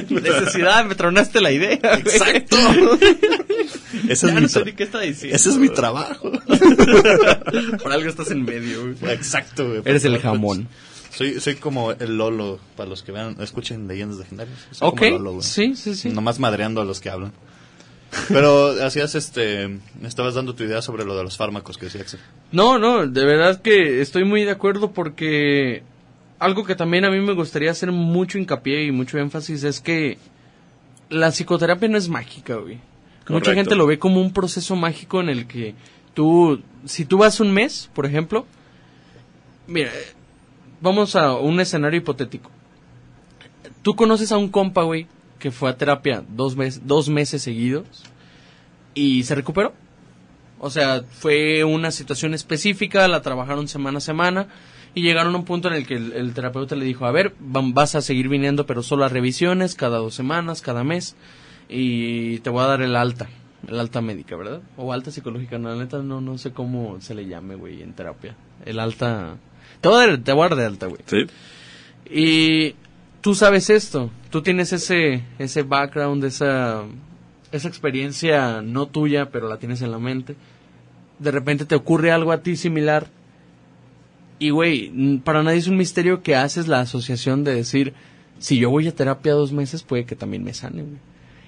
Necesidad, 0.09 0.85
me 0.85 0.95
tronaste 0.95 1.41
la 1.41 1.51
idea. 1.51 1.79
Exacto. 1.81 2.55
Ese 4.07 4.27
Ya 4.27 4.33
es, 4.33 4.35
mi 4.35 4.41
no 4.41 4.47
sé 4.47 4.59
tra- 4.61 4.65
ni 4.65 4.73
qué 4.73 4.83
está 4.83 4.99
diciendo. 4.99 5.35
ese 5.35 5.49
es 5.49 5.57
mi 5.57 5.69
trabajo. 5.69 6.31
Por 7.83 7.91
algo 7.91 8.09
estás 8.09 8.31
en 8.31 8.43
medio, 8.43 8.81
güey. 8.97 9.13
Exacto, 9.13 9.67
güey. 9.67 9.81
Eres 9.85 10.05
el 10.05 10.17
jamón. 10.19 10.67
Soy, 11.13 11.39
soy 11.41 11.55
como 11.55 11.91
el 11.91 12.17
Lolo, 12.17 12.59
para 12.77 12.89
los 12.89 13.03
que 13.03 13.11
vean, 13.11 13.35
escuchen 13.41 13.87
leyendas 13.87 14.17
legendarias. 14.19 14.57
Soy 14.71 14.87
Ok, 14.89 14.99
como 14.99 15.19
Lolo, 15.19 15.41
sí, 15.41 15.75
sí, 15.75 15.93
sí. 15.95 16.09
Nomás 16.09 16.39
madreando 16.39 16.81
a 16.81 16.85
los 16.85 16.99
que 17.01 17.09
hablan. 17.09 17.33
Pero 18.27 18.83
hacías 18.83 19.15
este, 19.15 19.67
me 19.67 20.07
estabas 20.07 20.35
dando 20.35 20.53
tu 20.53 20.63
idea 20.63 20.81
sobre 20.81 21.05
lo 21.05 21.15
de 21.15 21.23
los 21.23 21.37
fármacos 21.37 21.77
que 21.77 21.85
decía 21.85 22.01
Axel. 22.01 22.19
No, 22.51 22.77
no, 22.77 23.07
de 23.07 23.25
verdad 23.25 23.61
que 23.61 24.01
estoy 24.01 24.25
muy 24.25 24.43
de 24.43 24.51
acuerdo 24.51 24.91
porque 24.91 25.83
algo 26.39 26.65
que 26.65 26.75
también 26.75 27.05
a 27.05 27.09
mí 27.09 27.19
me 27.19 27.33
gustaría 27.33 27.71
hacer 27.71 27.91
mucho 27.91 28.37
hincapié 28.37 28.85
y 28.85 28.91
mucho 28.91 29.17
énfasis 29.17 29.63
es 29.63 29.79
que 29.79 30.17
la 31.09 31.31
psicoterapia 31.31 31.87
no 31.87 31.97
es 31.97 32.09
mágica, 32.09 32.55
güey. 32.55 32.79
Mucha 33.29 33.53
gente 33.53 33.75
lo 33.75 33.87
ve 33.87 33.99
como 33.99 34.19
un 34.19 34.33
proceso 34.33 34.75
mágico 34.75 35.21
en 35.21 35.29
el 35.29 35.47
que 35.47 35.75
tú, 36.13 36.61
si 36.85 37.05
tú 37.05 37.17
vas 37.17 37.39
un 37.39 37.51
mes, 37.53 37.89
por 37.93 38.05
ejemplo, 38.05 38.45
mira, 39.67 39.91
vamos 40.81 41.15
a 41.15 41.35
un 41.35 41.59
escenario 41.59 41.99
hipotético. 41.99 42.49
Tú 43.83 43.95
conoces 43.95 44.31
a 44.31 44.37
un 44.37 44.49
compa, 44.49 44.83
güey, 44.83 45.07
que 45.41 45.51
fue 45.51 45.69
a 45.69 45.75
terapia 45.77 46.23
dos, 46.29 46.55
mes- 46.55 46.87
dos 46.87 47.09
meses 47.09 47.41
seguidos 47.41 47.85
y 48.93 49.23
se 49.23 49.35
recuperó. 49.35 49.73
O 50.59 50.69
sea, 50.69 51.01
fue 51.09 51.63
una 51.63 51.89
situación 51.91 52.33
específica, 52.33 53.07
la 53.07 53.21
trabajaron 53.21 53.67
semana 53.67 53.97
a 53.97 54.01
semana 54.01 54.47
y 54.93 55.01
llegaron 55.01 55.33
a 55.33 55.37
un 55.39 55.45
punto 55.45 55.67
en 55.69 55.73
el 55.73 55.87
que 55.87 55.95
el, 55.95 56.13
el 56.13 56.33
terapeuta 56.33 56.75
le 56.75 56.85
dijo, 56.85 57.05
a 57.05 57.11
ver, 57.11 57.33
vas 57.39 57.95
a 57.95 58.01
seguir 58.01 58.29
viniendo 58.29 58.65
pero 58.67 58.83
solo 58.83 59.03
a 59.03 59.09
revisiones 59.09 59.73
cada 59.75 59.97
dos 59.97 60.13
semanas, 60.13 60.61
cada 60.61 60.83
mes 60.83 61.15
y 61.67 62.39
te 62.39 62.49
voy 62.51 62.61
a 62.63 62.67
dar 62.67 62.81
el 62.83 62.95
alta, 62.95 63.27
el 63.67 63.79
alta 63.79 64.01
médica, 64.01 64.35
¿verdad? 64.35 64.61
O 64.77 64.93
alta 64.93 65.09
psicológica, 65.09 65.57
no, 65.57 65.69
la 65.69 65.75
neta 65.77 65.99
no, 66.03 66.21
no 66.21 66.37
sé 66.37 66.51
cómo 66.51 67.01
se 67.01 67.15
le 67.15 67.25
llame, 67.25 67.55
güey, 67.55 67.81
en 67.81 67.93
terapia. 67.93 68.35
El 68.65 68.79
alta... 68.79 69.37
Te 69.79 69.89
voy 69.89 70.03
a 70.03 70.07
dar, 70.07 70.17
te 70.19 70.33
voy 70.33 70.45
a 70.45 70.49
dar 70.49 70.57
de 70.59 70.65
alta, 70.65 70.85
güey. 70.87 71.01
¿Sí? 71.07 71.25
Y 72.13 72.75
tú 73.21 73.35
sabes 73.35 73.69
esto, 73.69 74.09
tú 74.29 74.41
tienes 74.41 74.73
ese, 74.73 75.23
ese 75.39 75.63
background, 75.63 76.23
esa, 76.25 76.83
esa 77.51 77.67
experiencia 77.67 78.61
no 78.61 78.87
tuya, 78.87 79.29
pero 79.29 79.47
la 79.47 79.57
tienes 79.57 79.81
en 79.81 79.91
la 79.91 79.99
mente. 79.99 80.35
De 81.19 81.31
repente 81.31 81.65
te 81.65 81.75
ocurre 81.75 82.11
algo 82.11 82.31
a 82.31 82.41
ti 82.41 82.55
similar. 82.55 83.07
Y 84.39 84.49
güey, 84.49 85.19
para 85.19 85.43
nadie 85.43 85.59
es 85.59 85.67
un 85.67 85.77
misterio 85.77 86.23
que 86.23 86.35
haces 86.35 86.67
la 86.67 86.81
asociación 86.81 87.43
de 87.43 87.53
decir, 87.53 87.93
si 88.39 88.57
yo 88.57 88.71
voy 88.71 88.87
a 88.87 88.95
terapia 88.95 89.33
dos 89.33 89.51
meses, 89.51 89.83
puede 89.83 90.05
que 90.05 90.15
también 90.15 90.43
me 90.43 90.55
sane. 90.55 90.83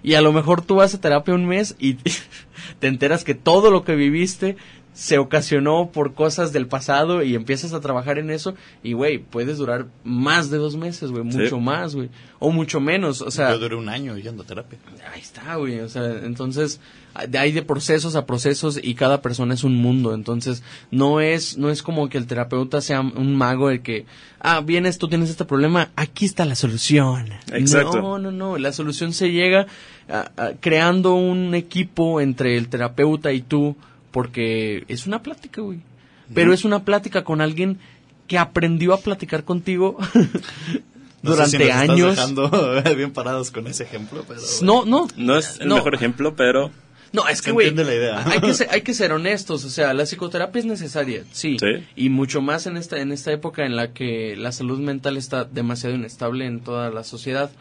Y 0.03 0.13
a 0.13 0.21
lo 0.21 0.32
mejor 0.32 0.61
tú 0.61 0.76
vas 0.76 0.93
a 0.93 1.01
terapia 1.01 1.34
un 1.34 1.47
mes 1.47 1.76
y 1.80 1.95
te 2.80 2.88
enteras 2.88 3.24
que 3.24 3.34
todo 3.34 3.71
lo 3.71 3.84
que 3.84 3.95
viviste 3.95 4.57
se 4.93 5.17
ocasionó 5.17 5.89
por 5.91 6.13
cosas 6.13 6.53
del 6.53 6.67
pasado 6.67 7.23
y 7.23 7.35
empiezas 7.35 7.73
a 7.73 7.81
trabajar 7.81 8.19
en 8.19 8.29
eso 8.29 8.53
y, 8.83 8.93
güey, 8.93 9.17
puedes 9.17 9.57
durar 9.57 9.87
más 10.03 10.49
de 10.51 10.57
dos 10.57 10.75
meses, 10.75 11.09
güey, 11.11 11.23
mucho 11.23 11.59
más, 11.59 11.95
güey, 11.95 12.09
o 12.39 12.51
mucho 12.51 12.79
menos, 12.79 13.21
o 13.21 13.31
sea... 13.31 13.51
Yo 13.51 13.59
duré 13.59 13.75
un 13.75 13.89
año 13.89 14.15
yendo 14.17 14.43
a 14.43 14.45
terapia. 14.45 14.77
Ahí 15.11 15.21
está, 15.21 15.55
güey, 15.55 15.79
o 15.79 15.89
sea, 15.89 16.05
entonces 16.23 16.79
de 17.29 17.37
hay 17.37 17.51
de 17.51 17.61
procesos 17.61 18.15
a 18.15 18.25
procesos 18.25 18.79
y 18.81 18.95
cada 18.95 19.21
persona 19.21 19.53
es 19.53 19.63
un 19.63 19.75
mundo, 19.75 20.13
entonces 20.15 20.63
no 20.89 21.21
es 21.21 21.57
no 21.59 21.69
es 21.69 21.83
como 21.83 22.09
que 22.09 22.17
el 22.17 22.25
terapeuta 22.25 22.81
sea 22.81 23.01
un 23.01 23.35
mago 23.35 23.69
el 23.69 23.81
que 23.83 24.05
ah, 24.39 24.61
vienes, 24.61 24.97
tú 24.97 25.07
tienes 25.07 25.29
este 25.29 25.45
problema, 25.45 25.91
aquí 25.95 26.25
está 26.25 26.43
la 26.45 26.55
solución. 26.55 27.29
Exacto. 27.51 28.01
No, 28.01 28.17
no, 28.19 28.31
no, 28.31 28.57
la 28.57 28.71
solución 28.73 29.13
se 29.13 29.31
llega 29.31 29.67
a- 30.09 30.31
a- 30.37 30.51
creando 30.59 31.13
un 31.15 31.53
equipo 31.55 32.19
entre 32.19 32.57
el 32.57 32.67
terapeuta 32.67 33.31
y 33.31 33.41
tú 33.41 33.75
porque 34.14 34.86
es 34.88 35.05
una 35.07 35.22
plática, 35.22 35.59
güey. 35.61 35.80
Pero 36.34 36.53
es 36.53 36.64
una 36.64 36.86
plática 36.86 37.26
con 37.26 37.41
alguien 37.41 37.80
que 38.28 38.38
aprendió 38.38 38.93
a 38.93 38.97
platicar 39.01 39.43
contigo 39.43 39.97
No 41.22 41.32
sé 41.36 41.38
durante 41.38 41.49
si 41.51 41.57
nos 41.57 41.68
estás 41.68 41.89
años. 41.89 42.16
dejando 42.16 42.82
bien 42.95 43.11
parados 43.11 43.51
con 43.51 43.68
ese 43.68 43.84
ejemplo, 43.84 44.24
pero... 44.28 44.39
No, 44.61 44.86
no. 44.86 45.07
No 45.18 45.38
es 45.38 45.59
el 45.59 45.68
No. 45.68 45.76
mejor 45.76 45.95
ejemplo, 45.95 46.36
pero 46.36 46.72
No, 47.14 47.28
es 47.28 47.41
que, 47.41 47.51
güey, 47.51 47.68
entiende 47.70 47.91
la 47.93 47.97
idea. 47.97 48.24
hay 48.30 48.39
que, 48.41 48.53
ser, 48.53 48.68
hay 48.72 48.82
que 48.82 48.93
ser 48.93 49.11
honestos, 49.14 49.64
o 49.66 49.70
sea, 49.70 49.93
la 49.93 50.05
psicoterapia 50.05 50.59
es 50.59 50.66
necesaria, 50.66 51.24
sí, 51.32 51.57
Sí. 51.59 51.86
y 51.95 52.09
mucho 52.09 52.41
más 52.41 52.66
en 52.68 52.76
esta, 52.78 52.99
en 52.99 53.11
esta 53.11 53.32
época 53.32 53.66
en 53.66 53.76
la 53.76 53.93
que 53.93 54.36
la 54.38 54.51
salud 54.51 54.80
mental 54.80 55.16
está 55.18 55.43
demasiado 55.45 55.95
inestable 55.95 56.45
en 56.45 56.59
toda 56.61 56.89
la 56.89 57.03
sociedad. 57.03 57.51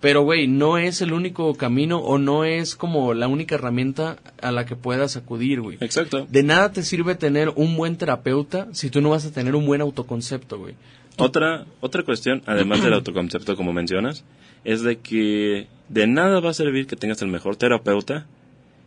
Pero, 0.00 0.22
güey, 0.22 0.46
no 0.46 0.78
es 0.78 1.02
el 1.02 1.12
único 1.12 1.54
camino 1.54 1.98
o 1.98 2.18
no 2.18 2.44
es 2.44 2.76
como 2.76 3.14
la 3.14 3.26
única 3.26 3.56
herramienta 3.56 4.18
a 4.40 4.52
la 4.52 4.64
que 4.64 4.76
puedas 4.76 5.16
acudir, 5.16 5.60
güey. 5.60 5.78
exacto. 5.80 6.26
De 6.30 6.42
nada 6.44 6.70
te 6.70 6.82
sirve 6.82 7.16
tener 7.16 7.50
un 7.56 7.76
buen 7.76 7.96
terapeuta 7.96 8.68
si 8.72 8.90
tú 8.90 9.00
no 9.00 9.10
vas 9.10 9.26
a 9.26 9.32
tener 9.32 9.56
un 9.56 9.66
buen 9.66 9.80
autoconcepto, 9.80 10.58
güey. 10.58 10.74
Otra, 11.16 11.66
otra 11.80 12.04
cuestión, 12.04 12.42
además 12.46 12.82
del 12.82 12.92
autoconcepto, 12.94 13.56
como 13.56 13.72
mencionas, 13.72 14.24
es 14.64 14.82
de 14.82 14.98
que 14.98 15.66
de 15.88 16.06
nada 16.06 16.38
va 16.38 16.50
a 16.50 16.54
servir 16.54 16.86
que 16.86 16.94
tengas 16.94 17.20
el 17.22 17.28
mejor 17.28 17.56
terapeuta 17.56 18.26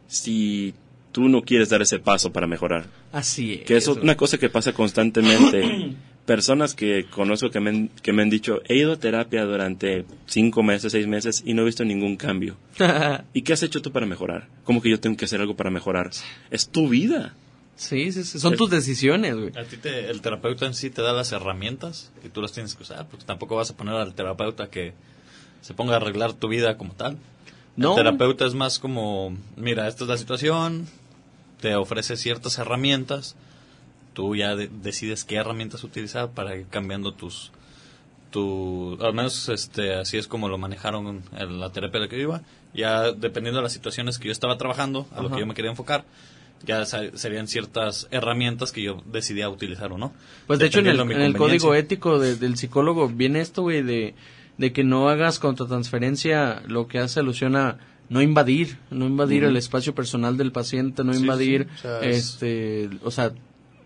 si 0.07 0.73
tú 1.11 1.27
no 1.27 1.41
quieres 1.41 1.69
dar 1.69 1.81
ese 1.81 1.99
paso 1.99 2.31
para 2.31 2.47
mejorar. 2.47 2.85
Así 3.11 3.55
es. 3.55 3.61
Que 3.65 3.75
es 3.75 3.87
una 3.87 4.15
cosa 4.15 4.37
que 4.37 4.49
pasa 4.49 4.71
constantemente. 4.73 5.95
Personas 6.25 6.75
que 6.75 7.05
conozco 7.09 7.49
que 7.49 7.59
me, 7.59 7.71
han, 7.71 7.87
que 8.01 8.13
me 8.13 8.21
han 8.21 8.29
dicho, 8.29 8.61
he 8.67 8.75
ido 8.77 8.93
a 8.93 8.97
terapia 8.97 9.43
durante 9.43 10.05
cinco 10.27 10.61
meses, 10.63 10.91
seis 10.91 11.07
meses 11.07 11.41
y 11.45 11.53
no 11.53 11.63
he 11.63 11.65
visto 11.65 11.83
ningún 11.83 12.15
cambio. 12.15 12.55
¿Y 13.33 13.41
qué 13.41 13.53
has 13.53 13.63
hecho 13.63 13.81
tú 13.81 13.91
para 13.91 14.05
mejorar? 14.05 14.47
¿Cómo 14.63 14.81
que 14.81 14.89
yo 14.89 14.99
tengo 14.99 15.17
que 15.17 15.25
hacer 15.25 15.41
algo 15.41 15.55
para 15.55 15.71
mejorar? 15.71 16.11
Es 16.51 16.69
tu 16.69 16.87
vida. 16.87 17.33
sí, 17.75 18.11
sí, 18.11 18.23
sí, 18.23 18.39
son 18.39 18.55
tus 18.55 18.69
decisiones, 18.69 19.35
güey. 19.35 19.49
A 19.57 19.63
ti 19.63 19.77
te- 19.77 20.09
el 20.11 20.21
terapeuta 20.21 20.67
en 20.67 20.75
sí 20.75 20.89
te 20.91 21.01
da 21.01 21.11
las 21.11 21.31
herramientas 21.31 22.11
y 22.23 22.29
tú 22.29 22.41
las 22.41 22.51
tienes 22.51 22.75
que 22.75 22.83
usar, 22.83 23.07
porque 23.09 23.25
tampoco 23.25 23.55
vas 23.55 23.71
a 23.71 23.75
poner 23.75 23.95
al 23.95 24.13
terapeuta 24.13 24.69
que 24.69 24.93
se 25.61 25.73
ponga 25.73 25.93
a 25.93 25.97
arreglar 25.97 26.33
tu 26.33 26.47
vida 26.47 26.77
como 26.77 26.93
tal. 26.93 27.17
No. 27.75 27.91
El 27.91 27.95
terapeuta 27.97 28.45
es 28.45 28.53
más 28.53 28.77
como, 28.79 29.35
mira, 29.57 29.87
esta 29.87 30.03
es 30.03 30.09
la 30.09 30.17
situación, 30.17 30.87
te 31.59 31.75
ofrece 31.75 32.15
ciertas 32.15 32.57
herramientas, 32.59 33.35
tú 34.13 34.35
ya 34.35 34.55
de- 34.55 34.67
decides 34.69 35.23
qué 35.23 35.35
herramientas 35.35 35.83
utilizar 35.83 36.31
para 36.31 36.55
ir 36.55 36.65
cambiando 36.69 37.13
tus, 37.13 37.51
tu, 38.31 38.97
al 39.01 39.13
menos 39.13 39.49
este, 39.49 39.93
así 39.95 40.17
es 40.17 40.27
como 40.27 40.47
lo 40.49 40.57
manejaron 40.57 41.21
en 41.37 41.59
la 41.59 41.69
terapia 41.71 41.99
de 41.99 42.05
la 42.05 42.09
que 42.09 42.17
yo 42.17 42.23
iba, 42.23 42.41
ya 42.73 43.11
dependiendo 43.11 43.59
de 43.59 43.63
las 43.63 43.73
situaciones 43.73 44.19
que 44.19 44.27
yo 44.27 44.31
estaba 44.31 44.57
trabajando, 44.57 45.07
a 45.15 45.21
lo 45.21 45.29
que 45.31 45.39
yo 45.39 45.45
me 45.45 45.53
quería 45.53 45.71
enfocar, 45.71 46.05
ya 46.65 46.85
serían 46.85 47.47
ciertas 47.47 48.07
herramientas 48.11 48.71
que 48.71 48.83
yo 48.83 49.01
decidía 49.11 49.49
utilizar 49.49 49.91
o 49.91 49.97
no. 49.97 50.13
Pues 50.47 50.59
de 50.59 50.67
hecho 50.67 50.79
en 50.79 50.87
el, 50.87 50.99
en 51.25 51.33
código 51.33 51.73
ético 51.75 52.19
de- 52.19 52.35
del 52.35 52.55
psicólogo 52.57 53.09
viene 53.09 53.41
esto, 53.41 53.63
güey, 53.63 53.81
de, 53.81 54.13
de 54.57 54.71
que 54.71 54.83
no 54.83 55.09
hagas 55.09 55.39
contratransferencia 55.39 56.61
lo 56.67 56.87
que 56.87 56.99
hace 56.99 57.19
alusión 57.19 57.55
a 57.55 57.79
no 58.09 58.21
invadir, 58.21 58.77
no 58.91 59.05
invadir 59.07 59.43
el 59.45 59.57
espacio 59.57 59.95
personal 59.95 60.37
del 60.37 60.51
paciente, 60.51 61.03
no 61.03 61.13
Sí, 61.13 61.19
invadir, 61.21 61.67
sí, 61.73 61.77
o 61.77 61.81
sea, 61.81 61.99
es- 62.01 62.17
este, 62.33 62.89
o 63.03 63.11
sea, 63.11 63.31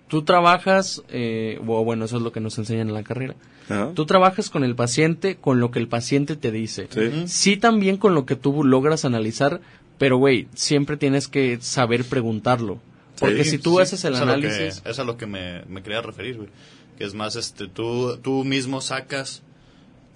tú 0.08 0.24
trabajas, 0.24 1.02
eh, 1.10 1.60
o 1.66 1.84
bueno, 1.84 2.06
eso 2.06 2.18
es 2.18 2.24
lo 2.24 2.32
que 2.32 2.40
nos 2.40 2.58
enseñan 2.58 2.88
en 2.90 2.94
la 2.94 3.04
carrera. 3.04 3.36
Ajá. 3.70 3.92
Tú 3.96 4.06
trabajas 4.06 4.50
con 4.50 4.64
el 4.64 4.76
paciente, 4.76 5.36
con 5.38 5.60
lo 5.60 5.72
que 5.72 5.80
el 5.80 5.88
paciente 5.88 6.36
te 6.36 6.52
dice. 6.52 6.88
Sí. 6.92 7.24
Sí 7.28 7.58
también 7.58 7.98
con 7.98 8.14
lo 8.14 8.26
que 8.26 8.36
tú 8.36 8.64
logras 8.64 9.06
analizar, 9.06 9.62
pero 9.98 10.18
güey, 10.18 10.48
siempre 10.54 10.98
tienes 10.98 11.28
que 11.28 11.58
saber 11.62 12.04
preguntarlo. 12.06 12.80
Porque 13.20 13.44
Sí, 13.46 13.52
si 13.52 13.58
tú 13.60 13.78
Sí, 13.78 13.82
haces 13.84 14.04
el 14.06 14.14
es 14.16 14.20
análisis... 14.22 14.82
es 14.86 15.00
a 15.00 15.04
lo 15.06 15.18
que 15.18 15.26
me, 15.26 15.64
me 15.66 15.82
quería 15.82 16.02
referir, 16.02 16.36
güey. 16.38 16.50
Que 16.98 17.06
es 17.06 17.14
más, 17.14 17.36
este, 17.38 17.68
tú, 17.68 18.18
tú 18.22 18.44
mismo 18.44 18.82
sacas 18.82 19.42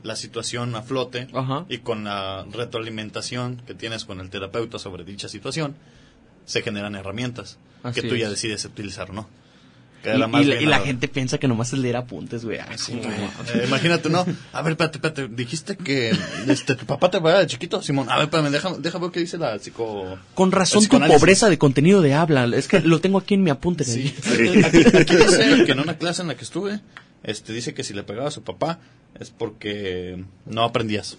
la 0.03 0.15
situación 0.15 0.75
a 0.75 0.81
flote 0.81 1.27
Ajá. 1.33 1.65
y 1.69 1.79
con 1.79 2.03
la 2.05 2.45
retroalimentación 2.51 3.61
que 3.67 3.73
tienes 3.73 4.05
con 4.05 4.19
el 4.19 4.29
terapeuta 4.29 4.79
sobre 4.79 5.03
dicha 5.03 5.27
situación, 5.27 5.75
se 6.45 6.61
generan 6.61 6.95
herramientas 6.95 7.57
Así 7.83 8.01
que 8.01 8.07
tú 8.07 8.15
ya 8.15 8.25
es. 8.25 8.31
decides 8.31 8.65
utilizar 8.65 9.09
o 9.11 9.13
no. 9.13 9.27
Y, 10.03 10.65
la, 10.65 10.81
y 10.81 10.85
gente 10.85 11.07
piensa 11.07 11.37
que 11.37 11.47
nomás 11.47 11.73
es 11.73 11.79
leer 11.79 11.97
apuntes, 11.97 12.45
güey. 12.45 12.59
Ay, 12.59 12.77
Sí, 12.77 12.93
como- 12.93 13.03
güey. 13.03 13.61
Eh, 13.61 13.65
imagínate, 13.67 14.09
¿no? 14.09 14.25
A 14.53 14.61
ver, 14.61 14.71
espérate, 14.71 14.97
espérate. 14.97 15.27
Dijiste 15.27 15.75
que 15.75 16.11
este, 16.47 16.75
tu 16.75 16.85
papá 16.85 17.11
te 17.11 17.19
va 17.19 17.39
de 17.39 17.47
chiquito, 17.47 17.81
Simón. 17.81 18.09
A 18.09 18.15
ver, 18.15 18.25
espérame, 18.25 18.49
déjame, 18.49 18.77
déjame 18.79 19.05
ver 19.05 19.11
qué 19.11 19.19
dice 19.19 19.37
la 19.37 19.59
psico... 19.59 20.17
Con 20.35 20.51
razón 20.51 20.85
tu 20.87 20.99
pobreza 20.99 21.49
de 21.49 21.57
contenido 21.57 22.01
de 22.01 22.13
habla. 22.13 22.45
Es 22.55 22.67
que 22.67 22.79
lo 22.79 23.01
tengo 23.01 23.17
aquí 23.17 23.33
en 23.33 23.43
mi 23.43 23.49
apunte. 23.49 23.83
Sí. 23.83 24.13
aquí 24.95 25.15
dice 25.15 25.63
que 25.65 25.71
en 25.71 25.79
una 25.79 25.97
clase 25.97 26.21
en 26.21 26.29
la 26.29 26.35
que 26.35 26.43
estuve, 26.43 26.79
este 27.23 27.51
dice 27.53 27.73
que 27.73 27.83
si 27.83 27.93
le 27.93 28.03
pegaba 28.03 28.29
a 28.29 28.31
su 28.31 28.43
papá 28.43 28.79
es 29.19 29.29
porque 29.31 30.23
no 30.45 30.63
aprendías. 30.63 31.17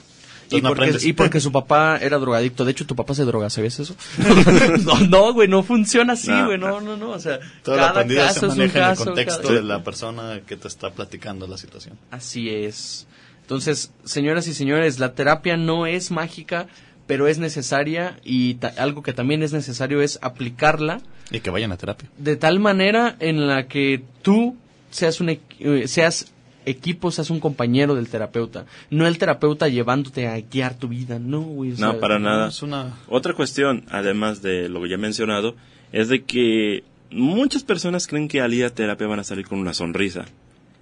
Y 0.50 0.60
no 0.62 0.70
porque, 0.70 0.96
y 1.02 1.12
porque 1.12 1.40
su 1.40 1.52
papá 1.52 1.98
era 1.98 2.18
drogadicto. 2.18 2.64
De 2.64 2.72
hecho, 2.72 2.86
tu 2.86 2.96
papá 2.96 3.14
se 3.14 3.24
droga, 3.24 3.48
¿sabías 3.50 3.78
eso? 3.78 3.94
no, 5.08 5.32
güey, 5.32 5.48
no 5.48 5.62
funciona 5.62 6.14
así, 6.14 6.30
güey. 6.30 6.58
No, 6.58 6.80
no, 6.80 6.96
no. 6.96 7.10
O 7.10 7.18
sea, 7.20 7.38
Todo 7.62 7.76
lo 7.76 7.80
cada 7.80 7.90
aprendido 7.90 8.22
caso 8.22 8.40
se 8.40 8.46
es 8.46 8.52
un 8.52 8.58
maneja 8.58 8.78
en 8.86 8.90
el 8.90 8.96
contexto 8.98 9.42
cada- 9.42 9.54
de 9.54 9.62
la 9.62 9.82
persona 9.84 10.40
que 10.46 10.56
te 10.56 10.68
está 10.68 10.90
platicando 10.90 11.46
la 11.46 11.56
situación. 11.56 11.98
Así 12.10 12.48
es. 12.50 13.06
Entonces, 13.42 13.92
señoras 14.04 14.46
y 14.46 14.54
señores, 14.54 14.98
la 14.98 15.14
terapia 15.14 15.56
no 15.56 15.86
es 15.86 16.10
mágica, 16.10 16.66
pero 17.06 17.26
es 17.26 17.38
necesaria 17.38 18.18
y 18.24 18.56
algo 18.76 19.02
que 19.02 19.12
también 19.12 19.42
es 19.42 19.52
necesario 19.52 20.00
es 20.02 20.18
aplicarla 20.22 21.00
Y 21.32 21.40
que 21.40 21.50
vayan 21.50 21.72
a 21.72 21.76
terapia. 21.76 22.08
de 22.18 22.36
tal 22.36 22.60
manera 22.60 23.16
en 23.18 23.48
la 23.48 23.66
que 23.66 24.02
tú 24.22 24.56
seas 24.92 25.20
un 25.20 25.30
eh, 25.30 25.84
seas 25.88 26.26
equipo, 26.70 27.10
seas 27.10 27.30
un 27.30 27.40
compañero 27.40 27.94
del 27.94 28.08
terapeuta, 28.08 28.64
no 28.90 29.06
el 29.06 29.18
terapeuta 29.18 29.68
llevándote 29.68 30.26
a 30.28 30.40
guiar 30.40 30.74
tu 30.74 30.88
vida, 30.88 31.18
no, 31.18 31.40
güey. 31.40 31.72
o 31.72 31.76
No, 31.78 31.98
para 31.98 32.18
nada. 32.18 32.48
Es 32.48 32.62
una... 32.62 32.96
Otra 33.08 33.34
cuestión, 33.34 33.84
además 33.90 34.42
de 34.42 34.68
lo 34.68 34.82
que 34.82 34.88
ya 34.88 34.94
he 34.94 34.98
mencionado, 34.98 35.54
es 35.92 36.08
de 36.08 36.22
que 36.24 36.84
muchas 37.10 37.62
personas 37.64 38.06
creen 38.06 38.28
que 38.28 38.40
al 38.40 38.54
ir 38.54 38.64
a 38.64 38.70
terapia 38.70 39.06
van 39.06 39.18
a 39.20 39.24
salir 39.24 39.46
con 39.46 39.58
una 39.58 39.74
sonrisa. 39.74 40.26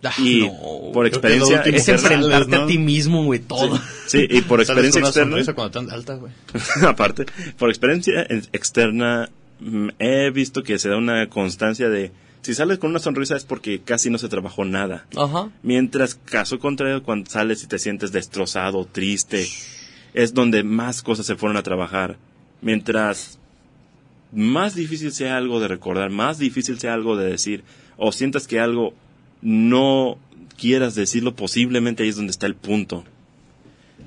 ah, 0.04 0.12
Y 0.22 0.42
no. 0.42 0.92
por 0.92 1.06
experiencia 1.06 1.62
es 1.62 1.88
enfrentarte 1.88 2.56
¿no? 2.56 2.62
a 2.64 2.66
ti 2.66 2.78
mismo, 2.78 3.24
güey, 3.24 3.40
todo. 3.40 3.80
sí, 4.06 4.26
y 4.28 4.42
por 4.42 4.60
experiencia 4.60 5.00
externa, 5.00 5.36
cuando 5.54 5.70
tan 5.70 5.90
alta, 5.90 6.14
güey. 6.16 6.32
aparte, 6.86 7.26
por 7.58 7.70
experiencia 7.70 8.22
ex- 8.28 8.48
externa, 8.52 9.28
mm, 9.60 9.88
he 9.98 10.30
visto 10.30 10.62
que 10.62 10.78
se 10.78 10.88
da 10.90 10.96
una 10.98 11.28
constancia 11.28 11.88
de 11.88 12.12
si 12.42 12.54
sales 12.54 12.78
con 12.78 12.90
una 12.90 12.98
sonrisa 12.98 13.36
es 13.36 13.44
porque 13.44 13.80
casi 13.80 14.10
no 14.10 14.18
se 14.18 14.28
trabajó 14.28 14.64
nada. 14.64 15.06
Ajá. 15.16 15.50
Mientras, 15.62 16.14
caso 16.14 16.58
contrario, 16.58 17.02
cuando 17.02 17.30
sales 17.30 17.62
y 17.62 17.66
te 17.66 17.78
sientes 17.78 18.12
destrozado, 18.12 18.84
triste, 18.84 19.46
es 20.14 20.34
donde 20.34 20.62
más 20.62 21.02
cosas 21.02 21.26
se 21.26 21.36
fueron 21.36 21.56
a 21.56 21.62
trabajar. 21.62 22.16
Mientras 22.60 23.38
más 24.32 24.74
difícil 24.74 25.12
sea 25.12 25.36
algo 25.36 25.60
de 25.60 25.68
recordar, 25.68 26.10
más 26.10 26.38
difícil 26.38 26.78
sea 26.78 26.94
algo 26.94 27.16
de 27.16 27.30
decir, 27.30 27.64
o 27.96 28.12
sientas 28.12 28.46
que 28.46 28.60
algo 28.60 28.94
no 29.42 30.18
quieras 30.56 30.94
decirlo, 30.94 31.34
posiblemente 31.34 32.02
ahí 32.02 32.08
es 32.08 32.16
donde 32.16 32.32
está 32.32 32.46
el 32.46 32.54
punto. 32.54 33.04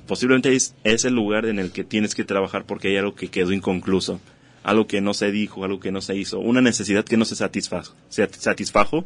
Posiblemente 0.07 0.49
ahí 0.49 0.55
es, 0.55 0.75
es 0.83 1.05
el 1.05 1.13
lugar 1.13 1.45
en 1.45 1.59
el 1.59 1.71
que 1.71 1.83
tienes 1.83 2.15
que 2.15 2.23
trabajar 2.23 2.65
porque 2.65 2.89
hay 2.89 2.97
algo 2.97 3.15
que 3.15 3.29
quedó 3.29 3.51
inconcluso, 3.51 4.19
algo 4.63 4.87
que 4.87 5.01
no 5.01 5.13
se 5.13 5.31
dijo, 5.31 5.63
algo 5.63 5.79
que 5.79 5.91
no 5.91 6.01
se 6.01 6.15
hizo, 6.15 6.39
una 6.39 6.61
necesidad 6.61 7.03
que 7.05 7.17
no 7.17 7.25
se 7.25 7.35
satisfajo, 7.35 7.93
se 8.09 8.27
satisfajo 8.33 9.05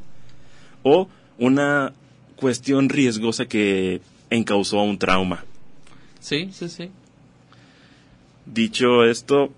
o 0.84 1.08
una 1.38 1.94
cuestión 2.36 2.90
riesgosa 2.90 3.46
que 3.46 4.02
encausó 4.30 4.80
a 4.80 4.84
un 4.84 4.98
trauma. 4.98 5.46
Sí, 6.20 6.50
sí, 6.52 6.70
sí. 6.70 6.90
Dicho 8.46 9.04
esto, 9.06 9.52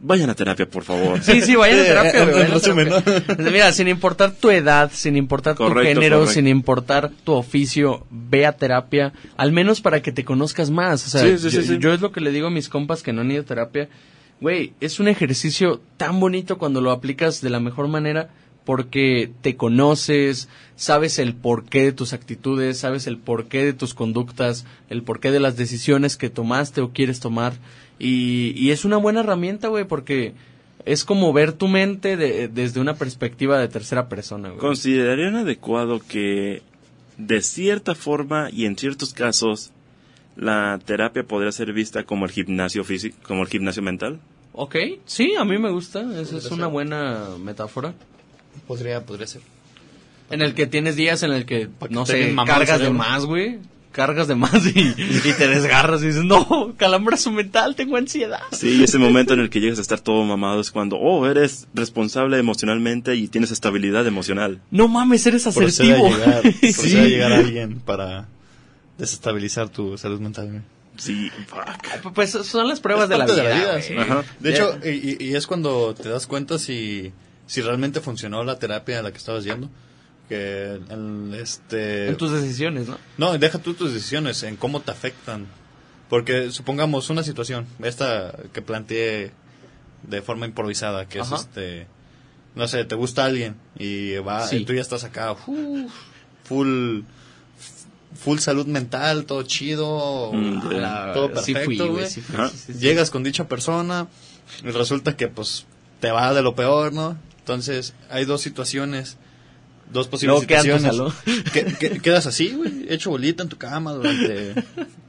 vayan 0.00 0.28
a 0.30 0.34
terapia, 0.34 0.68
por 0.68 0.84
favor. 0.84 1.22
Sí, 1.22 1.40
sí, 1.40 1.56
vayan 1.56 1.78
a 1.78 1.82
Sí, 1.82 1.88
terapia, 1.88 2.24
vayan 2.24 3.38
a. 3.38 3.50
Mira, 3.50 3.72
sin 3.72 3.88
importar 3.88 4.32
tu 4.32 4.50
edad, 4.50 4.90
sin 4.92 5.16
importar 5.16 5.56
tu 5.56 5.64
género, 5.74 6.18
correcto. 6.18 6.26
sin 6.34 6.46
importar 6.46 7.10
tu 7.24 7.32
oficio, 7.32 8.06
ve 8.10 8.44
a 8.46 8.52
terapia, 8.52 9.12
al 9.36 9.52
menos 9.52 9.80
para 9.80 10.02
que 10.02 10.12
te 10.12 10.24
conozcas 10.24 10.70
más. 10.70 11.06
O 11.06 11.10
sea, 11.10 11.22
Sí, 11.22 11.38
sí, 11.38 11.50
yo, 11.50 11.62
sí, 11.62 11.68
sí. 11.68 11.78
yo 11.78 11.92
es 11.92 12.00
lo 12.00 12.12
que 12.12 12.20
le 12.20 12.32
digo 12.32 12.48
a 12.48 12.50
mis 12.50 12.68
compas 12.68 13.02
que 13.02 13.12
no 13.12 13.22
han 13.22 13.30
ido 13.30 13.42
a 13.42 13.46
terapia. 13.46 13.88
Güey, 14.40 14.72
es 14.80 15.00
un 15.00 15.08
ejercicio 15.08 15.80
tan 15.96 16.20
bonito 16.20 16.58
cuando 16.58 16.80
lo 16.80 16.90
aplicas 16.90 17.40
de 17.40 17.50
la 17.50 17.60
mejor 17.60 17.88
manera 17.88 18.30
porque 18.64 19.30
te 19.40 19.56
conoces, 19.56 20.48
sabes 20.76 21.18
el 21.18 21.34
porqué 21.34 21.84
de 21.84 21.92
tus 21.92 22.12
actitudes, 22.12 22.78
sabes 22.78 23.06
el 23.06 23.16
porqué 23.16 23.64
de 23.64 23.72
tus 23.72 23.94
conductas, 23.94 24.66
el 24.90 25.02
porqué 25.02 25.30
de 25.30 25.40
las 25.40 25.56
decisiones 25.56 26.18
que 26.18 26.28
tomaste 26.28 26.82
o 26.82 26.90
quieres 26.92 27.18
tomar. 27.18 27.54
Y, 27.98 28.70
es 28.70 28.84
una 28.84 28.98
buena 28.98 29.20
herramienta, 29.20 29.68
güey, 29.68 29.84
porque 29.86 30.34
es 30.84 31.04
como 31.04 31.32
ver 31.32 31.52
tu 31.54 31.66
mente 31.66 32.18
de- 32.18 32.48
desde 32.48 32.78
una 32.80 32.94
perspectiva 32.94 33.58
de 33.58 33.68
tercera 33.68 34.08
persona, 34.10 34.50
güey. 34.50 34.60
¿Considerarían 34.60 35.36
adecuado 35.36 36.00
que 36.06 36.62
de 37.16 37.40
cierta 37.40 37.94
forma 37.94 38.50
y 38.52 38.66
en 38.66 38.76
ciertos 38.76 39.14
casos 39.14 39.72
la 40.38 40.78
terapia 40.84 41.24
podría 41.24 41.52
ser 41.52 41.72
vista 41.72 42.04
como 42.04 42.24
el 42.24 42.30
gimnasio 42.30 42.84
físico, 42.84 43.16
como 43.22 43.42
el 43.42 43.48
gimnasio 43.48 43.82
mental? 43.82 44.20
Ok, 44.52 44.76
sí, 45.04 45.34
a 45.38 45.44
mí 45.44 45.58
me 45.58 45.70
gusta, 45.70 46.00
esa 46.20 46.38
es 46.38 46.50
una 46.50 46.66
buena 46.68 47.24
metáfora. 47.38 47.92
Podría, 48.66 49.04
podría 49.04 49.26
ser. 49.26 49.42
En 50.30 50.42
el 50.42 50.54
que 50.54 50.66
tienes 50.66 50.96
días 50.96 51.22
en 51.22 51.32
el 51.32 51.44
que, 51.46 51.68
no 51.90 52.06
sé, 52.06 52.34
cargas 52.46 52.80
de 52.80 52.90
más, 52.90 53.24
güey. 53.24 53.58
Cargas 53.92 54.28
de 54.28 54.34
más 54.34 54.64
y, 54.66 54.78
y 54.78 55.32
te 55.32 55.48
desgarras 55.48 56.02
y 56.02 56.08
dices, 56.08 56.22
no, 56.22 56.74
calambrazo 56.76 57.32
mental, 57.32 57.74
tengo 57.74 57.96
ansiedad. 57.96 58.40
Sí, 58.52 58.84
ese 58.84 58.98
momento 58.98 59.32
en 59.34 59.40
el 59.40 59.50
que 59.50 59.60
llegas 59.60 59.78
a 59.78 59.82
estar 59.82 59.98
todo 60.00 60.22
mamado 60.24 60.60
es 60.60 60.70
cuando, 60.70 60.96
oh, 60.98 61.26
eres 61.26 61.66
responsable 61.74 62.38
emocionalmente 62.38 63.16
y 63.16 63.26
tienes 63.28 63.50
estabilidad 63.50 64.06
emocional. 64.06 64.60
No 64.70 64.86
mames, 64.88 65.26
eres 65.26 65.44
Procede 65.44 65.92
a 65.94 65.96
asertivo. 65.96 66.16
llegar, 66.16 66.42
procede 66.42 66.72
Sí. 66.72 66.96
a 66.96 67.04
llegar 67.04 67.32
alguien 67.32 67.80
para 67.80 68.28
desestabilizar 68.98 69.68
tu 69.68 69.96
salud 69.96 70.20
mental. 70.20 70.62
Sí, 70.96 71.30
fuck. 71.46 72.12
Pues 72.12 72.30
son 72.32 72.68
las 72.68 72.80
pruebas 72.80 73.04
Es 73.04 73.10
de 73.10 73.18
la 73.18 73.24
vida. 73.26 73.80
sí. 73.82 73.94
güey. 73.94 74.04
Ajá. 74.10 74.24
De 74.40 74.50
hecho, 74.50 74.78
y, 74.84 74.88
y- 75.24 75.28
y 75.30 75.36
es 75.36 75.46
cuando 75.46 75.94
te 75.94 76.08
das 76.08 76.26
cuenta 76.26 76.58
si, 76.58 77.12
si 77.46 77.62
realmente 77.62 78.00
funcionó 78.00 78.42
la 78.44 78.58
terapia 78.58 78.98
a 78.98 79.02
la 79.02 79.12
que 79.12 79.18
estabas 79.18 79.44
yendo. 79.44 79.70
Que 80.28 80.72
el, 80.90 81.34
este... 81.40 82.08
En 82.08 82.16
tus 82.16 82.32
decisiones, 82.32 82.86
¿no? 82.88 82.98
No, 83.16 83.38
deja 83.38 83.58
tú 83.60 83.72
tus 83.74 83.94
decisiones 83.94 84.42
en 84.42 84.56
cómo 84.56 84.80
te 84.80 84.90
afectan. 84.90 85.46
Porque 86.10 86.50
supongamos 86.50 87.08
una 87.10 87.22
situación, 87.22 87.66
esta 87.82 88.34
que 88.52 88.60
planteé 88.62 89.30
de 90.02 90.22
forma 90.22 90.46
improvisada, 90.46 91.06
que 91.06 91.20
Ajá. 91.20 91.36
es 91.36 91.42
este, 91.42 91.86
no 92.54 92.66
sé, 92.66 92.84
te 92.84 92.94
gusta 92.94 93.24
alguien 93.24 93.56
y 93.78 94.16
va, 94.16 94.46
Sí. 94.46 94.56
y 94.56 94.64
tú 94.64 94.72
ya 94.72 94.80
estás 94.80 95.04
acá, 95.04 95.32
uf, 95.32 95.92
full, 96.44 97.00
full 98.18 98.38
salud 98.38 98.66
mental, 98.66 99.24
todo 99.24 99.42
chido, 99.44 100.32
Mm, 100.32 100.60
todo 101.14 101.32
perfecto, 101.32 101.64
güey, 101.66 101.88
güey. 101.88 102.10
sí 102.10 102.20
fui, 102.20 102.34
Ajá. 102.36 102.48
sí, 102.50 102.56
sí, 102.66 102.72
sí. 102.74 102.78
Llegas 102.80 103.10
con 103.10 103.22
dicha 103.22 103.46
persona 103.48 104.08
y 104.64 104.70
resulta 104.70 105.16
que 105.16 105.28
pues 105.28 105.66
te 106.00 106.10
va 106.10 106.34
de 106.34 106.42
lo 106.42 106.54
peor, 106.54 106.92
¿no? 106.92 107.16
Entonces 107.38 107.94
hay 108.10 108.24
dos 108.24 108.40
situaciones, 108.42 109.16
dos 109.92 110.08
posibles 110.08 110.40
tu 110.46 110.54
situaciones. 110.54 111.14
Que- 111.52 111.64
que- 111.64 112.00
quedas 112.00 112.26
así, 112.26 112.50
güey, 112.54 112.86
hecho 112.92 113.10
bolita 113.10 113.42
en 113.42 113.48
tu 113.48 113.56
cama 113.56 113.92
durante 113.92 114.54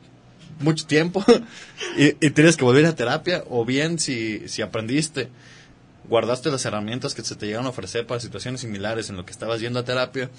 mucho 0.60 0.86
tiempo 0.86 1.24
y, 1.98 2.08
y 2.26 2.30
tienes 2.32 2.58
que 2.58 2.64
volver 2.64 2.86
a 2.86 2.96
terapia 2.96 3.44
o 3.50 3.66
bien 3.66 3.98
si, 4.00 4.48
si 4.48 4.62
aprendiste, 4.62 5.30
guardaste 6.08 6.50
las 6.52 6.66
herramientas 6.66 7.14
que 7.14 7.24
se 7.24 7.36
te 7.36 7.46
llegaron 7.48 7.66
a 7.68 7.70
ofrecer 7.70 8.06
para 8.06 8.20
situaciones 8.20 8.62
similares 8.62 9.10
en 9.10 9.16
lo 9.18 9.26
que 9.26 9.32
estabas 9.32 9.60
yendo 9.62 9.80
a 9.80 9.84
terapia, 9.86 10.30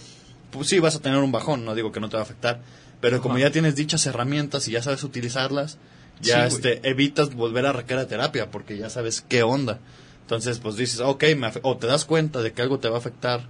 pues 0.51 0.69
sí 0.69 0.79
vas 0.79 0.97
a 0.97 1.01
tener 1.01 1.19
un 1.19 1.33
bajón, 1.33 1.65
no 1.65 1.75
digo 1.75 1.93
que 1.93 2.01
no 2.01 2.09
te 2.09 2.17
va 2.17 2.23
a 2.23 2.25
afectar, 2.25 2.61
pero 3.01 3.21
como 3.21 3.35
Ajá. 3.37 3.45
ya 3.45 3.51
tienes 3.51 3.77
dichas 3.77 4.05
herramientas 4.07 4.69
y 4.69 4.73
ya 4.73 4.83
sabes 4.83 5.05
utilizarlas, 5.05 5.79
ya 6.21 6.49
Sí, 6.49 6.57
este, 6.57 6.89
evitas 6.89 7.35
volver 7.35 7.67
a 7.67 7.73
requerir 7.73 8.05
a 8.05 8.09
terapia 8.09 8.51
porque 8.51 8.77
ya 8.77 8.91
sabes 8.91 9.25
qué 9.27 9.43
onda. 9.43 9.79
Entonces, 10.23 10.59
pues 10.59 10.77
dices, 10.77 11.01
ok, 11.01 11.25
me 11.37 11.51
o 11.63 11.77
te 11.77 11.87
das 11.87 12.05
cuenta 12.05 12.41
de 12.43 12.53
que 12.53 12.63
algo 12.63 12.79
te 12.79 12.89
va 12.89 12.97
a 12.97 12.99
afectar 12.99 13.41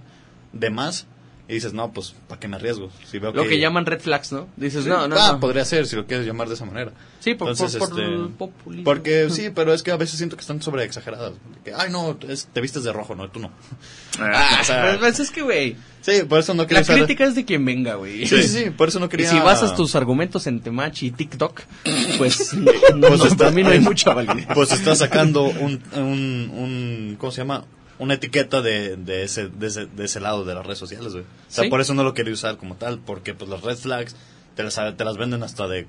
de 0.53 0.69
más 0.69 1.05
y 1.51 1.55
dices, 1.55 1.73
no, 1.73 1.91
pues, 1.91 2.15
¿para 2.29 2.39
qué 2.39 2.47
me 2.47 2.55
arriesgo? 2.55 2.89
Si 3.05 3.19
veo 3.19 3.33
Lo 3.33 3.43
que 3.45 3.59
llaman 3.59 3.85
red 3.85 3.99
flags, 3.99 4.31
¿no? 4.31 4.47
Dices, 4.55 4.85
Sí, 4.85 4.89
no, 4.89 5.09
no, 5.09 5.17
ah, 5.19 5.33
no. 5.33 5.39
podría 5.41 5.65
ser, 5.65 5.85
si 5.85 5.97
lo 5.97 6.05
quieres 6.07 6.25
llamar 6.25 6.47
de 6.47 6.53
esa 6.53 6.63
manera. 6.63 6.93
Sí, 7.19 7.33
por, 7.35 7.49
Entonces, 7.49 7.77
por, 7.77 7.89
por 7.89 7.99
este, 8.01 8.27
populismo. 8.37 8.83
Porque 8.85 9.29
sí, 9.31 9.49
pero 9.53 9.73
es 9.73 9.83
que 9.83 9.91
a 9.91 9.97
veces 9.97 10.15
siento 10.17 10.37
que 10.37 10.41
están 10.41 10.61
sobre 10.61 10.85
exageradas. 10.85 11.33
Que, 11.65 11.73
ay, 11.73 11.91
no, 11.91 12.17
es- 12.29 12.47
te 12.53 12.61
vistes 12.61 12.83
de 12.85 12.93
rojo, 12.93 13.15
no, 13.15 13.29
tú 13.29 13.41
no. 13.41 13.51
Ah, 14.19 14.59
o 14.61 14.63
sea, 14.63 14.81
Pues, 14.83 14.97
pues, 14.99 15.19
es 15.19 15.31
que, 15.31 15.41
güey, 15.41 15.75
sí, 16.01 16.23
por 16.27 16.39
eso 16.39 16.53
no 16.53 16.67
quería 16.67 16.79
la 16.81 16.85
usar- 16.85 16.97
crítica 16.99 17.25
es 17.25 17.35
de 17.35 17.43
quien 17.43 17.65
venga, 17.65 17.95
güey. 17.95 18.25
Sí, 18.27 18.43
sí, 18.43 18.47
sí, 18.47 18.69
por 18.69 18.87
eso 18.87 18.99
no 19.01 19.07
Y 19.07 19.09
quería... 19.09 19.29
si 19.29 19.39
basas 19.39 19.75
tus 19.75 19.93
argumentos 19.95 20.47
en 20.47 20.61
Temach 20.61 21.03
y 21.03 21.11
TikTok, 21.11 21.61
pues, 22.17 22.53
no, 22.55 22.71
Pues 22.71 22.95
no, 22.95 23.25
está- 23.25 23.35
para 23.37 23.51
mí 23.51 23.61
no 23.63 23.71
hay 23.71 23.81
mucha 23.81 24.13
validez. 24.13 24.47
Pues 24.53 24.71
estás 24.71 24.99
sacando 24.99 25.43
un, 25.43 25.81
un, 25.95 26.51
un 26.53 27.15
¿cómo 27.19 27.31
se 27.31 27.39
llama? 27.39 27.65
Una 28.01 28.15
etiqueta 28.15 28.61
de, 28.61 28.97
de, 28.97 29.23
ese, 29.23 29.47
de, 29.47 29.67
ese, 29.67 29.85
de 29.85 30.05
ese 30.05 30.19
lado 30.19 30.43
de 30.43 30.53
las 30.55 30.65
redes 30.65 30.79
sociales, 30.79 31.13
güey. 31.13 31.23
O 31.23 31.27
sea, 31.47 31.63
Sí. 31.65 31.69
por 31.69 31.79
eso 31.81 31.93
no 31.93 32.03
lo 32.03 32.13
quería 32.13 32.33
usar 32.33 32.57
como 32.57 32.75
tal, 32.75 32.99
porque 32.99 33.33
pues 33.33 33.49
las 33.49 33.61
red 33.61 33.77
flags 33.77 34.15
te 34.55 34.63
las, 34.63 34.75
te 34.97 35.05
las 35.05 35.17
venden 35.17 35.43
hasta 35.43 35.67
de 35.67 35.87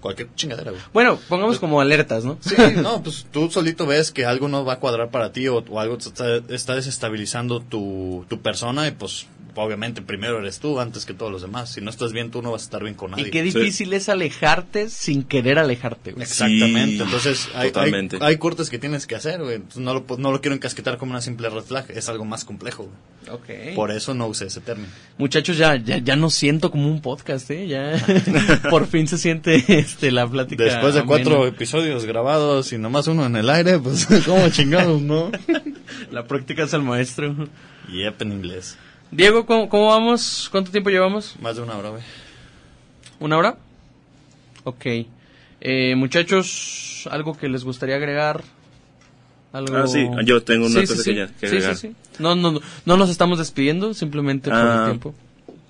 cualquier 0.00 0.28
chingadera, 0.34 0.70
güey. 0.70 0.82
Bueno, 0.92 1.18
pongamos 1.28 1.58
como 1.58 1.80
alertas, 1.80 2.24
¿no? 2.24 2.36
Sí, 2.40 2.54
no, 2.76 3.02
pues 3.02 3.26
tú 3.32 3.50
solito 3.50 3.86
ves 3.86 4.10
que 4.10 4.26
algo 4.26 4.48
no 4.48 4.64
va 4.64 4.74
a 4.74 4.78
cuadrar 4.80 5.10
para 5.10 5.32
ti 5.32 5.48
o, 5.48 5.64
o 5.66 5.80
algo 5.80 5.96
te 5.96 6.08
está, 6.08 6.36
está 6.54 6.74
desestabilizando 6.74 7.60
tu, 7.60 8.26
tu 8.28 8.40
persona 8.40 8.86
y 8.86 8.90
pues 8.90 9.26
obviamente 9.54 10.02
primero 10.02 10.38
eres 10.38 10.58
tú 10.58 10.80
antes 10.80 11.04
que 11.04 11.14
todos 11.14 11.30
los 11.30 11.42
demás. 11.42 11.70
Si 11.72 11.80
no 11.80 11.90
estás 11.90 12.12
bien 12.12 12.30
tú 12.30 12.42
no 12.42 12.52
vas 12.52 12.62
a 12.62 12.64
estar 12.64 12.82
bien 12.82 12.94
con 12.94 13.12
nadie. 13.12 13.28
Y 13.28 13.30
qué 13.30 13.42
difícil 13.42 13.92
es 13.92 14.08
alejarte 14.08 14.88
sin 14.88 15.22
querer 15.22 15.58
alejarte, 15.58 16.12
güey. 16.12 16.22
Exactamente, 16.22 16.96
Sí, 16.96 17.02
entonces 17.02 17.48
hay, 17.54 17.70
totalmente. 17.70 18.16
hay, 18.16 18.22
hay 18.22 18.36
cortes 18.36 18.70
que 18.70 18.78
tienes 18.78 19.06
que 19.06 19.14
hacer, 19.14 19.42
güey. 19.42 19.62
No 19.76 19.94
lo, 19.94 20.04
no 20.18 20.32
lo 20.32 20.40
quiero 20.40 20.54
encasquetar 20.54 20.98
como 20.98 21.12
una 21.12 21.20
simple 21.20 21.48
red 21.48 21.62
flag, 21.62 21.86
es 21.90 22.08
algo 22.08 22.24
más 22.24 22.44
complejo, 22.44 22.84
güey. 22.84 23.34
Ok. 23.36 23.74
Por 23.74 23.90
eso 23.90 24.12
no 24.12 24.26
usé 24.26 24.46
ese 24.46 24.60
término. 24.60 24.88
Muchachos, 25.16 25.56
ya, 25.56 25.76
ya, 25.76 25.98
ya 25.98 26.14
no 26.16 26.28
siento 26.30 26.70
como 26.70 26.88
un 26.88 27.00
podcast, 27.00 27.50
¿eh? 27.50 27.66
Ya 27.66 27.94
por 28.70 28.86
fin 28.86 29.08
se 29.08 29.16
siente 29.18 29.64
este, 29.68 30.10
la 30.10 30.28
plática. 30.28 30.64
Después 30.64 30.94
de 30.94 31.00
amena. 31.00 31.06
cuatro 31.06 31.46
episodios 31.46 32.04
grabados 32.04 32.72
y 32.72 32.78
nomás 32.78 33.06
uno 33.06 33.24
en 33.24 33.36
el 33.36 33.48
aire, 33.48 33.78
pues 33.78 34.06
como 34.26 34.48
chingados, 34.50 35.00
¿no? 35.00 35.30
La 36.10 36.26
práctica 36.26 36.64
es 36.64 36.72
el 36.74 36.82
maestro. 36.82 37.34
Yep, 37.92 38.22
en 38.22 38.32
inglés. 38.32 38.76
Diego, 39.14 39.46
¿cómo, 39.46 39.68
cómo 39.68 39.86
vamos? 39.86 40.48
¿Cuánto 40.50 40.70
tiempo 40.72 40.90
llevamos? 40.90 41.36
Más 41.40 41.54
de 41.56 41.62
una 41.62 41.76
hora, 41.76 41.90
güey. 41.90 42.02
¿Una 43.20 43.38
hora? 43.38 43.56
Ok. 44.64 44.86
Eh, 45.60 45.94
muchachos, 45.96 47.08
¿algo 47.10 47.36
que 47.36 47.48
les 47.48 47.62
gustaría 47.64 47.94
agregar? 47.96 48.42
¿Algo... 49.52 49.76
Ah, 49.76 49.86
sí, 49.86 50.04
yo 50.24 50.42
tengo 50.42 50.66
una 50.66 50.80
Sí, 50.80 50.86
cosa 50.88 51.02
sí, 51.02 51.10
que, 51.10 51.16
ya- 51.16 51.28
sí. 51.28 51.34
que 51.40 51.48
Sí, 51.48 51.56
agregar. 51.56 51.76
sí, 51.76 51.88
sí. 51.88 51.94
No, 52.18 52.34
no, 52.34 52.50
no, 52.52 52.60
no 52.84 52.96
nos 52.96 53.08
estamos 53.08 53.38
despidiendo, 53.38 53.94
simplemente 53.94 54.50
por 54.50 54.58
Ah, 54.58 54.78
el 54.80 54.84
tiempo. 54.90 55.14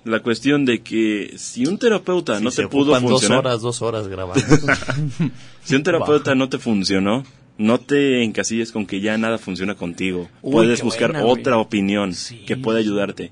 La 0.05 0.21
cuestión 0.21 0.65
de 0.65 0.81
que 0.81 1.33
si 1.37 1.65
un 1.67 1.77
terapeuta 1.77 2.39
no 2.39 2.49
te 2.49 2.55
se 2.57 2.67
pudo 2.67 2.93
ocupan 2.93 3.03
dos 3.03 3.11
funcionar, 3.11 3.39
horas, 3.45 3.61
dos 3.61 3.81
horas 3.83 4.07
grabando. 4.07 4.43
si 5.63 5.75
un 5.75 5.83
terapeuta 5.83 6.33
no 6.35 6.49
te 6.49 6.57
funcionó, 6.57 7.23
no 7.57 7.79
te 7.79 8.23
encasilles 8.23 8.71
con 8.71 8.85
que 8.85 8.99
ya 9.01 9.17
nada 9.17 9.37
funciona 9.37 9.75
contigo. 9.75 10.29
Uy, 10.41 10.51
Puedes 10.51 10.81
buscar 10.81 11.11
buena, 11.11 11.25
güey. 11.25 11.39
otra 11.41 11.57
opinión 11.57 12.13
Sí. 12.13 12.39
que 12.45 12.57
pueda 12.57 12.79
ayudarte. 12.79 13.31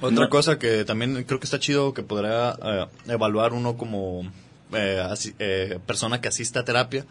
Otra 0.00 0.24
No. 0.24 0.30
cosa 0.30 0.58
que 0.58 0.84
también 0.84 1.24
creo 1.24 1.38
que 1.38 1.44
está 1.44 1.58
chido 1.60 1.92
que 1.94 2.02
podrá 2.02 2.58
eh, 2.62 2.86
evaluar 3.12 3.52
uno 3.52 3.76
como 3.76 4.22
eh, 4.72 5.02
eh, 5.38 5.78
persona 5.86 6.20
que 6.20 6.28
asiste 6.28 6.58
a 6.58 6.64
terapia 6.64 7.04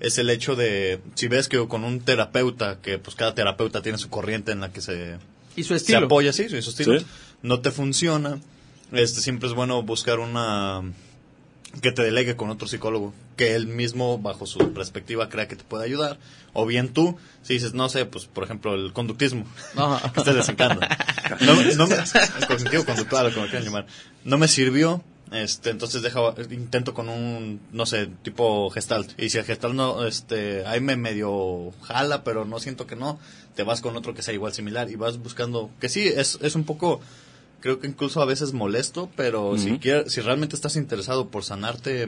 es 0.00 0.18
el 0.18 0.28
hecho 0.30 0.56
de 0.56 0.98
si 1.14 1.28
ves 1.28 1.48
que 1.48 1.64
con 1.68 1.84
un 1.84 2.00
terapeuta 2.00 2.78
que 2.82 2.98
pues 2.98 3.14
cada 3.14 3.34
terapeuta 3.34 3.80
tiene 3.82 3.98
su 3.98 4.08
corriente 4.10 4.50
en 4.50 4.60
la 4.60 4.72
que 4.72 4.80
se, 4.80 5.18
Y 5.54 5.62
su 5.62 5.68
se 5.68 5.76
estilo. 5.76 6.06
apoya 6.06 6.32
sí 6.32 6.48
su 6.48 6.60
su 6.62 6.70
estilo 6.70 6.98
Sí. 6.98 7.06
no 7.42 7.60
te 7.60 7.70
funciona 7.70 8.40
este 8.92 9.20
siempre 9.20 9.48
es 9.48 9.54
bueno 9.54 9.82
buscar 9.82 10.18
una 10.18 10.82
que 11.80 11.92
te 11.92 12.02
delegue 12.02 12.36
con 12.36 12.50
otro 12.50 12.68
psicólogo 12.68 13.14
que 13.36 13.54
él 13.54 13.66
mismo 13.66 14.18
bajo 14.18 14.46
su 14.46 14.72
perspectiva 14.72 15.28
crea 15.28 15.48
que 15.48 15.56
te 15.56 15.64
puede 15.64 15.84
ayudar 15.84 16.18
o 16.52 16.66
bien 16.66 16.92
tú 16.92 17.16
si 17.42 17.54
dices 17.54 17.72
no 17.72 17.88
sé 17.88 18.04
pues 18.04 18.26
por 18.26 18.44
ejemplo 18.44 18.74
el 18.74 18.92
conductismo 18.92 19.46
que 19.74 19.80
a 19.80 20.12
ustedes 20.16 20.36
les 20.36 20.48
encanta. 20.48 20.88
No, 21.40 21.54
no 21.54 21.86
me, 21.86 21.96
el 21.96 22.46
cognitivo 22.46 22.84
conductual, 22.84 23.32
como 23.32 23.46
quieran 23.46 23.64
llamar. 23.64 23.86
No 24.22 24.36
me 24.36 24.48
sirvió, 24.48 25.02
este, 25.32 25.70
entonces 25.70 26.02
deja, 26.02 26.20
intento 26.50 26.92
con 26.92 27.08
un, 27.08 27.60
no 27.72 27.86
sé, 27.86 28.08
tipo 28.22 28.68
gestalt. 28.70 29.18
Y 29.18 29.30
si 29.30 29.38
el 29.38 29.44
gestalt 29.44 29.74
no, 29.74 30.04
este, 30.04 30.66
ahí 30.66 30.80
me 30.80 30.96
medio 30.96 31.72
jala, 31.82 32.22
pero 32.22 32.44
no 32.44 32.60
siento 32.60 32.86
que 32.86 32.96
no, 32.96 33.18
te 33.54 33.62
vas 33.62 33.80
con 33.80 33.96
otro 33.96 34.14
que 34.14 34.22
sea 34.22 34.34
igual 34.34 34.52
similar 34.52 34.90
y 34.90 34.96
vas 34.96 35.18
buscando, 35.18 35.70
que 35.80 35.88
sí, 35.88 36.06
es, 36.06 36.38
es 36.42 36.54
un 36.54 36.64
poco, 36.64 37.00
creo 37.62 37.78
que 37.80 37.86
incluso 37.86 38.20
a 38.20 38.26
veces 38.26 38.52
molesto, 38.52 39.08
pero 39.16 39.56
si 39.56 39.70
Ujú. 39.70 39.80
quier- 39.80 40.10
si 40.10 40.20
realmente 40.20 40.54
estás 40.56 40.76
interesado 40.76 41.28
por 41.28 41.44
sanarte 41.44 42.06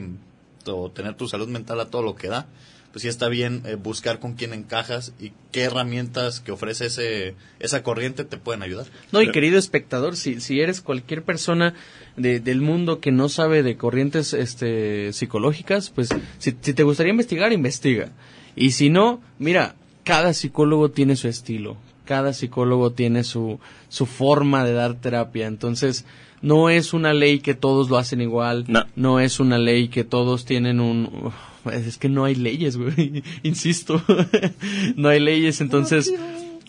o 0.67 0.91
tener 0.91 1.15
tu 1.15 1.27
salud 1.27 1.47
mental 1.47 1.79
a 1.79 1.89
todo 1.89 2.03
lo 2.03 2.15
que 2.15 2.27
da, 2.27 2.45
pues 2.91 3.01
sí 3.03 3.07
está 3.09 3.27
bien 3.27 3.61
eh, 3.65 3.75
buscar 3.75 4.19
con 4.19 4.35
quién 4.35 4.53
encajas 4.53 5.11
y 5.19 5.33
qué 5.51 5.63
herramientas 5.63 6.39
que 6.39 6.51
ofrece 6.53 6.85
ese, 6.85 7.35
esa 7.59 7.83
corriente 7.83 8.23
te 8.23 8.37
pueden 8.37 8.63
ayudar. 8.63 8.85
No, 9.11 9.21
y 9.21 9.31
querido 9.31 9.57
espectador, 9.57 10.15
si, 10.15 10.39
si 10.39 10.61
eres 10.61 10.79
cualquier 10.81 11.23
persona 11.23 11.73
de- 12.15 12.39
del 12.39 12.61
mundo 12.61 13.01
que 13.01 13.11
no 13.11 13.27
sabe 13.27 13.63
de 13.63 13.75
corrientes 13.75 14.33
este, 14.33 15.11
psicológicas, 15.11 15.89
pues 15.89 16.07
si, 16.37 16.55
si 16.61 16.73
te 16.73 16.83
gustaría 16.83 17.11
investigar, 17.11 17.51
investiga. 17.51 18.11
Y 18.55 18.71
si 18.71 18.89
no, 18.89 19.21
mira, 19.39 19.75
cada 20.05 20.33
psicólogo 20.33 20.89
tiene 20.91 21.17
su 21.17 21.27
estilo, 21.27 21.75
cada 22.05 22.33
psicólogo 22.33 22.91
tiene 22.91 23.23
su, 23.23 23.59
su 23.89 24.05
forma 24.05 24.63
de 24.63 24.73
dar 24.73 24.95
terapia. 24.95 25.47
Entonces, 25.47 26.05
no 26.41 26.69
es 26.69 26.93
una 26.93 27.13
ley 27.13 27.39
que 27.39 27.55
todos 27.55 27.89
lo 27.89 27.97
hacen 27.97 28.21
igual, 28.21 28.65
no, 28.95 29.19
es 29.19 29.39
una 29.39 29.57
ley 29.57 29.87
que 29.87 30.03
todos 30.03 30.45
tienen 30.45 30.79
un... 30.79 31.31
Es 31.71 31.97
que 31.97 32.09
no 32.09 32.25
hay 32.25 32.35
leyes, 32.35 32.77
güey, 32.77 33.23
insisto, 33.43 34.01
no 34.95 35.09
hay 35.09 35.19
leyes, 35.19 35.61
entonces 35.61 36.13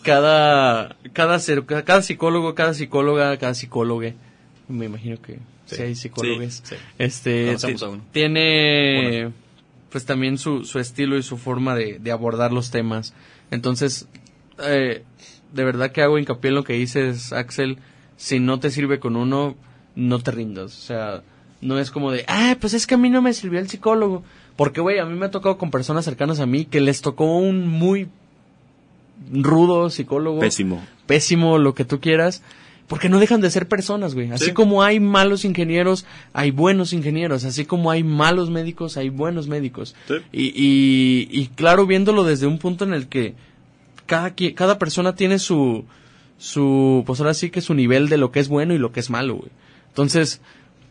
cada, 0.01 0.95
cada, 1.13 1.37
cada 1.83 2.01
psicólogo, 2.01 2.55
cada 2.55 2.73
psicóloga, 2.73 3.37
cada 3.37 3.53
psicólogo, 3.53 4.01
me 4.67 4.85
imagino 4.85 5.21
que 5.21 5.37
si 5.67 5.81
hay 5.83 5.95
psicólogos, 5.95 6.63
este, 6.97 7.55
tiene 8.11 9.31
pues 9.91 10.05
también 10.05 10.37
su, 10.37 10.65
su 10.65 10.79
estilo 10.79 11.17
y 11.17 11.23
su 11.23 11.37
forma 11.37 11.75
de, 11.75 11.99
de 11.99 12.11
abordar 12.11 12.51
los 12.51 12.71
temas. 12.71 13.13
Entonces, 13.51 14.07
eh, 14.59 15.03
de 15.53 15.63
verdad 15.63 15.91
que 15.91 16.01
hago 16.01 16.17
hincapié 16.17 16.49
en 16.49 16.55
lo 16.55 16.63
que 16.63 16.73
dices, 16.73 17.33
Axel, 17.33 17.77
si 18.17 18.39
no 18.39 18.59
te 18.59 18.71
sirve 18.71 18.99
con 18.99 19.15
uno, 19.15 19.55
no 19.95 20.19
te 20.19 20.31
rindas. 20.31 20.77
O 20.77 20.81
sea, 20.81 21.23
no 21.61 21.79
es 21.79 21.91
como 21.91 22.11
de, 22.11 22.25
ah, 22.27 22.55
pues 22.59 22.73
es 22.73 22.87
que 22.87 22.95
a 22.95 22.97
mí 22.97 23.09
no 23.09 23.21
me 23.21 23.33
sirvió 23.33 23.59
el 23.59 23.69
psicólogo. 23.69 24.23
Porque, 24.55 24.81
güey, 24.81 24.99
a 24.99 25.05
mí 25.05 25.17
me 25.17 25.27
ha 25.27 25.31
tocado 25.31 25.57
con 25.57 25.69
personas 25.69 26.05
cercanas 26.05 26.39
a 26.39 26.45
mí 26.45 26.65
que 26.65 26.81
les 26.81 27.01
tocó 27.01 27.37
un 27.37 27.67
muy 27.67 28.09
rudo 29.31 29.89
psicólogo. 29.89 30.39
Pésimo. 30.39 30.83
Pésimo, 31.05 31.57
lo 31.57 31.73
que 31.73 31.85
tú 31.85 31.99
quieras. 31.99 32.41
Porque 32.87 33.09
no 33.09 33.19
dejan 33.19 33.41
de 33.41 33.51
ser 33.51 33.67
personas, 33.67 34.15
güey. 34.15 34.31
Así 34.31 34.53
como 34.53 34.81
hay 34.81 35.01
malos 35.01 35.43
ingenieros, 35.43 36.05
hay 36.31 36.51
buenos 36.51 36.93
ingenieros. 36.93 37.43
Así 37.43 37.65
como 37.65 37.91
hay 37.91 38.01
malos 38.01 38.49
médicos, 38.49 38.95
hay 38.95 39.09
buenos 39.09 39.49
médicos. 39.49 39.93
Y, 40.31 40.45
y, 40.55 41.27
y, 41.29 41.47
claro, 41.47 41.85
viéndolo 41.85 42.23
desde 42.23 42.47
un 42.47 42.59
punto 42.59 42.85
en 42.85 42.93
el 42.93 43.09
que 43.09 43.35
cada, 44.07 44.33
cada 44.55 44.79
persona 44.79 45.15
tiene 45.15 45.37
su, 45.37 45.85
su, 46.39 47.03
pues 47.05 47.19
ahora 47.19 47.35
sí 47.35 47.51
que 47.51 47.61
su 47.61 47.75
nivel 47.75 48.09
de 48.09 48.17
lo 48.17 48.31
que 48.31 48.39
es 48.39 48.47
bueno 48.47 48.73
y 48.73 48.79
lo 48.79 48.91
que 48.91 48.99
es 48.99 49.11
malo, 49.11 49.35
güey. 49.35 49.51
Entonces, 49.89 50.41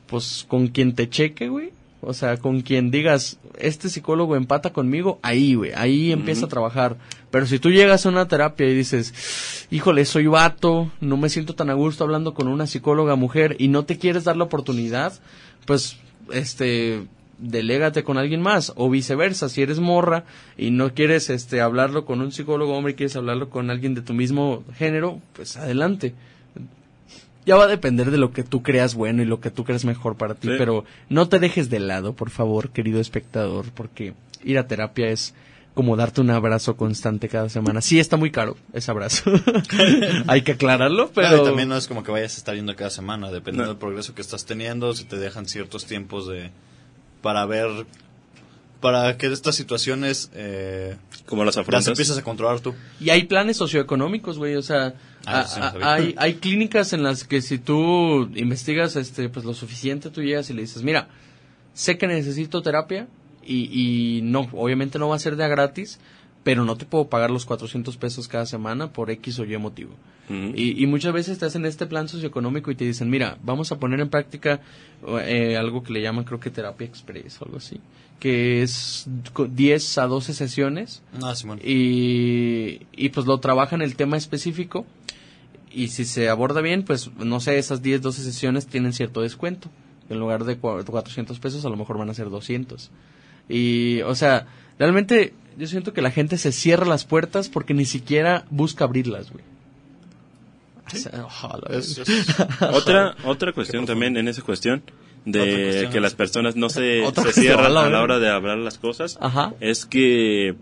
pues 0.07 0.45
con 0.47 0.69
quien 0.69 0.95
te 0.95 1.09
cheque, 1.09 1.49
güey. 1.49 1.71
O 2.03 2.13
sea, 2.13 2.37
con 2.37 2.61
quien 2.61 2.91
digas, 2.91 3.39
este 3.59 3.89
psicólogo 3.89 4.37
empata 4.37 4.73
conmigo, 4.73 5.19
ahí, 5.23 5.55
güey, 5.55 5.73
ahí 5.75 6.13
empieza 6.13 6.47
a 6.47 6.49
trabajar. 6.49 6.97
Pero 7.33 7.47
si 7.47 7.59
tú 7.59 7.71
llegas 7.71 8.07
a 8.07 8.11
una 8.11 8.29
terapia 8.29 8.69
y 8.69 8.75
dices, 8.75 9.67
híjole, 9.71 10.05
soy 10.05 10.27
vato, 10.27 10.91
no 11.01 11.17
me 11.17 11.31
siento 11.31 11.55
tan 11.55 11.71
a 11.71 11.75
gusto 11.75 12.05
hablando 12.05 12.35
con 12.35 12.47
una 12.47 12.67
psicóloga 12.67 13.17
mujer 13.17 13.57
y 13.59 13.69
no 13.69 13.85
te 13.85 13.99
quieres 13.99 14.25
dar 14.25 14.37
la 14.37 14.45
oportunidad, 14.45 15.15
pues, 15.65 15.97
este, 16.31 17.07
delégate 17.39 18.03
con 18.03 18.19
alguien 18.19 18.41
más 18.41 18.73
o 18.77 18.89
viceversa 18.89 19.49
si 19.49 19.63
eres 19.63 19.79
morra 19.79 20.25
y 20.57 20.71
no 20.71 20.95
quieres 20.95 21.31
este 21.31 21.61
hablarlo 21.61 22.05
con 22.05 22.21
un 22.21 22.33
psicólogo 22.33 22.77
hombre 22.77 22.93
y 22.93 22.97
quieres 22.97 23.17
hablarlo 23.17 23.51
con 23.51 23.71
alguien 23.71 23.95
de 23.95 24.03
tu 24.03 24.15
mismo 24.15 24.65
género 24.77 25.21
pues 25.35 25.57
adelante 25.57 26.15
ya 27.45 27.57
va 27.57 27.65
a 27.65 27.69
depender 27.69 28.11
de 28.11 28.19
lo 28.19 28.33
que 28.33 28.43
tú 28.43 28.63
creas 28.63 28.95
bueno 28.95 29.23
y 29.23 29.27
lo 29.27 29.41
que 29.41 29.51
tú 29.51 29.65
creas 29.65 29.85
mejor 29.85 30.17
para 30.17 30.35
ti 30.35 30.49
pero 30.57 30.85
no 31.09 31.29
te 31.29 31.39
dejes 31.39 31.69
de 31.69 31.81
lado 31.81 32.15
por 32.15 32.31
favor 32.31 32.71
querido 32.71 33.01
espectador 33.01 33.67
porque 33.75 34.15
ir 34.43 34.59
a 34.59 34.67
terapia 34.67 35.09
es 35.09 35.35
como 35.75 35.95
darte 35.95 36.23
un 36.23 36.31
abrazo 36.31 36.75
constante 36.75 37.29
cada 37.29 37.51
semana. 37.51 37.83
Sí, 37.83 38.01
está 38.01 38.17
muy 38.17 38.31
caro 38.31 38.57
ese 38.73 38.91
abrazo. 38.91 39.31
Hay 40.27 40.41
que 40.41 40.53
aclararlo, 40.53 41.11
pero... 41.15 41.43
también 41.43 41.69
no 41.69 41.77
es 41.77 41.87
como 41.87 42.03
que 42.03 42.11
vayas 42.11 42.35
a 42.35 42.39
estar 42.39 42.55
yendo 42.55 42.75
cada 42.75 42.89
semana, 42.89 43.31
dependiendo 43.31 43.73
del 43.73 43.79
progreso 43.79 44.15
que 44.15 44.23
estás 44.23 44.47
teniendo, 44.47 44.95
si 44.95 45.05
te 45.05 45.17
dejan 45.17 45.47
ciertos 45.47 45.85
tiempos 45.85 46.29
de, 46.29 46.51
para 47.27 47.45
ver 47.45 47.69
para 48.81 49.17
que 49.17 49.27
estas 49.27 49.57
situaciones 49.57 50.31
eh, 50.33 50.97
como 51.27 51.45
las 51.45 51.57
afrontas. 51.57 51.81
las 51.81 51.89
empiezas 51.89 52.17
a 52.17 52.23
controlar 52.23 52.61
tú. 52.61 52.73
Y 53.01 53.11
hay 53.11 53.25
planes 53.25 53.57
socioeconómicos 53.57 54.39
güey 54.39 54.55
o 54.55 54.63
sea 54.63 54.95
ah, 55.27 55.45
hay 55.83 56.15
hay 56.19 56.35
clínicas 56.35 56.93
en 56.93 57.03
las 57.03 57.25
que 57.25 57.43
si 57.43 57.59
tú 57.59 58.31
investigas 58.37 58.95
este 58.95 59.29
pues 59.29 59.45
lo 59.45 59.55
suficiente 59.55 60.09
tú 60.11 60.23
llegas 60.23 60.51
y 60.51 60.53
le 60.53 60.61
dices 60.61 60.85
mira 60.85 61.09
sé 61.75 61.99
que 61.99 62.07
necesito 62.07 62.63
terapia 62.63 63.09
y, 63.45 63.57
y 63.73 64.23
no 64.23 64.49
obviamente 64.53 65.01
no 65.01 65.09
va 65.09 65.17
a 65.17 65.19
ser 65.19 65.35
de 65.35 65.43
a 65.43 65.49
gratis 65.49 65.99
pero 66.47 66.65
no 66.65 66.77
te 66.77 66.85
puedo 66.87 67.09
pagar 67.09 67.33
los 67.33 67.45
400 67.45 67.97
pesos 67.97 68.29
cada 68.29 68.47
semana 68.47 68.93
por 68.93 69.11
X 69.11 69.41
o 69.41 69.45
Y 69.45 69.59
motivo. 69.59 69.91
y, 70.29 70.81
y, 70.81 70.87
muchas 70.87 71.13
veces 71.13 71.33
estás 71.33 71.57
en 71.57 71.67
este 71.67 71.87
plan 71.87 72.07
socioeconómico 72.07 72.71
y 72.71 72.77
te 72.77 72.85
dicen, 72.85 73.11
mira, 73.11 73.37
vamos 73.43 73.73
a 73.73 73.81
poner 73.81 73.99
en 73.99 74.11
práctica 74.11 74.61
eh, 75.25 75.57
algo 75.57 75.83
que 75.83 75.93
le 75.93 76.03
llaman, 76.03 76.23
creo 76.23 76.39
que 76.39 76.51
terapia 76.51 76.87
express 76.87 77.43
o 77.43 77.47
algo 77.47 77.57
así, 77.57 77.81
que 78.21 78.63
es 78.63 79.09
10 79.37 79.99
a 79.99 80.07
12 80.07 80.35
sesiones. 80.35 81.03
Ah, 81.21 81.35
y, 81.65 82.83
y 82.93 83.09
pues 83.09 83.27
lo 83.27 83.39
trabajan 83.39 83.83
el 83.83 83.97
tema 83.97 84.17
específico 84.17 84.87
y 85.73 85.89
si 85.89 86.05
se 86.05 86.29
aborda 86.29 86.61
bien, 86.61 86.85
pues 86.85 87.11
no 87.17 87.41
sé, 87.41 87.59
esas 87.59 87.83
10, 87.83 88.03
12 88.03 88.23
sesiones 88.23 88.69
tienen 88.69 88.93
cierto 88.93 89.21
descuento. 89.21 89.69
En 90.09 90.21
lugar 90.21 90.45
de 90.45 90.59
400 90.59 91.41
pesos, 91.41 91.65
a 91.65 91.71
lo 91.71 91.77
mejor 91.77 91.99
van 91.99 92.09
a 92.09 92.15
ser 92.15 92.31
200. 92.31 92.93
Y, 93.49 94.01
o 94.03 94.15
sea, 94.15 94.47
realmente 94.79 95.33
yo 95.59 95.67
siento 95.67 95.93
que 95.93 96.03
la 96.03 96.11
gente 96.11 96.39
se 96.39 96.53
cierra 96.53 96.87
las 96.87 97.05
puertas 97.05 97.49
porque 97.49 97.75
ni 97.75 97.85
siquiera 97.85 98.45
busca 98.51 98.85
abrirlas, 98.85 99.31
güey. 99.31 99.45
otra 102.73 103.17
otra 103.25 103.53
cuestión 103.53 103.87
también 103.87 104.17
en 104.17 104.29
esa 104.29 104.43
cuestión 104.43 104.83
de 105.25 105.89
que 105.91 106.01
las 106.01 106.15
personas 106.15 106.55
no 106.55 106.69
se, 106.71 107.03
cierran 107.33 107.77
a 107.77 107.89
la 107.91 108.03
hora 108.03 108.21
de 108.21 108.29
hablar 108.29 108.59
las 108.59 108.79
cosas 108.79 109.19
es 109.59 109.85
que 109.85 110.55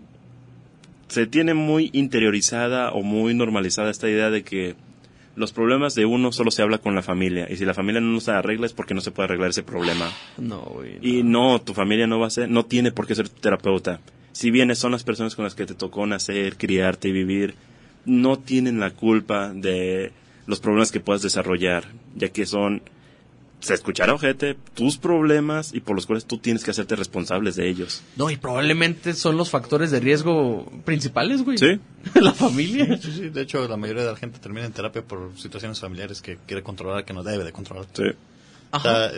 se 1.07 1.27
tiene 1.27 1.53
muy 1.53 1.91
interiorizada 1.93 2.91
o 2.91 3.03
muy 3.03 3.35
normalizada 3.35 3.91
esta 3.91 4.09
idea 4.09 4.31
de 4.31 4.43
que 4.43 4.75
los 5.35 5.51
problemas 5.51 5.95
de 5.95 6.05
uno 6.05 6.31
solo 6.31 6.51
se 6.51 6.61
habla 6.61 6.77
con 6.77 6.95
la 6.95 7.01
familia 7.01 7.47
y 7.49 7.57
si 7.57 7.65
la 7.65 7.73
familia 7.73 8.01
no 8.01 8.19
se 8.19 8.31
arregla 8.31 8.65
es 8.65 8.73
porque 8.73 8.93
no 8.93 9.01
se 9.01 9.11
puede 9.11 9.25
arreglar 9.25 9.49
ese 9.49 9.63
problema. 9.63 10.11
No, 10.37 10.61
güey. 10.61 10.97
Y 11.01 11.23
no, 11.23 11.61
tu 11.61 11.73
familia 11.73 12.07
no 12.07 12.19
va 12.19 12.27
a 12.27 12.29
ser, 12.29 12.49
no 12.49 12.65
tiene 12.65 12.91
por 12.91 13.07
qué 13.07 13.15
ser 13.15 13.29
tu 13.29 13.41
terapeuta 13.41 13.99
si 14.35 14.51
bien 14.51 14.75
son 14.75 14.91
las 14.91 15.05
personas 15.05 15.33
con 15.33 15.45
las 15.45 15.55
que 15.55 15.65
te 15.65 15.75
tocó 15.75 16.05
nacer, 16.05 16.57
criarte 16.57 17.07
y 17.07 17.13
vivir, 17.13 17.55
no 18.03 18.37
tienen 18.37 18.81
la 18.81 18.91
culpa 18.91 19.53
de 19.53 20.11
los 20.45 20.59
problemas 20.59 20.91
que 20.91 20.99
puedas 20.99 21.21
desarrollar, 21.21 21.85
ya 22.15 22.27
que 22.27 22.45
son, 22.45 22.81
se 23.65 23.73
escuchará 23.73 24.13
ojete, 24.13 24.55
tus 24.73 24.97
problemas 24.97 25.73
y 25.73 25.79
por 25.79 25.95
los 25.95 26.05
cuales 26.05 26.25
tú 26.25 26.37
tienes 26.37 26.63
que 26.63 26.71
hacerte 26.71 26.95
responsables 26.95 27.55
de 27.55 27.67
ellos. 27.67 28.01
No, 28.15 28.29
y 28.29 28.37
probablemente 28.37 29.13
son 29.13 29.37
los 29.37 29.49
factores 29.49 29.91
de 29.91 29.99
riesgo 29.99 30.71
principales, 30.85 31.43
güey. 31.43 31.57
Sí. 31.57 31.79
la 32.21 32.33
familia. 32.33 32.97
Sí, 33.01 33.11
sí, 33.11 33.29
De 33.29 33.41
hecho, 33.41 33.67
la 33.67 33.77
mayoría 33.77 34.03
de 34.03 34.11
la 34.11 34.17
gente 34.17 34.39
termina 34.39 34.65
en 34.65 34.71
terapia 34.71 35.01
por 35.01 35.31
situaciones 35.37 35.79
familiares 35.79 36.21
que 36.21 36.37
quiere 36.45 36.61
controlar 36.61 37.05
que 37.05 37.13
no 37.13 37.23
debe 37.23 37.43
de 37.43 37.51
controlar. 37.51 37.87
Sí. 37.93 38.03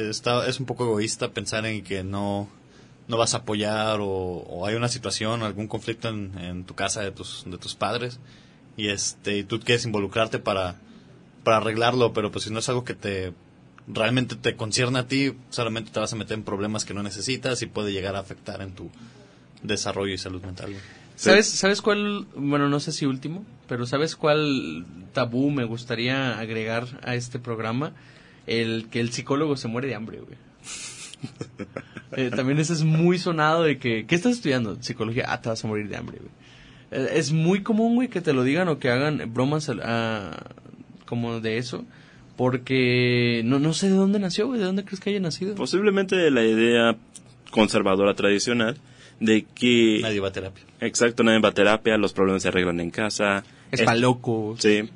está, 0.10 0.48
es 0.48 0.60
un 0.60 0.66
poco 0.66 0.86
egoísta 0.86 1.32
pensar 1.32 1.66
en 1.66 1.84
que 1.84 2.04
no 2.04 2.50
no 3.08 3.18
vas 3.18 3.34
a 3.34 3.38
apoyar 3.38 4.00
o, 4.02 4.66
hay 4.66 4.76
una 4.76 4.90
situación, 4.90 5.42
algún 5.42 5.68
conflicto 5.68 6.10
en, 6.10 6.66
tu 6.66 6.76
casa 6.76 7.02
de 7.02 7.12
tus, 7.12 7.46
de 7.46 7.58
tus 7.58 7.76
padres 7.76 8.20
y 8.76 8.90
este 8.90 9.38
y 9.38 9.44
tú 9.44 9.60
quieres 9.60 9.86
involucrarte 9.86 10.40
para, 10.40 10.76
para 11.44 11.58
arreglarlo, 11.58 12.14
pero 12.14 12.32
pues 12.32 12.44
si 12.46 12.52
no 12.52 12.60
es 12.60 12.70
algo 12.70 12.84
que 12.84 12.94
te 12.94 13.34
realmente 13.88 14.36
te 14.36 14.56
concierne 14.56 15.00
a 15.00 15.08
ti, 15.08 15.34
solamente 15.50 15.92
te 15.92 16.00
vas 16.00 16.12
a 16.14 16.16
meter 16.16 16.38
en 16.38 16.44
problemas 16.44 16.86
que 16.86 16.94
no 16.94 17.04
necesitas 17.04 17.62
y 17.62 17.68
puede 17.68 17.92
llegar 17.92 18.16
a 18.16 18.20
afectar 18.20 18.62
en 18.62 18.74
tu 18.74 18.92
desarrollo 19.64 20.14
y 20.14 20.18
salud 20.18 20.42
mental. 20.44 20.76
¿Sabes, 21.16 21.48
¿Sabes 21.48 21.82
cuál, 21.82 22.28
bueno, 22.36 22.70
no 22.70 22.80
sé 22.80 22.92
si 22.92 23.06
último, 23.06 23.44
pero 23.68 23.88
¿sabes 23.88 24.16
cuál 24.16 24.86
tabú 25.14 25.50
me 25.50 25.64
gustaría 25.64 26.38
agregar 26.38 26.86
a 27.04 27.16
este 27.16 27.40
programa? 27.40 27.94
El 28.46 28.88
que 28.90 29.00
el 29.00 29.12
psicólogo 29.12 29.58
se 29.58 29.68
muere 29.68 29.88
de 29.88 29.96
hambre, 29.96 30.20
güey. 30.20 30.38
Eh, 32.14 32.32
también 32.34 32.58
eso 32.58 32.72
es 32.72 32.84
muy 32.84 33.20
sonado 33.20 33.64
de 33.64 33.80
que, 33.80 34.06
¿qué 34.06 34.16
estás 34.16 34.32
estudiando? 34.32 34.82
Psicología, 34.82 35.26
ah, 35.28 35.42
te 35.42 35.50
vas 35.50 35.64
a 35.64 35.68
morir 35.68 35.90
de 35.90 35.98
hambre, 35.98 36.20
güey. 36.20 36.32
Eh, 36.92 37.10
es 37.16 37.34
muy 37.34 37.64
común, 37.64 37.96
güey, 37.96 38.08
que 38.08 38.22
te 38.22 38.32
lo 38.32 38.44
digan 38.44 38.70
o 38.70 38.80
que 38.80 38.90
hagan 38.90 39.34
bromas 39.34 39.70
ah, 39.84 40.52
como 41.06 41.42
de 41.42 41.58
eso. 41.58 41.84
Porque 42.38 43.42
no, 43.44 43.60
no 43.60 43.74
sé 43.74 43.90
de 43.90 43.96
dónde 43.96 44.20
nació, 44.20 44.48
güey, 44.48 44.60
¿de 44.60 44.66
dónde 44.66 44.86
crees 44.86 45.00
que 45.00 45.10
haya 45.10 45.20
nacido? 45.20 45.56
Posiblemente 45.56 46.30
la 46.32 46.46
idea 46.46 46.96
conservadora 47.52 48.14
tradicional 48.14 48.78
de 49.20 49.46
que... 49.56 50.00
Nadie 50.02 50.20
va 50.20 50.28
a 50.30 50.32
terapia. 50.32 50.64
Exacto, 50.80 51.24
nadie 51.24 51.40
va 51.40 51.50
a 51.50 51.54
terapia, 51.54 51.98
los 51.98 52.14
problemas 52.14 52.44
se 52.44 52.50
arreglan 52.50 52.80
en 52.80 52.92
casa. 52.92 53.44
Es, 53.72 53.82
para 53.82 53.98
locos. 53.98 54.62
Sí. 54.62 54.90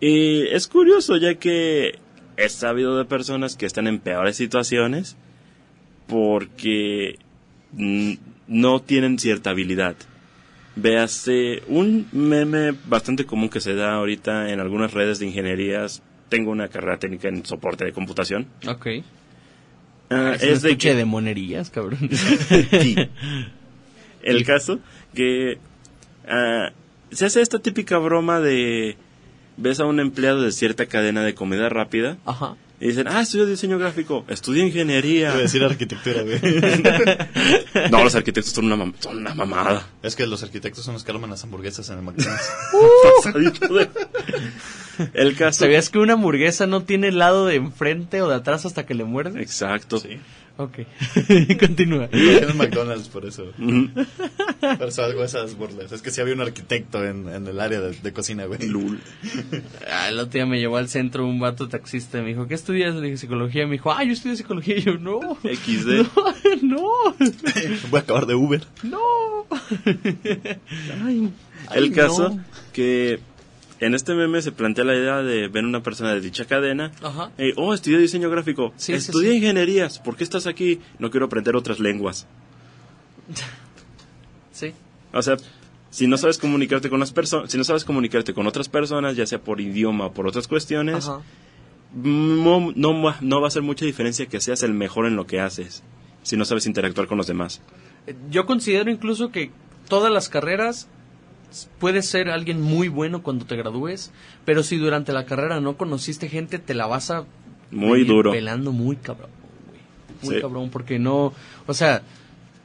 Y 0.00 0.48
es 0.48 0.66
curioso 0.66 1.16
ya 1.16 1.36
que 1.36 2.00
he 2.36 2.48
sabido 2.48 2.98
de 2.98 3.04
personas 3.04 3.56
que 3.56 3.66
están 3.66 3.86
en 3.86 4.00
peores 4.00 4.36
situaciones 4.36 5.16
porque 6.08 7.18
no 7.72 8.82
tienen 8.82 9.18
cierta 9.18 9.50
habilidad. 9.50 9.94
Véase 10.74 11.62
un 11.68 12.08
meme 12.12 12.74
bastante 12.86 13.26
común 13.26 13.48
que 13.48 13.60
se 13.60 13.74
da 13.74 13.94
ahorita 13.94 14.50
en 14.50 14.60
algunas 14.60 14.92
redes 14.92 15.18
de 15.18 15.26
ingenierías. 15.26 16.02
Tengo 16.32 16.50
una 16.50 16.68
carrera 16.68 16.96
técnica 16.98 17.28
en 17.28 17.44
soporte 17.44 17.84
de 17.84 17.92
computación. 17.92 18.46
Ok. 18.66 18.86
Ah, 20.08 20.34
es, 20.40 20.62
de 20.62 20.78
que... 20.78 20.94
de 20.94 21.04
monerías, 21.04 21.68
cabrón. 21.68 22.08
sí. 22.70 22.96
El 24.22 24.42
caso 24.46 24.78
que 25.14 25.58
ah, 26.26 26.70
se 27.10 27.26
hace 27.26 27.42
esta 27.42 27.58
típica 27.58 27.98
broma 27.98 28.40
de 28.40 28.96
ves 29.58 29.78
a 29.80 29.84
un 29.84 30.00
empleado 30.00 30.40
de 30.40 30.52
cierta 30.52 30.86
cadena 30.86 31.22
de 31.22 31.34
comida 31.34 31.68
rápida 31.68 32.16
Ajá. 32.24 32.56
y 32.80 32.86
dicen, 32.86 33.08
ah, 33.08 33.20
estudio 33.20 33.44
diseño 33.44 33.78
gráfico, 33.78 34.24
estudio 34.28 34.64
ingeniería. 34.64 35.34
Decir 35.34 35.62
arquitectura, 35.62 36.22
güey. 36.22 36.40
no, 37.90 38.02
los 38.02 38.14
arquitectos 38.14 38.54
son 38.54 38.72
una, 38.72 38.76
mam- 38.76 38.94
son 39.00 39.18
una 39.18 39.34
mamada. 39.34 39.86
es 40.02 40.16
que 40.16 40.26
los 40.26 40.42
arquitectos 40.42 40.82
son 40.82 40.94
los 40.94 41.04
que 41.04 41.10
arman 41.12 41.28
las 41.28 41.44
hamburguesas 41.44 41.90
en 41.90 41.98
el 41.98 42.02
McDonald's. 42.04 42.50
De- 43.68 43.90
El 45.14 45.36
caso... 45.36 45.60
¿Sabías 45.60 45.88
que 45.90 45.98
una 45.98 46.14
hamburguesa 46.14 46.66
no 46.66 46.82
tiene 46.82 47.08
el 47.08 47.18
lado 47.18 47.46
de 47.46 47.56
enfrente 47.56 48.20
o 48.22 48.28
de 48.28 48.36
atrás 48.36 48.66
hasta 48.66 48.84
que 48.86 48.94
le 48.94 49.04
muerde? 49.04 49.40
Exacto. 49.42 49.98
Sí. 49.98 50.18
Ok. 50.58 50.80
Continúa. 51.58 52.10
En 52.12 52.56
McDonald's 52.58 53.08
por 53.08 53.24
eso. 53.24 53.46
Por 53.56 54.88
eso 54.88 55.02
hago 55.02 55.24
esas 55.24 55.56
burlas. 55.56 55.92
Es 55.92 56.02
que 56.02 56.10
sí 56.10 56.20
había 56.20 56.34
un 56.34 56.42
arquitecto 56.42 57.02
en, 57.04 57.26
en 57.28 57.46
el 57.46 57.58
área 57.58 57.80
de, 57.80 57.92
de 57.92 58.12
cocina, 58.12 58.44
güey. 58.44 58.68
Lul. 58.68 59.00
Ah, 59.90 60.10
el 60.10 60.18
otro 60.18 60.32
día 60.32 60.44
me 60.46 60.58
llevó 60.60 60.76
al 60.76 60.90
centro 60.90 61.26
un 61.26 61.40
vato 61.40 61.68
taxista 61.70 62.18
y 62.18 62.22
me 62.22 62.28
dijo, 62.28 62.46
¿qué 62.48 62.54
estudias? 62.54 62.94
Le 62.94 63.00
dije, 63.06 63.16
psicología. 63.16 63.64
Me 63.66 63.72
dijo, 63.72 63.92
ah, 63.92 64.04
yo 64.04 64.12
estudio 64.12 64.36
psicología. 64.36 64.76
Y 64.76 64.82
yo, 64.82 64.98
no. 64.98 65.20
XD. 65.42 66.06
No, 66.62 66.86
Voy 67.90 67.98
a 67.98 68.02
acabar 68.02 68.26
de 68.26 68.34
Uber. 68.34 68.62
no. 68.82 68.98
Ay, 71.04 71.30
El 71.74 71.84
ay, 71.84 71.90
caso 71.90 72.28
no. 72.30 72.44
que 72.72 73.20
en 73.84 73.94
este 73.94 74.14
meme 74.14 74.40
se 74.42 74.52
plantea 74.52 74.84
la 74.84 74.94
idea 74.94 75.22
de 75.22 75.48
ver 75.48 75.64
una 75.64 75.82
persona 75.82 76.12
de 76.14 76.20
dicha 76.20 76.44
cadena. 76.46 76.92
Ajá. 77.02 77.30
eh, 77.38 77.52
oh, 77.56 77.74
estudié 77.74 77.98
diseño 77.98 78.30
gráfico. 78.30 78.72
Sí, 78.76 78.92
sí, 78.92 78.94
estudié 78.94 79.30
sí. 79.32 79.36
ingenierías. 79.38 79.98
¿Por 79.98 80.16
qué 80.16 80.24
estás 80.24 80.46
aquí? 80.46 80.80
No 80.98 81.10
quiero 81.10 81.26
aprender 81.26 81.56
otras 81.56 81.78
lenguas. 81.80 82.26
Sí. 84.52 84.72
O 85.12 85.22
sea, 85.22 85.36
si 85.90 86.06
no 86.06 86.16
sabes 86.18 86.38
comunicarte 86.38 86.90
con 86.90 87.00
las 87.00 87.12
personas, 87.12 87.50
si 87.50 87.58
no 87.58 87.64
sabes 87.64 87.84
comunicarte 87.84 88.34
con 88.34 88.46
otras 88.46 88.68
personas, 88.68 89.16
ya 89.16 89.26
sea 89.26 89.40
por 89.40 89.60
idioma 89.60 90.06
o 90.06 90.12
por 90.12 90.26
otras 90.26 90.46
cuestiones, 90.48 91.08
Ajá. 91.08 91.20
no, 91.94 92.72
no, 92.74 93.02
va- 93.02 93.16
no 93.20 93.40
va 93.40 93.46
a 93.46 93.48
hacer 93.48 93.62
mucha 93.62 93.84
diferencia 93.84 94.26
que 94.26 94.40
seas 94.40 94.62
el 94.62 94.74
mejor 94.74 95.06
en 95.06 95.16
lo 95.16 95.26
que 95.26 95.40
haces, 95.40 95.82
si 96.22 96.36
no 96.36 96.44
sabes 96.44 96.66
interactuar 96.66 97.06
con 97.08 97.18
los 97.18 97.26
demás. 97.26 97.62
Yo 98.30 98.46
considero 98.46 98.90
incluso 98.90 99.30
que 99.30 99.50
todas 99.88 100.12
las 100.12 100.28
carreras 100.28 100.88
puedes 101.78 102.06
ser 102.06 102.30
alguien 102.30 102.60
muy 102.60 102.88
bueno 102.88 103.22
cuando 103.22 103.44
te 103.44 103.56
gradúes, 103.56 104.10
pero 104.44 104.62
si 104.62 104.76
durante 104.76 105.12
la 105.12 105.24
carrera 105.26 105.60
no 105.60 105.76
conociste 105.76 106.28
gente, 106.28 106.58
te 106.58 106.74
la 106.74 106.86
vas 106.86 107.10
a 107.10 107.24
Muy 107.70 108.04
duro. 108.04 108.30
pelando 108.32 108.72
muy 108.72 108.96
cabrón, 108.96 109.30
güey. 109.68 109.80
Muy 110.22 110.34
Sí. 110.36 110.40
cabrón, 110.40 110.70
porque 110.70 110.98
no, 110.98 111.32
o 111.66 111.74
sea, 111.74 112.02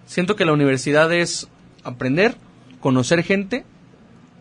siento 0.05 0.35
que 0.35 0.45
la 0.45 0.53
universidad 0.53 1.11
es 1.13 1.47
aprender, 1.83 2.35
conocer 2.79 3.23
gente 3.23 3.65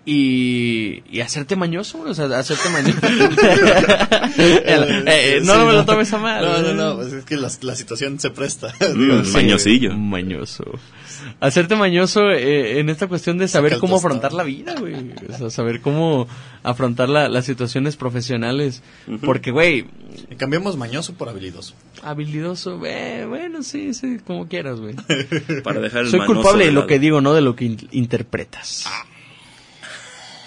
y, 0.07 1.03
y 1.11 1.21
hacerte 1.21 1.57
mañoso, 1.57 1.99
güey, 1.99 2.13
o 2.13 2.15
sea, 2.15 2.27
hacerte 2.39 2.71
mañoso. 2.71 2.99
Eh, 4.39 4.63
eh, 4.67 5.41
no, 5.43 5.53
Sí, 5.55 5.59
no 5.61 5.67
me 5.67 5.73
lo 5.73 5.85
tomes 5.87 6.13
a 6.13 6.19
mal. 6.19 6.45
No, 6.45 6.63
no, 6.63 6.75
no. 6.75 6.97
pues 6.97 7.13
es 7.13 7.25
que 7.25 7.37
la, 7.37 7.51
la 7.63 7.75
situación 7.75 8.21
se 8.21 8.31
presta. 8.31 8.73
Mm, 8.95 8.99
Digo, 9.01 9.25
sí, 9.25 9.33
mañosillo. 9.33 9.97
Mañoso. 9.97 10.65
Hacerte 11.41 11.75
mañoso 11.75 12.31
eh, 12.31 12.79
en 12.79 12.91
esta 12.91 13.07
cuestión 13.07 13.39
de 13.39 13.49
saber 13.49 13.79
cómo 13.79 13.97
afrontar 13.97 14.33
la 14.35 14.43
vida, 14.45 14.75
güey. 14.79 14.95
O 15.33 15.37
sea, 15.39 15.49
saber 15.51 15.81
cómo 15.81 16.29
afrontar 16.63 17.09
la- 17.09 17.29
las 17.31 17.47
situaciones 17.47 17.97
profesionales. 17.97 18.83
Porque, 19.25 19.51
güey, 19.53 19.87
Cambiamos 20.37 20.77
mañoso 20.77 21.15
por 21.15 21.29
habilidoso. 21.31 21.75
habilidoso, 22.03 22.79
eh, 22.85 23.25
bueno, 23.27 23.63
sí, 23.63 23.95
sí, 23.95 24.19
como 24.27 24.49
quieras, 24.49 24.81
güey. 24.81 24.95
Para 25.65 25.81
dejar 25.81 26.03
el 26.03 26.11
Soy 26.11 26.21
culpable 26.27 26.67
de 26.67 26.73
lo 26.73 26.87
que 26.87 26.99
digo, 26.99 27.21
no 27.23 27.33
de 27.33 27.41
lo 27.41 27.57
que 27.57 27.65
in- 27.65 27.89
interpretas. 27.93 28.87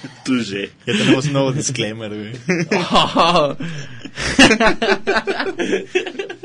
Touché. 0.25 0.71
Ya 0.85 0.93
tenemos 0.93 1.25
un 1.27 1.33
nuevo 1.33 1.51
disclaimer, 1.51 2.09
güey. 2.09 2.31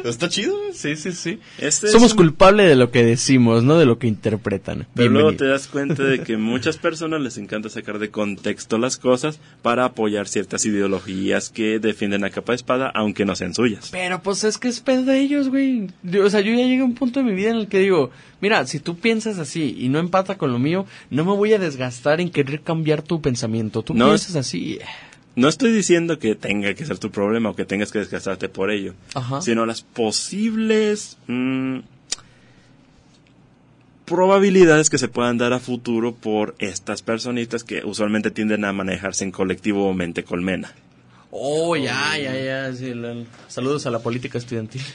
Está 0.05 0.29
chido. 0.29 0.57
güey. 0.59 0.73
sí, 0.75 0.97
sí, 0.97 1.13
sí. 1.13 1.39
Este 1.59 1.87
es 1.87 1.93
Somos 1.93 2.13
un- 2.13 2.19
culpables 2.19 2.69
de 2.69 2.77
lo 2.77 2.91
que 2.91 3.05
decimos, 3.05 3.63
no 3.65 3.79
de 3.79 3.87
lo 3.87 3.99
que 3.99 4.07
interpretan. 4.07 4.87
Pero 4.95 5.11
luego 5.11 5.31
te 5.31 5.45
Bienvenido. 5.45 5.53
das 5.59 5.67
cuenta 5.69 6.03
de 6.03 6.21
que 6.21 6.37
muchas 6.37 6.77
personas 6.77 7.21
les 7.21 7.39
encanta 7.39 7.69
sacar 7.69 7.99
de 7.99 8.11
contexto 8.11 8.79
las 8.79 8.97
cosas 8.97 9.39
para 9.63 9.85
apoyar 9.85 10.29
ciertas 10.29 10.65
ideologías 10.67 11.49
que 11.51 11.79
defienden 11.79 12.25
a 12.25 12.31
capa 12.31 12.53
de 12.53 12.57
espada, 12.57 12.91
aunque 12.95 13.25
no 13.25 13.35
sean 13.37 13.55
suyas. 13.55 13.89
Pero 13.93 14.23
pues 14.23 14.45
es 14.45 14.59
que 14.59 14.69
es 14.69 14.81
pedo 14.81 15.05
de 15.05 15.21
ellos, 15.21 15.49
güey. 15.49 15.89
O 16.23 16.31
sea, 16.31 16.41
yo 16.41 16.51
ya 16.53 16.67
llegué 16.67 16.81
a 16.83 16.85
un 16.85 16.95
punto 16.95 17.21
de 17.21 17.27
mi 17.27 17.35
vida 17.35 17.51
en 17.51 17.57
el 17.57 17.69
que 17.69 17.79
digo, 17.79 18.11
mira, 18.41 18.67
si 18.67 18.81
tú 18.81 18.97
piensas 18.99 19.39
así 19.39 19.75
y 19.79 19.89
no 19.89 19.99
empata 19.99 20.37
con 20.37 20.53
lo 20.53 20.59
mío, 20.59 20.87
no 21.11 21.25
me 21.25 21.33
voy 21.33 21.53
a 21.55 21.59
desgastar 21.59 22.21
en 22.21 22.31
querer 22.31 22.61
cambiar 22.63 23.03
tu 23.03 23.21
pensamiento. 23.21 23.44
Tú 23.83 23.95
No, 23.95 24.09
piensas 24.09 24.37
así. 24.37 24.79
No 25.37 25.49
estoy 25.49 25.73
diciendo 25.73 26.19
que 26.19 26.35
tenga 26.37 26.75
que 26.75 26.87
ser 26.87 26.99
tu 26.99 27.11
problema 27.11 27.51
o 27.51 27.57
que 27.57 27.65
tengas 27.65 27.91
que 27.91 27.99
desgastarte 27.99 28.49
por 28.49 28.71
ello, 28.71 28.95
Ajá. 29.15 29.41
sino 29.43 29.67
las 29.67 29.83
posibles 29.83 31.19
mm, 31.27 31.79
probabilidades 34.05 34.91
que 34.91 34.99
se 34.99 35.09
puedan 35.09 35.39
dar 35.39 35.53
a 35.53 35.59
futuro 35.59 36.15
por 36.15 36.55
estas 36.59 37.03
personitas 37.03 37.65
que 37.65 37.85
usualmente 37.85 38.31
tienden 38.31 38.65
a 38.65 38.73
manejarse 38.73 39.25
en 39.25 39.33
colectivo 39.33 39.89
o 39.89 39.95
mente 39.95 40.25
colmena. 40.25 40.73
Oh, 41.37 41.75
ya, 41.75 42.17
ya, 42.17 42.33
ya. 42.39 42.73
sí, 42.73 42.95
la- 42.95 43.25
Saludos 43.49 43.85
a 43.87 43.91
la 43.91 43.99
política 43.99 44.39
estudiantil. 44.39 44.81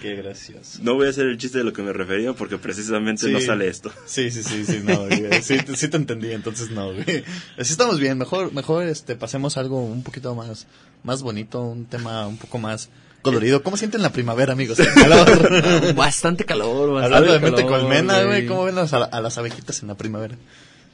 Qué 0.00 0.16
gracioso. 0.16 0.78
No 0.82 0.94
voy 0.94 1.08
a 1.08 1.10
hacer 1.10 1.26
el 1.26 1.36
chiste 1.36 1.58
de 1.58 1.64
lo 1.64 1.74
que 1.74 1.82
me 1.82 1.92
refería 1.92 2.32
porque 2.32 2.56
precisamente 2.56 3.28
no 3.28 3.40
sale 3.40 3.68
esto. 3.68 3.92
Sí, 4.06 4.30
sí, 4.30 4.42
sí, 4.42 4.64
sí, 4.64 4.80
no, 4.82 5.06
güey. 5.06 5.42
Sí, 5.42 5.58
sí 5.74 5.88
te 5.88 5.98
entendí, 5.98 6.32
entonces 6.32 6.70
no, 6.70 6.94
güey. 6.94 7.24
Así 7.58 7.72
estamos 7.72 8.00
bien, 8.00 8.16
mejor, 8.16 8.54
mejor, 8.54 8.84
este, 8.86 9.16
pasemos 9.16 9.58
algo 9.58 9.84
un 9.84 10.02
poquito 10.02 10.34
más, 10.34 10.66
más 11.02 11.22
bonito, 11.22 11.60
un 11.60 11.84
tema 11.84 12.26
un 12.26 12.38
poco 12.38 12.56
más 12.56 12.88
colorido. 13.20 13.62
¿Cómo 13.62 13.76
sienten 13.76 14.00
la 14.00 14.12
primavera, 14.12 14.54
amigos? 14.54 14.78
Calor. 14.94 15.94
bastante 15.94 16.46
calor, 16.46 16.90
bastante 16.94 17.16
Hablando 17.16 17.32
de 17.34 17.40
mente 17.40 17.64
calor, 17.66 17.80
colmena, 17.80 18.22
güey, 18.22 18.46
¿cómo 18.46 18.64
ven 18.64 18.78
a 18.78 19.20
las 19.20 19.36
abejitas 19.36 19.82
en 19.82 19.88
la 19.88 19.94
primavera? 19.94 20.36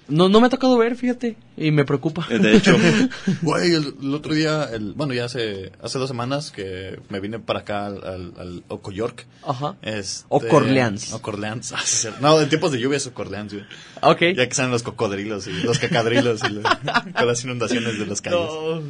No, 0.09 0.29
no 0.31 0.41
me 0.41 0.47
ha 0.47 0.51
tocado 0.51 0.79
ver, 0.79 0.97
fíjate, 0.97 1.37
y 1.57 1.71
me 1.71 1.85
preocupa. 1.85 2.27
De 2.31 2.57
hecho, 2.57 2.75
Güey, 3.43 3.75
el, 3.75 3.95
el 4.03 4.15
otro 4.15 4.33
día, 4.33 4.65
el, 4.73 4.95
bueno, 4.95 5.13
ya 5.13 5.27
hace, 5.27 5.71
hace 5.83 5.99
dos 5.99 6.09
semanas 6.09 6.51
que 6.51 6.99
me 7.11 7.21
vine 7.21 7.39
para 7.39 7.61
acá 7.61 7.85
al, 7.87 8.03
al, 8.05 8.33
al 8.39 8.65
Ocoyork. 8.69 9.27
Ajá. 9.47 9.77
Este, 9.83 10.25
Ocorleans. 10.31 11.13
Ocorleans. 11.13 11.75
Ah. 12.09 12.17
No, 12.23 12.41
en 12.41 12.49
tiempos 12.49 12.73
de 12.73 12.81
lluvia 12.81 12.97
es 12.97 13.07
Ocorleans, 13.07 13.53
güey. 13.53 13.65
Ok. 14.01 14.35
Ya 14.37 14.49
que 14.49 14.55
salen 14.55 14.71
los 14.73 14.83
cocodrilos 14.83 15.47
y 15.47 15.53
los 15.53 15.79
cacadrilos 15.79 16.41
y 16.49 16.55
con 17.13 17.27
las 17.27 17.45
inundaciones 17.45 17.99
de 17.99 18.07
las 18.07 18.21
calles. 18.23 18.39
No. 18.41 18.47
Oh, 18.51 18.83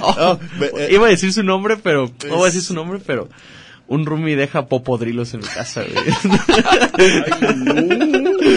Oh, 0.00 0.38
eh. 0.78 0.88
iba 0.92 1.06
a 1.06 1.10
decir 1.10 1.32
su 1.32 1.42
nombre, 1.42 1.76
pero 1.76 2.10
no 2.28 2.36
voy 2.36 2.42
a 2.42 2.46
decir 2.46 2.60
Es- 2.60 2.66
su 2.68 2.74
nombre, 2.74 3.00
pero 3.04 3.28
un 3.88 4.06
roomie 4.06 4.36
deja 4.36 4.66
popodrilos 4.68 5.34
en 5.34 5.40
mi 5.40 5.46
casa, 5.46 5.82
güey. 5.82 5.96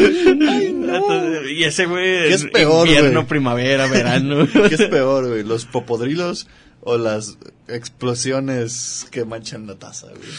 Entonces, 0.01 1.20
Y 1.51 1.63
ese 1.63 1.85
güey 1.85 2.27
¿Qué 2.29 2.33
es 2.33 2.45
peor, 2.45 2.87
invierno, 2.87 3.27
primavera, 3.27 3.87
verano. 3.87 4.47
¿Qué 4.69 4.75
es 4.75 4.85
peor, 4.85 5.27
güey? 5.27 5.43
¿Los 5.43 5.65
popodrilos 5.65 6.47
o 6.81 6.97
las 6.97 7.37
explosiones 7.67 9.07
que 9.11 9.25
manchan 9.25 9.67
la 9.67 9.75
taza, 9.75 10.07
güey? 10.07 10.29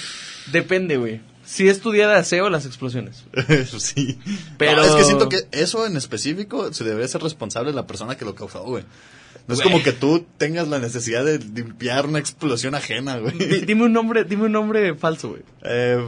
Depende, 0.52 0.96
güey. 0.96 1.20
Si 1.44 1.68
es 1.68 1.80
tu 1.80 1.90
día 1.92 2.08
de 2.08 2.16
aseo, 2.16 2.48
las 2.50 2.66
explosiones. 2.66 3.24
sí. 3.78 4.18
Pero- 4.58 4.76
No, 4.76 4.84
es 4.88 4.94
que 4.94 5.04
siento 5.04 5.28
que 5.28 5.46
eso 5.52 5.86
en 5.86 5.96
específico 5.96 6.72
se 6.72 6.84
debe 6.84 7.06
ser 7.08 7.22
responsable 7.22 7.72
la 7.72 7.86
persona 7.86 8.16
que 8.16 8.24
lo 8.24 8.34
causó, 8.34 8.62
güey. 8.64 8.84
No 9.48 9.54
es 9.54 9.60
como 9.60 9.82
que 9.82 9.92
tú 9.92 10.24
tengas 10.38 10.68
la 10.68 10.78
necesidad 10.78 11.24
de 11.24 11.38
limpiar 11.38 12.06
una 12.06 12.20
explosión 12.20 12.74
ajena, 12.76 13.18
güey. 13.18 13.64
dime 13.66 13.84
un 13.84 13.92
nombre, 13.92 14.24
dime 14.24 14.44
un 14.44 14.52
nombre 14.52 14.94
falso, 14.94 15.30
güey. 15.30 15.42
Eh, 15.64 16.00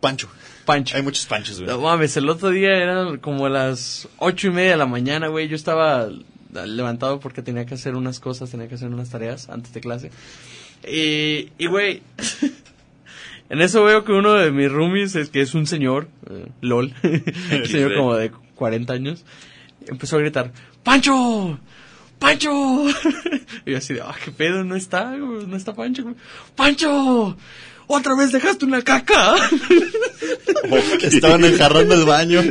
Pancho. 0.00 0.28
Pancho. 0.70 0.96
Hay 0.96 1.02
muchos 1.02 1.26
panchos, 1.26 1.60
güey. 1.60 1.68
No 1.68 1.80
mames, 1.80 2.16
el 2.16 2.28
otro 2.28 2.50
día 2.50 2.76
eran 2.76 3.18
como 3.18 3.48
las 3.48 4.08
ocho 4.18 4.46
y 4.46 4.50
media 4.50 4.70
de 4.72 4.76
la 4.76 4.86
mañana, 4.86 5.26
güey. 5.26 5.48
Yo 5.48 5.56
estaba 5.56 6.08
levantado 6.52 7.18
porque 7.18 7.42
tenía 7.42 7.66
que 7.66 7.74
hacer 7.74 7.96
unas 7.96 8.20
cosas, 8.20 8.52
tenía 8.52 8.68
que 8.68 8.76
hacer 8.76 8.88
unas 8.88 9.10
tareas 9.10 9.48
antes 9.48 9.72
de 9.72 9.80
clase. 9.80 10.12
Y, 10.86 11.50
y 11.58 11.66
güey, 11.66 12.02
en 13.50 13.60
eso 13.60 13.82
veo 13.82 14.04
que 14.04 14.12
uno 14.12 14.34
de 14.34 14.52
mis 14.52 14.70
roomies, 14.70 15.16
es 15.16 15.30
que 15.30 15.40
es 15.40 15.54
un 15.54 15.66
señor, 15.66 16.06
eh, 16.30 16.46
LOL, 16.60 16.94
un 17.02 17.66
señor 17.66 17.96
como 17.96 18.14
de 18.14 18.30
40 18.54 18.92
años, 18.92 19.24
empezó 19.88 20.18
a 20.18 20.20
gritar, 20.20 20.52
¡Pancho! 20.84 21.58
¡Pancho! 22.20 22.86
y 23.66 23.72
yo 23.72 23.76
así 23.76 23.94
de, 23.94 24.02
ah, 24.02 24.14
qué 24.24 24.30
pedo, 24.30 24.62
no 24.62 24.76
está, 24.76 25.16
güey, 25.16 25.48
no 25.48 25.56
está 25.56 25.74
Pancho. 25.74 26.14
¡Pancho! 26.54 27.36
¡Otra 27.88 28.14
vez 28.14 28.30
dejaste 28.30 28.66
una 28.66 28.82
caca! 28.82 29.34
Que 30.98 31.06
estaban 31.06 31.44
enjarrando 31.44 31.94
el 31.94 32.04
baño. 32.04 32.42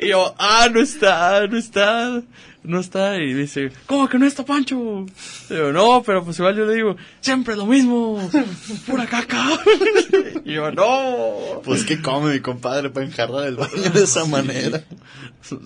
Y 0.00 0.08
yo, 0.08 0.34
ah, 0.38 0.68
no 0.72 0.80
está, 0.80 1.46
no 1.46 1.56
está, 1.56 2.22
no 2.62 2.80
está. 2.80 3.16
Y 3.18 3.34
dice, 3.34 3.70
¿cómo 3.86 4.08
que 4.08 4.18
no 4.18 4.26
está 4.26 4.44
Pancho? 4.44 5.06
Y 5.48 5.54
yo, 5.54 5.72
no, 5.72 6.02
pero 6.04 6.24
pues 6.24 6.38
igual 6.38 6.56
yo 6.56 6.66
le 6.66 6.74
digo, 6.74 6.96
siempre 7.20 7.56
lo 7.56 7.66
mismo, 7.66 8.18
pura 8.86 9.06
caca. 9.06 9.46
Y 10.44 10.54
yo, 10.54 10.72
no. 10.72 11.60
Pues 11.64 11.84
que 11.84 12.00
come 12.00 12.32
mi 12.32 12.40
compadre 12.40 12.90
para 12.90 13.06
enjarrar 13.06 13.46
el 13.46 13.56
baño 13.56 13.90
de 13.92 14.02
esa 14.02 14.24
manera. 14.24 14.82
Sí. 15.42 15.58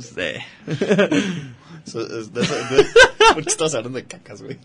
So, 1.85 2.01
es 2.01 2.29
¿Por 3.35 3.43
qué 3.43 3.51
estás 3.51 3.75
hablando 3.75 3.99
de 3.99 4.05
cacas, 4.05 4.43
güey? 4.43 4.59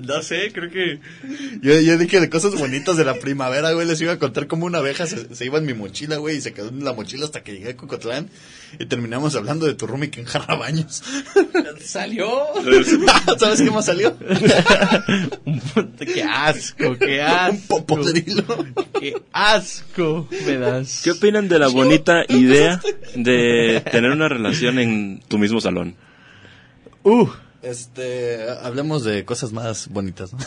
No 0.00 0.22
sé, 0.22 0.50
creo 0.52 0.70
que... 0.70 1.00
Yo, 1.60 1.78
yo 1.80 1.98
dije 1.98 2.20
de 2.20 2.30
cosas 2.30 2.58
bonitas 2.58 2.96
de 2.96 3.04
la 3.04 3.14
primavera, 3.14 3.72
güey. 3.72 3.86
Les 3.86 4.00
iba 4.00 4.12
a 4.12 4.18
contar 4.18 4.46
como 4.46 4.66
una 4.66 4.78
abeja 4.78 5.06
se, 5.06 5.34
se 5.34 5.44
iba 5.44 5.58
en 5.58 5.66
mi 5.66 5.74
mochila, 5.74 6.16
güey, 6.16 6.36
y 6.36 6.40
se 6.40 6.52
quedó 6.52 6.68
en 6.68 6.84
la 6.84 6.94
mochila 6.94 7.26
hasta 7.26 7.42
que 7.42 7.52
llegué 7.52 7.70
a 7.70 7.76
Cocotlán. 7.76 8.28
Y 8.78 8.86
terminamos 8.86 9.34
hablando 9.34 9.66
de 9.66 9.74
tu 9.74 9.86
roomie 9.86 10.10
que 10.10 10.20
enjarra 10.20 10.54
baños. 10.56 11.02
Salió. 11.84 12.30
¿Sabes 13.38 13.60
qué 13.60 13.70
más 13.70 13.86
salió? 13.86 14.16
qué 15.98 16.22
asco, 16.22 16.96
qué 16.98 17.22
asco. 17.22 17.52
Un 17.52 17.62
popodrilo. 17.66 18.44
Qué 18.98 19.14
asco 19.32 20.28
me 20.46 20.56
das. 20.56 21.02
¿Qué 21.04 21.10
opinan 21.10 21.48
de 21.48 21.58
la 21.58 21.68
bonita 21.68 22.24
idea 22.28 22.80
de 23.14 23.82
tener 23.90 24.10
una 24.10 24.28
relación 24.28 24.78
en 24.78 25.20
tu 25.28 25.38
mismo 25.38 25.60
salón? 25.60 25.96
Uh, 27.04 27.28
Este, 27.62 28.46
hablemos 28.62 29.04
de 29.04 29.24
cosas 29.24 29.52
más 29.52 29.88
bonitas, 29.88 30.32
¿no? 30.32 30.38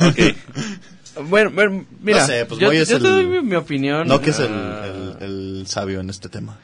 bueno, 1.30 1.52
bueno, 1.52 1.86
mira, 2.02 2.20
No 2.22 2.26
sé, 2.28 2.46
pues 2.46 2.60
yo, 2.60 2.72
es 2.72 2.90
yo 2.90 3.00
te 3.00 3.08
el- 3.08 3.14
doy 3.14 3.26
mi, 3.26 3.42
mi 3.42 3.56
opinión. 3.56 4.08
No 4.08 4.22
que 4.22 4.32
es 4.32 4.40
el, 4.40 4.52
Ah, 4.54 4.86
el- 5.22 5.24
el 5.24 5.68
sabio 5.68 6.00
en 6.02 6.10
este 6.10 6.28
tema. 6.30 6.58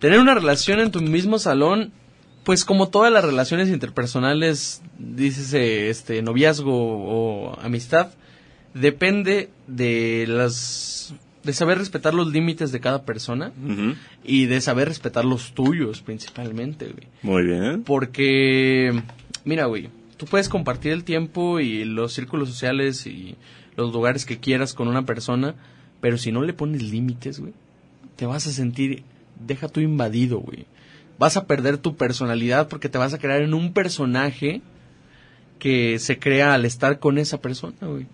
Tener 0.00 0.18
una 0.20 0.34
relación 0.34 0.80
en 0.80 0.90
tu 0.90 1.00
mismo 1.00 1.38
salón, 1.38 1.92
pues 2.44 2.64
como 2.64 2.88
todas 2.88 3.12
las 3.12 3.24
relaciones 3.24 3.68
interpersonales, 3.68 4.82
dices 4.98 5.52
este 5.54 6.22
noviazgo 6.22 6.72
o 6.72 7.58
amistad, 7.60 8.10
depende 8.74 9.50
de 9.66 10.24
las 10.28 11.12
de 11.48 11.54
saber 11.54 11.78
respetar 11.78 12.12
los 12.12 12.30
límites 12.30 12.72
de 12.72 12.80
cada 12.80 13.06
persona 13.06 13.52
y 14.22 14.44
de 14.44 14.60
saber 14.60 14.88
respetar 14.88 15.24
los 15.24 15.54
tuyos 15.54 16.02
principalmente, 16.02 16.88
güey. 16.88 17.06
Muy 17.22 17.42
bien. 17.42 17.84
Porque, 17.84 19.02
mira, 19.46 19.64
güey, 19.64 19.88
tú 20.18 20.26
puedes 20.26 20.50
compartir 20.50 20.92
el 20.92 21.04
tiempo 21.04 21.58
y 21.58 21.86
los 21.86 22.12
círculos 22.12 22.50
sociales 22.50 23.06
y 23.06 23.34
los 23.76 23.94
lugares 23.94 24.26
que 24.26 24.36
quieras 24.36 24.74
con 24.74 24.88
una 24.88 25.06
persona, 25.06 25.54
pero 26.02 26.18
si 26.18 26.32
no 26.32 26.42
le 26.42 26.52
pones 26.52 26.82
límites, 26.82 27.40
güey, 27.40 27.54
te 28.16 28.26
vas 28.26 28.46
a 28.46 28.52
sentir, 28.52 29.02
deja 29.46 29.68
tú 29.68 29.80
invadido, 29.80 30.40
güey. 30.40 30.66
Vas 31.18 31.38
a 31.38 31.46
perder 31.46 31.78
tu 31.78 31.96
personalidad 31.96 32.68
porque 32.68 32.90
te 32.90 32.98
vas 32.98 33.14
a 33.14 33.18
crear 33.18 33.40
en 33.40 33.54
un 33.54 33.72
personaje 33.72 34.60
que 35.58 35.98
se 35.98 36.18
crea 36.18 36.52
al 36.52 36.66
estar 36.66 36.98
con 36.98 37.16
esa 37.16 37.40
persona, 37.40 37.78
güey. 37.80 38.06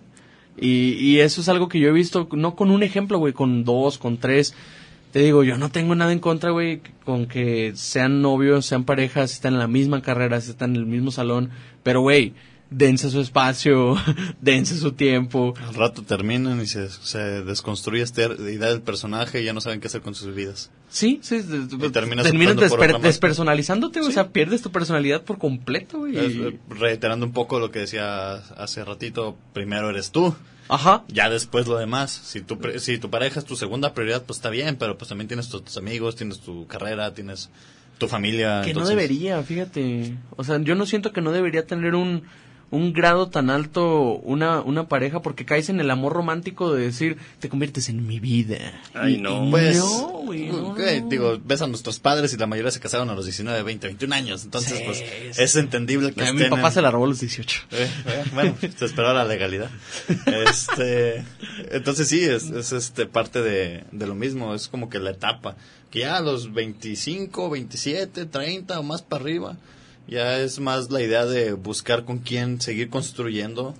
Y, 0.56 0.92
y 0.92 1.20
eso 1.20 1.40
es 1.40 1.48
algo 1.48 1.68
que 1.68 1.80
yo 1.80 1.88
he 1.88 1.92
visto, 1.92 2.28
no 2.32 2.54
con 2.54 2.70
un 2.70 2.82
ejemplo, 2.82 3.18
güey, 3.18 3.32
con 3.32 3.64
dos, 3.64 3.98
con 3.98 4.18
tres. 4.18 4.54
Te 5.12 5.20
digo, 5.20 5.44
yo 5.44 5.56
no 5.58 5.70
tengo 5.70 5.94
nada 5.94 6.12
en 6.12 6.18
contra, 6.18 6.50
güey, 6.50 6.80
con 7.04 7.26
que 7.26 7.72
sean 7.76 8.20
novios, 8.20 8.66
sean 8.66 8.84
parejas, 8.84 9.32
están 9.32 9.54
en 9.54 9.60
la 9.60 9.68
misma 9.68 10.02
carrera, 10.02 10.36
están 10.36 10.70
en 10.70 10.76
el 10.76 10.86
mismo 10.86 11.12
salón. 11.12 11.50
Pero, 11.82 12.00
güey, 12.00 12.34
dense 12.70 13.10
su 13.10 13.20
espacio, 13.20 13.96
dense 14.40 14.76
su 14.78 14.92
tiempo. 14.92 15.54
Al 15.66 15.74
rato 15.74 16.02
terminan 16.02 16.60
y 16.60 16.66
se, 16.66 16.88
se 16.88 17.18
desconstruye 17.44 18.02
esta 18.02 18.22
idea 18.24 18.68
del 18.68 18.82
personaje 18.82 19.42
y 19.42 19.44
ya 19.44 19.52
no 19.52 19.60
saben 19.60 19.80
qué 19.80 19.86
hacer 19.88 20.00
con 20.00 20.14
sus 20.14 20.34
vidas. 20.34 20.70
Sí, 20.88 21.18
sí, 21.22 21.36
Y 21.36 21.90
terminas 21.90 22.26
desper- 22.32 23.00
despersonalizándote, 23.00 24.00
Sí. 24.02 24.08
o 24.08 24.10
sea, 24.12 24.28
pierdes 24.28 24.62
tu 24.62 24.70
personalidad 24.70 25.22
por 25.22 25.38
completo. 25.38 26.06
Es, 26.06 26.34
y- 26.34 26.42
eh, 26.42 26.58
reiterando 26.68 27.26
un 27.26 27.32
poco 27.32 27.58
lo 27.58 27.70
que 27.70 27.80
decía 27.80 28.34
hace 28.34 28.84
ratito, 28.84 29.36
primero 29.52 29.90
eres 29.90 30.10
tú, 30.12 30.34
Ajá. 30.68 31.04
ya 31.08 31.28
después 31.30 31.66
lo 31.66 31.78
demás. 31.78 32.10
Si 32.12 32.40
tu, 32.40 32.58
si 32.78 32.98
tu 32.98 33.10
pareja 33.10 33.40
es 33.40 33.44
tu 33.44 33.56
segunda 33.56 33.92
prioridad, 33.94 34.22
pues 34.24 34.38
está 34.38 34.50
bien, 34.50 34.76
pero 34.76 34.96
pues 34.96 35.08
también 35.08 35.28
tienes 35.28 35.48
tus, 35.48 35.76
amigos, 35.76 36.16
tienes 36.16 36.40
tu 36.40 36.66
carrera, 36.66 37.12
tienes 37.12 37.50
tu 37.98 38.08
familia. 38.08 38.62
Que 38.64 38.74
no 38.74 38.86
debería, 38.86 39.42
fíjate. 39.42 40.16
O 40.36 40.44
sea, 40.44 40.60
yo 40.60 40.74
no 40.74 40.86
siento 40.86 41.12
que 41.12 41.20
no 41.20 41.32
debería 41.32 41.66
tener 41.66 41.94
un, 41.94 42.22
un 42.74 42.92
grado 42.92 43.28
tan 43.28 43.50
alto 43.50 44.16
una, 44.24 44.60
una 44.60 44.88
pareja 44.88 45.22
porque 45.22 45.44
caes 45.44 45.68
en 45.68 45.80
el 45.80 45.90
amor 45.90 46.12
romántico 46.12 46.72
de 46.72 46.82
decir, 46.86 47.16
te 47.40 47.48
conviertes 47.48 47.88
en 47.88 48.06
mi 48.06 48.20
vida. 48.20 48.58
Ay, 48.94 49.14
Y- 49.14 49.18
no. 49.20 49.46
y 49.46 49.50
Pues, 49.50 49.76
no, 49.78 50.08
güey, 50.24 50.46
no, 50.48 50.68
ok, 50.68 50.78
no. 51.02 51.08
digo, 51.08 51.38
ves 51.44 51.62
a 51.62 51.66
nuestros 51.66 52.00
padres 52.00 52.32
y 52.34 52.36
la 52.36 52.46
mayoría 52.46 52.70
se 52.70 52.80
casaron 52.80 53.08
a 53.10 53.14
los 53.14 53.24
19, 53.26 53.62
20, 53.62 53.86
21 53.86 54.12
años. 54.14 54.44
Entonces, 54.44 54.78
Sí, 54.78 54.82
pues, 54.84 54.98
sí. 54.98 55.04
es 55.42 55.56
entendible 55.56 56.12
que 56.12 56.32
mi 56.32 56.44
papá 56.44 56.68
en- 56.68 56.74
se 56.74 56.82
la 56.82 56.90
robó 56.90 57.04
a 57.04 57.08
los 57.08 57.20
18. 57.20 57.60
Eh, 57.70 57.88
eh, 58.06 58.24
bueno, 58.34 58.56
se 58.60 58.84
esperaba 58.84 59.14
la 59.14 59.24
legalidad. 59.24 59.70
Este, 60.26 61.24
entonces 61.70 62.08
sí, 62.08 62.22
es, 62.24 62.50
es 62.50 62.72
este 62.72 63.06
parte 63.06 63.42
de, 63.42 63.84
de 63.92 64.06
lo 64.06 64.14
mismo, 64.14 64.54
es 64.54 64.68
como 64.68 64.88
que 64.88 64.98
la 64.98 65.10
etapa, 65.10 65.56
que 65.90 66.00
ya 66.00 66.16
a 66.16 66.20
los 66.20 66.52
25, 66.52 67.50
27, 67.50 68.26
30 68.26 68.80
o 68.80 68.82
más 68.82 69.02
para 69.02 69.22
arriba, 69.22 69.56
ya 70.06 70.38
es 70.38 70.60
más 70.60 70.90
la 70.90 71.02
idea 71.02 71.24
de 71.26 71.52
buscar 71.52 72.04
con 72.04 72.18
quién 72.18 72.60
seguir 72.60 72.90
construyendo 72.90 73.74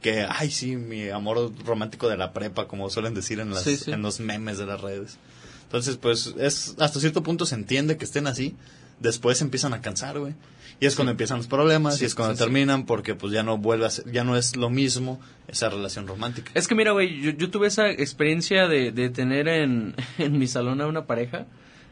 que, 0.00 0.26
ay 0.28 0.50
sí, 0.50 0.76
mi 0.76 1.08
amor 1.08 1.52
romántico 1.64 2.08
de 2.08 2.16
la 2.16 2.32
prepa, 2.32 2.68
como 2.68 2.88
suelen 2.88 3.14
decir 3.14 3.40
en, 3.40 3.50
las, 3.50 3.64
Sí, 3.64 3.76
sí. 3.76 3.90
en 3.90 4.02
los 4.02 4.20
memes 4.20 4.58
de 4.58 4.66
las 4.66 4.80
redes. 4.80 5.18
Entonces, 5.64 5.96
pues, 5.96 6.34
es 6.38 6.76
hasta 6.78 7.00
cierto 7.00 7.22
punto 7.22 7.44
se 7.46 7.54
entiende 7.54 7.96
que 7.96 8.04
estén 8.04 8.26
así, 8.26 8.54
después 9.00 9.42
empiezan 9.42 9.74
a 9.74 9.80
cansar, 9.82 10.18
güey. 10.18 10.34
Y 10.80 10.86
es 10.86 10.94
cuando 10.94 11.10
empiezan 11.10 11.38
los 11.38 11.48
problemas, 11.48 12.00
y 12.00 12.04
es 12.04 12.14
cuando 12.14 12.36
terminan, 12.36 12.86
porque 12.86 13.16
pues 13.16 13.32
ya 13.32 13.42
no 13.42 13.58
vuelve 13.58 13.86
a 13.86 13.90
ser, 13.90 14.10
ya 14.12 14.22
no 14.22 14.36
es 14.36 14.54
lo 14.54 14.70
mismo 14.70 15.20
esa 15.48 15.68
relación 15.68 16.06
romántica. 16.06 16.52
Es 16.54 16.68
que 16.68 16.76
mira, 16.76 16.92
güey, 16.92 17.20
yo, 17.20 17.32
yo 17.32 17.50
tuve 17.50 17.66
esa 17.66 17.90
experiencia 17.90 18.68
de, 18.68 18.92
de 18.92 19.10
tener 19.10 19.48
en, 19.48 19.96
en 20.18 20.38
mi 20.38 20.46
salón 20.46 20.80
a 20.80 20.86
una 20.86 21.06
pareja 21.06 21.46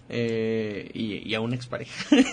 eh, 0.08 0.90
y, 0.94 1.28
y 1.28 1.34
a 1.34 1.40
una 1.40 1.54
expareja. 1.56 1.92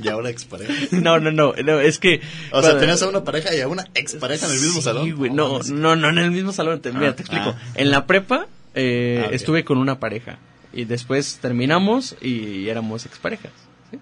Y 0.00 0.06
ahora 0.06 0.30
expareja. 0.30 0.72
no, 0.92 1.18
no, 1.18 1.32
no, 1.32 1.54
no, 1.54 1.80
es 1.80 1.98
que... 1.98 2.20
O 2.52 2.62
sea, 2.62 2.78
tenías 2.78 3.02
a 3.02 3.08
una 3.08 3.24
pareja 3.24 3.52
y 3.52 3.60
a 3.60 3.66
una 3.66 3.84
expareja 3.94 4.46
en 4.46 4.52
el 4.52 4.60
mismo 4.60 4.74
Sí, 4.76 4.82
salón. 4.82 5.10
güey, 5.16 5.28
no, 5.32 5.58
no, 5.60 5.96
no 5.96 6.08
en 6.10 6.18
el 6.18 6.30
mismo 6.30 6.52
salón. 6.52 6.80
Te, 6.80 6.92
mira, 6.92 7.08
Ah, 7.08 7.16
te 7.16 7.22
explico. 7.22 7.48
ah. 7.56 7.60
En 7.74 7.90
la 7.90 8.06
prepa 8.06 8.46
eh, 8.76 9.24
Ah, 9.26 9.30
estuve 9.32 9.64
con 9.64 9.76
una 9.76 9.98
pareja 9.98 10.38
y 10.72 10.84
después 10.84 11.38
terminamos 11.42 12.14
y 12.22 12.68
éramos 12.68 13.06
exparejas. 13.06 13.50
¿sí? 13.90 13.98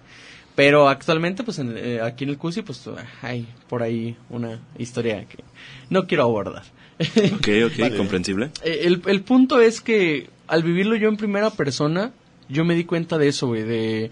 Pero 0.53 0.87
actualmente, 0.87 1.43
pues 1.43 1.57
en- 1.57 1.73
eh, 1.75 1.99
aquí 2.03 2.25
en 2.25 2.29
el 2.29 2.37
CUSI, 2.37 2.61
pues 2.61 2.87
hay 3.23 3.47
por 3.67 3.81
ahí 3.81 4.15
una 4.29 4.59
historia 4.77 5.25
que 5.25 5.43
no 5.89 6.05
quiero 6.05 6.25
abordar. 6.25 6.61
Ok, 6.99 7.47
ok, 7.65 7.73
Vale. 7.79 7.97
comprensible. 7.97 8.51
Eh, 8.63 8.81
el, 8.83 9.01
el 9.07 9.21
punto 9.21 9.59
es 9.61 9.81
que 9.81 10.29
al 10.45 10.61
vivirlo 10.61 10.95
yo 10.95 11.09
en 11.09 11.17
primera 11.17 11.49
persona, 11.49 12.11
yo 12.49 12.65
me 12.65 12.75
di 12.75 12.83
cuenta 12.83 13.17
de 13.17 13.27
eso, 13.27 13.47
güey, 13.47 13.63
de... 13.63 14.11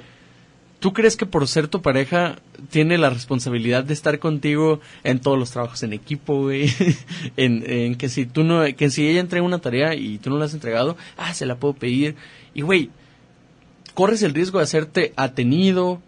¿Tú 0.80 0.94
crees 0.94 1.18
que 1.18 1.26
por 1.26 1.48
ser 1.48 1.68
tu 1.68 1.82
pareja 1.82 2.36
tiene 2.70 2.98
la 2.98 3.10
responsabilidad 3.10 3.84
de 3.84 3.94
estar 3.94 4.20
contigo 4.20 4.82
en 5.03 5.20
todos 5.20 5.40
los 5.40 5.49
trabajos 5.49 5.82
en 5.82 5.94
equipo, 5.94 6.44
güey? 6.44 6.70
en, 7.38 7.64
en 7.68 7.95
que 7.95 8.07
si 8.10 8.26
tú 8.26 8.44
no, 8.44 8.64
que 8.76 8.90
si 8.91 9.07
ella 9.07 9.22
entrega 9.22 9.45
una 9.45 9.60
tarea 9.60 9.95
y 9.95 10.20
tú 10.20 10.30
no 10.30 10.38
la 10.38 10.45
has 10.45 10.53
entregado, 10.53 10.95
ah, 11.18 11.34
se 11.34 11.45
la 11.45 11.56
puedo 11.56 11.74
pedir. 11.74 12.16
Y 12.53 12.62
güey, 12.62 12.91
corres 13.95 14.22
el 14.22 14.34
riesgo 14.34 14.60
de 14.60 14.66
hacerte 14.66 15.14
atenido, 15.16 16.02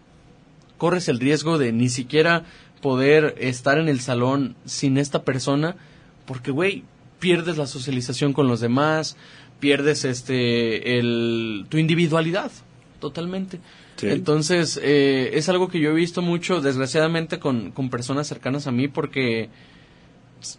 corres 0.76 1.08
el 1.08 1.18
riesgo 1.18 1.58
de 1.58 1.72
ni 1.72 1.88
siquiera 1.88 2.44
poder 2.80 3.34
estar 3.38 3.78
en 3.78 3.88
el 3.88 4.00
salón 4.00 4.54
sin 4.64 4.98
esta 4.98 5.24
persona, 5.24 5.76
porque 6.24 6.52
güey, 6.52 6.84
pierdes 7.18 7.56
la 7.56 7.66
socialización 7.66 8.32
con 8.32 8.46
los 8.46 8.60
demás, 8.60 9.16
pierdes 9.60 10.04
este 10.04 10.98
el 10.98 11.66
tu 11.68 11.78
individualidad 11.78 12.50
totalmente. 13.00 13.60
Sí. 13.96 14.08
Entonces, 14.08 14.78
eh, 14.82 15.30
es 15.34 15.48
algo 15.48 15.68
que 15.68 15.80
yo 15.80 15.90
he 15.90 15.94
visto 15.94 16.22
mucho, 16.22 16.60
desgraciadamente, 16.60 17.38
con, 17.40 17.72
con 17.72 17.90
personas 17.90 18.26
cercanas 18.28 18.66
a 18.68 18.72
mí, 18.72 18.86
porque 18.88 19.50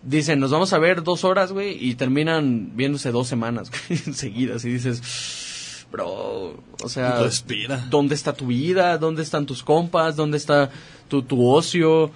dicen, 0.03 0.39
nos 0.39 0.51
vamos 0.51 0.73
a 0.73 0.77
ver 0.79 1.03
dos 1.03 1.23
horas, 1.23 1.51
güey, 1.53 1.77
y 1.79 1.95
terminan 1.95 2.71
viéndose 2.75 3.11
dos 3.11 3.27
semanas 3.27 3.71
seguidas, 4.13 4.65
y 4.65 4.69
dices, 4.73 5.85
bro, 5.91 6.61
o 6.83 6.89
sea, 6.89 7.21
Respira. 7.23 7.85
¿dónde 7.89 8.15
está 8.15 8.33
tu 8.33 8.47
vida? 8.47 8.97
¿Dónde 8.97 9.23
están 9.23 9.45
tus 9.45 9.63
compas? 9.63 10.15
¿Dónde 10.17 10.35
está 10.37 10.69
tu, 11.07 11.21
tu 11.23 11.47
ocio? 11.47 12.11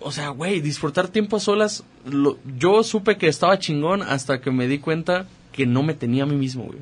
O 0.00 0.10
sea, 0.10 0.30
güey, 0.30 0.60
disfrutar 0.60 1.06
tiempo 1.08 1.36
a 1.36 1.40
solas, 1.40 1.84
lo- 2.04 2.38
yo 2.58 2.82
supe 2.82 3.16
que 3.16 3.28
estaba 3.28 3.58
chingón 3.60 4.02
hasta 4.02 4.40
que 4.40 4.50
me 4.50 4.66
di 4.66 4.78
cuenta 4.78 5.26
que 5.54 5.66
no 5.66 5.84
me 5.84 5.94
tenía 5.94 6.24
a 6.24 6.26
mí 6.26 6.34
mismo, 6.34 6.64
güey. 6.64 6.80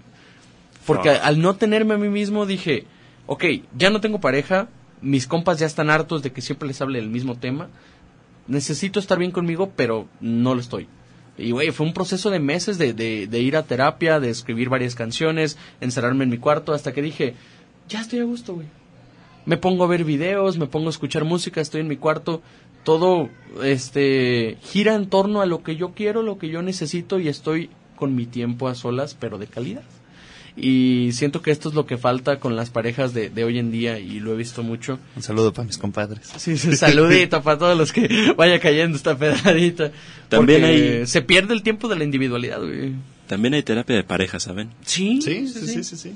Porque 0.86 1.10
al 1.10 1.40
no 1.40 1.54
tenerme 1.56 1.94
a 1.94 1.98
mí 1.98 2.08
mismo 2.08 2.46
dije, 2.46 2.86
ok, 3.26 3.44
ya 3.76 3.90
no 3.90 4.00
tengo 4.00 4.18
pareja, 4.18 4.68
mis 5.02 5.26
compas 5.26 5.58
ya 5.58 5.66
están 5.66 5.90
hartos 5.90 6.22
de 6.22 6.32
que 6.32 6.40
siempre 6.40 6.66
les 6.66 6.80
hable 6.80 6.98
del 6.98 7.10
mismo 7.10 7.36
tema, 7.36 7.68
necesito 8.48 8.98
estar 8.98 9.18
bien 9.18 9.30
conmigo, 9.30 9.70
pero 9.76 10.08
no 10.20 10.54
lo 10.54 10.60
estoy. 10.60 10.88
Y, 11.36 11.50
güey, 11.50 11.70
fue 11.70 11.86
un 11.86 11.92
proceso 11.92 12.30
de 12.30 12.40
meses 12.40 12.78
de, 12.78 12.94
de, 12.94 13.26
de 13.26 13.40
ir 13.40 13.56
a 13.56 13.62
terapia, 13.62 14.20
de 14.20 14.30
escribir 14.30 14.70
varias 14.70 14.94
canciones, 14.94 15.58
encerrarme 15.80 16.24
en 16.24 16.30
mi 16.30 16.38
cuarto, 16.38 16.72
hasta 16.72 16.92
que 16.92 17.02
dije, 17.02 17.34
ya 17.88 18.00
estoy 18.00 18.20
a 18.20 18.24
gusto, 18.24 18.54
güey. 18.54 18.66
Me 19.44 19.58
pongo 19.58 19.84
a 19.84 19.88
ver 19.88 20.04
videos, 20.04 20.56
me 20.56 20.66
pongo 20.66 20.86
a 20.86 20.90
escuchar 20.90 21.24
música, 21.24 21.60
estoy 21.60 21.82
en 21.82 21.88
mi 21.88 21.96
cuarto. 21.96 22.42
Todo, 22.84 23.28
este, 23.62 24.56
gira 24.62 24.94
en 24.94 25.08
torno 25.08 25.40
a 25.40 25.46
lo 25.46 25.62
que 25.62 25.76
yo 25.76 25.92
quiero, 25.94 26.22
lo 26.22 26.38
que 26.38 26.48
yo 26.48 26.62
necesito 26.62 27.18
y 27.18 27.28
estoy 27.28 27.70
con 28.02 28.16
mi 28.16 28.26
tiempo 28.26 28.66
a 28.66 28.74
solas, 28.74 29.16
pero 29.18 29.38
de 29.38 29.46
calidad. 29.46 29.84
Y 30.56 31.10
siento 31.12 31.40
que 31.40 31.52
esto 31.52 31.68
es 31.68 31.76
lo 31.76 31.86
que 31.86 31.96
falta 31.98 32.40
con 32.40 32.56
las 32.56 32.68
parejas 32.70 33.14
de, 33.14 33.30
de 33.30 33.44
hoy 33.44 33.60
en 33.60 33.70
día 33.70 34.00
y 34.00 34.18
lo 34.18 34.32
he 34.34 34.36
visto 34.36 34.64
mucho. 34.64 34.98
Un 35.14 35.22
saludo 35.22 35.52
para 35.52 35.66
mis 35.68 35.78
compadres. 35.78 36.26
Sí, 36.36 36.56
sí, 36.58 36.76
saludito 36.76 37.40
para 37.44 37.58
todos 37.58 37.78
los 37.78 37.92
que 37.92 38.32
vaya 38.36 38.58
cayendo 38.58 38.96
esta 38.96 39.16
pedradita. 39.16 39.92
También 40.28 40.64
hay- 40.64 41.06
Se 41.06 41.22
pierde 41.22 41.54
el 41.54 41.62
tiempo 41.62 41.86
de 41.86 41.94
la 41.94 42.02
individualidad, 42.02 42.58
güey. 42.60 42.92
También 43.28 43.54
hay 43.54 43.62
terapia 43.62 43.94
de 43.94 44.02
pareja, 44.02 44.40
¿saben? 44.40 44.70
Sí, 44.84 45.22
Sí, 45.22 45.46
sí, 45.46 45.66
sí, 45.68 45.84
sí. 45.84 45.96
sí. 45.96 46.12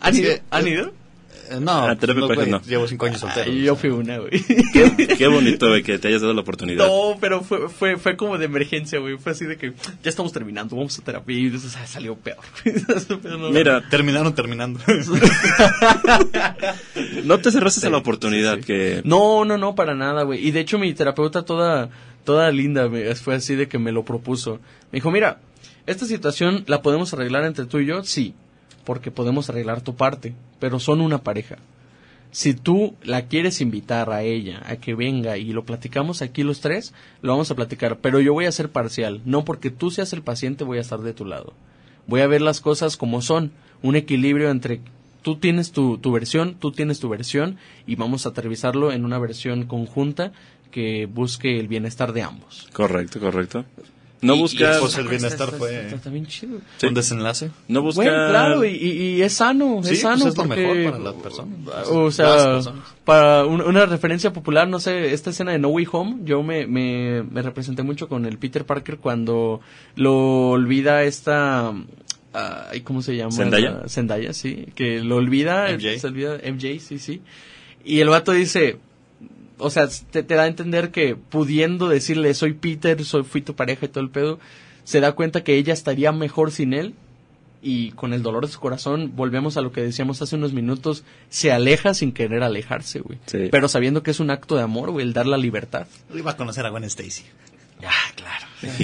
¿Han 0.00 0.14
Es 0.14 0.20
ido? 0.20 0.30
que- 0.34 0.42
¿Han 0.50 0.68
ido? 0.68 0.92
Eh, 1.50 1.58
no, 1.60 1.86
Ah, 1.88 1.96
terapia 1.96 2.20
no, 2.20 2.26
güey. 2.34 2.50
Llevo 2.66 2.88
cinco 2.88 3.06
años 3.06 3.20
soltero. 3.20 3.50
Ay, 3.50 3.62
yo 3.62 3.76
fui 3.76 3.90
una, 3.90 4.18
güey. 4.18 4.30
Qué 5.18 5.26
bonito, 5.28 5.68
güey, 5.68 5.82
que 5.82 5.98
te 5.98 6.08
hayas 6.08 6.20
dado 6.22 6.34
la 6.34 6.40
oportunidad. 6.40 6.86
No, 6.86 7.16
pero 7.20 7.42
fue, 7.42 7.68
fue, 7.68 7.96
fue 7.96 8.16
como 8.16 8.38
de 8.38 8.46
emergencia, 8.46 8.98
güey. 8.98 9.16
Fue 9.18 9.32
así 9.32 9.44
de 9.44 9.56
que 9.56 9.72
ya 10.02 10.10
estamos 10.10 10.32
terminando, 10.32 10.76
vamos 10.76 10.98
a 10.98 11.02
terapia. 11.02 11.36
Y 11.38 11.46
eso 11.54 11.68
salió 11.86 12.16
peor. 12.16 12.38
Pero 13.22 13.38
no- 13.38 13.50
Mira, 13.50 13.82
Terminaron 13.88 14.34
terminando. 14.34 14.80
no 17.24 17.38
te 17.38 17.50
cerraste 17.50 17.86
a 17.86 17.90
la 17.90 17.98
oportunidad 17.98 18.58
que... 18.60 19.02
No, 19.04 19.44
no, 19.44 19.58
no, 19.58 19.74
para 19.74 19.94
nada, 19.94 20.22
güey. 20.22 20.46
Y 20.46 20.50
de 20.50 20.60
hecho 20.60 20.78
mi 20.78 20.92
terapeuta 20.94 21.44
toda, 21.44 21.90
toda 22.24 22.50
linda 22.50 22.88
fue 23.22 23.34
así 23.36 23.54
de 23.54 23.68
que 23.68 23.78
me 23.78 23.92
lo 23.92 24.04
propuso. 24.04 24.54
Me 24.92 24.98
dijo, 24.98 25.10
mira, 25.10 25.40
esta 25.86 26.06
situación 26.06 26.64
la 26.66 26.82
podemos 26.82 27.12
arreglar 27.12 27.44
entre 27.44 27.66
tú 27.66 27.78
y 27.78 27.86
yo, 27.86 28.02
sí, 28.04 28.34
porque 28.86 29.10
podemos 29.10 29.50
arreglar 29.50 29.82
tu 29.82 29.96
parte, 29.96 30.32
pero 30.60 30.78
son 30.78 31.02
una 31.02 31.18
pareja. 31.18 31.56
Si 32.30 32.54
tú 32.54 32.94
la 33.02 33.26
quieres 33.26 33.60
invitar 33.60 34.10
a 34.10 34.22
ella 34.22 34.62
a 34.66 34.76
que 34.76 34.94
venga 34.94 35.36
y 35.36 35.52
lo 35.52 35.64
platicamos 35.64 36.22
aquí 36.22 36.42
los 36.42 36.60
tres, 36.60 36.94
lo 37.20 37.32
vamos 37.32 37.50
a 37.50 37.56
platicar, 37.56 37.98
pero 37.98 38.20
yo 38.20 38.32
voy 38.32 38.46
a 38.46 38.52
ser 38.52 38.70
parcial, 38.70 39.20
no 39.24 39.44
porque 39.44 39.70
tú 39.70 39.90
seas 39.90 40.12
el 40.12 40.22
paciente 40.22 40.64
voy 40.64 40.78
a 40.78 40.82
estar 40.82 41.00
de 41.00 41.14
tu 41.14 41.24
lado. 41.24 41.52
Voy 42.06 42.20
a 42.20 42.26
ver 42.28 42.40
las 42.40 42.60
cosas 42.60 42.96
como 42.96 43.22
son, 43.22 43.52
un 43.82 43.96
equilibrio 43.96 44.50
entre 44.50 44.80
tú 45.22 45.36
tienes 45.36 45.72
tu, 45.72 45.98
tu 45.98 46.12
versión, 46.12 46.54
tú 46.54 46.70
tienes 46.70 47.00
tu 47.00 47.08
versión 47.08 47.56
y 47.86 47.96
vamos 47.96 48.24
a 48.24 48.28
aterrizarlo 48.28 48.92
en 48.92 49.04
una 49.04 49.18
versión 49.18 49.64
conjunta 49.64 50.30
que 50.70 51.06
busque 51.06 51.58
el 51.58 51.66
bienestar 51.66 52.12
de 52.12 52.22
ambos. 52.22 52.68
Correcto, 52.72 53.18
correcto. 53.18 53.64
No 54.22 54.34
y- 54.36 54.38
pues, 54.40 54.96
el 54.98 55.08
bienestar 55.08 55.48
está- 55.48 55.58
fue- 55.58 55.80
está- 55.84 55.96
está 55.96 56.10
bien 56.10 56.26
chido. 56.26 56.58
Sí. 56.78 56.86
Un 56.86 56.94
desenlace. 56.94 57.50
No 57.68 57.82
buscas... 57.82 58.04
Bueno, 58.06 58.28
claro, 58.30 58.64
y, 58.64 58.68
y- 58.70 59.16
y 59.16 59.22
es 59.22 59.34
sano, 59.34 59.80
Sí, 59.84 59.92
es 59.92 60.00
sano. 60.00 60.22
pues 60.22 60.32
es 60.32 60.36
lo 60.38 60.44
porque, 60.46 60.66
mejor 60.66 60.90
para 60.92 61.04
las 61.04 61.14
personas. 61.22 61.88
O 61.90 62.04
Las 62.06 62.14
sea, 62.14 62.26
personas. 62.54 62.84
para 63.04 63.44
un- 63.44 63.60
una 63.60 63.84
referencia 63.86 64.32
popular, 64.32 64.66
no 64.68 64.80
sé, 64.80 65.12
esta 65.12 65.30
escena 65.30 65.52
de 65.52 65.58
No 65.58 65.68
Way 65.68 65.86
Home, 65.92 66.16
yo 66.24 66.42
me, 66.42 66.66
me, 66.66 67.22
me 67.24 67.42
representé 67.42 67.82
mucho 67.82 68.08
con 68.08 68.24
el 68.26 68.38
Peter 68.38 68.64
Parker 68.64 68.96
cuando 68.98 69.60
lo 69.96 70.50
olvida 70.50 71.02
esta... 71.04 71.74
ay, 72.32 72.80
¿Cómo 72.80 73.02
se 73.02 73.16
llama? 73.16 73.32
¿Zendaya? 73.32 73.82
Zendaya, 73.86 74.32
sí. 74.32 74.66
Que 74.74 75.00
lo 75.02 75.16
olvida. 75.16 75.68
MJ. 75.72 75.98
Se 75.98 76.06
olvida, 76.06 76.38
MJ, 76.42 76.80
sí, 76.80 76.98
sí. 76.98 77.20
Y 77.84 78.00
el 78.00 78.08
vato 78.08 78.32
dice, 78.32 78.78
o 79.58 79.70
sea, 79.70 79.88
te, 80.10 80.22
te 80.22 80.34
da 80.34 80.44
a 80.44 80.46
entender 80.46 80.90
que 80.90 81.16
pudiendo 81.16 81.88
decirle 81.88 82.34
soy 82.34 82.52
Peter, 82.52 83.04
soy 83.04 83.22
fui 83.22 83.42
tu 83.42 83.54
pareja 83.54 83.86
y 83.86 83.88
todo 83.88 84.04
el 84.04 84.10
pedo, 84.10 84.38
se 84.84 85.00
da 85.00 85.12
cuenta 85.12 85.44
que 85.44 85.56
ella 85.56 85.72
estaría 85.72 86.12
mejor 86.12 86.50
sin 86.50 86.72
él 86.72 86.94
y 87.62 87.90
con 87.92 88.12
el 88.12 88.22
dolor 88.22 88.46
de 88.46 88.52
su 88.52 88.60
corazón 88.60 89.12
volvemos 89.16 89.56
a 89.56 89.60
lo 89.60 89.72
que 89.72 89.82
decíamos 89.82 90.22
hace 90.22 90.36
unos 90.36 90.52
minutos, 90.52 91.04
se 91.30 91.50
aleja 91.50 91.94
sin 91.94 92.12
querer 92.12 92.42
alejarse, 92.42 93.00
güey. 93.00 93.18
Sí. 93.26 93.48
Pero 93.50 93.68
sabiendo 93.68 94.02
que 94.02 94.12
es 94.12 94.20
un 94.20 94.30
acto 94.30 94.54
de 94.56 94.62
amor, 94.62 94.92
güey, 94.92 95.04
el 95.04 95.12
dar 95.12 95.26
la 95.26 95.36
libertad. 95.36 95.86
Iba 96.14 96.32
a 96.32 96.36
conocer 96.36 96.64
a 96.64 96.70
Gwen 96.70 96.84
Stacy. 96.84 97.24
Ah, 97.84 98.12
claro. 98.14 98.46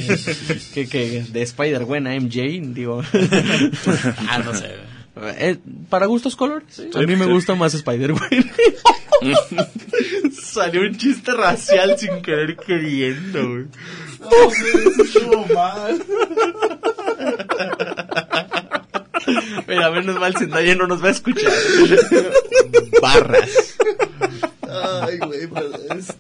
que, 0.75 0.89
que 0.89 1.25
de 1.29 1.43
Spider-Gwen 1.43 2.07
a 2.07 2.19
MJ, 2.19 2.75
digo. 2.75 3.03
Ah, 4.29 4.39
no 4.45 4.55
sé. 4.55 4.75
Eh, 5.17 5.59
para 5.91 6.07
gustos 6.07 6.37
colores. 6.37 6.81
A 6.95 7.01
mí 7.01 7.17
me 7.17 7.27
gusta 7.27 7.55
más 7.55 7.75
Spider-Gwen. 7.75 8.51
Salió 10.33 10.81
un 10.83 10.97
chiste 10.97 11.33
racial 11.33 11.99
sin 11.99 12.23
querer 12.23 12.57
queriendo, 12.57 13.49
güey. 13.49 13.67
Mira, 19.69 19.91
menos 19.91 20.19
mal 20.19 20.35
Zendaya 20.37 20.75
no 20.75 20.87
nos 20.87 21.03
va 21.03 21.09
a 21.09 21.13
escuchar. 21.13 21.53
Barras. 23.01 23.77
Ay, 24.69 25.19
güey, 25.19 25.49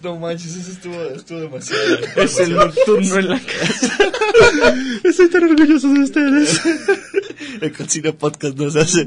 no 0.03 0.17
manches, 0.17 0.57
eso 0.57 0.73
estuvo, 0.73 1.03
estuvo 1.03 1.41
demasiado. 1.41 1.99
Es 2.17 2.39
el 2.39 2.55
nocturno 2.55 3.17
en 3.17 3.29
la 3.31 3.41
casa. 3.41 3.99
Estoy 5.05 5.31
tan 5.31 5.45
orgulloso 5.45 5.89
de 5.89 6.01
ustedes. 6.01 6.61
El 7.63 7.73
Concilio 7.73 8.17
Podcast 8.17 8.57
nos 8.57 8.77
hace 8.77 9.07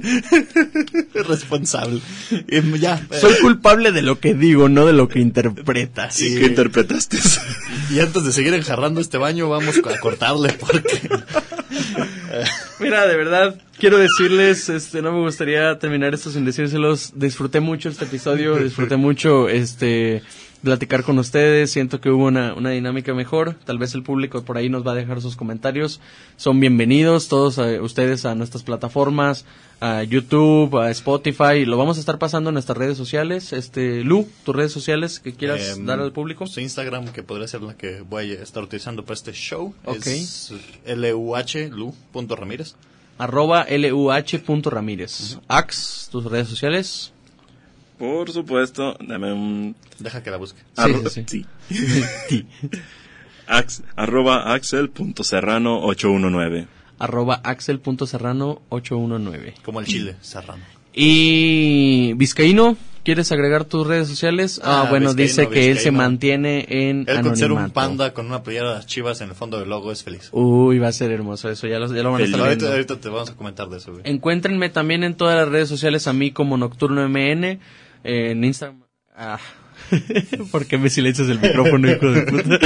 responsable. 1.14 2.02
Y 2.48 2.80
ya. 2.80 3.06
eh, 3.12 3.18
Soy 3.20 3.34
culpable 3.42 3.92
de 3.92 4.02
lo 4.02 4.20
que 4.20 4.34
digo, 4.34 4.70
no 4.70 4.86
de 4.86 4.94
lo 4.94 5.08
que 5.08 5.20
interpretas. 5.20 6.16
Sí. 6.16 6.36
¿Qué 6.40 6.46
interpretaste? 6.48 7.18
Y 7.92 8.00
antes 8.00 8.24
de 8.26 8.32
seguir 8.32 8.54
enjarrando 8.54 9.02
este 9.02 9.18
baño, 9.18 9.50
vamos 9.50 9.78
a 9.78 10.00
cortarle 10.00 10.54
porque. 10.60 11.10
Mira, 12.80 13.08
de 13.08 13.16
verdad, 13.16 13.56
quiero 13.80 13.98
decirles, 13.98 14.70
este, 14.70 15.02
no 15.02 15.12
me 15.14 15.20
gustaría 15.20 15.78
terminar 15.80 16.14
esto 16.14 16.30
sin 16.32 16.46
decírselos. 16.46 17.14
Disfruté 17.16 17.60
mucho 17.60 17.90
este 17.90 18.06
episodio, 18.06 18.58
disfruté 18.58 18.98
mucho, 18.98 19.48
este, 19.50 20.22
platicar 20.66 21.04
con 21.04 21.18
ustedes. 21.18 21.72
Siento 21.72 22.02
que 22.02 22.10
hubo 22.10 22.26
una, 22.26 22.54
una 22.54 22.72
dinámica 22.72 23.14
mejor. 23.14 23.56
Tal 23.64 23.78
vez 23.78 23.94
el 23.94 24.04
público 24.04 24.44
por 24.44 24.58
ahí 24.58 24.68
nos 24.68 24.86
va 24.86 24.92
a 24.92 24.96
dejar 24.96 25.22
sus 25.22 25.38
comentarios. 25.38 26.02
Son 26.36 26.60
bienvenidos 26.60 27.30
todos 27.30 27.58
eh, 27.60 27.80
ustedes 27.80 28.26
a 28.26 28.36
nuestras 28.36 28.64
plataformas, 28.64 29.46
a 29.80 30.04
YouTube, 30.04 30.78
a 30.78 30.92
Spotify. 30.92 31.64
Lo 31.66 31.78
vamos 31.78 31.96
a 31.96 32.02
estar 32.02 32.20
pasando 32.20 32.50
en 32.50 32.56
nuestras 32.56 32.78
redes 32.78 32.98
sociales. 32.98 33.54
Este, 33.54 34.04
Lu, 34.04 34.28
tus 34.44 34.54
redes 34.54 34.74
sociales 34.74 35.22
que 35.22 35.34
quieras 35.34 35.78
Em, 35.78 35.86
dar 35.86 36.02
al 36.02 36.12
público. 36.12 36.48
Su 36.48 36.60
Instagram, 36.60 37.08
que 37.14 37.24
podría 37.24 37.48
ser 37.48 37.62
la 37.62 37.78
que 37.78 38.02
voy 38.02 38.32
a 38.32 38.42
estar 38.44 38.62
utilizando 38.62 39.06
para 39.06 39.14
este 39.14 39.32
show, 39.32 39.74
Ok. 39.86 40.08
es 40.08 40.52
luh, 40.98 41.94
lu.ramírez. 42.14 42.76
Arroba 43.18 43.66
luh.ramírez. 43.70 45.38
Ax, 45.48 46.10
tus 46.12 46.26
redes 46.26 46.50
sociales. 46.50 47.14
Por 47.98 48.30
supuesto, 48.32 48.98
dame 49.00 49.32
un... 49.34 49.76
Deja 50.00 50.22
que 50.22 50.30
la 50.32 50.38
busque. 50.38 50.60
Sí, 50.74 50.82
arro- 50.82 51.10
sí, 51.10 51.24
sí. 51.28 51.46
sí. 52.30 52.46
Ax- 53.48 53.84
arroba 53.96 54.54
axel.serrano819. 54.54 56.66
arroba 57.00 57.40
axel.serrano 57.44 58.62
819. 58.70 59.54
Como 59.64 59.80
el 59.80 59.86
chile, 59.86 60.16
serrano. 60.22 60.64
Y 60.94 62.14
Vizcaíno, 62.14 62.78
¿quieres 63.04 63.32
agregar 63.34 63.66
tus 63.66 63.86
redes 63.86 64.08
sociales? 64.08 64.62
Ah, 64.64 64.84
Ah, 64.86 64.90
bueno, 64.90 65.14
Vizcaíno, 65.14 65.50
dice 65.50 65.50
que 65.50 65.70
él 65.72 65.78
se 65.80 65.92
mantiene 65.92 66.66
en 66.70 67.04
Él 67.08 67.22
con 67.22 67.36
ser 67.36 67.52
un 67.52 67.58
anonimato. 67.60 67.74
panda 67.74 68.14
con 68.14 68.26
una 68.28 68.42
playera 68.44 68.70
de 68.70 68.76
las 68.76 68.88
chivas 68.88 69.20
en 69.22 69.30
el 69.30 69.36
fondo 69.36 69.60
del 69.60 69.68
logo 69.70 69.92
es 69.92 70.04
feliz. 70.04 70.30
Uy, 70.32 70.80
va 70.80 70.88
a 70.88 70.92
ser 70.94 71.12
hermoso 71.12 71.50
eso, 71.50 71.68
ya 71.68 71.80
lo, 71.80 71.94
ya 71.94 72.02
lo 72.02 72.12
van 72.14 72.22
a 72.22 72.26
estar 72.26 72.40
ahorita, 72.40 72.68
ahorita 72.72 73.00
te 73.00 73.10
vamos 73.10 73.30
a 73.30 73.36
comentar 73.36 73.68
de 73.70 73.78
eso, 73.78 73.92
güey. 73.92 74.04
Encuéntrenme 74.06 74.70
también 74.70 75.04
en 75.04 75.16
todas 75.16 75.36
las 75.38 75.50
redes 75.50 75.68
sociales 75.70 76.08
a 76.08 76.14
mí 76.14 76.32
como 76.32 76.56
Nocturno 76.58 77.08
MN, 77.10 77.60
en 78.06 78.44
Instagram. 78.44 78.82
Ah. 79.16 79.40
¿Por 80.52 80.66
qué 80.66 80.78
me 80.78 80.90
silencias 80.90 81.28
el 81.28 81.40
micrófono, 81.40 81.92
hijo 81.92 82.12
de 82.12 82.22
puta? 82.24 82.60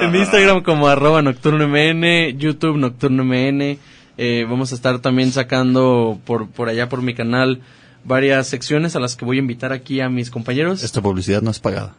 en 0.02 0.16
Instagram 0.16 0.62
como 0.62 0.88
arroba 0.88 1.22
Nocturno 1.22 1.68
MN, 1.68 2.36
YouTube 2.38 2.76
Nocturno 2.76 3.24
MN. 3.24 3.78
Eh, 4.16 4.46
vamos 4.48 4.72
a 4.72 4.74
estar 4.74 4.98
también 5.00 5.32
sacando 5.32 6.20
por, 6.24 6.48
por 6.48 6.68
allá 6.68 6.88
por 6.88 7.02
mi 7.02 7.14
canal 7.14 7.60
varias 8.04 8.46
secciones 8.46 8.94
a 8.96 9.00
las 9.00 9.16
que 9.16 9.24
voy 9.24 9.38
a 9.38 9.40
invitar 9.40 9.72
aquí 9.72 10.00
a 10.00 10.08
mis 10.08 10.30
compañeros. 10.30 10.82
Esta 10.82 11.00
publicidad 11.00 11.42
no 11.42 11.50
es 11.50 11.58
pagada. 11.58 11.94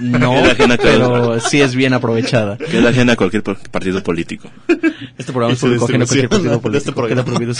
No, 0.00 0.34
pero 0.78 1.40
sí 1.40 1.60
es 1.60 1.74
bien 1.74 1.92
aprovechada. 1.92 2.56
Que 2.56 2.78
es 2.78 2.84
ajena 2.84 3.12
a 3.12 3.16
cualquier 3.16 3.42
partido 3.42 4.02
político. 4.02 4.50
Este 5.18 5.32
programa 5.32 5.52
es 5.52 5.60
público 5.60 5.84
ajeno 5.84 6.04
a 6.04 6.06
cualquier 6.06 6.28
partido 6.28 6.54
este 6.54 6.92
político, 6.92 7.06
queda 7.06 7.24
prohibido. 7.24 7.54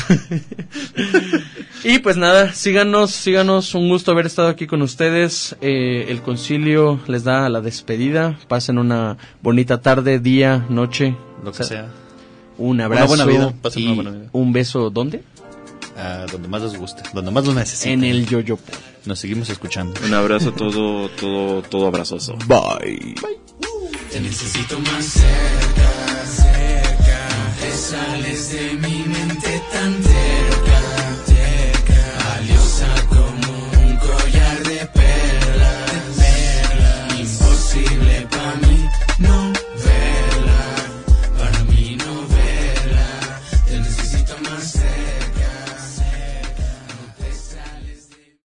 y 1.85 1.99
pues 1.99 2.17
nada, 2.17 2.53
síganos, 2.53 3.11
síganos, 3.11 3.75
un 3.75 3.89
gusto 3.89 4.13
haber 4.13 4.27
estado 4.27 4.49
aquí 4.49 4.67
con 4.67 4.83
ustedes. 4.83 5.57
Eh, 5.61 6.07
el 6.09 6.23
concilio 6.23 7.01
les 7.07 7.25
da 7.25 7.49
la 7.49 7.61
despedida. 7.61 8.39
Pasen 8.49 8.79
una 8.79 9.17
bonita 9.43 9.81
tarde, 9.81 10.19
día, 10.19 10.65
noche. 10.69 11.17
Lo 11.45 11.53
que 11.53 11.65
sea. 11.65 11.89
Un 12.59 12.81
abrazo 12.81 13.09
buena 13.09 13.25
vida, 13.25 13.55
pasen 13.63 13.83
y 13.83 13.87
una 13.87 13.95
buena 13.95 14.11
vida. 14.11 14.31
un 14.33 14.53
beso. 14.53 14.91
¿Dónde? 14.91 15.23
Ah, 15.97 16.27
donde 16.31 16.49
más 16.49 16.63
les 16.63 16.77
guste, 16.77 17.03
donde 17.13 17.31
más 17.31 17.47
lo 17.47 17.55
necesiten. 17.55 18.05
En 18.05 18.05
el 18.05 18.27
yoyopo. 18.27 18.63
Nos 19.07 19.19
seguimos 19.19 19.49
escuchando. 19.51 19.99
Un 20.05 20.15
abrazo 20.15 20.53
todo, 20.53 21.09
todo, 21.11 21.63
todo 21.63 21.87
abrazoso. 21.87 22.37
Bye. 22.47 23.15
Te 24.11 24.21
necesito 24.21 24.79
más 24.81 25.05
cerca, 25.05 26.27
cerca. 26.27 27.29
Te 27.61 27.73
sales 27.77 28.53
de 28.53 28.73
mi 28.75 29.05
mente 29.05 29.63
tan 29.73 30.03
cerca. 30.03 30.40